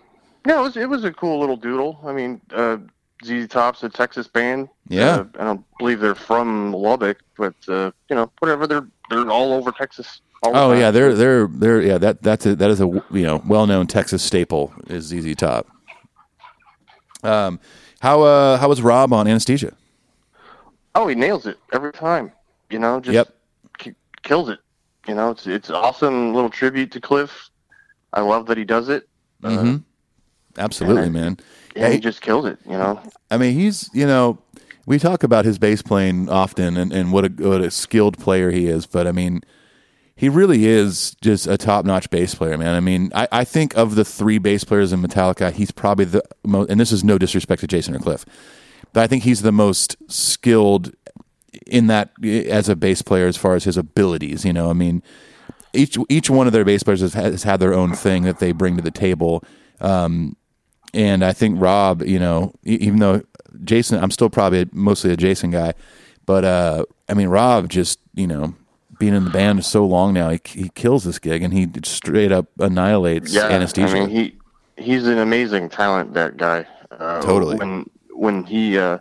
yeah, 0.47 0.59
it 0.61 0.63
was 0.63 0.77
it 0.77 0.89
was 0.89 1.05
a 1.05 1.13
cool 1.13 1.41
little 1.41 1.57
doodle. 1.57 1.99
I 2.05 2.13
mean, 2.13 2.41
uh, 2.53 2.79
ZZ 3.25 3.49
Top's 3.49 3.83
a 3.83 3.89
Texas 3.89 4.29
band. 4.29 4.69
Yeah. 4.89 5.17
Uh, 5.17 5.25
I 5.41 5.45
don't 5.45 5.65
believe 5.79 6.01
they're 6.01 6.15
from 6.15 6.73
Lubbock, 6.73 7.19
but 7.37 7.55
uh, 7.69 7.91
you 8.09 8.17
know, 8.17 8.31
whatever. 8.39 8.67
They're 8.67 8.87
they're 9.11 9.29
all 9.31 9.53
over 9.53 9.73
Texas. 9.73 10.21
all 10.43 10.55
oh 10.57 10.73
yeah, 10.73 10.91
they're 10.91 11.15
they're 11.15 11.47
they're 11.49 11.81
yeah 11.83 11.99
that 11.99 12.23
that's 12.23 12.47
a, 12.47 12.55
that 12.57 12.71
is 12.71 12.81
a 12.81 12.87
you 13.11 13.23
know 13.27 13.43
well 13.47 13.67
known 13.67 13.87
Texas 13.87 14.23
staple 14.23 14.73
is 14.89 15.07
ZZ 15.07 15.35
Top. 15.37 15.67
Um, 17.23 17.59
how 18.01 18.23
uh 18.23 18.59
how 18.59 18.69
was 18.69 18.83
Rob 18.83 19.13
on 19.13 19.27
Anesthesia? 19.27 19.73
Oh, 20.95 21.07
he 21.09 21.15
nails 21.15 21.47
it 21.47 21.59
every 21.73 21.93
time. 21.93 22.33
You 22.71 22.79
know, 22.79 23.01
just 23.01 23.15
Yep. 23.15 23.29
ki- 23.79 23.95
kills 24.23 24.49
it. 24.49 24.59
You 25.07 25.15
know, 25.15 25.31
it's 25.31 25.47
it's 25.47 25.71
awesome 25.71 26.35
little 26.35 26.51
tribute 26.51 26.91
to 26.93 27.01
Cliff. 27.01 27.51
I 28.13 28.21
love 28.23 28.47
that 28.47 28.57
he 28.59 28.65
does 28.65 28.89
it. 28.89 29.09
Mhm. 29.43 29.83
Absolutely, 30.59 31.07
and 31.07 31.17
I- 31.17 31.21
man. 31.21 31.37
Yeah, 31.75 31.91
he 31.91 31.99
just 31.99 32.23
kills 32.23 32.47
it. 32.47 32.59
You 32.65 32.73
know. 32.79 33.01
I 33.31 33.37
mean, 33.37 33.55
he's 33.55 33.91
you 33.93 34.07
know 34.07 34.39
we 34.87 34.99
talk 34.99 35.23
about 35.23 35.45
his 35.45 35.59
bass 35.59 35.83
playing 35.83 36.29
often 36.31 36.77
and, 36.77 36.93
and 36.93 37.13
what 37.13 37.25
a 37.25 37.29
what 37.49 37.61
a 37.61 37.71
skilled 37.71 38.19
player 38.19 38.51
he 38.51 38.67
is, 38.67 38.87
but 38.87 39.07
I 39.07 39.13
mean, 39.13 39.43
he 40.17 40.31
really 40.31 40.65
is 40.65 41.15
just 41.21 41.47
a 41.47 41.59
top 41.59 41.85
notch 41.85 42.09
bass 42.09 42.35
player, 42.35 42.57
man. 42.57 42.75
I 42.75 42.81
mean, 42.81 43.13
I, 43.15 43.29
I 43.31 43.45
think 43.45 43.77
of 43.77 43.95
the 43.95 44.05
three 44.05 44.39
bass 44.39 44.65
players 44.65 44.93
in 44.93 45.03
Metallica, 45.03 45.53
he's 45.53 45.71
probably 45.71 46.07
the 46.07 46.23
most. 46.43 46.71
And 46.71 46.81
this 46.81 46.91
is 46.91 47.05
no 47.05 47.19
disrespect 47.19 47.61
to 47.61 47.67
Jason 47.67 47.95
or 47.95 47.99
Cliff, 47.99 48.25
but 48.95 49.03
I 49.03 49.07
think 49.07 49.25
he's 49.25 49.43
the 49.43 49.53
most 49.53 49.97
skilled 50.11 50.93
in 51.67 51.87
that 51.89 52.13
as 52.25 52.69
a 52.71 52.77
bass 52.77 53.03
player 53.03 53.27
as 53.27 53.37
far 53.37 53.55
as 53.55 53.65
his 53.65 53.77
abilities. 53.77 54.45
You 54.45 54.55
know, 54.55 54.71
I 54.71 54.73
mean, 54.73 55.03
each 55.75 55.99
each 56.09 56.31
one 56.31 56.47
of 56.47 56.55
their 56.55 56.65
bass 56.65 56.83
players 56.83 57.03
has, 57.03 57.13
has 57.13 57.43
had 57.43 57.61
their 57.61 57.75
own 57.75 57.93
thing 57.93 58.23
that 58.23 58.39
they 58.39 58.53
bring 58.53 58.77
to 58.77 58.83
the 58.83 58.91
table. 58.91 59.45
Um, 59.83 60.37
and 60.95 61.23
I 61.23 61.35
think 61.35 61.61
Rob, 61.61 62.03
you 62.03 62.19
know, 62.19 62.55
even 62.63 63.01
though 63.01 63.23
Jason, 63.65 64.03
I'm 64.03 64.11
still 64.11 64.31
probably 64.31 64.67
mostly 64.73 65.13
a 65.13 65.17
Jason 65.17 65.51
guy, 65.51 65.75
but 66.25 66.45
uh, 66.45 66.87
I 67.07 67.13
mean, 67.13 67.29
Rob 67.29 67.69
just, 67.69 67.99
you 68.15 68.27
know, 68.27 68.55
being 68.99 69.15
in 69.15 69.25
the 69.25 69.31
band 69.31 69.65
so 69.65 69.85
long 69.87 70.15
now, 70.15 70.31
he, 70.31 70.41
he 70.47 70.69
kills 70.71 71.05
this 71.05 71.19
gig 71.19 71.43
and 71.43 71.53
he 71.53 71.69
straight 71.85 72.33
up 72.33 72.47
annihilates 72.59 73.33
Yeah, 73.33 73.49
anesthesia. 73.49 73.97
I 73.97 74.01
mean, 74.01 74.09
he 74.09 74.37
he's 74.77 75.07
an 75.07 75.19
amazing 75.19 75.69
talent. 75.69 76.15
That 76.15 76.37
guy. 76.37 76.67
Uh, 76.91 77.21
Totally. 77.23 77.57
When 77.57 77.91
when 78.11 78.45
he 78.45 78.79
uh, 78.79 78.99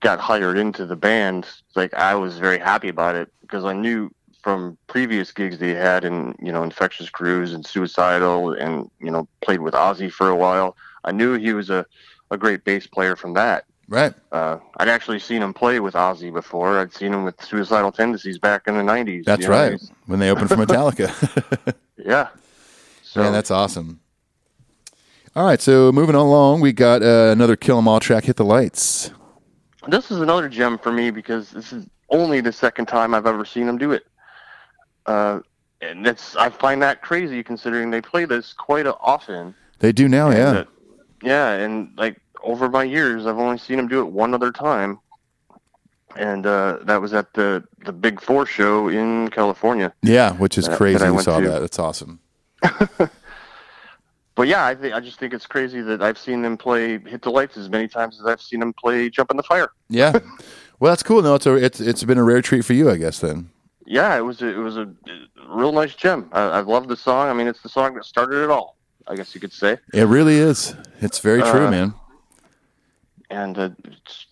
got 0.00 0.20
hired 0.20 0.58
into 0.58 0.86
the 0.86 0.96
band, 0.96 1.48
like 1.74 1.94
I 1.94 2.14
was 2.14 2.38
very 2.38 2.58
happy 2.58 2.88
about 2.88 3.16
it 3.16 3.32
because 3.40 3.64
I 3.64 3.72
knew 3.72 4.10
from 4.42 4.76
previous 4.88 5.32
gigs 5.32 5.58
that 5.58 5.66
he 5.66 5.72
had 5.72 6.04
in 6.04 6.34
you 6.40 6.52
know 6.52 6.62
Infectious 6.62 7.10
Grooves 7.10 7.52
and 7.52 7.66
Suicidal, 7.66 8.52
and 8.52 8.90
you 9.00 9.10
know 9.10 9.26
played 9.40 9.60
with 9.60 9.74
Ozzy 9.74 10.12
for 10.12 10.28
a 10.28 10.36
while. 10.36 10.76
I 11.04 11.12
knew 11.12 11.34
he 11.34 11.52
was 11.52 11.70
a 11.70 11.86
a 12.30 12.38
great 12.38 12.64
bass 12.64 12.86
player 12.86 13.16
from 13.16 13.34
that. 13.34 13.64
Right. 13.88 14.12
Uh, 14.32 14.58
I'd 14.78 14.88
actually 14.88 15.18
seen 15.18 15.42
him 15.42 15.52
play 15.54 15.80
with 15.80 15.94
Ozzy 15.94 16.32
before. 16.32 16.78
I'd 16.78 16.92
seen 16.92 17.12
him 17.12 17.24
with 17.24 17.42
Suicidal 17.42 17.92
Tendencies 17.92 18.38
back 18.38 18.62
in 18.66 18.74
the 18.76 18.82
'90s. 18.82 19.24
That's 19.24 19.42
you 19.42 19.48
know, 19.48 19.54
right. 19.70 19.80
When 20.06 20.18
they 20.20 20.30
opened 20.30 20.48
for 20.48 20.56
Metallica. 20.66 21.74
Yeah. 21.96 22.28
So 23.02 23.22
Man, 23.22 23.32
that's 23.32 23.50
awesome. 23.52 24.00
All 25.36 25.44
right, 25.46 25.60
so 25.60 25.90
moving 25.92 26.14
along, 26.16 26.60
we 26.60 26.72
got 26.72 27.02
uh, 27.02 27.30
another 27.32 27.56
Kill 27.56 27.78
'Em 27.78 27.88
All 27.88 27.98
track, 28.00 28.24
Hit 28.24 28.36
the 28.36 28.44
Lights. 28.44 29.10
this 29.88 30.10
is 30.10 30.20
another 30.20 30.48
gem 30.48 30.76
for 30.78 30.92
me 30.92 31.10
because 31.10 31.50
this 31.50 31.72
is 31.72 31.86
only 32.10 32.40
the 32.40 32.52
second 32.52 32.86
time 32.86 33.14
I've 33.14 33.26
ever 33.26 33.44
seen 33.44 33.66
them 33.66 33.78
do 33.78 33.92
it. 33.92 34.06
Uh, 35.06 35.40
and 35.80 36.04
that's 36.04 36.36
I 36.36 36.50
find 36.50 36.82
that 36.82 37.00
crazy 37.02 37.42
considering 37.42 37.90
they 37.90 38.00
play 38.00 38.24
this 38.26 38.52
quite 38.52 38.86
often. 38.86 39.54
They 39.78 39.92
do 39.92 40.08
now, 40.08 40.28
And, 40.28 40.36
yeah. 40.38 40.50
uh, 40.50 40.64
yeah, 41.22 41.52
and 41.54 41.90
like 41.96 42.20
over 42.44 42.68
my 42.68 42.84
years, 42.84 43.26
I've 43.26 43.38
only 43.38 43.58
seen 43.58 43.78
him 43.78 43.88
do 43.88 44.00
it 44.00 44.06
one 44.06 44.34
other 44.34 44.52
time, 44.52 44.98
and 46.16 46.46
uh, 46.46 46.78
that 46.82 47.00
was 47.00 47.12
at 47.14 47.32
the 47.34 47.64
the 47.84 47.92
Big 47.92 48.20
Four 48.20 48.46
show 48.46 48.88
in 48.88 49.28
California. 49.30 49.92
Yeah, 50.02 50.32
which 50.34 50.56
is 50.58 50.66
that- 50.66 50.76
crazy. 50.76 50.98
that 50.98 51.12
I 51.14 51.22
saw 51.22 51.40
to. 51.40 51.48
that. 51.48 51.60
That's 51.60 51.78
awesome. 51.78 52.20
But 54.36 54.48
yeah, 54.48 54.66
I 54.66 54.74
think 54.74 54.94
I 54.94 54.98
just 55.00 55.20
think 55.20 55.32
it's 55.32 55.46
crazy 55.46 55.80
that 55.82 56.02
I've 56.02 56.18
seen 56.18 56.42
them 56.42 56.56
play 56.56 56.98
"Hit 56.98 57.22
the 57.22 57.30
Lights" 57.30 57.56
as 57.56 57.68
many 57.70 57.86
times 57.86 58.18
as 58.20 58.26
I've 58.26 58.42
seen 58.42 58.58
them 58.58 58.72
play 58.72 59.08
"Jump 59.08 59.30
in 59.30 59.36
the 59.36 59.44
Fire." 59.44 59.68
Yeah. 59.88 60.10
well, 60.80 60.90
that's 60.90 61.04
cool. 61.04 61.22
No, 61.22 61.36
it's 61.36 61.46
a, 61.46 61.54
it's 61.54 61.80
it's 61.80 62.02
been 62.02 62.18
a 62.18 62.24
rare 62.24 62.42
treat 62.42 62.64
for 62.64 62.72
you, 62.72 62.90
I 62.90 62.96
guess. 62.96 63.20
Then. 63.20 63.50
yeah, 63.86 64.16
it 64.16 64.22
was 64.22 64.42
a, 64.42 64.48
it 64.48 64.56
was 64.58 64.76
a 64.76 64.92
real 65.48 65.70
nice 65.70 65.94
gem. 65.94 66.28
I, 66.32 66.40
I 66.42 66.60
love 66.62 66.88
the 66.88 66.96
song. 66.96 67.28
I 67.28 67.32
mean, 67.32 67.46
it's 67.46 67.62
the 67.62 67.68
song 67.68 67.94
that 67.94 68.04
started 68.04 68.42
it 68.42 68.50
all. 68.50 68.76
I 69.06 69.14
guess 69.14 69.36
you 69.36 69.40
could 69.40 69.52
say. 69.52 69.78
It 69.92 70.08
really 70.08 70.36
is. 70.36 70.74
It's 71.00 71.20
very 71.20 71.40
true, 71.42 71.66
Uh, 71.66 71.70
man. 71.70 71.94
And 73.34 73.58
uh, 73.58 73.70
it's 73.84 74.26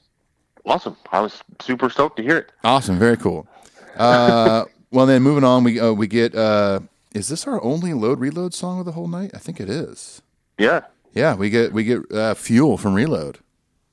awesome. 0.64 0.96
I 1.10 1.20
was 1.20 1.42
super 1.60 1.90
stoked 1.90 2.16
to 2.18 2.22
hear 2.22 2.36
it. 2.38 2.52
Awesome, 2.62 2.98
very 2.98 3.16
cool. 3.16 3.48
Uh, 3.96 4.64
well, 4.92 5.06
then 5.06 5.22
moving 5.22 5.42
on, 5.44 5.64
we 5.64 5.80
uh, 5.80 5.92
we 5.92 6.06
get. 6.06 6.34
Uh, 6.34 6.80
is 7.12 7.28
this 7.28 7.46
our 7.46 7.62
only 7.62 7.92
load 7.94 8.20
reload 8.20 8.54
song 8.54 8.78
of 8.78 8.86
the 8.86 8.92
whole 8.92 9.08
night? 9.08 9.32
I 9.34 9.38
think 9.38 9.60
it 9.60 9.68
is. 9.68 10.22
Yeah, 10.58 10.82
Yeah, 11.14 11.34
we 11.34 11.50
get 11.50 11.72
we 11.72 11.82
get 11.84 12.00
uh, 12.12 12.34
fuel 12.34 12.78
from 12.78 12.94
Reload. 12.94 13.38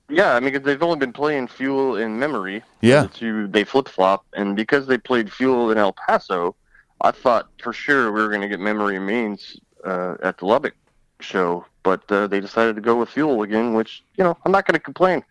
yeah. 0.09 0.35
I 0.35 0.39
mean, 0.39 0.53
because 0.53 0.65
they've 0.65 0.83
only 0.83 0.97
been 0.99 1.13
playing 1.13 1.47
Fuel 1.47 1.95
in 1.95 2.19
memory. 2.19 2.61
Yeah. 2.81 3.07
Two 3.11 3.47
they 3.47 3.63
flip 3.63 3.87
flop, 3.89 4.25
and 4.33 4.55
because 4.55 4.85
they 4.85 4.97
played 4.99 5.31
Fuel 5.33 5.71
in 5.71 5.77
El 5.79 5.93
Paso, 5.93 6.55
I 7.01 7.11
thought 7.11 7.49
for 7.63 7.73
sure 7.73 8.11
we 8.11 8.21
were 8.21 8.29
going 8.29 8.41
to 8.41 8.47
get 8.47 8.59
Memory 8.59 8.99
Remains 8.99 9.57
uh, 9.83 10.15
at 10.21 10.37
the 10.37 10.45
Lubbock 10.45 10.75
show, 11.19 11.65
but 11.83 12.09
uh, 12.11 12.27
they 12.27 12.39
decided 12.39 12.75
to 12.75 12.81
go 12.81 12.95
with 12.95 13.09
Fuel 13.09 13.41
again, 13.43 13.73
which 13.73 14.03
you 14.17 14.23
know 14.23 14.37
I'm 14.45 14.51
not 14.51 14.65
going 14.65 14.73
to 14.73 14.79
complain. 14.79 15.23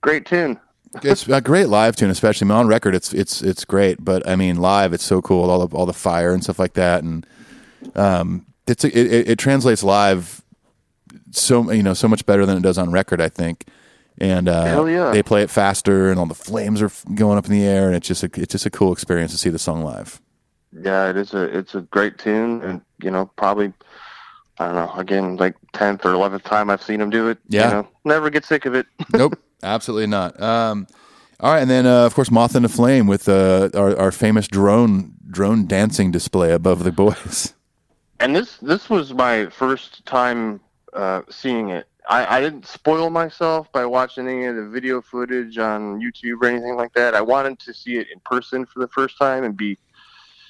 Great 0.00 0.26
tune. 0.26 0.58
It's 1.02 1.28
a 1.28 1.40
great 1.40 1.68
live 1.68 1.96
tune, 1.96 2.10
especially 2.10 2.46
I 2.46 2.48
mean, 2.48 2.58
on 2.58 2.66
record. 2.68 2.94
It's 2.94 3.12
it's 3.12 3.42
it's 3.42 3.64
great, 3.64 4.04
but 4.04 4.26
I 4.28 4.36
mean, 4.36 4.56
live 4.56 4.92
it's 4.92 5.04
so 5.04 5.20
cool. 5.20 5.50
All 5.50 5.66
the 5.66 5.76
all 5.76 5.86
the 5.86 5.92
fire 5.92 6.32
and 6.32 6.42
stuff 6.42 6.58
like 6.58 6.74
that, 6.74 7.02
and 7.02 7.26
um, 7.94 8.46
it's 8.66 8.84
it, 8.84 8.94
it, 8.94 9.28
it 9.30 9.38
translates 9.38 9.82
live 9.82 10.42
so 11.32 11.70
you 11.72 11.82
know 11.82 11.94
so 11.94 12.08
much 12.08 12.24
better 12.26 12.46
than 12.46 12.56
it 12.56 12.62
does 12.62 12.78
on 12.78 12.92
record. 12.92 13.20
I 13.20 13.28
think, 13.28 13.64
and 14.18 14.48
uh, 14.48 14.64
Hell 14.64 14.88
yeah. 14.88 15.10
they 15.10 15.22
play 15.22 15.42
it 15.42 15.50
faster, 15.50 16.10
and 16.10 16.18
all 16.18 16.26
the 16.26 16.34
flames 16.34 16.80
are 16.80 16.90
going 17.14 17.38
up 17.38 17.46
in 17.46 17.52
the 17.52 17.64
air, 17.64 17.86
and 17.86 17.96
it's 17.96 18.06
just 18.06 18.22
a, 18.22 18.30
it's 18.34 18.52
just 18.52 18.66
a 18.66 18.70
cool 18.70 18.92
experience 18.92 19.32
to 19.32 19.38
see 19.38 19.50
the 19.50 19.58
song 19.58 19.82
live. 19.82 20.20
Yeah, 20.72 21.10
it 21.10 21.16
is 21.16 21.34
a 21.34 21.42
it's 21.56 21.74
a 21.74 21.82
great 21.82 22.18
tune, 22.18 22.62
and 22.62 22.80
you 23.02 23.10
know 23.10 23.26
probably 23.36 23.72
I 24.58 24.66
don't 24.66 24.74
know 24.76 24.92
again 24.96 25.36
like 25.36 25.56
tenth 25.72 26.04
or 26.04 26.12
eleventh 26.12 26.44
time 26.44 26.70
I've 26.70 26.82
seen 26.82 27.00
them 27.00 27.10
do 27.10 27.28
it. 27.28 27.38
Yeah. 27.48 27.64
you 27.64 27.70
know, 27.74 27.88
never 28.04 28.30
get 28.30 28.44
sick 28.44 28.66
of 28.66 28.74
it. 28.74 28.86
nope, 29.12 29.38
absolutely 29.62 30.06
not. 30.06 30.40
Um, 30.40 30.86
all 31.40 31.52
right, 31.52 31.60
and 31.60 31.70
then 31.70 31.86
uh, 31.86 32.06
of 32.06 32.14
course, 32.14 32.30
Moth 32.30 32.54
into 32.54 32.68
Flame 32.68 33.06
with 33.06 33.28
uh, 33.28 33.70
our 33.74 33.96
our 33.98 34.12
famous 34.12 34.46
drone 34.46 35.14
drone 35.28 35.66
dancing 35.66 36.10
display 36.10 36.52
above 36.52 36.84
the 36.84 36.92
boys. 36.92 37.54
and 38.20 38.34
this 38.34 38.58
this 38.58 38.88
was 38.88 39.12
my 39.12 39.46
first 39.46 40.06
time 40.06 40.60
uh, 40.92 41.22
seeing 41.28 41.70
it. 41.70 41.86
I, 42.08 42.36
I 42.36 42.40
didn't 42.40 42.66
spoil 42.66 43.10
myself 43.10 43.72
by 43.72 43.86
watching 43.86 44.28
any 44.28 44.44
of 44.44 44.56
the 44.56 44.68
video 44.68 45.00
footage 45.00 45.58
on 45.58 46.00
YouTube 46.00 46.42
or 46.42 46.46
anything 46.46 46.76
like 46.76 46.92
that. 46.94 47.14
I 47.14 47.22
wanted 47.22 47.58
to 47.60 47.72
see 47.72 47.96
it 47.96 48.08
in 48.12 48.20
person 48.20 48.66
for 48.66 48.80
the 48.80 48.88
first 48.88 49.16
time 49.18 49.42
and 49.42 49.56
be 49.56 49.78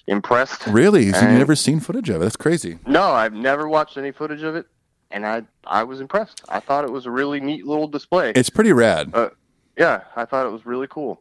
impressed. 0.06 0.66
Really, 0.66 1.12
so 1.12 1.20
you've 1.20 1.38
never 1.38 1.56
seen 1.56 1.80
footage 1.80 2.08
of 2.10 2.16
it? 2.16 2.18
That's 2.20 2.36
crazy. 2.36 2.78
No, 2.86 3.02
I've 3.12 3.32
never 3.34 3.68
watched 3.68 3.96
any 3.96 4.12
footage 4.12 4.42
of 4.42 4.54
it, 4.56 4.66
and 5.10 5.26
I 5.26 5.42
I 5.66 5.82
was 5.84 6.00
impressed. 6.00 6.42
I 6.48 6.60
thought 6.60 6.84
it 6.84 6.92
was 6.92 7.06
a 7.06 7.10
really 7.10 7.40
neat 7.40 7.66
little 7.66 7.88
display. 7.88 8.32
It's 8.36 8.50
pretty 8.50 8.72
rad. 8.72 9.10
uh, 9.14 9.30
yeah, 9.78 10.02
I 10.16 10.24
thought 10.24 10.46
it 10.46 10.52
was 10.52 10.64
really 10.66 10.86
cool. 10.88 11.20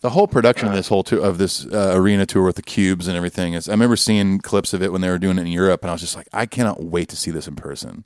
The 0.00 0.10
whole 0.10 0.26
production 0.26 0.68
of 0.68 0.74
this 0.74 0.88
whole 0.88 1.02
tour, 1.02 1.24
of 1.24 1.38
this 1.38 1.64
uh, 1.66 1.92
arena 1.94 2.26
tour 2.26 2.42
with 2.44 2.56
the 2.56 2.62
cubes 2.62 3.08
and 3.08 3.16
everything 3.16 3.54
is. 3.54 3.70
I 3.70 3.72
remember 3.72 3.96
seeing 3.96 4.38
clips 4.38 4.74
of 4.74 4.82
it 4.82 4.92
when 4.92 5.00
they 5.00 5.08
were 5.08 5.18
doing 5.18 5.38
it 5.38 5.42
in 5.42 5.46
Europe, 5.46 5.80
and 5.82 5.88
I 5.90 5.94
was 5.94 6.02
just 6.02 6.14
like, 6.14 6.28
I 6.32 6.44
cannot 6.44 6.84
wait 6.84 7.08
to 7.08 7.16
see 7.16 7.30
this 7.30 7.48
in 7.48 7.56
person. 7.56 8.04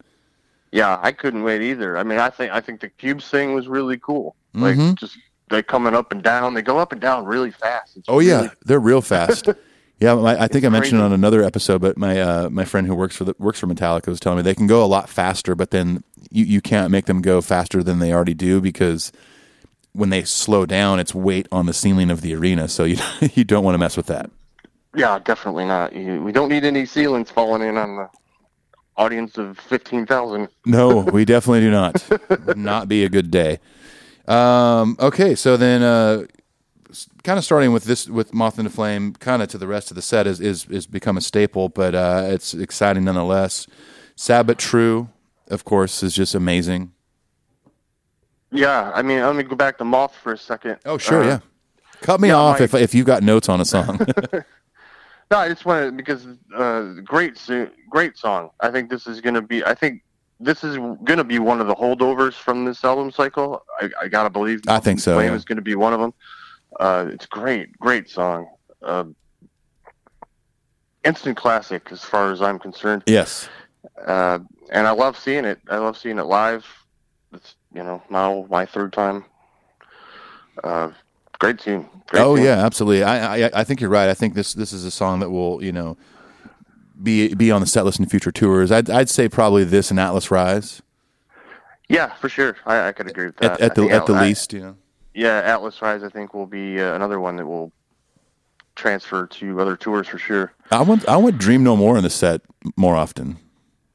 Yeah, 0.70 0.99
I 1.03 1.11
couldn't 1.11 1.42
wait 1.42 1.61
either. 1.61 1.99
I 1.99 2.05
mean, 2.05 2.18
I 2.20 2.30
think 2.30 2.53
I 2.53 2.61
think 2.61 2.80
the 2.80 2.88
cubes 2.88 3.28
thing 3.28 3.53
was 3.55 3.66
really 3.66 3.99
cool. 3.99 4.36
Like 4.55 4.76
Mhm. 4.76 4.94
just 4.96 5.18
they 5.51 5.62
coming 5.62 5.94
up 5.94 6.12
and 6.12 6.22
down. 6.22 6.55
They 6.55 6.62
go 6.62 6.78
up 6.78 6.92
and 6.92 7.01
down 7.01 7.24
really 7.24 7.51
fast. 7.51 7.96
It's 7.96 8.09
Oh 8.09 8.20
yeah, 8.20 8.51
they're 8.64 8.78
real 8.78 9.01
fast. 9.03 9.49
yeah, 10.01 10.14
my, 10.14 10.40
I 10.40 10.46
think 10.49 10.64
I 10.64 10.68
mentioned 10.68 11.01
crazy. 11.01 11.05
on 11.05 11.12
another 11.12 11.42
episode, 11.42 11.80
but 11.80 11.96
my 11.96 12.20
uh, 12.20 12.51
my 12.51 12.64
friend 12.64 12.86
who 12.86 12.94
works 12.94 13.16
for 13.16 13.24
the, 13.24 13.34
works 13.38 13.59
for 13.59 13.66
Metallica 13.66 14.07
was 14.07 14.20
telling 14.20 14.36
me 14.36 14.42
they 14.42 14.55
can 14.55 14.66
go 14.66 14.84
a 14.84 14.86
lot 14.86 15.09
faster, 15.09 15.55
but 15.55 15.70
then 15.70 16.05
you, 16.30 16.44
you 16.44 16.61
can't 16.61 16.90
make 16.90 17.07
them 17.07 17.20
go 17.20 17.40
faster 17.40 17.82
than 17.82 17.99
they 17.99 18.12
already 18.12 18.34
do 18.34 18.61
because 18.61 19.11
when 19.92 20.11
they 20.11 20.22
slow 20.22 20.66
down, 20.66 21.01
it's 21.01 21.14
weight 21.14 21.49
on 21.51 21.66
the 21.66 21.72
ceiling 21.72 22.11
of 22.11 22.20
the 22.20 22.34
arena, 22.34 22.68
so 22.68 22.84
you 22.84 22.96
you 23.34 23.44
don't 23.44 23.64
want 23.64 23.74
to 23.74 23.78
mess 23.78 23.96
with 23.96 24.07
that. 24.07 24.30
yeah, 24.94 25.18
definitely 25.18 25.64
not. 25.64 25.92
You, 25.92 26.22
we 26.22 26.32
don't 26.32 26.49
need 26.49 26.64
any 26.64 26.86
ceilings 26.86 27.30
falling 27.30 27.62
in 27.62 27.76
on 27.76 27.96
the 27.96 28.09
audience 28.96 29.36
of 29.36 29.59
fifteen 29.59 30.07
thousand. 30.07 30.49
No, 30.64 30.99
we 31.12 31.24
definitely 31.24 31.61
do 31.61 31.70
not. 31.70 32.09
Would 32.46 32.57
not 32.57 32.88
be 32.88 33.05
a 33.05 33.09
good 33.09 33.30
day. 33.30 33.59
Um, 34.28 34.96
okay, 35.01 35.34
so 35.34 35.57
then, 35.57 35.82
uh, 35.82 36.24
kind 37.22 37.39
of 37.39 37.45
starting 37.45 37.72
with 37.72 37.84
this 37.84 38.09
with 38.09 38.32
Moth 38.34 38.59
into 38.59 38.70
Flame, 38.70 39.12
kind 39.14 39.43
of 39.43 39.49
to 39.49 39.59
the 39.59 39.66
rest 39.66 39.91
of 39.91 39.95
the 39.95 40.03
set 40.03 40.26
is 40.26 40.41
is, 40.41 40.66
is 40.66 40.86
become 40.86 41.16
a 41.16 41.20
staple, 41.20 41.68
but 41.68 41.95
uh, 41.95 42.22
it's 42.26 42.55
exciting 42.55 43.05
nonetheless. 43.05 43.66
Sad 44.16 44.47
but 44.47 44.59
true, 44.59 45.09
of 45.49 45.64
course, 45.64 46.03
is 46.03 46.14
just 46.14 46.34
amazing. 46.34 46.93
Yeah, 48.51 48.91
I 48.95 49.03
mean, 49.03 49.20
let 49.20 49.36
me 49.36 49.43
go 49.43 49.57
back 49.57 49.78
to 49.78 49.84
Moth 49.84 50.14
for 50.22 50.32
a 50.32 50.39
second. 50.39 50.78
Oh, 50.86 50.97
sure, 50.99 51.22
Uh, 51.22 51.26
yeah. 51.26 51.39
Cut 52.01 52.20
me 52.20 52.28
yeah, 52.28 52.34
off 52.36 52.61
my- 52.61 52.64
if 52.64 52.74
if 52.74 52.95
you 52.95 53.05
got 53.05 53.22
notes 53.22 53.49
on 53.49 53.61
a 53.61 53.64
song. 53.64 54.01
No, 55.30 55.36
I 55.36 55.49
just 55.51 55.66
wanted 55.66 55.95
because 55.97 56.26
uh, 56.57 56.95
great, 57.05 57.39
great 57.91 58.16
song. 58.16 58.49
I 58.61 58.70
think 58.70 58.89
this 58.89 59.07
is 59.07 59.20
gonna 59.20 59.43
be. 59.43 59.62
I 59.62 59.74
think 59.74 60.03
this 60.41 60.64
is 60.64 60.78
gonna 61.05 61.24
be 61.24 61.39
one 61.39 61.61
of 61.61 61.66
the 61.66 61.74
holdovers 61.74 62.32
from 62.32 62.64
this 62.64 62.82
album 62.82 63.11
cycle. 63.11 63.62
I, 63.78 63.91
I 64.01 64.09
gotta 64.09 64.30
believe. 64.30 64.62
I 64.68 64.78
think 64.78 65.01
so, 65.01 65.16
Flame 65.16 65.32
yeah. 65.32 65.36
is 65.36 65.45
gonna 65.45 65.61
be 65.61 65.74
one 65.74 65.93
of 65.93 66.01
them. 66.01 66.14
Uh, 66.79 67.07
it's 67.12 67.26
great, 67.26 67.76
great 67.79 68.09
song. 68.09 68.49
Uh, 68.83 69.05
instant 71.05 71.37
classic 71.37 71.89
as 71.91 72.05
far 72.05 72.31
as 72.33 72.41
I'm 72.43 72.59
concerned. 72.59 73.03
yes, 73.07 73.49
Uh, 74.07 74.39
and 74.70 74.87
I 74.87 74.91
love 74.91 75.18
seeing 75.18 75.45
it. 75.45 75.59
I 75.68 75.79
love 75.79 75.97
seeing 75.97 76.18
it 76.18 76.24
live. 76.24 76.64
It's 77.33 77.57
you 77.74 77.83
know 77.83 78.03
now 78.11 78.47
my 78.51 78.64
third 78.66 78.93
time. 78.93 79.24
Uh, 80.62 80.91
great 81.39 81.59
team. 81.59 81.89
Great 82.09 82.20
oh 82.22 82.37
tune. 82.37 82.45
yeah, 82.45 82.64
absolutely. 82.64 83.03
I, 83.05 83.47
I 83.47 83.51
I 83.61 83.64
think 83.64 83.81
you're 83.81 83.91
right. 83.91 84.09
I 84.09 84.14
think 84.14 84.35
this 84.35 84.55
this 84.55 84.72
is 84.72 84.85
a 84.85 84.91
song 84.91 85.20
that 85.20 85.31
will 85.31 85.62
you 85.62 85.72
know 85.72 85.97
be 87.03 87.35
be 87.35 87.51
on 87.51 87.61
the 87.61 87.66
set 87.66 87.85
list 87.85 87.99
in 88.01 88.07
future 88.07 88.33
tours. 88.33 88.70
I'd 88.72 88.89
I'd 88.91 89.09
say 89.09 89.29
probably 89.29 89.64
this 89.64 89.91
and 89.91 89.99
Atlas 90.01 90.31
Rise 90.31 90.83
yeah, 91.89 92.12
for 92.16 92.29
sure. 92.29 92.55
I, 92.66 92.89
I 92.89 92.93
could 92.93 93.09
agree 93.09 93.26
with 93.26 93.37
that. 93.39 93.53
at, 93.53 93.61
at 93.61 93.74
the 93.74 93.83
at 93.91 94.07
the 94.07 94.14
Atlas- 94.14 94.22
least. 94.29 94.53
You 94.53 94.61
know. 94.61 94.76
Yeah, 95.19 95.41
Atlas 95.41 95.83
Rise, 95.83 96.05
I 96.05 96.09
think, 96.09 96.33
will 96.33 96.47
be 96.47 96.81
uh, 96.81 96.95
another 96.95 97.19
one 97.19 97.35
that 97.37 97.47
will 97.47 97.73
transfer 98.77 99.27
to 99.27 99.61
other 99.61 99.77
tours 99.77 100.07
for 100.07 100.16
sure. 100.16 100.53
I 100.71 100.83
want 100.83 101.09
I 101.09 101.16
want 101.16 101.39
Dream 101.39 101.64
No 101.64 101.77
More 101.77 101.97
in 101.97 102.05
the 102.05 102.11
set 102.11 102.43
more 102.77 102.95
often. 102.95 103.37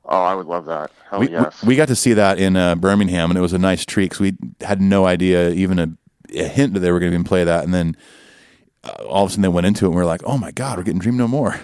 Oh, 0.04 0.22
I 0.22 0.36
would 0.36 0.48
love 0.48 0.66
that. 0.66 0.92
Hell 1.10 1.22
we, 1.22 1.30
yes. 1.30 1.64
we 1.64 1.78
got 1.78 1.88
to 1.88 1.96
see 1.96 2.12
that 2.12 2.40
in 2.40 2.58
uh, 2.58 2.76
Birmingham, 2.76 3.32
and 3.32 3.38
it 3.38 3.42
was 3.42 3.54
a 3.54 3.58
nice 3.58 3.86
treat 3.86 4.10
because 4.10 4.20
we 4.20 4.34
had 4.60 4.82
no 4.82 5.06
idea 5.06 5.52
even 5.52 5.80
a, 5.80 5.94
a 6.36 6.50
hint 6.50 6.74
that 6.74 6.82
they 6.82 6.92
were 6.92 7.00
going 7.00 7.14
to 7.14 7.16
even 7.16 7.24
play 7.24 7.46
that, 7.46 7.64
and 7.64 7.74
then 7.74 7.96
uh, 8.84 8.90
all 9.08 9.24
of 9.24 9.30
a 9.30 9.32
sudden 9.32 9.44
they 9.44 9.48
went 9.48 9.66
into 9.66 9.86
it, 9.86 9.88
and 9.88 9.96
we 9.96 10.02
are 10.02 10.06
like, 10.06 10.24
oh 10.26 10.38
my 10.38 10.52
god, 10.52 10.78
we're 10.78 10.84
getting 10.84 11.00
Dream 11.00 11.16
No 11.16 11.30
More. 11.30 11.58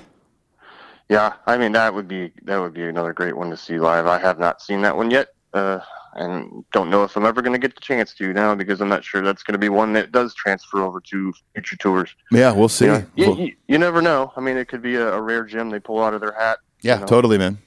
yeah, 1.10 1.34
I 1.46 1.58
mean 1.58 1.74
that 1.74 1.94
would 1.94 2.08
be 2.08 2.32
that 2.44 2.60
would 2.60 2.74
be 2.74 2.84
another 2.84 3.12
great 3.12 3.36
one 3.36 3.50
to 3.50 3.58
see 3.58 3.78
live. 3.78 4.08
I 4.08 4.20
have 4.20 4.40
not 4.40 4.62
seen 4.62 4.84
that 4.84 4.96
one 4.96 5.12
yet, 5.12 5.34
uh, 5.54 5.80
and 6.16 6.64
don't 6.72 6.90
know 6.90 7.04
if 7.04 7.16
I'm 7.16 7.26
ever 7.26 7.42
going 7.42 7.54
to 7.54 7.60
get 7.60 7.76
the 7.76 7.82
chance 7.82 8.14
to 8.16 8.34
now 8.34 8.56
because 8.56 8.82
I'm 8.82 8.90
not 8.90 9.04
sure 9.04 9.22
that's 9.22 9.44
going 9.44 9.54
to 9.54 9.60
be 9.60 9.70
one 9.70 9.94
that 9.94 10.12
does 10.12 10.34
transfer 10.34 10.82
over 10.84 11.00
to 11.02 11.34
future 11.54 11.78
tours. 11.78 12.14
Yeah, 12.32 12.52
we'll 12.52 12.70
see. 12.70 12.86
You, 12.86 12.92
know, 12.92 13.06
you, 13.16 13.28
We'll- 13.28 13.40
you, 13.40 13.56
you 13.68 13.78
never 13.78 14.02
know. 14.02 14.32
I 14.36 14.42
mean, 14.42 14.58
it 14.58 14.68
could 14.68 14.82
be 14.82 14.96
a, 14.96 15.14
a 15.14 15.22
rare 15.22 15.44
gem 15.46 15.70
they 15.70 15.80
pull 15.80 16.04
out 16.04 16.14
of 16.14 16.22
their 16.22 16.34
hat. 16.34 16.60
yeah, 16.82 17.00
know. 17.00 17.06
totally, 17.06 17.38
man. 17.38 17.58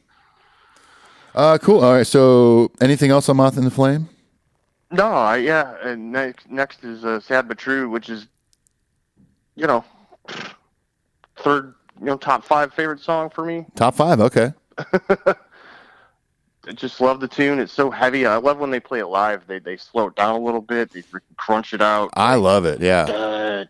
Uh, 1.34 1.56
cool. 1.58 1.82
All 1.82 1.94
right. 1.94 2.06
So, 2.06 2.70
anything 2.80 3.10
else 3.10 3.28
on 3.28 3.36
Moth 3.38 3.56
into 3.56 3.70
Flame? 3.70 4.08
No, 4.90 5.06
I, 5.06 5.38
yeah. 5.38 5.74
And 5.82 6.12
next, 6.12 6.50
next 6.50 6.84
is 6.84 7.04
uh, 7.04 7.20
Sad 7.20 7.48
but 7.48 7.56
True, 7.56 7.88
which 7.88 8.10
is, 8.10 8.26
you 9.54 9.66
know, 9.66 9.82
third, 11.38 11.74
you 11.98 12.06
know, 12.06 12.16
top 12.18 12.44
five 12.44 12.74
favorite 12.74 13.00
song 13.00 13.30
for 13.30 13.44
me. 13.46 13.64
Top 13.76 13.94
five. 13.94 14.20
Okay. 14.20 14.52
I 16.66 16.72
just 16.72 17.00
love 17.00 17.18
the 17.20 17.26
tune. 17.28 17.58
It's 17.58 17.72
so 17.72 17.90
heavy. 17.90 18.24
I 18.24 18.36
love 18.36 18.58
when 18.58 18.70
they 18.70 18.78
play 18.80 19.00
it 19.00 19.06
live. 19.06 19.46
They 19.46 19.58
they 19.58 19.76
slow 19.76 20.08
it 20.08 20.14
down 20.16 20.36
a 20.36 20.38
little 20.44 20.60
bit. 20.60 20.92
They 20.92 21.02
freaking 21.02 21.36
crunch 21.36 21.74
it 21.74 21.82
out. 21.82 22.10
I 22.14 22.36
love 22.36 22.64
it. 22.64 22.80
Yeah. 22.80 23.06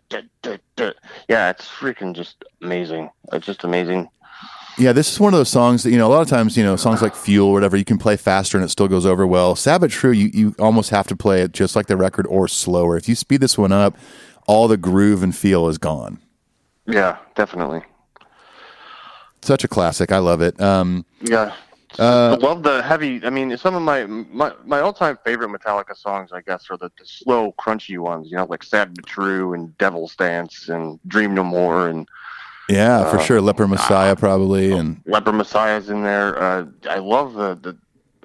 Duh, 0.09 0.21
duh, 0.43 0.57
duh. 0.75 0.93
Yeah, 1.27 1.49
it's 1.49 1.67
freaking 1.67 2.13
just 2.15 2.43
amazing. 2.61 3.09
It's 3.31 3.45
just 3.45 3.63
amazing. 3.63 4.09
Yeah, 4.77 4.91
this 4.91 5.11
is 5.11 5.19
one 5.19 5.33
of 5.33 5.39
those 5.39 5.49
songs 5.49 5.83
that 5.83 5.91
you 5.91 5.97
know. 5.97 6.07
A 6.07 6.13
lot 6.13 6.21
of 6.21 6.27
times, 6.27 6.55
you 6.57 6.63
know, 6.63 6.75
songs 6.75 7.01
like 7.01 7.15
"Fuel" 7.15 7.47
or 7.49 7.53
whatever, 7.53 7.77
you 7.77 7.85
can 7.85 7.97
play 7.97 8.15
faster 8.15 8.57
and 8.57 8.65
it 8.65 8.69
still 8.69 8.87
goes 8.87 9.05
over 9.05 9.25
well. 9.25 9.55
Sad 9.55 9.81
but 9.81 9.89
True, 9.91 10.11
you 10.11 10.29
you 10.33 10.55
almost 10.59 10.89
have 10.91 11.07
to 11.07 11.15
play 11.15 11.41
it 11.41 11.51
just 11.51 11.75
like 11.75 11.87
the 11.87 11.97
record 11.97 12.27
or 12.27 12.47
slower. 12.47 12.95
If 12.97 13.07
you 13.09 13.15
speed 13.15 13.41
this 13.41 13.57
one 13.57 13.71
up, 13.71 13.95
all 14.47 14.67
the 14.67 14.77
groove 14.77 15.23
and 15.23 15.35
feel 15.35 15.67
is 15.67 15.77
gone. 15.77 16.19
Yeah, 16.85 17.17
definitely. 17.35 17.81
Such 19.41 19.63
a 19.63 19.67
classic. 19.67 20.11
I 20.11 20.19
love 20.19 20.41
it. 20.41 20.59
Um, 20.61 21.05
Yeah. 21.21 21.53
Uh, 21.99 22.35
I 22.39 22.43
love 22.43 22.63
the 22.63 22.81
heavy. 22.81 23.23
I 23.25 23.29
mean, 23.29 23.55
some 23.57 23.75
of 23.75 23.81
my 23.81 24.05
my, 24.05 24.51
my 24.65 24.79
all 24.79 24.93
time 24.93 25.17
favorite 25.23 25.49
Metallica 25.49 25.95
songs, 25.95 26.31
I 26.31 26.41
guess, 26.41 26.69
are 26.69 26.77
the, 26.77 26.89
the 26.97 27.05
slow, 27.05 27.53
crunchy 27.59 27.97
ones. 27.99 28.29
You 28.31 28.37
know, 28.37 28.45
like 28.45 28.63
"Sad 28.63 28.95
but 28.95 29.05
True" 29.05 29.53
and 29.53 29.77
"Devil's 29.77 30.15
Dance" 30.15 30.69
and 30.69 30.99
"Dream 31.07 31.33
No 31.35 31.43
More" 31.43 31.89
and 31.89 32.07
yeah, 32.69 33.09
for 33.11 33.17
Uh, 33.19 33.23
sure. 33.23 33.41
Leper 33.41 33.67
Messiah 33.67 34.15
probably, 34.15 34.71
and 34.71 35.01
"Leper 35.05 35.33
Messiah's" 35.33 35.89
in 35.89 36.01
there. 36.03 36.41
Uh, 36.41 36.65
I 36.89 36.97
love 36.99 37.33
the 37.33 37.55
the 37.55 37.77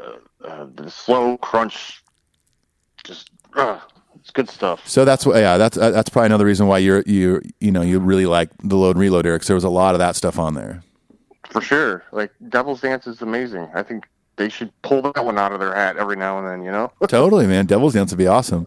uh, 0.03 0.47
uh, 0.49 0.67
the 0.75 0.91
slow 0.91 1.37
crunch. 1.39 2.03
Just 3.05 3.31
uh, 3.55 3.81
It's 4.21 4.31
good 4.31 4.49
stuff. 4.49 4.87
So 4.89 5.05
that's 5.05 5.27
what, 5.27 5.37
yeah, 5.37 5.57
that's 5.59 5.77
uh, 5.77 5.91
that's 5.91 6.09
probably 6.11 6.27
another 6.27 6.45
reason 6.45 6.67
why 6.69 6.79
you're 6.79 7.03
you 7.07 7.43
you 7.61 7.71
know 7.71 7.83
you 7.83 7.99
really 7.99 8.27
like 8.27 8.51
the 8.63 8.77
load 8.77 8.97
and 8.97 9.01
reload, 9.01 9.27
Eric. 9.27 9.43
there 9.45 9.55
was 9.55 9.65
a 9.65 9.69
lot 9.69 9.95
of 9.95 9.99
that 9.99 10.17
stuff 10.17 10.39
on 10.39 10.55
there. 10.55 10.83
For 11.51 11.61
sure. 11.61 12.05
Like 12.13 12.33
Devil's 12.49 12.81
Dance 12.81 13.07
is 13.07 13.23
amazing. 13.23 13.69
I 13.75 13.83
think 13.83 14.07
they 14.37 14.49
should 14.49 14.71
pull 14.83 15.03
that 15.03 15.25
one 15.25 15.39
out 15.39 15.53
of 15.53 15.61
their 15.61 15.75
hat 15.75 15.97
every 15.97 16.17
now 16.17 16.39
and 16.39 16.47
then, 16.47 16.63
you 16.63 16.71
know? 16.71 16.93
totally, 17.09 17.47
man. 17.47 17.67
Devil's 17.67 17.95
Dance 17.95 18.13
would 18.13 18.19
be 18.19 18.27
awesome. 18.27 18.67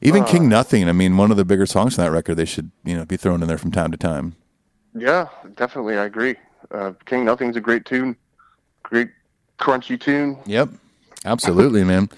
Even 0.00 0.24
King 0.24 0.48
Nothing. 0.48 0.88
I 0.88 0.92
mean, 0.92 1.16
one 1.16 1.30
of 1.30 1.36
the 1.36 1.44
bigger 1.44 1.66
songs 1.66 1.98
on 1.98 2.04
that 2.04 2.10
record. 2.10 2.34
They 2.34 2.44
should 2.44 2.70
you 2.84 2.96
know 2.96 3.04
be 3.04 3.16
thrown 3.16 3.40
in 3.42 3.48
there 3.48 3.58
from 3.58 3.70
time 3.70 3.92
to 3.92 3.96
time. 3.96 4.34
yeah, 4.94 5.28
definitely. 5.56 5.96
I 5.96 6.06
agree. 6.06 6.34
Uh, 6.72 6.92
King 7.06 7.24
Nothing's 7.24 7.56
a 7.56 7.60
great 7.60 7.84
tune. 7.84 8.16
Great 8.82 9.10
crunchy 9.60 10.00
tune. 10.00 10.38
Yep, 10.46 10.70
absolutely, 11.24 11.84
man. 11.84 12.08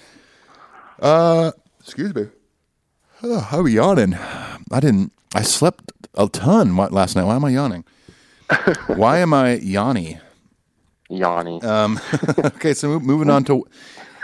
Uh, 1.00 1.52
excuse 1.80 2.14
me. 2.14 2.28
Oh, 3.22 3.48
I'm 3.52 3.68
yawning. 3.68 4.14
I 4.14 4.80
didn't. 4.80 5.12
I 5.34 5.42
slept 5.42 5.92
a 6.14 6.28
ton 6.28 6.76
last 6.76 7.16
night. 7.16 7.24
Why 7.24 7.36
am 7.36 7.44
I 7.44 7.50
yawning? 7.50 7.84
Why 8.86 9.18
am 9.18 9.32
I 9.34 9.58
yawny? 9.58 10.20
Yanni. 11.08 11.62
Um, 11.62 12.00
okay, 12.38 12.74
so 12.74 12.98
moving 13.00 13.30
on 13.30 13.44
to 13.44 13.64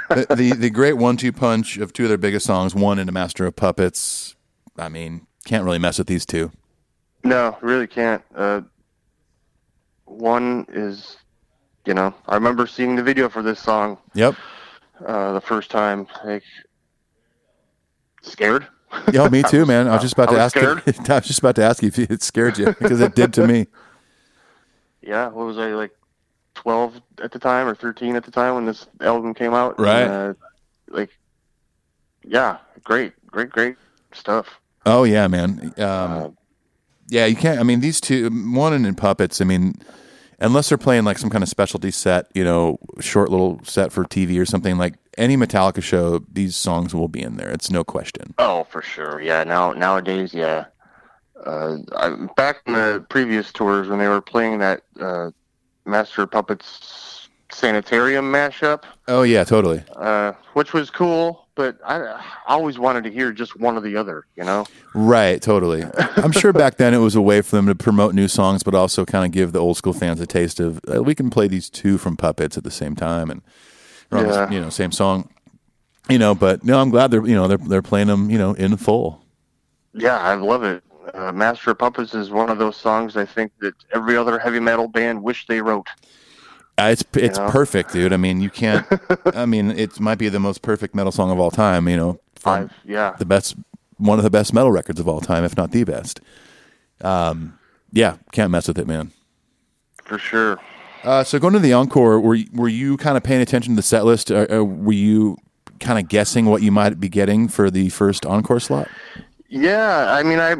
the, 0.08 0.26
the 0.34 0.52
the 0.52 0.70
great 0.70 0.94
one-two 0.94 1.32
punch 1.32 1.76
of 1.78 1.92
two 1.92 2.04
of 2.04 2.08
their 2.08 2.18
biggest 2.18 2.46
songs. 2.46 2.74
One 2.74 2.98
in 2.98 3.02
into 3.02 3.12
Master 3.12 3.46
of 3.46 3.56
Puppets. 3.56 4.34
I 4.76 4.88
mean, 4.88 5.26
can't 5.44 5.64
really 5.64 5.78
mess 5.78 5.98
with 5.98 6.06
these 6.06 6.26
two. 6.26 6.50
No, 7.22 7.56
really 7.60 7.86
can't. 7.86 8.22
Uh, 8.34 8.62
one 10.06 10.66
is, 10.70 11.18
you 11.86 11.94
know, 11.94 12.14
I 12.26 12.34
remember 12.34 12.66
seeing 12.66 12.96
the 12.96 13.02
video 13.02 13.28
for 13.28 13.42
this 13.42 13.60
song 13.60 13.98
Yep. 14.14 14.34
uh, 15.06 15.32
the 15.34 15.40
first 15.40 15.70
time. 15.70 16.06
Like, 16.24 16.42
scared. 18.22 18.66
Yeah, 19.12 19.28
me 19.28 19.42
too, 19.42 19.66
man. 19.66 19.86
I 19.86 19.92
was 19.92 20.02
just 20.02 20.14
about 20.14 20.30
I 20.30 20.34
to 20.34 20.40
ask. 20.40 20.56
You, 20.56 20.80
I 21.08 21.14
was 21.18 21.26
just 21.26 21.38
about 21.38 21.56
to 21.56 21.62
ask 21.62 21.82
you 21.82 21.88
if 21.88 21.98
it 21.98 22.22
scared 22.22 22.58
you 22.58 22.66
because 22.66 23.00
it 23.00 23.14
did 23.14 23.32
to 23.34 23.46
me. 23.46 23.66
Yeah, 25.10 25.26
what 25.26 25.44
was 25.44 25.58
I 25.58 25.70
like, 25.74 25.90
twelve 26.54 27.00
at 27.20 27.32
the 27.32 27.40
time 27.40 27.66
or 27.66 27.74
thirteen 27.74 28.14
at 28.14 28.22
the 28.24 28.30
time 28.30 28.54
when 28.54 28.64
this 28.64 28.86
album 29.00 29.34
came 29.34 29.52
out? 29.54 29.76
And, 29.76 29.84
Right. 29.86 30.04
uh, 30.06 30.34
like, 30.88 31.10
yeah, 32.24 32.58
great, 32.84 33.12
great, 33.26 33.50
great 33.50 33.74
stuff. 34.12 34.46
Oh 34.86 35.02
yeah, 35.02 35.26
man. 35.26 35.74
Um, 35.78 35.84
Uh, 35.84 36.28
yeah, 37.08 37.26
you 37.26 37.34
can't. 37.34 37.58
I 37.58 37.64
mean, 37.64 37.80
these 37.80 38.00
two, 38.00 38.30
one 38.54 38.72
and 38.72 38.86
in 38.86 38.94
puppets. 38.94 39.40
I 39.40 39.44
mean, 39.44 39.74
unless 40.38 40.68
they're 40.68 40.78
playing 40.78 41.02
like 41.04 41.18
some 41.18 41.28
kind 41.28 41.42
of 41.42 41.48
specialty 41.48 41.90
set, 41.90 42.26
you 42.32 42.44
know, 42.44 42.78
short 43.00 43.30
little 43.30 43.58
set 43.64 43.90
for 43.90 44.04
TV 44.04 44.38
or 44.40 44.46
something 44.46 44.78
like 44.78 44.94
any 45.18 45.36
Metallica 45.36 45.82
show, 45.82 46.20
these 46.32 46.54
songs 46.54 46.94
will 46.94 47.08
be 47.08 47.20
in 47.20 47.36
there. 47.36 47.50
It's 47.50 47.68
no 47.68 47.82
question. 47.82 48.32
Oh, 48.38 48.62
for 48.70 48.80
sure. 48.80 49.20
Yeah. 49.20 49.42
Now 49.42 49.72
nowadays, 49.72 50.32
yeah. 50.32 50.66
Uh, 51.44 51.78
I, 51.96 52.26
back 52.36 52.62
in 52.66 52.74
the 52.74 53.04
previous 53.08 53.52
tours 53.52 53.88
when 53.88 53.98
they 53.98 54.08
were 54.08 54.20
playing 54.20 54.58
that 54.58 54.82
uh, 55.00 55.30
Master 55.86 56.26
Puppets 56.26 57.28
Sanitarium 57.52 58.30
mashup, 58.30 58.84
Oh 59.08 59.22
yeah, 59.22 59.44
totally. 59.44 59.82
uh, 59.96 60.32
which 60.52 60.72
was 60.72 60.88
cool, 60.90 61.48
but 61.56 61.78
I, 61.84 62.00
I 62.00 62.22
always 62.46 62.78
wanted 62.78 63.04
to 63.04 63.10
hear 63.10 63.32
just 63.32 63.58
one 63.58 63.76
or 63.76 63.80
the 63.80 63.96
other. 63.96 64.24
You 64.36 64.44
know? 64.44 64.66
Right, 64.94 65.42
totally. 65.42 65.84
I'm 66.16 66.32
sure 66.32 66.52
back 66.52 66.76
then 66.76 66.94
it 66.94 66.98
was 66.98 67.16
a 67.16 67.20
way 67.20 67.42
for 67.42 67.56
them 67.56 67.66
to 67.66 67.74
promote 67.74 68.14
new 68.14 68.28
songs, 68.28 68.62
but 68.62 68.74
also 68.74 69.04
kind 69.04 69.24
of 69.24 69.32
give 69.32 69.52
the 69.52 69.58
old 69.58 69.76
school 69.76 69.92
fans 69.92 70.20
a 70.20 70.26
taste 70.26 70.60
of 70.60 70.80
uh, 70.92 71.02
we 71.02 71.14
can 71.14 71.28
play 71.30 71.48
these 71.48 71.68
two 71.68 71.98
from 71.98 72.16
puppets 72.16 72.56
at 72.56 72.64
the 72.64 72.70
same 72.70 72.94
time 72.94 73.30
and 73.30 73.42
the 74.10 74.48
you 74.50 74.60
know 74.60 74.70
same 74.70 74.92
song. 74.92 75.28
You 76.08 76.18
know, 76.18 76.34
but 76.34 76.64
no, 76.64 76.80
I'm 76.80 76.90
glad 76.90 77.10
they're 77.10 77.26
you 77.26 77.34
know 77.34 77.48
they're 77.48 77.58
they're 77.58 77.82
playing 77.82 78.08
them 78.08 78.30
you 78.30 78.38
know 78.38 78.52
in 78.54 78.76
full. 78.76 79.24
Yeah, 79.92 80.18
I 80.18 80.34
love 80.34 80.62
it. 80.62 80.84
Uh, 81.14 81.32
Master 81.32 81.70
of 81.72 81.78
Puppets 81.78 82.14
is 82.14 82.30
one 82.30 82.50
of 82.50 82.58
those 82.58 82.76
songs 82.76 83.16
I 83.16 83.24
think 83.24 83.52
that 83.60 83.74
every 83.92 84.16
other 84.16 84.38
heavy 84.38 84.60
metal 84.60 84.88
band 84.88 85.22
wish 85.22 85.46
they 85.46 85.60
wrote. 85.60 85.86
Uh, 86.78 86.84
It's 86.92 87.04
it's 87.14 87.38
know? 87.38 87.50
perfect, 87.50 87.92
dude. 87.92 88.12
I 88.12 88.16
mean, 88.16 88.40
you 88.40 88.50
can't. 88.50 88.86
I 89.34 89.46
mean, 89.46 89.70
it 89.70 89.98
might 90.00 90.18
be 90.18 90.28
the 90.28 90.40
most 90.40 90.62
perfect 90.62 90.94
metal 90.94 91.12
song 91.12 91.30
of 91.30 91.38
all 91.38 91.50
time. 91.50 91.88
You 91.88 91.96
know, 91.96 92.20
from 92.36 92.62
I've, 92.64 92.72
yeah, 92.84 93.14
the 93.18 93.24
best, 93.26 93.56
one 93.98 94.18
of 94.18 94.24
the 94.24 94.30
best 94.30 94.52
metal 94.54 94.70
records 94.72 94.98
of 95.00 95.08
all 95.08 95.20
time, 95.20 95.44
if 95.44 95.56
not 95.56 95.72
the 95.72 95.84
best. 95.84 96.20
Um, 97.02 97.58
yeah, 97.92 98.16
can't 98.32 98.50
mess 98.50 98.68
with 98.68 98.78
it, 98.78 98.86
man. 98.86 99.10
for 100.04 100.18
sure. 100.18 100.58
Uh, 101.02 101.24
so 101.24 101.38
going 101.38 101.54
to 101.54 101.58
the 101.58 101.72
encore, 101.72 102.20
were 102.20 102.38
were 102.52 102.68
you 102.68 102.96
kind 102.98 103.16
of 103.16 103.22
paying 103.22 103.40
attention 103.40 103.72
to 103.74 103.76
the 103.76 103.82
set 103.82 104.04
list? 104.04 104.30
Or, 104.30 104.46
or 104.52 104.64
were 104.64 104.92
you 104.92 105.38
kind 105.80 105.98
of 105.98 106.08
guessing 106.08 106.44
what 106.46 106.60
you 106.62 106.70
might 106.70 107.00
be 107.00 107.08
getting 107.08 107.48
for 107.48 107.70
the 107.70 107.88
first 107.88 108.26
encore 108.26 108.60
slot? 108.60 108.88
Yeah, 109.50 110.12
I 110.12 110.22
mean, 110.22 110.38
I 110.38 110.54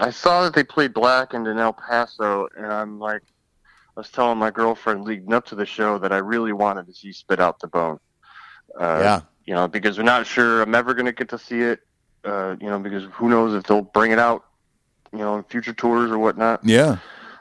I 0.00 0.10
saw 0.10 0.42
that 0.42 0.52
they 0.52 0.64
played 0.64 0.92
Blackened 0.92 1.46
in 1.46 1.58
El 1.58 1.72
Paso, 1.72 2.48
and 2.56 2.66
I'm 2.66 2.98
like, 2.98 3.22
I 3.96 4.00
was 4.00 4.10
telling 4.10 4.36
my 4.38 4.50
girlfriend 4.50 5.04
leading 5.04 5.32
up 5.32 5.46
to 5.46 5.54
the 5.54 5.64
show 5.64 5.98
that 6.00 6.12
I 6.12 6.18
really 6.18 6.52
wanted 6.52 6.86
to 6.88 6.92
see 6.92 7.12
Spit 7.12 7.38
Out 7.40 7.60
the 7.60 7.68
Bone. 7.68 7.98
Uh, 8.78 8.98
Yeah. 9.02 9.20
You 9.46 9.54
know, 9.54 9.68
because 9.68 9.96
we're 9.96 10.02
not 10.02 10.26
sure 10.26 10.60
I'm 10.60 10.74
ever 10.74 10.92
going 10.92 11.06
to 11.06 11.12
get 11.12 11.28
to 11.28 11.38
see 11.38 11.60
it. 11.60 11.78
Uh, 12.24 12.56
you 12.60 12.68
know, 12.68 12.80
because 12.80 13.04
who 13.12 13.28
knows 13.28 13.54
if 13.54 13.62
they'll 13.62 13.82
bring 13.82 14.10
it 14.10 14.18
out, 14.18 14.42
you 15.12 15.20
know, 15.20 15.36
in 15.36 15.44
future 15.44 15.72
tours 15.72 16.10
or 16.10 16.18
whatnot. 16.18 16.64
Yeah, 16.64 16.96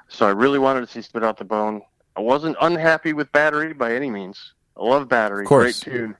So 0.07 0.27
I 0.27 0.29
really 0.29 0.59
wanted 0.59 0.81
to 0.81 0.88
see 0.88 1.01
Spit 1.01 1.23
Out 1.23 1.38
the 1.38 1.45
Bone. 1.45 1.81
I 2.15 2.21
wasn't 2.21 2.55
unhappy 2.61 3.13
with 3.13 3.31
Battery 3.31 3.73
by 3.73 3.95
any 3.95 4.11
means. 4.11 4.53
I 4.77 4.83
love 4.83 5.09
Battery, 5.09 5.45
Of 5.45 5.49
course. 5.49 5.83
great 5.83 5.93
tune. 5.95 6.15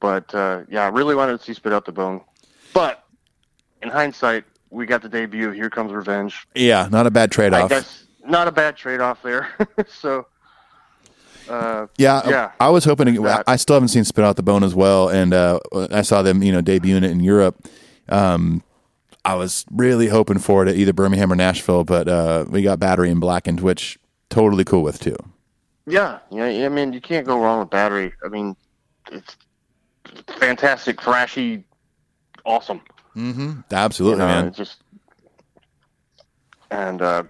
But 0.00 0.34
uh, 0.34 0.62
yeah, 0.68 0.82
I 0.82 0.88
really 0.88 1.14
wanted 1.14 1.38
to 1.38 1.44
see 1.44 1.54
Spit 1.54 1.72
Out 1.72 1.84
the 1.84 1.92
Bone. 1.92 2.22
But 2.74 3.04
in 3.82 3.88
hindsight, 3.88 4.44
we 4.70 4.86
got 4.86 5.02
the 5.02 5.08
debut 5.08 5.48
of 5.48 5.54
Here 5.54 5.70
Comes 5.70 5.92
Revenge. 5.92 6.46
yeah, 6.54 6.88
not 6.90 7.06
a 7.06 7.10
bad 7.10 7.30
trade 7.30 7.52
off. 7.52 8.04
not 8.26 8.48
a 8.48 8.52
bad 8.52 8.76
trade 8.76 9.00
off 9.00 9.22
there. 9.22 9.48
so 9.88 10.26
uh, 11.48 11.86
Yeah, 11.98 12.22
Yeah. 12.28 12.52
I, 12.60 12.66
I 12.66 12.70
was 12.70 12.84
hoping 12.84 13.14
to. 13.14 13.42
I 13.46 13.56
still 13.56 13.74
haven't 13.74 13.88
seen 13.88 14.04
Spit 14.04 14.24
Out 14.24 14.36
the 14.36 14.42
Bone 14.42 14.64
as 14.64 14.74
well, 14.74 15.08
and 15.08 15.34
uh, 15.34 15.60
I 15.90 16.02
saw 16.02 16.22
them, 16.22 16.42
you 16.42 16.52
know, 16.52 16.62
debuting 16.62 17.04
it 17.04 17.10
in 17.10 17.20
Europe. 17.20 17.68
Um, 18.08 18.62
I 19.24 19.34
was 19.34 19.64
really 19.70 20.08
hoping 20.08 20.38
for 20.38 20.66
it 20.66 20.68
at 20.68 20.76
either 20.76 20.92
Birmingham 20.92 21.32
or 21.32 21.36
Nashville, 21.36 21.84
but 21.84 22.08
uh, 22.08 22.44
we 22.48 22.62
got 22.62 22.80
Battery 22.80 23.10
and 23.10 23.20
Blackened, 23.20 23.60
which 23.60 23.98
totally 24.30 24.64
cool 24.64 24.82
with 24.82 25.00
too. 25.00 25.16
yeah, 25.86 26.18
yeah, 26.30 26.46
I 26.46 26.68
mean, 26.68 26.92
you 26.92 27.00
can't 27.00 27.26
go 27.26 27.38
wrong 27.40 27.60
with 27.60 27.70
Battery. 27.70 28.12
I 28.24 28.28
mean, 28.28 28.56
it's 29.12 29.36
fantastic, 30.38 30.96
thrashy, 30.96 31.62
awesome. 32.44 32.80
Absolutely, 33.16 34.22
you 34.22 34.28
know, 34.28 34.42
man. 34.42 34.52
Just 34.52 34.78
and 36.70 37.02
uh, 37.02 37.24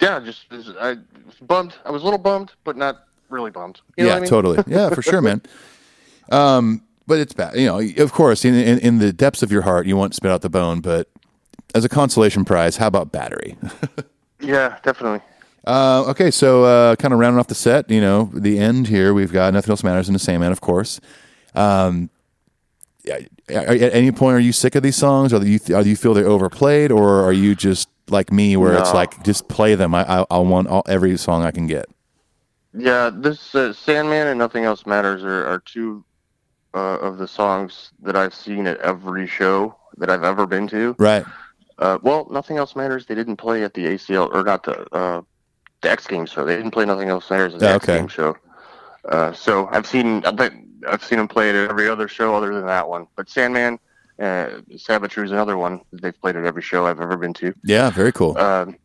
yeah, 0.00 0.20
just 0.20 0.46
I 0.80 0.96
was 1.26 1.36
bummed. 1.40 1.74
I 1.84 1.90
was 1.90 2.02
a 2.02 2.04
little 2.04 2.18
bummed, 2.18 2.52
but 2.64 2.76
not 2.76 3.06
really 3.28 3.50
bummed. 3.50 3.80
You 3.96 4.04
know 4.04 4.10
yeah, 4.10 4.16
I 4.16 4.20
mean? 4.20 4.28
totally. 4.28 4.62
Yeah, 4.66 4.90
for 4.90 5.02
sure, 5.02 5.20
man. 5.20 5.42
Um, 6.30 6.84
but 7.06 7.18
it's 7.18 7.34
bad. 7.34 7.56
You 7.56 7.66
know, 7.66 7.80
of 8.02 8.12
course, 8.12 8.44
in, 8.44 8.54
in 8.54 8.78
in 8.78 8.98
the 8.98 9.12
depths 9.12 9.42
of 9.42 9.50
your 9.52 9.62
heart, 9.62 9.86
you 9.86 9.96
want 9.96 10.14
Spit 10.14 10.30
Out 10.30 10.40
the 10.40 10.48
Bone, 10.48 10.80
but 10.80 11.10
as 11.74 11.84
a 11.84 11.88
consolation 11.88 12.44
prize, 12.44 12.76
how 12.76 12.86
about 12.86 13.12
Battery? 13.12 13.58
Yeah, 14.42 14.78
definitely. 14.82 15.20
Uh, 15.64 16.04
okay, 16.08 16.30
so 16.30 16.64
uh, 16.64 16.96
kind 16.96 17.14
of 17.14 17.20
rounding 17.20 17.38
off 17.38 17.46
the 17.46 17.54
set, 17.54 17.88
you 17.88 18.00
know, 18.00 18.30
the 18.34 18.58
end 18.58 18.88
here, 18.88 19.14
we've 19.14 19.32
got 19.32 19.54
Nothing 19.54 19.70
Else 19.70 19.84
Matters 19.84 20.08
in 20.08 20.12
the 20.12 20.18
Sandman, 20.18 20.50
of 20.50 20.60
course. 20.60 21.00
Um, 21.54 22.10
at 23.08 23.94
any 23.94 24.12
point, 24.12 24.36
are 24.36 24.40
you 24.40 24.52
sick 24.52 24.74
of 24.74 24.82
these 24.82 24.96
songs? 24.96 25.32
Or 25.32 25.40
do 25.40 25.48
you, 25.48 25.58
do 25.58 25.88
you 25.88 25.96
feel 25.96 26.14
they're 26.14 26.26
overplayed? 26.26 26.90
Or 26.92 27.24
are 27.24 27.32
you 27.32 27.54
just 27.54 27.88
like 28.08 28.32
me, 28.32 28.56
where 28.56 28.74
it's 28.74 28.94
like, 28.94 29.22
just 29.24 29.48
play 29.48 29.74
them? 29.74 29.94
I, 29.94 30.20
I, 30.20 30.26
I 30.30 30.38
want 30.38 30.68
all, 30.68 30.82
every 30.86 31.16
song 31.16 31.42
I 31.42 31.50
can 31.50 31.66
get. 31.66 31.86
Yeah, 32.74 33.10
this 33.12 33.54
uh, 33.54 33.72
Sandman 33.72 34.28
and 34.28 34.38
Nothing 34.38 34.64
Else 34.64 34.86
Matters 34.86 35.22
are, 35.22 35.46
are 35.46 35.58
two 35.60 36.04
uh, 36.74 36.98
of 36.98 37.18
the 37.18 37.28
songs 37.28 37.92
that 38.02 38.16
I've 38.16 38.34
seen 38.34 38.66
at 38.66 38.78
every 38.78 39.26
show 39.26 39.76
that 39.98 40.08
I've 40.08 40.24
ever 40.24 40.46
been 40.46 40.66
to. 40.68 40.94
Right. 40.98 41.24
Uh, 41.78 41.98
well, 42.02 42.28
Nothing 42.30 42.56
Else 42.56 42.74
Matters. 42.74 43.06
They 43.06 43.14
didn't 43.14 43.36
play 43.36 43.62
at 43.62 43.74
the 43.74 43.86
ACL 43.86 44.32
or 44.32 44.42
not 44.42 44.62
the 44.62 44.86
uh, 44.94 45.22
the 45.82 45.90
X 45.90 46.06
Games 46.06 46.30
show. 46.30 46.44
They 46.44 46.56
didn't 46.56 46.70
play 46.70 46.86
Nothing 46.86 47.08
Else 47.08 47.28
Matters 47.28 47.54
at 47.54 47.60
the 47.60 47.66
Yeah, 47.66 47.74
X 47.74 47.84
okay. 47.84 47.98
Games 47.98 48.12
show. 48.12 48.36
Uh, 49.04 49.32
so 49.32 49.68
I've 49.72 49.86
seen 49.86 50.24
I 50.24 50.30
I've 50.88 51.04
seen 51.04 51.18
them 51.18 51.28
play 51.28 51.48
it 51.50 51.54
at 51.54 51.70
every 51.70 51.88
other 51.88 52.08
show 52.08 52.34
other 52.34 52.54
than 52.54 52.66
that 52.66 52.88
one. 52.88 53.06
But 53.16 53.28
Sandman, 53.28 53.78
uh, 54.20 54.60
Savagery 54.76 55.24
is 55.24 55.30
another 55.32 55.56
one 55.56 55.80
they've 55.92 56.18
played 56.20 56.36
at 56.36 56.44
every 56.44 56.62
show 56.62 56.86
I've 56.86 57.00
ever 57.00 57.16
been 57.16 57.34
to. 57.34 57.54
Yeah, 57.64 57.90
very 57.90 58.12
cool. 58.12 58.36
Um, 58.38 58.76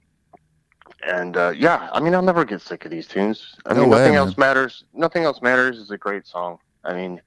and 1.08 1.38
uh, 1.38 1.54
yeah, 1.56 1.90
I 1.94 2.00
mean, 2.00 2.14
I'll 2.16 2.22
never 2.22 2.44
get 2.46 2.62
sick 2.62 2.86
of 2.86 2.92
these 2.92 3.08
tunes. 3.08 3.56
I 3.66 3.74
No 3.74 3.82
mean, 3.82 3.90
way, 3.90 3.98
nothing 3.98 4.14
man. 4.14 4.28
else 4.28 4.38
matters. 4.38 4.84
Nothing 4.94 5.24
else 5.24 5.42
matters 5.42 5.78
is 5.78 5.92
a 5.92 5.98
great 5.98 6.26
song. 6.28 6.58
I 6.84 6.94
mean, 6.94 7.22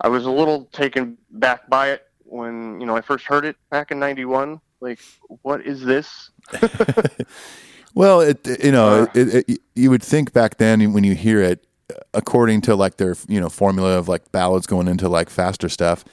I 0.00 0.08
was 0.08 0.24
a 0.26 0.30
little 0.30 0.64
taken 0.72 1.16
back 1.30 1.68
by 1.68 1.90
it 1.90 2.02
when 2.24 2.80
you 2.80 2.86
know 2.86 2.96
I 2.96 3.00
first 3.00 3.24
heard 3.26 3.44
it 3.44 3.56
back 3.70 3.90
in 3.90 3.98
'91. 3.98 4.60
Like, 4.80 5.00
what 5.42 5.62
is 5.66 5.82
this? 5.84 6.30
Well, 7.94 8.20
it 8.20 8.46
you 8.62 8.70
know, 8.70 9.02
Uh, 9.02 9.06
it, 9.14 9.48
it, 9.48 9.60
you 9.74 9.90
would 9.90 10.02
think 10.02 10.32
back 10.32 10.58
then 10.58 10.92
when 10.92 11.02
you 11.04 11.14
hear 11.14 11.40
it, 11.42 11.66
according 12.14 12.60
to 12.62 12.74
like 12.76 12.96
their 12.96 13.16
you 13.28 13.40
know 13.40 13.48
formula 13.48 13.98
of 13.98 14.08
like 14.08 14.30
ballads 14.32 14.66
going 14.66 14.88
into 14.88 15.08
like 15.08 15.30
faster 15.30 15.68
stuff, 15.68 16.04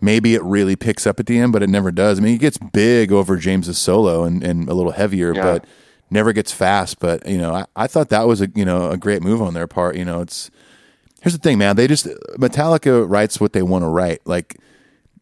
maybe 0.00 0.34
it 0.34 0.42
really 0.42 0.76
picks 0.76 1.06
up 1.06 1.18
at 1.20 1.26
the 1.26 1.38
end, 1.38 1.52
but 1.52 1.62
it 1.62 1.68
never 1.68 1.90
does. 1.90 2.18
I 2.18 2.22
mean, 2.22 2.34
it 2.34 2.40
gets 2.40 2.58
big 2.58 3.12
over 3.12 3.36
James's 3.36 3.78
solo 3.78 4.24
and, 4.24 4.42
and 4.44 4.68
a 4.68 4.74
little 4.74 4.92
heavier, 4.92 5.34
Yeah. 5.34 5.42
but 5.42 5.64
never 6.10 6.32
gets 6.32 6.52
fast. 6.52 6.98
But 7.00 7.26
you 7.26 7.38
know, 7.38 7.54
I, 7.54 7.64
I 7.76 7.86
thought 7.86 8.08
that 8.10 8.26
was 8.26 8.40
a 8.40 8.48
you 8.54 8.64
know 8.64 8.90
a 8.90 8.96
great 8.96 9.22
move 9.22 9.42
on 9.42 9.54
their 9.54 9.66
part. 9.66 9.96
You 9.96 10.04
know, 10.04 10.20
it's 10.20 10.50
here's 11.22 11.32
the 11.34 11.40
thing, 11.40 11.58
man. 11.58 11.76
They 11.76 11.86
just 11.86 12.06
Metallica 12.38 13.08
writes 13.08 13.40
what 13.40 13.52
they 13.52 13.62
want 13.62 13.82
to 13.82 13.88
write. 13.88 14.20
Like, 14.26 14.56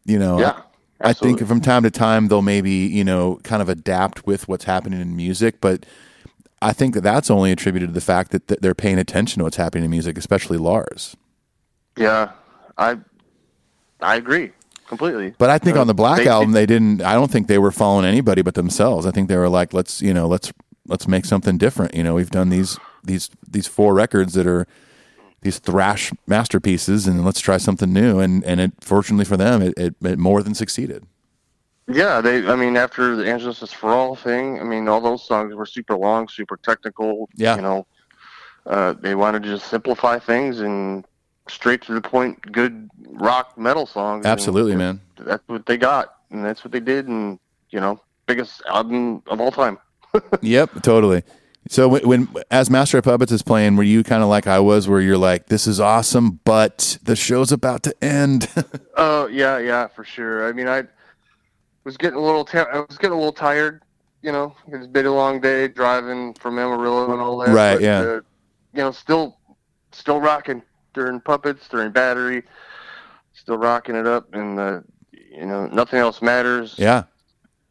you 0.05 0.19
know, 0.19 0.39
Yeah, 0.39 0.61
I, 1.01 1.09
I 1.09 1.13
think 1.13 1.45
from 1.47 1.61
time 1.61 1.83
to 1.83 1.91
time 1.91 2.27
they'll 2.27 2.41
maybe 2.41 2.71
you 2.71 3.03
know 3.03 3.39
kind 3.43 3.61
of 3.61 3.69
adapt 3.69 4.27
with 4.27 4.47
what's 4.47 4.65
happening 4.65 5.01
in 5.01 5.15
music, 5.15 5.59
but 5.61 5.85
I 6.69 6.73
think 6.73 6.93
that 6.95 7.01
that's 7.01 7.29
only 7.29 7.51
attributed 7.51 7.89
to 7.89 7.93
the 7.93 8.01
fact 8.01 8.31
that, 8.31 8.47
that 8.47 8.61
they're 8.61 8.75
paying 8.75 8.97
attention 8.99 9.39
to 9.39 9.43
what's 9.43 9.57
happening 9.57 9.83
in 9.85 9.91
music, 9.91 10.17
especially 10.17 10.57
Lars. 10.57 11.15
Yeah, 11.97 12.31
I 12.77 12.97
I 14.01 14.15
agree 14.15 14.51
completely. 14.87 15.33
But 15.37 15.49
I 15.49 15.57
think 15.59 15.77
Uh, 15.77 15.81
on 15.81 15.87
the 15.87 15.93
Black 15.93 16.19
they- 16.23 16.27
album, 16.27 16.51
they 16.53 16.65
didn't. 16.65 17.01
I 17.01 17.13
don't 17.13 17.29
think 17.31 17.47
they 17.47 17.57
were 17.59 17.71
following 17.71 18.05
anybody 18.05 18.41
but 18.41 18.55
themselves. 18.55 19.05
I 19.05 19.11
think 19.11 19.29
they 19.29 19.37
were 19.37 19.49
like, 19.49 19.73
let's 19.73 20.01
you 20.01 20.13
know, 20.13 20.27
let's 20.27 20.51
let's 20.87 21.07
make 21.07 21.25
something 21.25 21.57
different. 21.57 21.95
You 21.95 22.03
know, 22.03 22.15
we've 22.15 22.31
done 22.31 22.49
these 22.49 22.79
these 23.03 23.29
these 23.49 23.67
four 23.67 23.93
records 23.93 24.33
that 24.33 24.47
are 24.47 24.65
these 25.41 25.59
thrash 25.59 26.11
masterpieces, 26.25 27.05
and 27.07 27.23
let's 27.25 27.39
try 27.41 27.57
something 27.57 27.91
new. 27.93 28.19
And 28.19 28.43
and 28.43 28.59
it 28.59 28.71
fortunately 28.81 29.25
for 29.25 29.37
them, 29.37 29.61
it, 29.61 29.73
it, 29.77 29.95
it 30.01 30.17
more 30.19 30.41
than 30.41 30.53
succeeded. 30.55 31.05
Yeah, 31.87 32.21
they. 32.21 32.47
I 32.47 32.55
mean, 32.55 32.77
after 32.77 33.15
the 33.15 33.29
And 33.29 33.41
Justice 33.41 33.73
for 33.73 33.89
All 33.89 34.15
thing, 34.15 34.59
I 34.59 34.63
mean, 34.63 34.87
all 34.87 35.01
those 35.01 35.25
songs 35.25 35.53
were 35.53 35.65
super 35.65 35.97
long, 35.97 36.27
super 36.27 36.57
technical. 36.57 37.29
Yeah. 37.35 37.55
You 37.57 37.61
know, 37.61 37.87
uh, 38.65 38.93
they 38.93 39.15
wanted 39.15 39.43
to 39.43 39.49
just 39.49 39.67
simplify 39.67 40.19
things 40.19 40.61
and 40.61 41.05
straight 41.49 41.81
to 41.83 41.93
the 41.93 42.01
point, 42.01 42.41
good 42.51 42.89
rock 43.09 43.57
metal 43.57 43.85
songs. 43.85 44.25
Absolutely, 44.25 44.75
man. 44.75 45.01
That's 45.17 45.43
what 45.47 45.65
they 45.65 45.77
got, 45.77 46.15
and 46.29 46.43
that's 46.43 46.63
what 46.63 46.71
they 46.71 46.79
did, 46.79 47.07
and 47.07 47.37
you 47.69 47.79
know, 47.79 47.99
biggest 48.27 48.61
album 48.67 49.23
of 49.27 49.41
all 49.41 49.51
time. 49.51 49.77
Yep, 50.41 50.83
totally. 50.83 51.23
So 51.69 51.87
when, 51.87 52.07
when 52.07 52.27
as 52.51 52.69
Master 52.69 52.99
of 52.99 53.03
Puppets 53.03 53.31
is 53.31 53.41
playing, 53.41 53.77
were 53.77 53.83
you 53.83 54.03
kind 54.03 54.21
of 54.21 54.29
like 54.29 54.45
I 54.45 54.59
was, 54.59 54.87
where 54.87 55.01
you're 55.01 55.17
like, 55.17 55.47
this 55.47 55.65
is 55.65 55.79
awesome, 55.79 56.39
but 56.43 56.99
the 57.01 57.15
show's 57.15 57.51
about 57.51 57.81
to 57.83 57.95
end? 58.03 58.47
Oh 58.95 59.25
yeah, 59.25 59.57
yeah, 59.57 59.87
for 59.87 60.03
sure. 60.03 60.47
I 60.47 60.51
mean, 60.51 60.67
I 60.67 60.83
was 61.83 61.97
getting 61.97 62.17
a 62.17 62.21
little, 62.21 62.47
I 62.53 62.79
was 62.87 62.97
getting 62.97 63.13
a 63.13 63.17
little 63.17 63.33
tired. 63.33 63.83
You 64.21 64.31
know, 64.31 64.55
it's 64.67 64.87
been 64.87 65.05
a 65.05 65.13
long 65.13 65.41
day 65.41 65.67
driving 65.67 66.33
from 66.35 66.57
Amarillo 66.57 67.11
and 67.11 67.21
all 67.21 67.37
that. 67.39 67.49
Right, 67.49 67.75
but, 67.75 67.81
yeah. 67.81 67.99
Uh, 67.99 68.21
you 68.73 68.81
know, 68.81 68.91
still, 68.91 69.37
still 69.91 70.21
rocking 70.21 70.63
during 70.93 71.19
puppets, 71.19 71.67
during 71.67 71.91
battery, 71.91 72.43
still 73.33 73.57
rocking 73.57 73.95
it 73.95 74.07
up, 74.07 74.33
and 74.33 74.59
uh, 74.59 74.79
you 75.11 75.45
know, 75.45 75.67
nothing 75.67 75.99
else 75.99 76.21
matters. 76.21 76.75
yeah, 76.77 77.03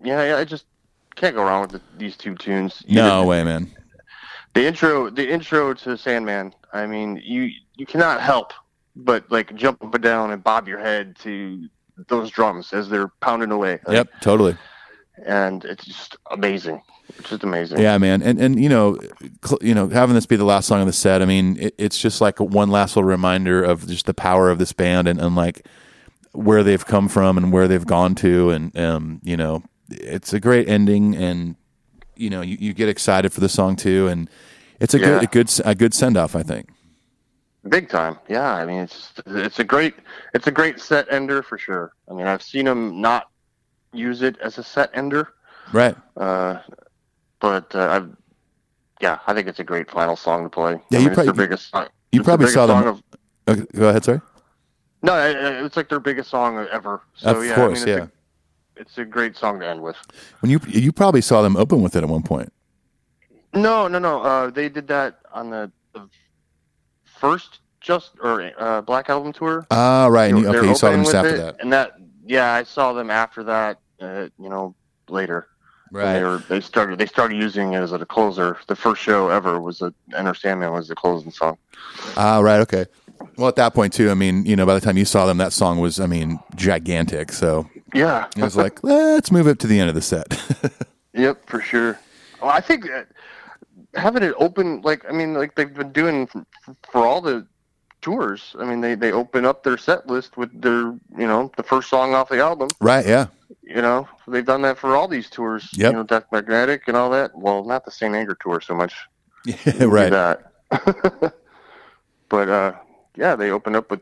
yeah, 0.02 0.24
yeah. 0.24 0.36
I 0.36 0.44
just 0.44 0.66
can't 1.14 1.34
go 1.34 1.42
wrong 1.42 1.62
with 1.62 1.70
the, 1.72 1.80
these 1.96 2.16
two 2.16 2.34
tunes. 2.34 2.84
no 2.86 3.24
way, 3.24 3.42
man. 3.42 3.70
the 4.54 4.66
intro 4.66 5.08
the 5.08 5.28
intro 5.28 5.72
to 5.72 5.96
Sandman. 5.96 6.54
I 6.72 6.86
mean, 6.86 7.20
you 7.24 7.50
you 7.76 7.86
cannot 7.86 8.20
help 8.20 8.52
but 8.96 9.30
like 9.30 9.54
jump 9.54 9.82
up 9.82 9.94
and 9.94 10.02
down 10.02 10.30
and 10.30 10.42
bob 10.42 10.68
your 10.68 10.78
head 10.78 11.16
to 11.20 11.68
those 12.08 12.30
drums 12.30 12.72
as 12.72 12.88
they're 12.88 13.08
pounding 13.20 13.50
away. 13.50 13.80
Yep, 13.88 14.08
totally. 14.20 14.56
and 15.26 15.64
it's 15.64 15.84
just 15.84 16.16
amazing. 16.30 16.82
It's 17.18 17.28
just 17.30 17.42
amazing. 17.44 17.78
Yeah, 17.78 17.98
man, 17.98 18.22
and 18.22 18.40
and 18.40 18.62
you 18.62 18.68
know, 18.68 18.96
cl- 19.44 19.58
you 19.60 19.74
know, 19.74 19.88
having 19.88 20.14
this 20.14 20.24
be 20.26 20.36
the 20.36 20.44
last 20.44 20.66
song 20.66 20.80
of 20.80 20.86
the 20.86 20.92
set, 20.92 21.20
I 21.20 21.26
mean, 21.26 21.58
it, 21.60 21.74
it's 21.78 21.98
just 21.98 22.20
like 22.20 22.40
one 22.40 22.70
last 22.70 22.96
little 22.96 23.08
reminder 23.08 23.62
of 23.62 23.86
just 23.86 24.06
the 24.06 24.14
power 24.14 24.50
of 24.50 24.58
this 24.58 24.72
band 24.72 25.08
and, 25.08 25.20
and 25.20 25.36
like 25.36 25.66
where 26.32 26.62
they've 26.62 26.84
come 26.86 27.08
from 27.08 27.36
and 27.36 27.52
where 27.52 27.68
they've 27.68 27.86
gone 27.86 28.14
to, 28.16 28.50
and 28.50 28.76
um, 28.78 29.20
you 29.22 29.36
know, 29.36 29.62
it's 29.90 30.32
a 30.32 30.40
great 30.40 30.68
ending, 30.68 31.14
and 31.14 31.56
you 32.16 32.30
know, 32.30 32.40
you, 32.40 32.56
you 32.58 32.72
get 32.72 32.88
excited 32.88 33.32
for 33.32 33.40
the 33.40 33.48
song 33.48 33.76
too, 33.76 34.08
and 34.08 34.30
it's 34.80 34.94
a 34.94 34.98
Yeah. 34.98 35.06
good 35.06 35.22
a 35.22 35.26
good 35.26 35.60
a 35.66 35.74
good 35.74 35.92
send 35.94 36.16
off, 36.16 36.34
I 36.34 36.42
think. 36.42 36.70
Big 37.68 37.88
time. 37.88 38.18
Yeah, 38.28 38.54
I 38.54 38.64
mean, 38.66 38.80
it's 38.80 39.12
it's 39.26 39.58
a 39.60 39.64
great 39.64 39.94
it's 40.34 40.48
a 40.48 40.50
great 40.50 40.80
set 40.80 41.06
ender 41.12 41.42
for 41.44 41.56
sure. 41.58 41.92
I 42.10 42.14
mean, 42.14 42.26
I've 42.26 42.42
seen 42.42 42.64
them 42.64 43.00
not 43.00 43.28
use 43.92 44.22
it 44.22 44.36
as 44.40 44.58
a 44.58 44.64
set 44.64 44.90
ender, 44.94 45.34
Right? 45.72 45.94
uh, 46.16 46.58
but 47.38 47.72
uh, 47.74 47.88
I've 47.88 48.16
yeah, 49.00 49.18
I 49.28 49.34
think 49.34 49.46
it's 49.46 49.60
a 49.60 49.64
great 49.64 49.88
final 49.90 50.16
song 50.16 50.42
to 50.44 50.48
play. 50.48 50.72
Yeah, 50.90 50.98
I 50.98 51.02
you 51.02 51.06
mean, 51.08 51.14
probably- 51.14 51.28
it's 51.30 51.36
their 51.38 51.46
biggest 51.46 51.70
song. 51.70 51.88
you 52.10 52.18
the 52.20 52.24
probably 52.24 52.44
biggest 52.46 52.54
saw 52.54 52.66
them- 52.66 52.86
Of, 52.86 53.02
Okay, 53.48 53.64
go 53.76 53.88
ahead, 53.88 54.04
sorry. 54.04 54.20
no, 55.02 55.14
it's 55.64 55.76
like 55.76 55.88
their 55.88 55.98
biggest 56.00 56.30
song 56.30 56.64
ever. 56.70 57.00
So 57.16 57.36
of 57.38 57.44
yeah, 57.44 57.54
course, 57.56 57.82
I 57.82 57.86
mean, 57.86 57.94
it's 57.98 58.00
yeah. 58.00 58.04
A, 58.76 58.80
it's 58.80 58.98
a 58.98 59.04
great 59.04 59.36
song 59.36 59.60
to 59.60 59.66
end 59.68 59.82
with. 59.82 59.96
When 60.40 60.50
you 60.50 60.60
you 60.66 60.90
probably 60.92 61.20
saw 61.20 61.42
them 61.42 61.56
open 61.56 61.80
with 61.82 61.94
it 61.94 62.02
at 62.02 62.08
one 62.08 62.22
point. 62.22 62.52
No, 63.54 63.86
no, 63.86 63.98
no. 63.98 64.20
Uh, 64.22 64.50
they 64.50 64.68
did 64.68 64.86
that 64.88 65.18
on 65.32 65.50
the, 65.50 65.70
the 65.70 65.72
first 67.22 67.60
just 67.80 68.10
or 68.20 68.50
uh, 68.58 68.80
Black 68.82 69.08
Album 69.08 69.32
tour. 69.32 69.64
Ah, 69.70 70.06
right. 70.08 70.34
They 70.34 70.44
okay, 70.46 70.66
you 70.68 70.74
saw 70.74 70.90
them 70.90 71.00
opening 71.00 71.04
just 71.04 71.06
with 71.06 71.14
after 71.14 71.34
it, 71.34 71.38
that. 71.38 71.60
and 71.60 71.72
that 71.72 71.92
yeah, 72.26 72.52
I 72.52 72.64
saw 72.64 72.92
them 72.92 73.10
after 73.10 73.44
that. 73.44 73.78
Uh, 74.00 74.28
you 74.38 74.48
know, 74.48 74.74
later. 75.08 75.46
Right. 75.92 76.14
They 76.14 76.24
were 76.24 76.42
they 76.48 76.60
started 76.60 76.98
they 76.98 77.06
started 77.06 77.36
using 77.36 77.74
it 77.74 77.80
as 77.80 77.92
a 77.92 78.04
closer. 78.04 78.56
The 78.66 78.74
first 78.74 79.00
show 79.00 79.28
ever 79.28 79.60
was 79.60 79.80
a 79.82 79.94
Enter 80.16 80.34
Sandman 80.34 80.72
was 80.72 80.88
the 80.88 80.96
closing 80.96 81.30
song. 81.30 81.58
Ah, 82.16 82.40
right. 82.40 82.60
Okay. 82.60 82.86
Well, 83.36 83.46
at 83.48 83.56
that 83.56 83.72
point 83.72 83.92
too, 83.92 84.10
I 84.10 84.14
mean, 84.14 84.44
you 84.44 84.56
know, 84.56 84.66
by 84.66 84.74
the 84.74 84.80
time 84.80 84.96
you 84.96 85.04
saw 85.04 85.26
them, 85.26 85.38
that 85.38 85.52
song 85.52 85.78
was, 85.78 86.00
I 86.00 86.06
mean, 86.06 86.40
gigantic. 86.56 87.30
So 87.32 87.68
Yeah. 87.94 88.26
it 88.36 88.42
was 88.42 88.56
like, 88.56 88.82
let's 88.82 89.30
move 89.30 89.46
it 89.46 89.60
to 89.60 89.68
the 89.68 89.78
end 89.78 89.88
of 89.88 89.94
the 89.94 90.02
set. 90.02 90.26
Yep, 91.14 91.46
for 91.46 91.60
sure. 91.60 92.00
Well, 92.40 92.50
I 92.50 92.62
think 92.62 92.84
that 92.86 93.06
having 93.94 94.22
it 94.22 94.34
open, 94.38 94.82
like 94.82 95.04
I 95.08 95.12
mean, 95.12 95.34
like 95.34 95.54
they've 95.54 95.72
been 95.72 95.92
doing 95.92 96.26
for, 96.26 96.44
for 96.90 97.06
all 97.06 97.20
the 97.20 97.46
tours. 98.00 98.54
I 98.58 98.64
mean, 98.64 98.80
they 98.80 98.94
they 98.94 99.12
open 99.12 99.46
up 99.46 99.62
their 99.62 99.78
set 99.78 100.06
list 100.06 100.36
with 100.36 100.60
their 100.60 100.80
you 100.82 101.26
know 101.26 101.50
the 101.56 101.62
first 101.62 101.88
song 101.88 102.14
off 102.14 102.28
the 102.28 102.40
album. 102.40 102.68
right. 102.80 103.06
Yeah. 103.06 103.26
You 103.62 103.80
know, 103.80 104.08
they've 104.26 104.44
done 104.44 104.62
that 104.62 104.76
for 104.76 104.96
all 104.96 105.06
these 105.08 105.30
tours. 105.30 105.68
Yep. 105.74 105.92
You 105.92 105.96
know, 105.98 106.02
Death 106.02 106.24
Magnetic 106.32 106.88
and 106.88 106.96
all 106.96 107.10
that. 107.10 107.30
Well, 107.34 107.64
not 107.64 107.84
the 107.84 107.90
Saint 107.90 108.14
Anger 108.14 108.36
tour 108.40 108.60
so 108.60 108.74
much. 108.74 108.94
Yeah. 109.44 109.84
Right. 109.86 110.10
that. 110.10 110.52
but 112.28 112.48
uh, 112.48 112.72
yeah, 113.16 113.34
they 113.34 113.50
opened 113.50 113.74
up 113.74 113.90
with 113.90 114.00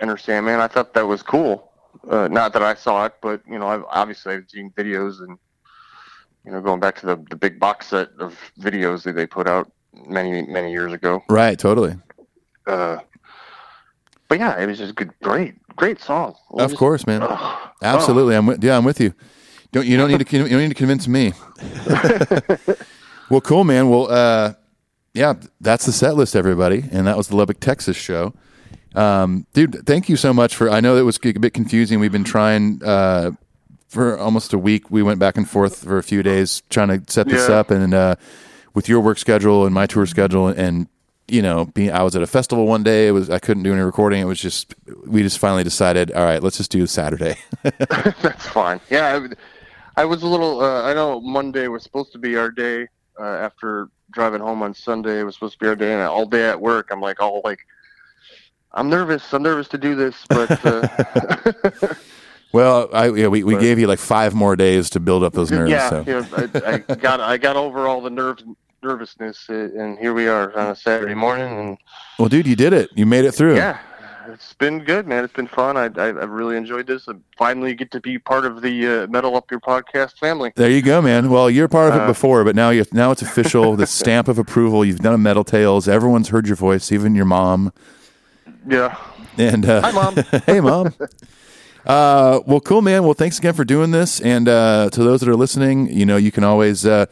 Enter 0.00 0.16
Sandman. 0.16 0.58
I 0.58 0.66
thought 0.66 0.92
that 0.94 1.06
was 1.06 1.22
cool. 1.22 1.70
Uh, 2.08 2.26
not 2.26 2.52
that 2.54 2.62
I 2.62 2.74
saw 2.74 3.06
it, 3.06 3.14
but 3.22 3.42
you 3.48 3.60
know, 3.60 3.68
I've, 3.68 3.84
obviously 3.88 4.34
I've 4.34 4.50
seen 4.50 4.70
videos 4.70 5.20
and 5.20 5.38
you 6.44 6.52
know, 6.52 6.60
going 6.60 6.80
back 6.80 6.96
to 7.00 7.06
the 7.06 7.16
the 7.30 7.36
big 7.36 7.58
box 7.58 7.88
set 7.88 8.08
of 8.18 8.38
videos 8.60 9.02
that 9.04 9.12
they 9.12 9.26
put 9.26 9.48
out 9.48 9.70
many 10.06 10.42
many 10.42 10.72
years 10.72 10.92
ago. 10.92 11.22
Right. 11.28 11.58
Totally. 11.58 11.96
Uh, 12.66 12.98
but 14.28 14.38
yeah, 14.38 14.58
it 14.58 14.66
was 14.66 14.78
just 14.78 14.94
good, 14.94 15.12
great, 15.22 15.54
great 15.76 16.00
song. 16.00 16.34
Of 16.50 16.70
just- 16.70 16.78
course, 16.78 17.06
man. 17.06 17.22
ugh. 17.22 17.70
Absolutely. 17.82 18.36
I'm 18.36 18.46
with, 18.46 18.64
yeah, 18.64 18.76
I'm 18.76 18.84
with 18.84 19.00
you. 19.00 19.14
Don't 19.72 19.86
you 19.86 19.96
don't 19.96 20.10
need 20.10 20.26
to 20.26 20.36
you 20.36 20.48
don't 20.48 20.58
need 20.58 20.68
to 20.68 20.74
convince 20.74 21.08
me. 21.08 21.32
well, 23.30 23.40
cool, 23.40 23.64
man. 23.64 23.88
Well, 23.88 24.10
uh, 24.10 24.54
yeah, 25.14 25.34
that's 25.60 25.86
the 25.86 25.92
set 25.92 26.14
list, 26.14 26.36
everybody, 26.36 26.84
and 26.92 27.06
that 27.06 27.16
was 27.16 27.28
the 27.28 27.36
Lubbock, 27.36 27.58
Texas 27.60 27.96
show. 27.96 28.34
Um, 28.94 29.46
dude, 29.54 29.86
thank 29.86 30.08
you 30.10 30.16
so 30.16 30.34
much 30.34 30.54
for. 30.54 30.70
I 30.70 30.80
know 30.80 30.96
it 30.96 31.02
was 31.02 31.18
a 31.24 31.32
bit 31.32 31.54
confusing. 31.54 32.00
We've 32.00 32.12
been 32.12 32.24
trying 32.24 32.82
uh, 32.84 33.32
for 33.92 34.18
almost 34.18 34.52
a 34.52 34.58
week. 34.58 34.90
We 34.90 35.02
went 35.02 35.18
back 35.20 35.36
and 35.36 35.48
forth 35.48 35.84
for 35.84 35.98
a 35.98 36.02
few 36.02 36.22
days 36.22 36.62
trying 36.70 36.88
to 36.88 37.12
set 37.12 37.28
this 37.28 37.48
Yeah. 37.48 37.56
up, 37.56 37.70
and 37.70 37.92
uh, 37.92 38.16
with 38.74 38.88
your 38.88 39.00
work 39.00 39.18
schedule 39.18 39.66
and 39.66 39.74
my 39.74 39.86
tour 39.86 40.06
schedule, 40.06 40.48
and 40.48 40.86
you 41.28 41.40
know, 41.42 41.66
being 41.66 41.92
I 41.92 42.02
was 42.02 42.16
at 42.16 42.22
a 42.22 42.26
festival 42.26 42.66
one 42.66 42.82
day. 42.82 43.06
It 43.06 43.12
was 43.12 43.28
I 43.30 43.38
couldn't 43.38 43.62
do 43.62 43.72
any 43.72 43.82
recording. 43.82 44.20
It 44.20 44.24
was 44.24 44.40
just 44.40 44.74
we 45.06 45.22
just 45.22 45.38
finally 45.38 45.62
decided. 45.64 46.10
All 46.12 46.24
right, 46.24 46.42
let's 46.42 46.56
just 46.56 46.70
do 46.70 46.86
Saturday. 46.86 47.36
That's 47.62 48.46
fine. 48.48 48.80
Yeah, 48.90 49.28
I, 49.96 50.02
I 50.02 50.04
was 50.06 50.22
a 50.22 50.26
little. 50.26 50.60
Uh, 50.60 50.82
I 50.82 50.94
know 50.94 51.20
Monday 51.20 51.68
was 51.68 51.82
supposed 51.82 52.12
to 52.12 52.18
be 52.18 52.36
our 52.36 52.50
day. 52.50 52.88
Uh, 53.20 53.24
after 53.24 53.88
driving 54.10 54.40
home 54.40 54.62
on 54.62 54.72
Sunday, 54.74 55.20
it 55.20 55.24
was 55.24 55.34
supposed 55.34 55.52
to 55.54 55.58
be 55.58 55.68
our 55.68 55.76
day, 55.76 55.92
and 55.92 56.02
all 56.02 56.24
day 56.26 56.48
at 56.48 56.58
work, 56.60 56.88
I'm 56.90 57.00
like, 57.00 57.20
all 57.20 57.42
like, 57.44 57.60
I'm 58.72 58.88
nervous. 58.88 59.32
I'm 59.34 59.42
nervous 59.42 59.68
to 59.68 59.78
do 59.78 59.94
this, 59.94 60.16
but 60.30 60.50
uh, 60.66 60.88
Well, 62.52 62.88
I 62.92 63.08
yeah, 63.10 63.28
we, 63.28 63.44
we 63.44 63.56
gave 63.58 63.78
you 63.78 63.86
like 63.86 63.98
five 63.98 64.34
more 64.34 64.56
days 64.56 64.90
to 64.90 65.00
build 65.00 65.22
up 65.24 65.32
those 65.32 65.50
nerves. 65.50 65.70
yeah, 65.70 65.88
so. 65.90 66.04
yeah, 66.06 66.26
I, 66.36 66.82
I 66.90 66.94
got 66.96 67.20
I 67.20 67.36
got 67.38 67.56
over 67.56 67.86
all 67.86 68.00
the 68.00 68.10
nerves 68.10 68.44
nervousness, 68.82 69.46
uh, 69.48 69.54
and 69.54 69.98
here 69.98 70.12
we 70.12 70.26
are 70.26 70.52
on 70.56 70.68
a 70.70 70.76
Saturday 70.76 71.14
morning, 71.14 71.46
and 71.58 71.78
Well, 72.18 72.28
dude, 72.28 72.46
you 72.46 72.56
did 72.56 72.72
it. 72.72 72.90
You 72.94 73.06
made 73.06 73.24
it 73.24 73.32
through. 73.32 73.56
yeah. 73.56 73.78
It's 74.28 74.52
been 74.52 74.84
good, 74.84 75.08
man. 75.08 75.24
It's 75.24 75.32
been 75.32 75.48
fun. 75.48 75.76
I, 75.76 75.86
I, 76.00 76.08
I've 76.10 76.30
really 76.30 76.56
enjoyed 76.56 76.86
this. 76.86 77.08
I 77.08 77.14
finally 77.36 77.74
get 77.74 77.90
to 77.90 78.00
be 78.00 78.20
part 78.20 78.44
of 78.44 78.62
the 78.62 78.86
uh, 78.86 79.06
Metal 79.08 79.34
Up 79.36 79.50
Your 79.50 79.58
Podcast 79.58 80.16
family. 80.18 80.52
There 80.54 80.70
you 80.70 80.80
go, 80.80 81.02
man. 81.02 81.28
Well, 81.28 81.50
you're 81.50 81.66
part 81.66 81.88
of 81.90 81.96
it 81.96 82.02
Uh, 82.02 82.06
before, 82.06 82.44
but 82.44 82.54
now 82.54 82.70
you 82.70 82.84
now 82.92 83.10
it's 83.10 83.20
official. 83.22 83.74
the 83.74 83.86
stamp 83.98 84.28
of 84.28 84.38
approval. 84.38 84.84
You've 84.84 85.00
done 85.00 85.14
a 85.14 85.18
Metal 85.18 85.42
Tales. 85.42 85.88
Everyone's 85.88 86.28
heard 86.28 86.46
your 86.46 86.54
voice, 86.54 86.92
even 86.92 87.16
your 87.16 87.24
mom. 87.24 87.72
Yeah. 88.68 88.96
And 89.38 89.66
uh, 89.68 89.80
Hi, 89.82 89.90
Mom. 89.90 90.14
hey, 90.46 90.60
mom. 90.60 90.94
Uh, 91.86 92.40
well, 92.46 92.60
cool, 92.60 92.82
man. 92.82 93.04
Well, 93.04 93.14
thanks 93.14 93.38
again 93.38 93.54
for 93.54 93.64
doing 93.64 93.90
this. 93.90 94.20
And 94.20 94.48
uh, 94.48 94.90
to 94.92 95.02
those 95.02 95.20
that 95.20 95.28
are 95.28 95.36
listening, 95.36 95.88
you 95.88 96.06
know, 96.06 96.16
you 96.16 96.30
can 96.30 96.44
always 96.44 96.86
uh, 96.86 97.06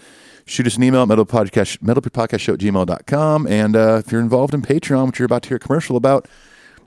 shoot 0.45 0.67
us 0.67 0.77
an 0.77 0.83
email 0.83 1.03
at 1.03 1.09
metalpodcast, 1.09 1.79
metalpodcastshow 1.79 2.55
at 2.55 2.61
gmail.com. 2.61 3.47
And 3.47 3.77
uh, 3.77 4.03
if 4.05 4.13
you're 4.13 4.21
involved 4.21 4.55
in 4.55 4.63
Patreon, 4.63 5.07
which 5.09 5.19
you're 5.19 5.27
about 5.27 5.43
to 5.43 5.49
hear 5.49 5.57
a 5.57 5.61
commercial 5.61 5.97
about, 5.97 6.29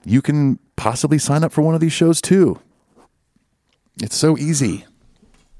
you 0.04 0.22
can 0.22 0.58
possibly 0.76 1.18
sign 1.18 1.44
up 1.44 1.52
for 1.52 1.62
one 1.62 1.74
of 1.74 1.80
these 1.80 1.92
shows 1.92 2.20
too. 2.20 2.60
It's 4.02 4.16
so 4.16 4.36
easy. 4.36 4.86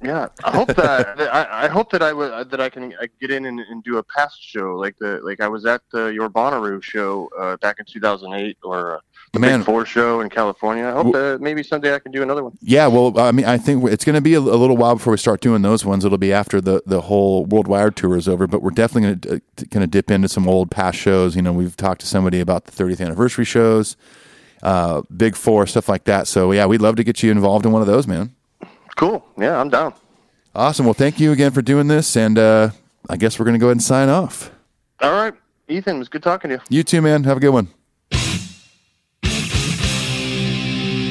Yeah, 0.03 0.29
I 0.45 0.51
hope 0.51 0.69
that 0.75 1.19
I, 1.19 1.65
I 1.65 1.69
hope 1.69 1.91
that 1.93 2.03
I 2.03 2.13
would 2.13 2.51
that 2.51 2.61
I 2.61 2.69
can 2.69 2.93
I 3.01 3.09
get 3.23 3.31
in 3.31 3.47
and, 3.47 3.59
and 3.61 3.83
do 3.83 3.97
a 3.97 4.03
past 4.03 4.37
show 4.43 4.77
like 4.77 4.99
the 4.99 5.21
like 5.23 5.41
I 5.41 5.49
was 5.49 5.65
at 5.65 5.81
the 5.93 6.09
your 6.09 6.29
Bonnaroo 6.29 6.83
show 6.83 7.31
uh, 7.39 7.57
back 7.57 7.79
in 7.79 7.87
2008 7.87 8.59
or 8.63 9.01
the 9.35 9.40
Man. 9.40 9.61
Big 9.61 9.66
Four 9.66 9.85
show 9.85 10.20
in 10.20 10.31
California. 10.31 10.86
I 10.86 10.93
hope 10.93 11.12
that 11.12 11.40
maybe 11.40 11.62
someday 11.62 11.94
I 11.94 11.98
can 11.98 12.12
do 12.12 12.23
another 12.23 12.43
one. 12.43 12.56
Yeah, 12.62 12.86
well, 12.86 13.19
I 13.19 13.32
mean, 13.32 13.44
I 13.44 13.59
think 13.59 13.85
it's 13.85 14.05
going 14.05 14.15
to 14.15 14.23
be 14.23 14.35
a, 14.35 14.39
a 14.39 14.40
little 14.40 14.77
while 14.77 14.94
before 14.94 15.11
we 15.11 15.19
start 15.19 15.40
doing 15.40 15.62
those 15.62 15.85
ones. 15.85 16.05
It'll 16.05 16.16
be 16.19 16.32
after 16.32 16.61
the, 16.61 16.82
the 16.86 17.02
whole 17.02 17.47
WorldWired 17.47 17.94
tour 17.94 18.16
is 18.16 18.28
over, 18.28 18.47
but 18.47 18.62
we're 18.62 18.70
definitely 18.70 19.02
going 19.02 19.20
to 19.20 19.35
uh, 19.36 19.65
kind 19.70 19.85
of 19.85 19.90
dip 19.90 20.11
into 20.11 20.28
some 20.28 20.48
old 20.48 20.70
past 20.70 20.98
shows. 20.98 21.36
You 21.36 21.43
know, 21.43 21.52
we've 21.52 21.77
talked 21.77 22.01
to 22.01 22.06
somebody 22.06 22.40
about 22.40 22.65
the 22.65 22.73
30th 22.73 23.05
anniversary 23.05 23.44
shows, 23.44 23.97
uh, 24.62 25.02
Big 25.15 25.36
Four, 25.36 25.66
stuff 25.66 25.89
like 25.89 26.05
that. 26.05 26.27
So, 26.27 26.52
yeah, 26.52 26.66
we'd 26.66 26.81
love 26.81 26.97
to 26.97 27.05
get 27.05 27.23
you 27.23 27.31
involved 27.31 27.66
in 27.66 27.73
one 27.73 27.82
of 27.82 27.89
those, 27.89 28.06
man. 28.06 28.35
Cool. 28.97 29.24
Yeah, 29.36 29.61
I'm 29.61 29.69
down. 29.69 29.94
Awesome. 30.55 30.86
Well, 30.86 30.94
thank 30.94 31.19
you 31.19 31.32
again 31.32 31.51
for 31.51 31.62
doing 31.62 31.89
this, 31.89 32.16
and 32.16 32.39
uh, 32.39 32.70
I 33.11 33.16
guess 33.16 33.39
we're 33.39 33.44
going 33.44 33.55
to 33.55 33.59
go 33.59 33.66
ahead 33.66 33.77
and 33.77 33.82
sign 33.82 34.09
off. 34.09 34.52
All 35.01 35.12
right, 35.12 35.35
Ethan. 35.69 35.97
It 35.97 35.98
was 35.98 36.09
good 36.09 36.23
talking 36.23 36.51
to 36.51 36.56
you. 36.56 36.62
You 36.69 36.82
too, 36.85 37.02
man. 37.02 37.24
Have 37.24 37.39
a 37.39 37.40
good 37.40 37.51
one. 37.51 37.69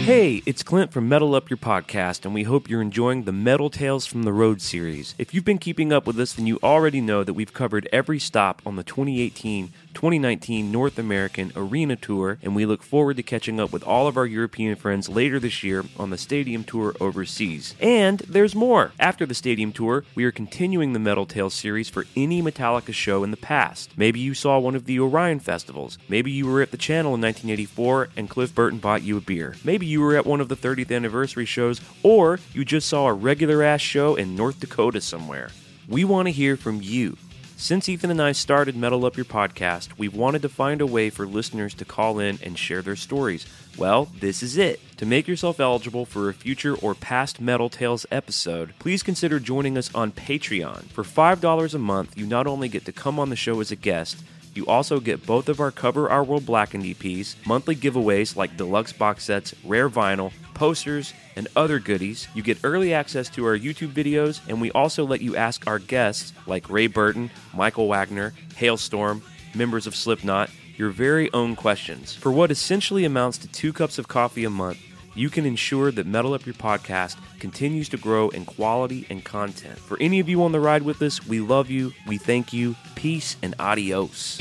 Hey, 0.04 0.44
it's 0.46 0.64
Clint 0.64 0.92
from 0.92 1.08
Metal 1.08 1.34
Up 1.34 1.50
Your 1.50 1.56
Podcast, 1.56 2.26
and 2.26 2.34
we 2.34 2.44
hope 2.44 2.70
you're 2.70 2.82
enjoying 2.82 3.24
the 3.24 3.32
Metal 3.32 3.70
Tales 3.70 4.06
from 4.06 4.24
the 4.24 4.34
Road 4.34 4.62
series. 4.62 5.16
If 5.18 5.34
you've 5.34 5.46
been 5.46 5.60
keeping 5.60 5.94
up 5.94 6.06
with 6.06 6.20
us, 6.20 6.34
then 6.34 6.46
you 6.46 6.60
already 6.62 7.00
know 7.00 7.24
that 7.24 7.36
we've 7.36 7.54
covered 7.54 7.88
every 7.90 8.20
stop 8.20 8.62
on 8.66 8.76
the 8.76 8.84
2018 8.84 9.72
2019 9.94 10.72
North 10.72 11.00
American 11.00 11.52
Arena 11.56 11.96
Tour, 11.96 12.38
and 12.42 12.56
we 12.56 12.66
look 12.66 12.84
forward 12.84 13.18
to 13.18 13.24
catching 13.24 13.60
up 13.60 13.72
with 13.72 13.84
all 13.84 14.08
of 14.08 14.18
our 14.18 14.26
European 14.26 14.76
friends 14.76 15.10
later 15.10 15.40
this 15.40 15.64
year 15.64 15.86
on 15.98 16.10
the 16.10 16.18
Stadium 16.18 16.64
Tour 16.64 16.96
overseas. 17.00 17.76
And 17.80 18.20
there's 18.20 18.56
more. 18.56 18.92
After 19.00 19.26
the 19.26 19.34
Stadium 19.34 19.72
Tour, 19.72 20.04
we 20.16 20.26
are 20.26 20.32
continuing 20.32 20.94
the 20.94 21.00
Metal 21.00 21.26
Tales 21.26 21.54
series 21.54 21.90
for 21.90 22.06
any 22.16 22.42
Metallica 22.42 22.94
show 22.94 23.24
in 23.24 23.32
the 23.32 23.38
past. 23.38 23.92
Maybe 23.98 24.20
you 24.20 24.34
saw 24.34 24.60
one 24.60 24.76
of 24.76 24.86
the 24.86 25.00
Orion 25.00 25.40
festivals. 25.40 25.98
Maybe 26.10 26.32
you 26.32 26.48
were 26.48 26.62
at 26.62 26.72
the 26.72 26.78
channel 26.78 27.16
in 27.16 27.22
1984 27.22 28.10
and 28.18 28.30
Cliff 28.30 28.54
Burton 28.54 28.80
bought 28.80 29.04
you 29.04 29.18
a 29.18 29.22
beer. 29.22 29.56
Maybe 29.64 29.86
you 29.86 30.02
were 30.02 30.16
at 30.16 30.26
one 30.26 30.42
of 30.42 30.50
the 30.50 30.56
30th 30.56 30.96
anniversary 30.96 31.46
shows, 31.46 31.82
or 32.02 32.40
you 32.54 32.66
just 32.66 32.88
saw 32.88 33.08
a 33.08 33.14
regular 33.14 33.64
ass 33.64 33.82
show 33.82 34.16
in 34.16 34.36
North 34.36 34.60
Dakota 34.60 35.02
somewhere. 35.02 35.50
We 35.88 36.06
want 36.06 36.28
to 36.28 36.32
hear 36.32 36.56
from 36.56 36.82
you. 36.82 37.18
Since 37.56 37.88
Ethan 37.88 38.12
and 38.12 38.22
I 38.22 38.34
started 38.34 38.76
Metal 38.76 39.06
Up 39.06 39.16
Your 39.16 39.26
podcast, 39.26 39.98
we've 39.98 40.16
wanted 40.16 40.42
to 40.42 40.50
find 40.50 40.82
a 40.82 40.86
way 40.86 41.10
for 41.10 41.26
listeners 41.26 41.74
to 41.76 41.86
call 41.86 42.20
in 42.20 42.38
and 42.44 42.58
share 42.58 42.82
their 42.82 42.98
stories. 42.98 43.46
Well, 43.78 44.10
this 44.20 44.44
is 44.44 44.58
it. 44.58 44.82
To 44.98 45.06
make 45.06 45.28
yourself 45.28 45.60
eligible 45.60 46.06
for 46.06 46.28
a 46.28 46.34
future 46.34 46.76
or 46.76 46.94
past 46.94 47.40
Metal 47.40 47.70
Tales 47.70 48.06
episode, 48.12 48.74
please 48.80 49.02
consider 49.02 49.40
joining 49.40 49.78
us 49.78 49.94
on 49.96 50.12
Patreon. 50.12 50.86
For 50.86 51.04
$5 51.04 51.74
a 51.74 51.78
month, 51.78 52.18
you 52.18 52.26
not 52.26 52.48
only 52.48 52.68
get 52.68 52.86
to 52.86 52.92
come 52.92 53.18
on 53.18 53.30
the 53.30 53.36
show 53.36 53.62
as 53.62 53.72
a 53.72 53.78
guest, 53.78 54.18
you 54.54 54.66
also 54.68 55.00
get 55.00 55.26
both 55.26 55.50
of 55.50 55.60
our 55.60 55.72
Cover 55.72 56.10
Our 56.10 56.24
World 56.24 56.46
Blackened 56.46 56.84
EPs, 56.84 57.36
monthly 57.46 57.76
giveaways 57.76 58.36
like 58.36 58.58
deluxe 58.58 58.94
box 58.94 59.24
sets, 59.24 59.54
rare 59.64 59.90
vinyl, 59.90 60.32
posters, 60.54 61.14
and 61.36 61.48
other 61.56 61.80
goodies. 61.80 62.28
You 62.34 62.44
get 62.44 62.60
early 62.64 62.94
access 62.94 63.30
to 63.30 63.46
our 63.46 63.58
YouTube 63.58 63.92
videos, 63.92 64.42
and 64.48 64.62
we 64.62 64.72
also 64.72 65.06
let 65.06 65.22
you 65.22 65.36
ask 65.36 65.66
our 65.68 65.80
guests 65.80 66.34
like 66.46 66.70
Ray 66.70 66.88
Burton, 66.88 67.32
Michael 67.54 67.88
Wagener, 67.88 68.34
Halestorm, 68.56 69.22
members 69.56 69.88
of 69.88 69.96
Slipknot, 69.96 70.50
your 70.78 70.90
very 70.90 71.32
own 71.34 71.56
questions. 71.56 72.14
For 72.14 72.32
what 72.32 72.52
essentially 72.52 73.06
amounts 73.06 73.38
to 73.40 73.48
two 73.48 73.74
cups 73.74 73.98
of 73.98 74.08
coffee 74.08 74.44
a 74.44 74.50
month, 74.50 74.80
you 75.16 75.30
can 75.30 75.46
ensure 75.46 75.92
that 75.92 76.06
Metal 76.08 76.34
Up 76.34 76.46
Your 76.46 76.56
Podcast 76.56 77.18
continues 77.40 77.90
to 77.90 77.98
grow 77.98 78.30
in 78.30 78.46
quality 78.46 79.06
and 79.10 79.24
content. 79.24 79.78
For 79.78 79.98
any 80.00 80.20
of 80.20 80.28
you 80.30 80.44
on 80.44 80.52
the 80.52 80.60
ride 80.60 80.84
with 80.84 81.02
us, 81.02 81.26
we 81.26 81.40
love 81.40 81.70
you, 81.70 81.94
we 82.08 82.18
thank 82.18 82.54
you, 82.54 82.76
peace 82.96 83.36
and 83.42 83.56
adios. 83.60 84.40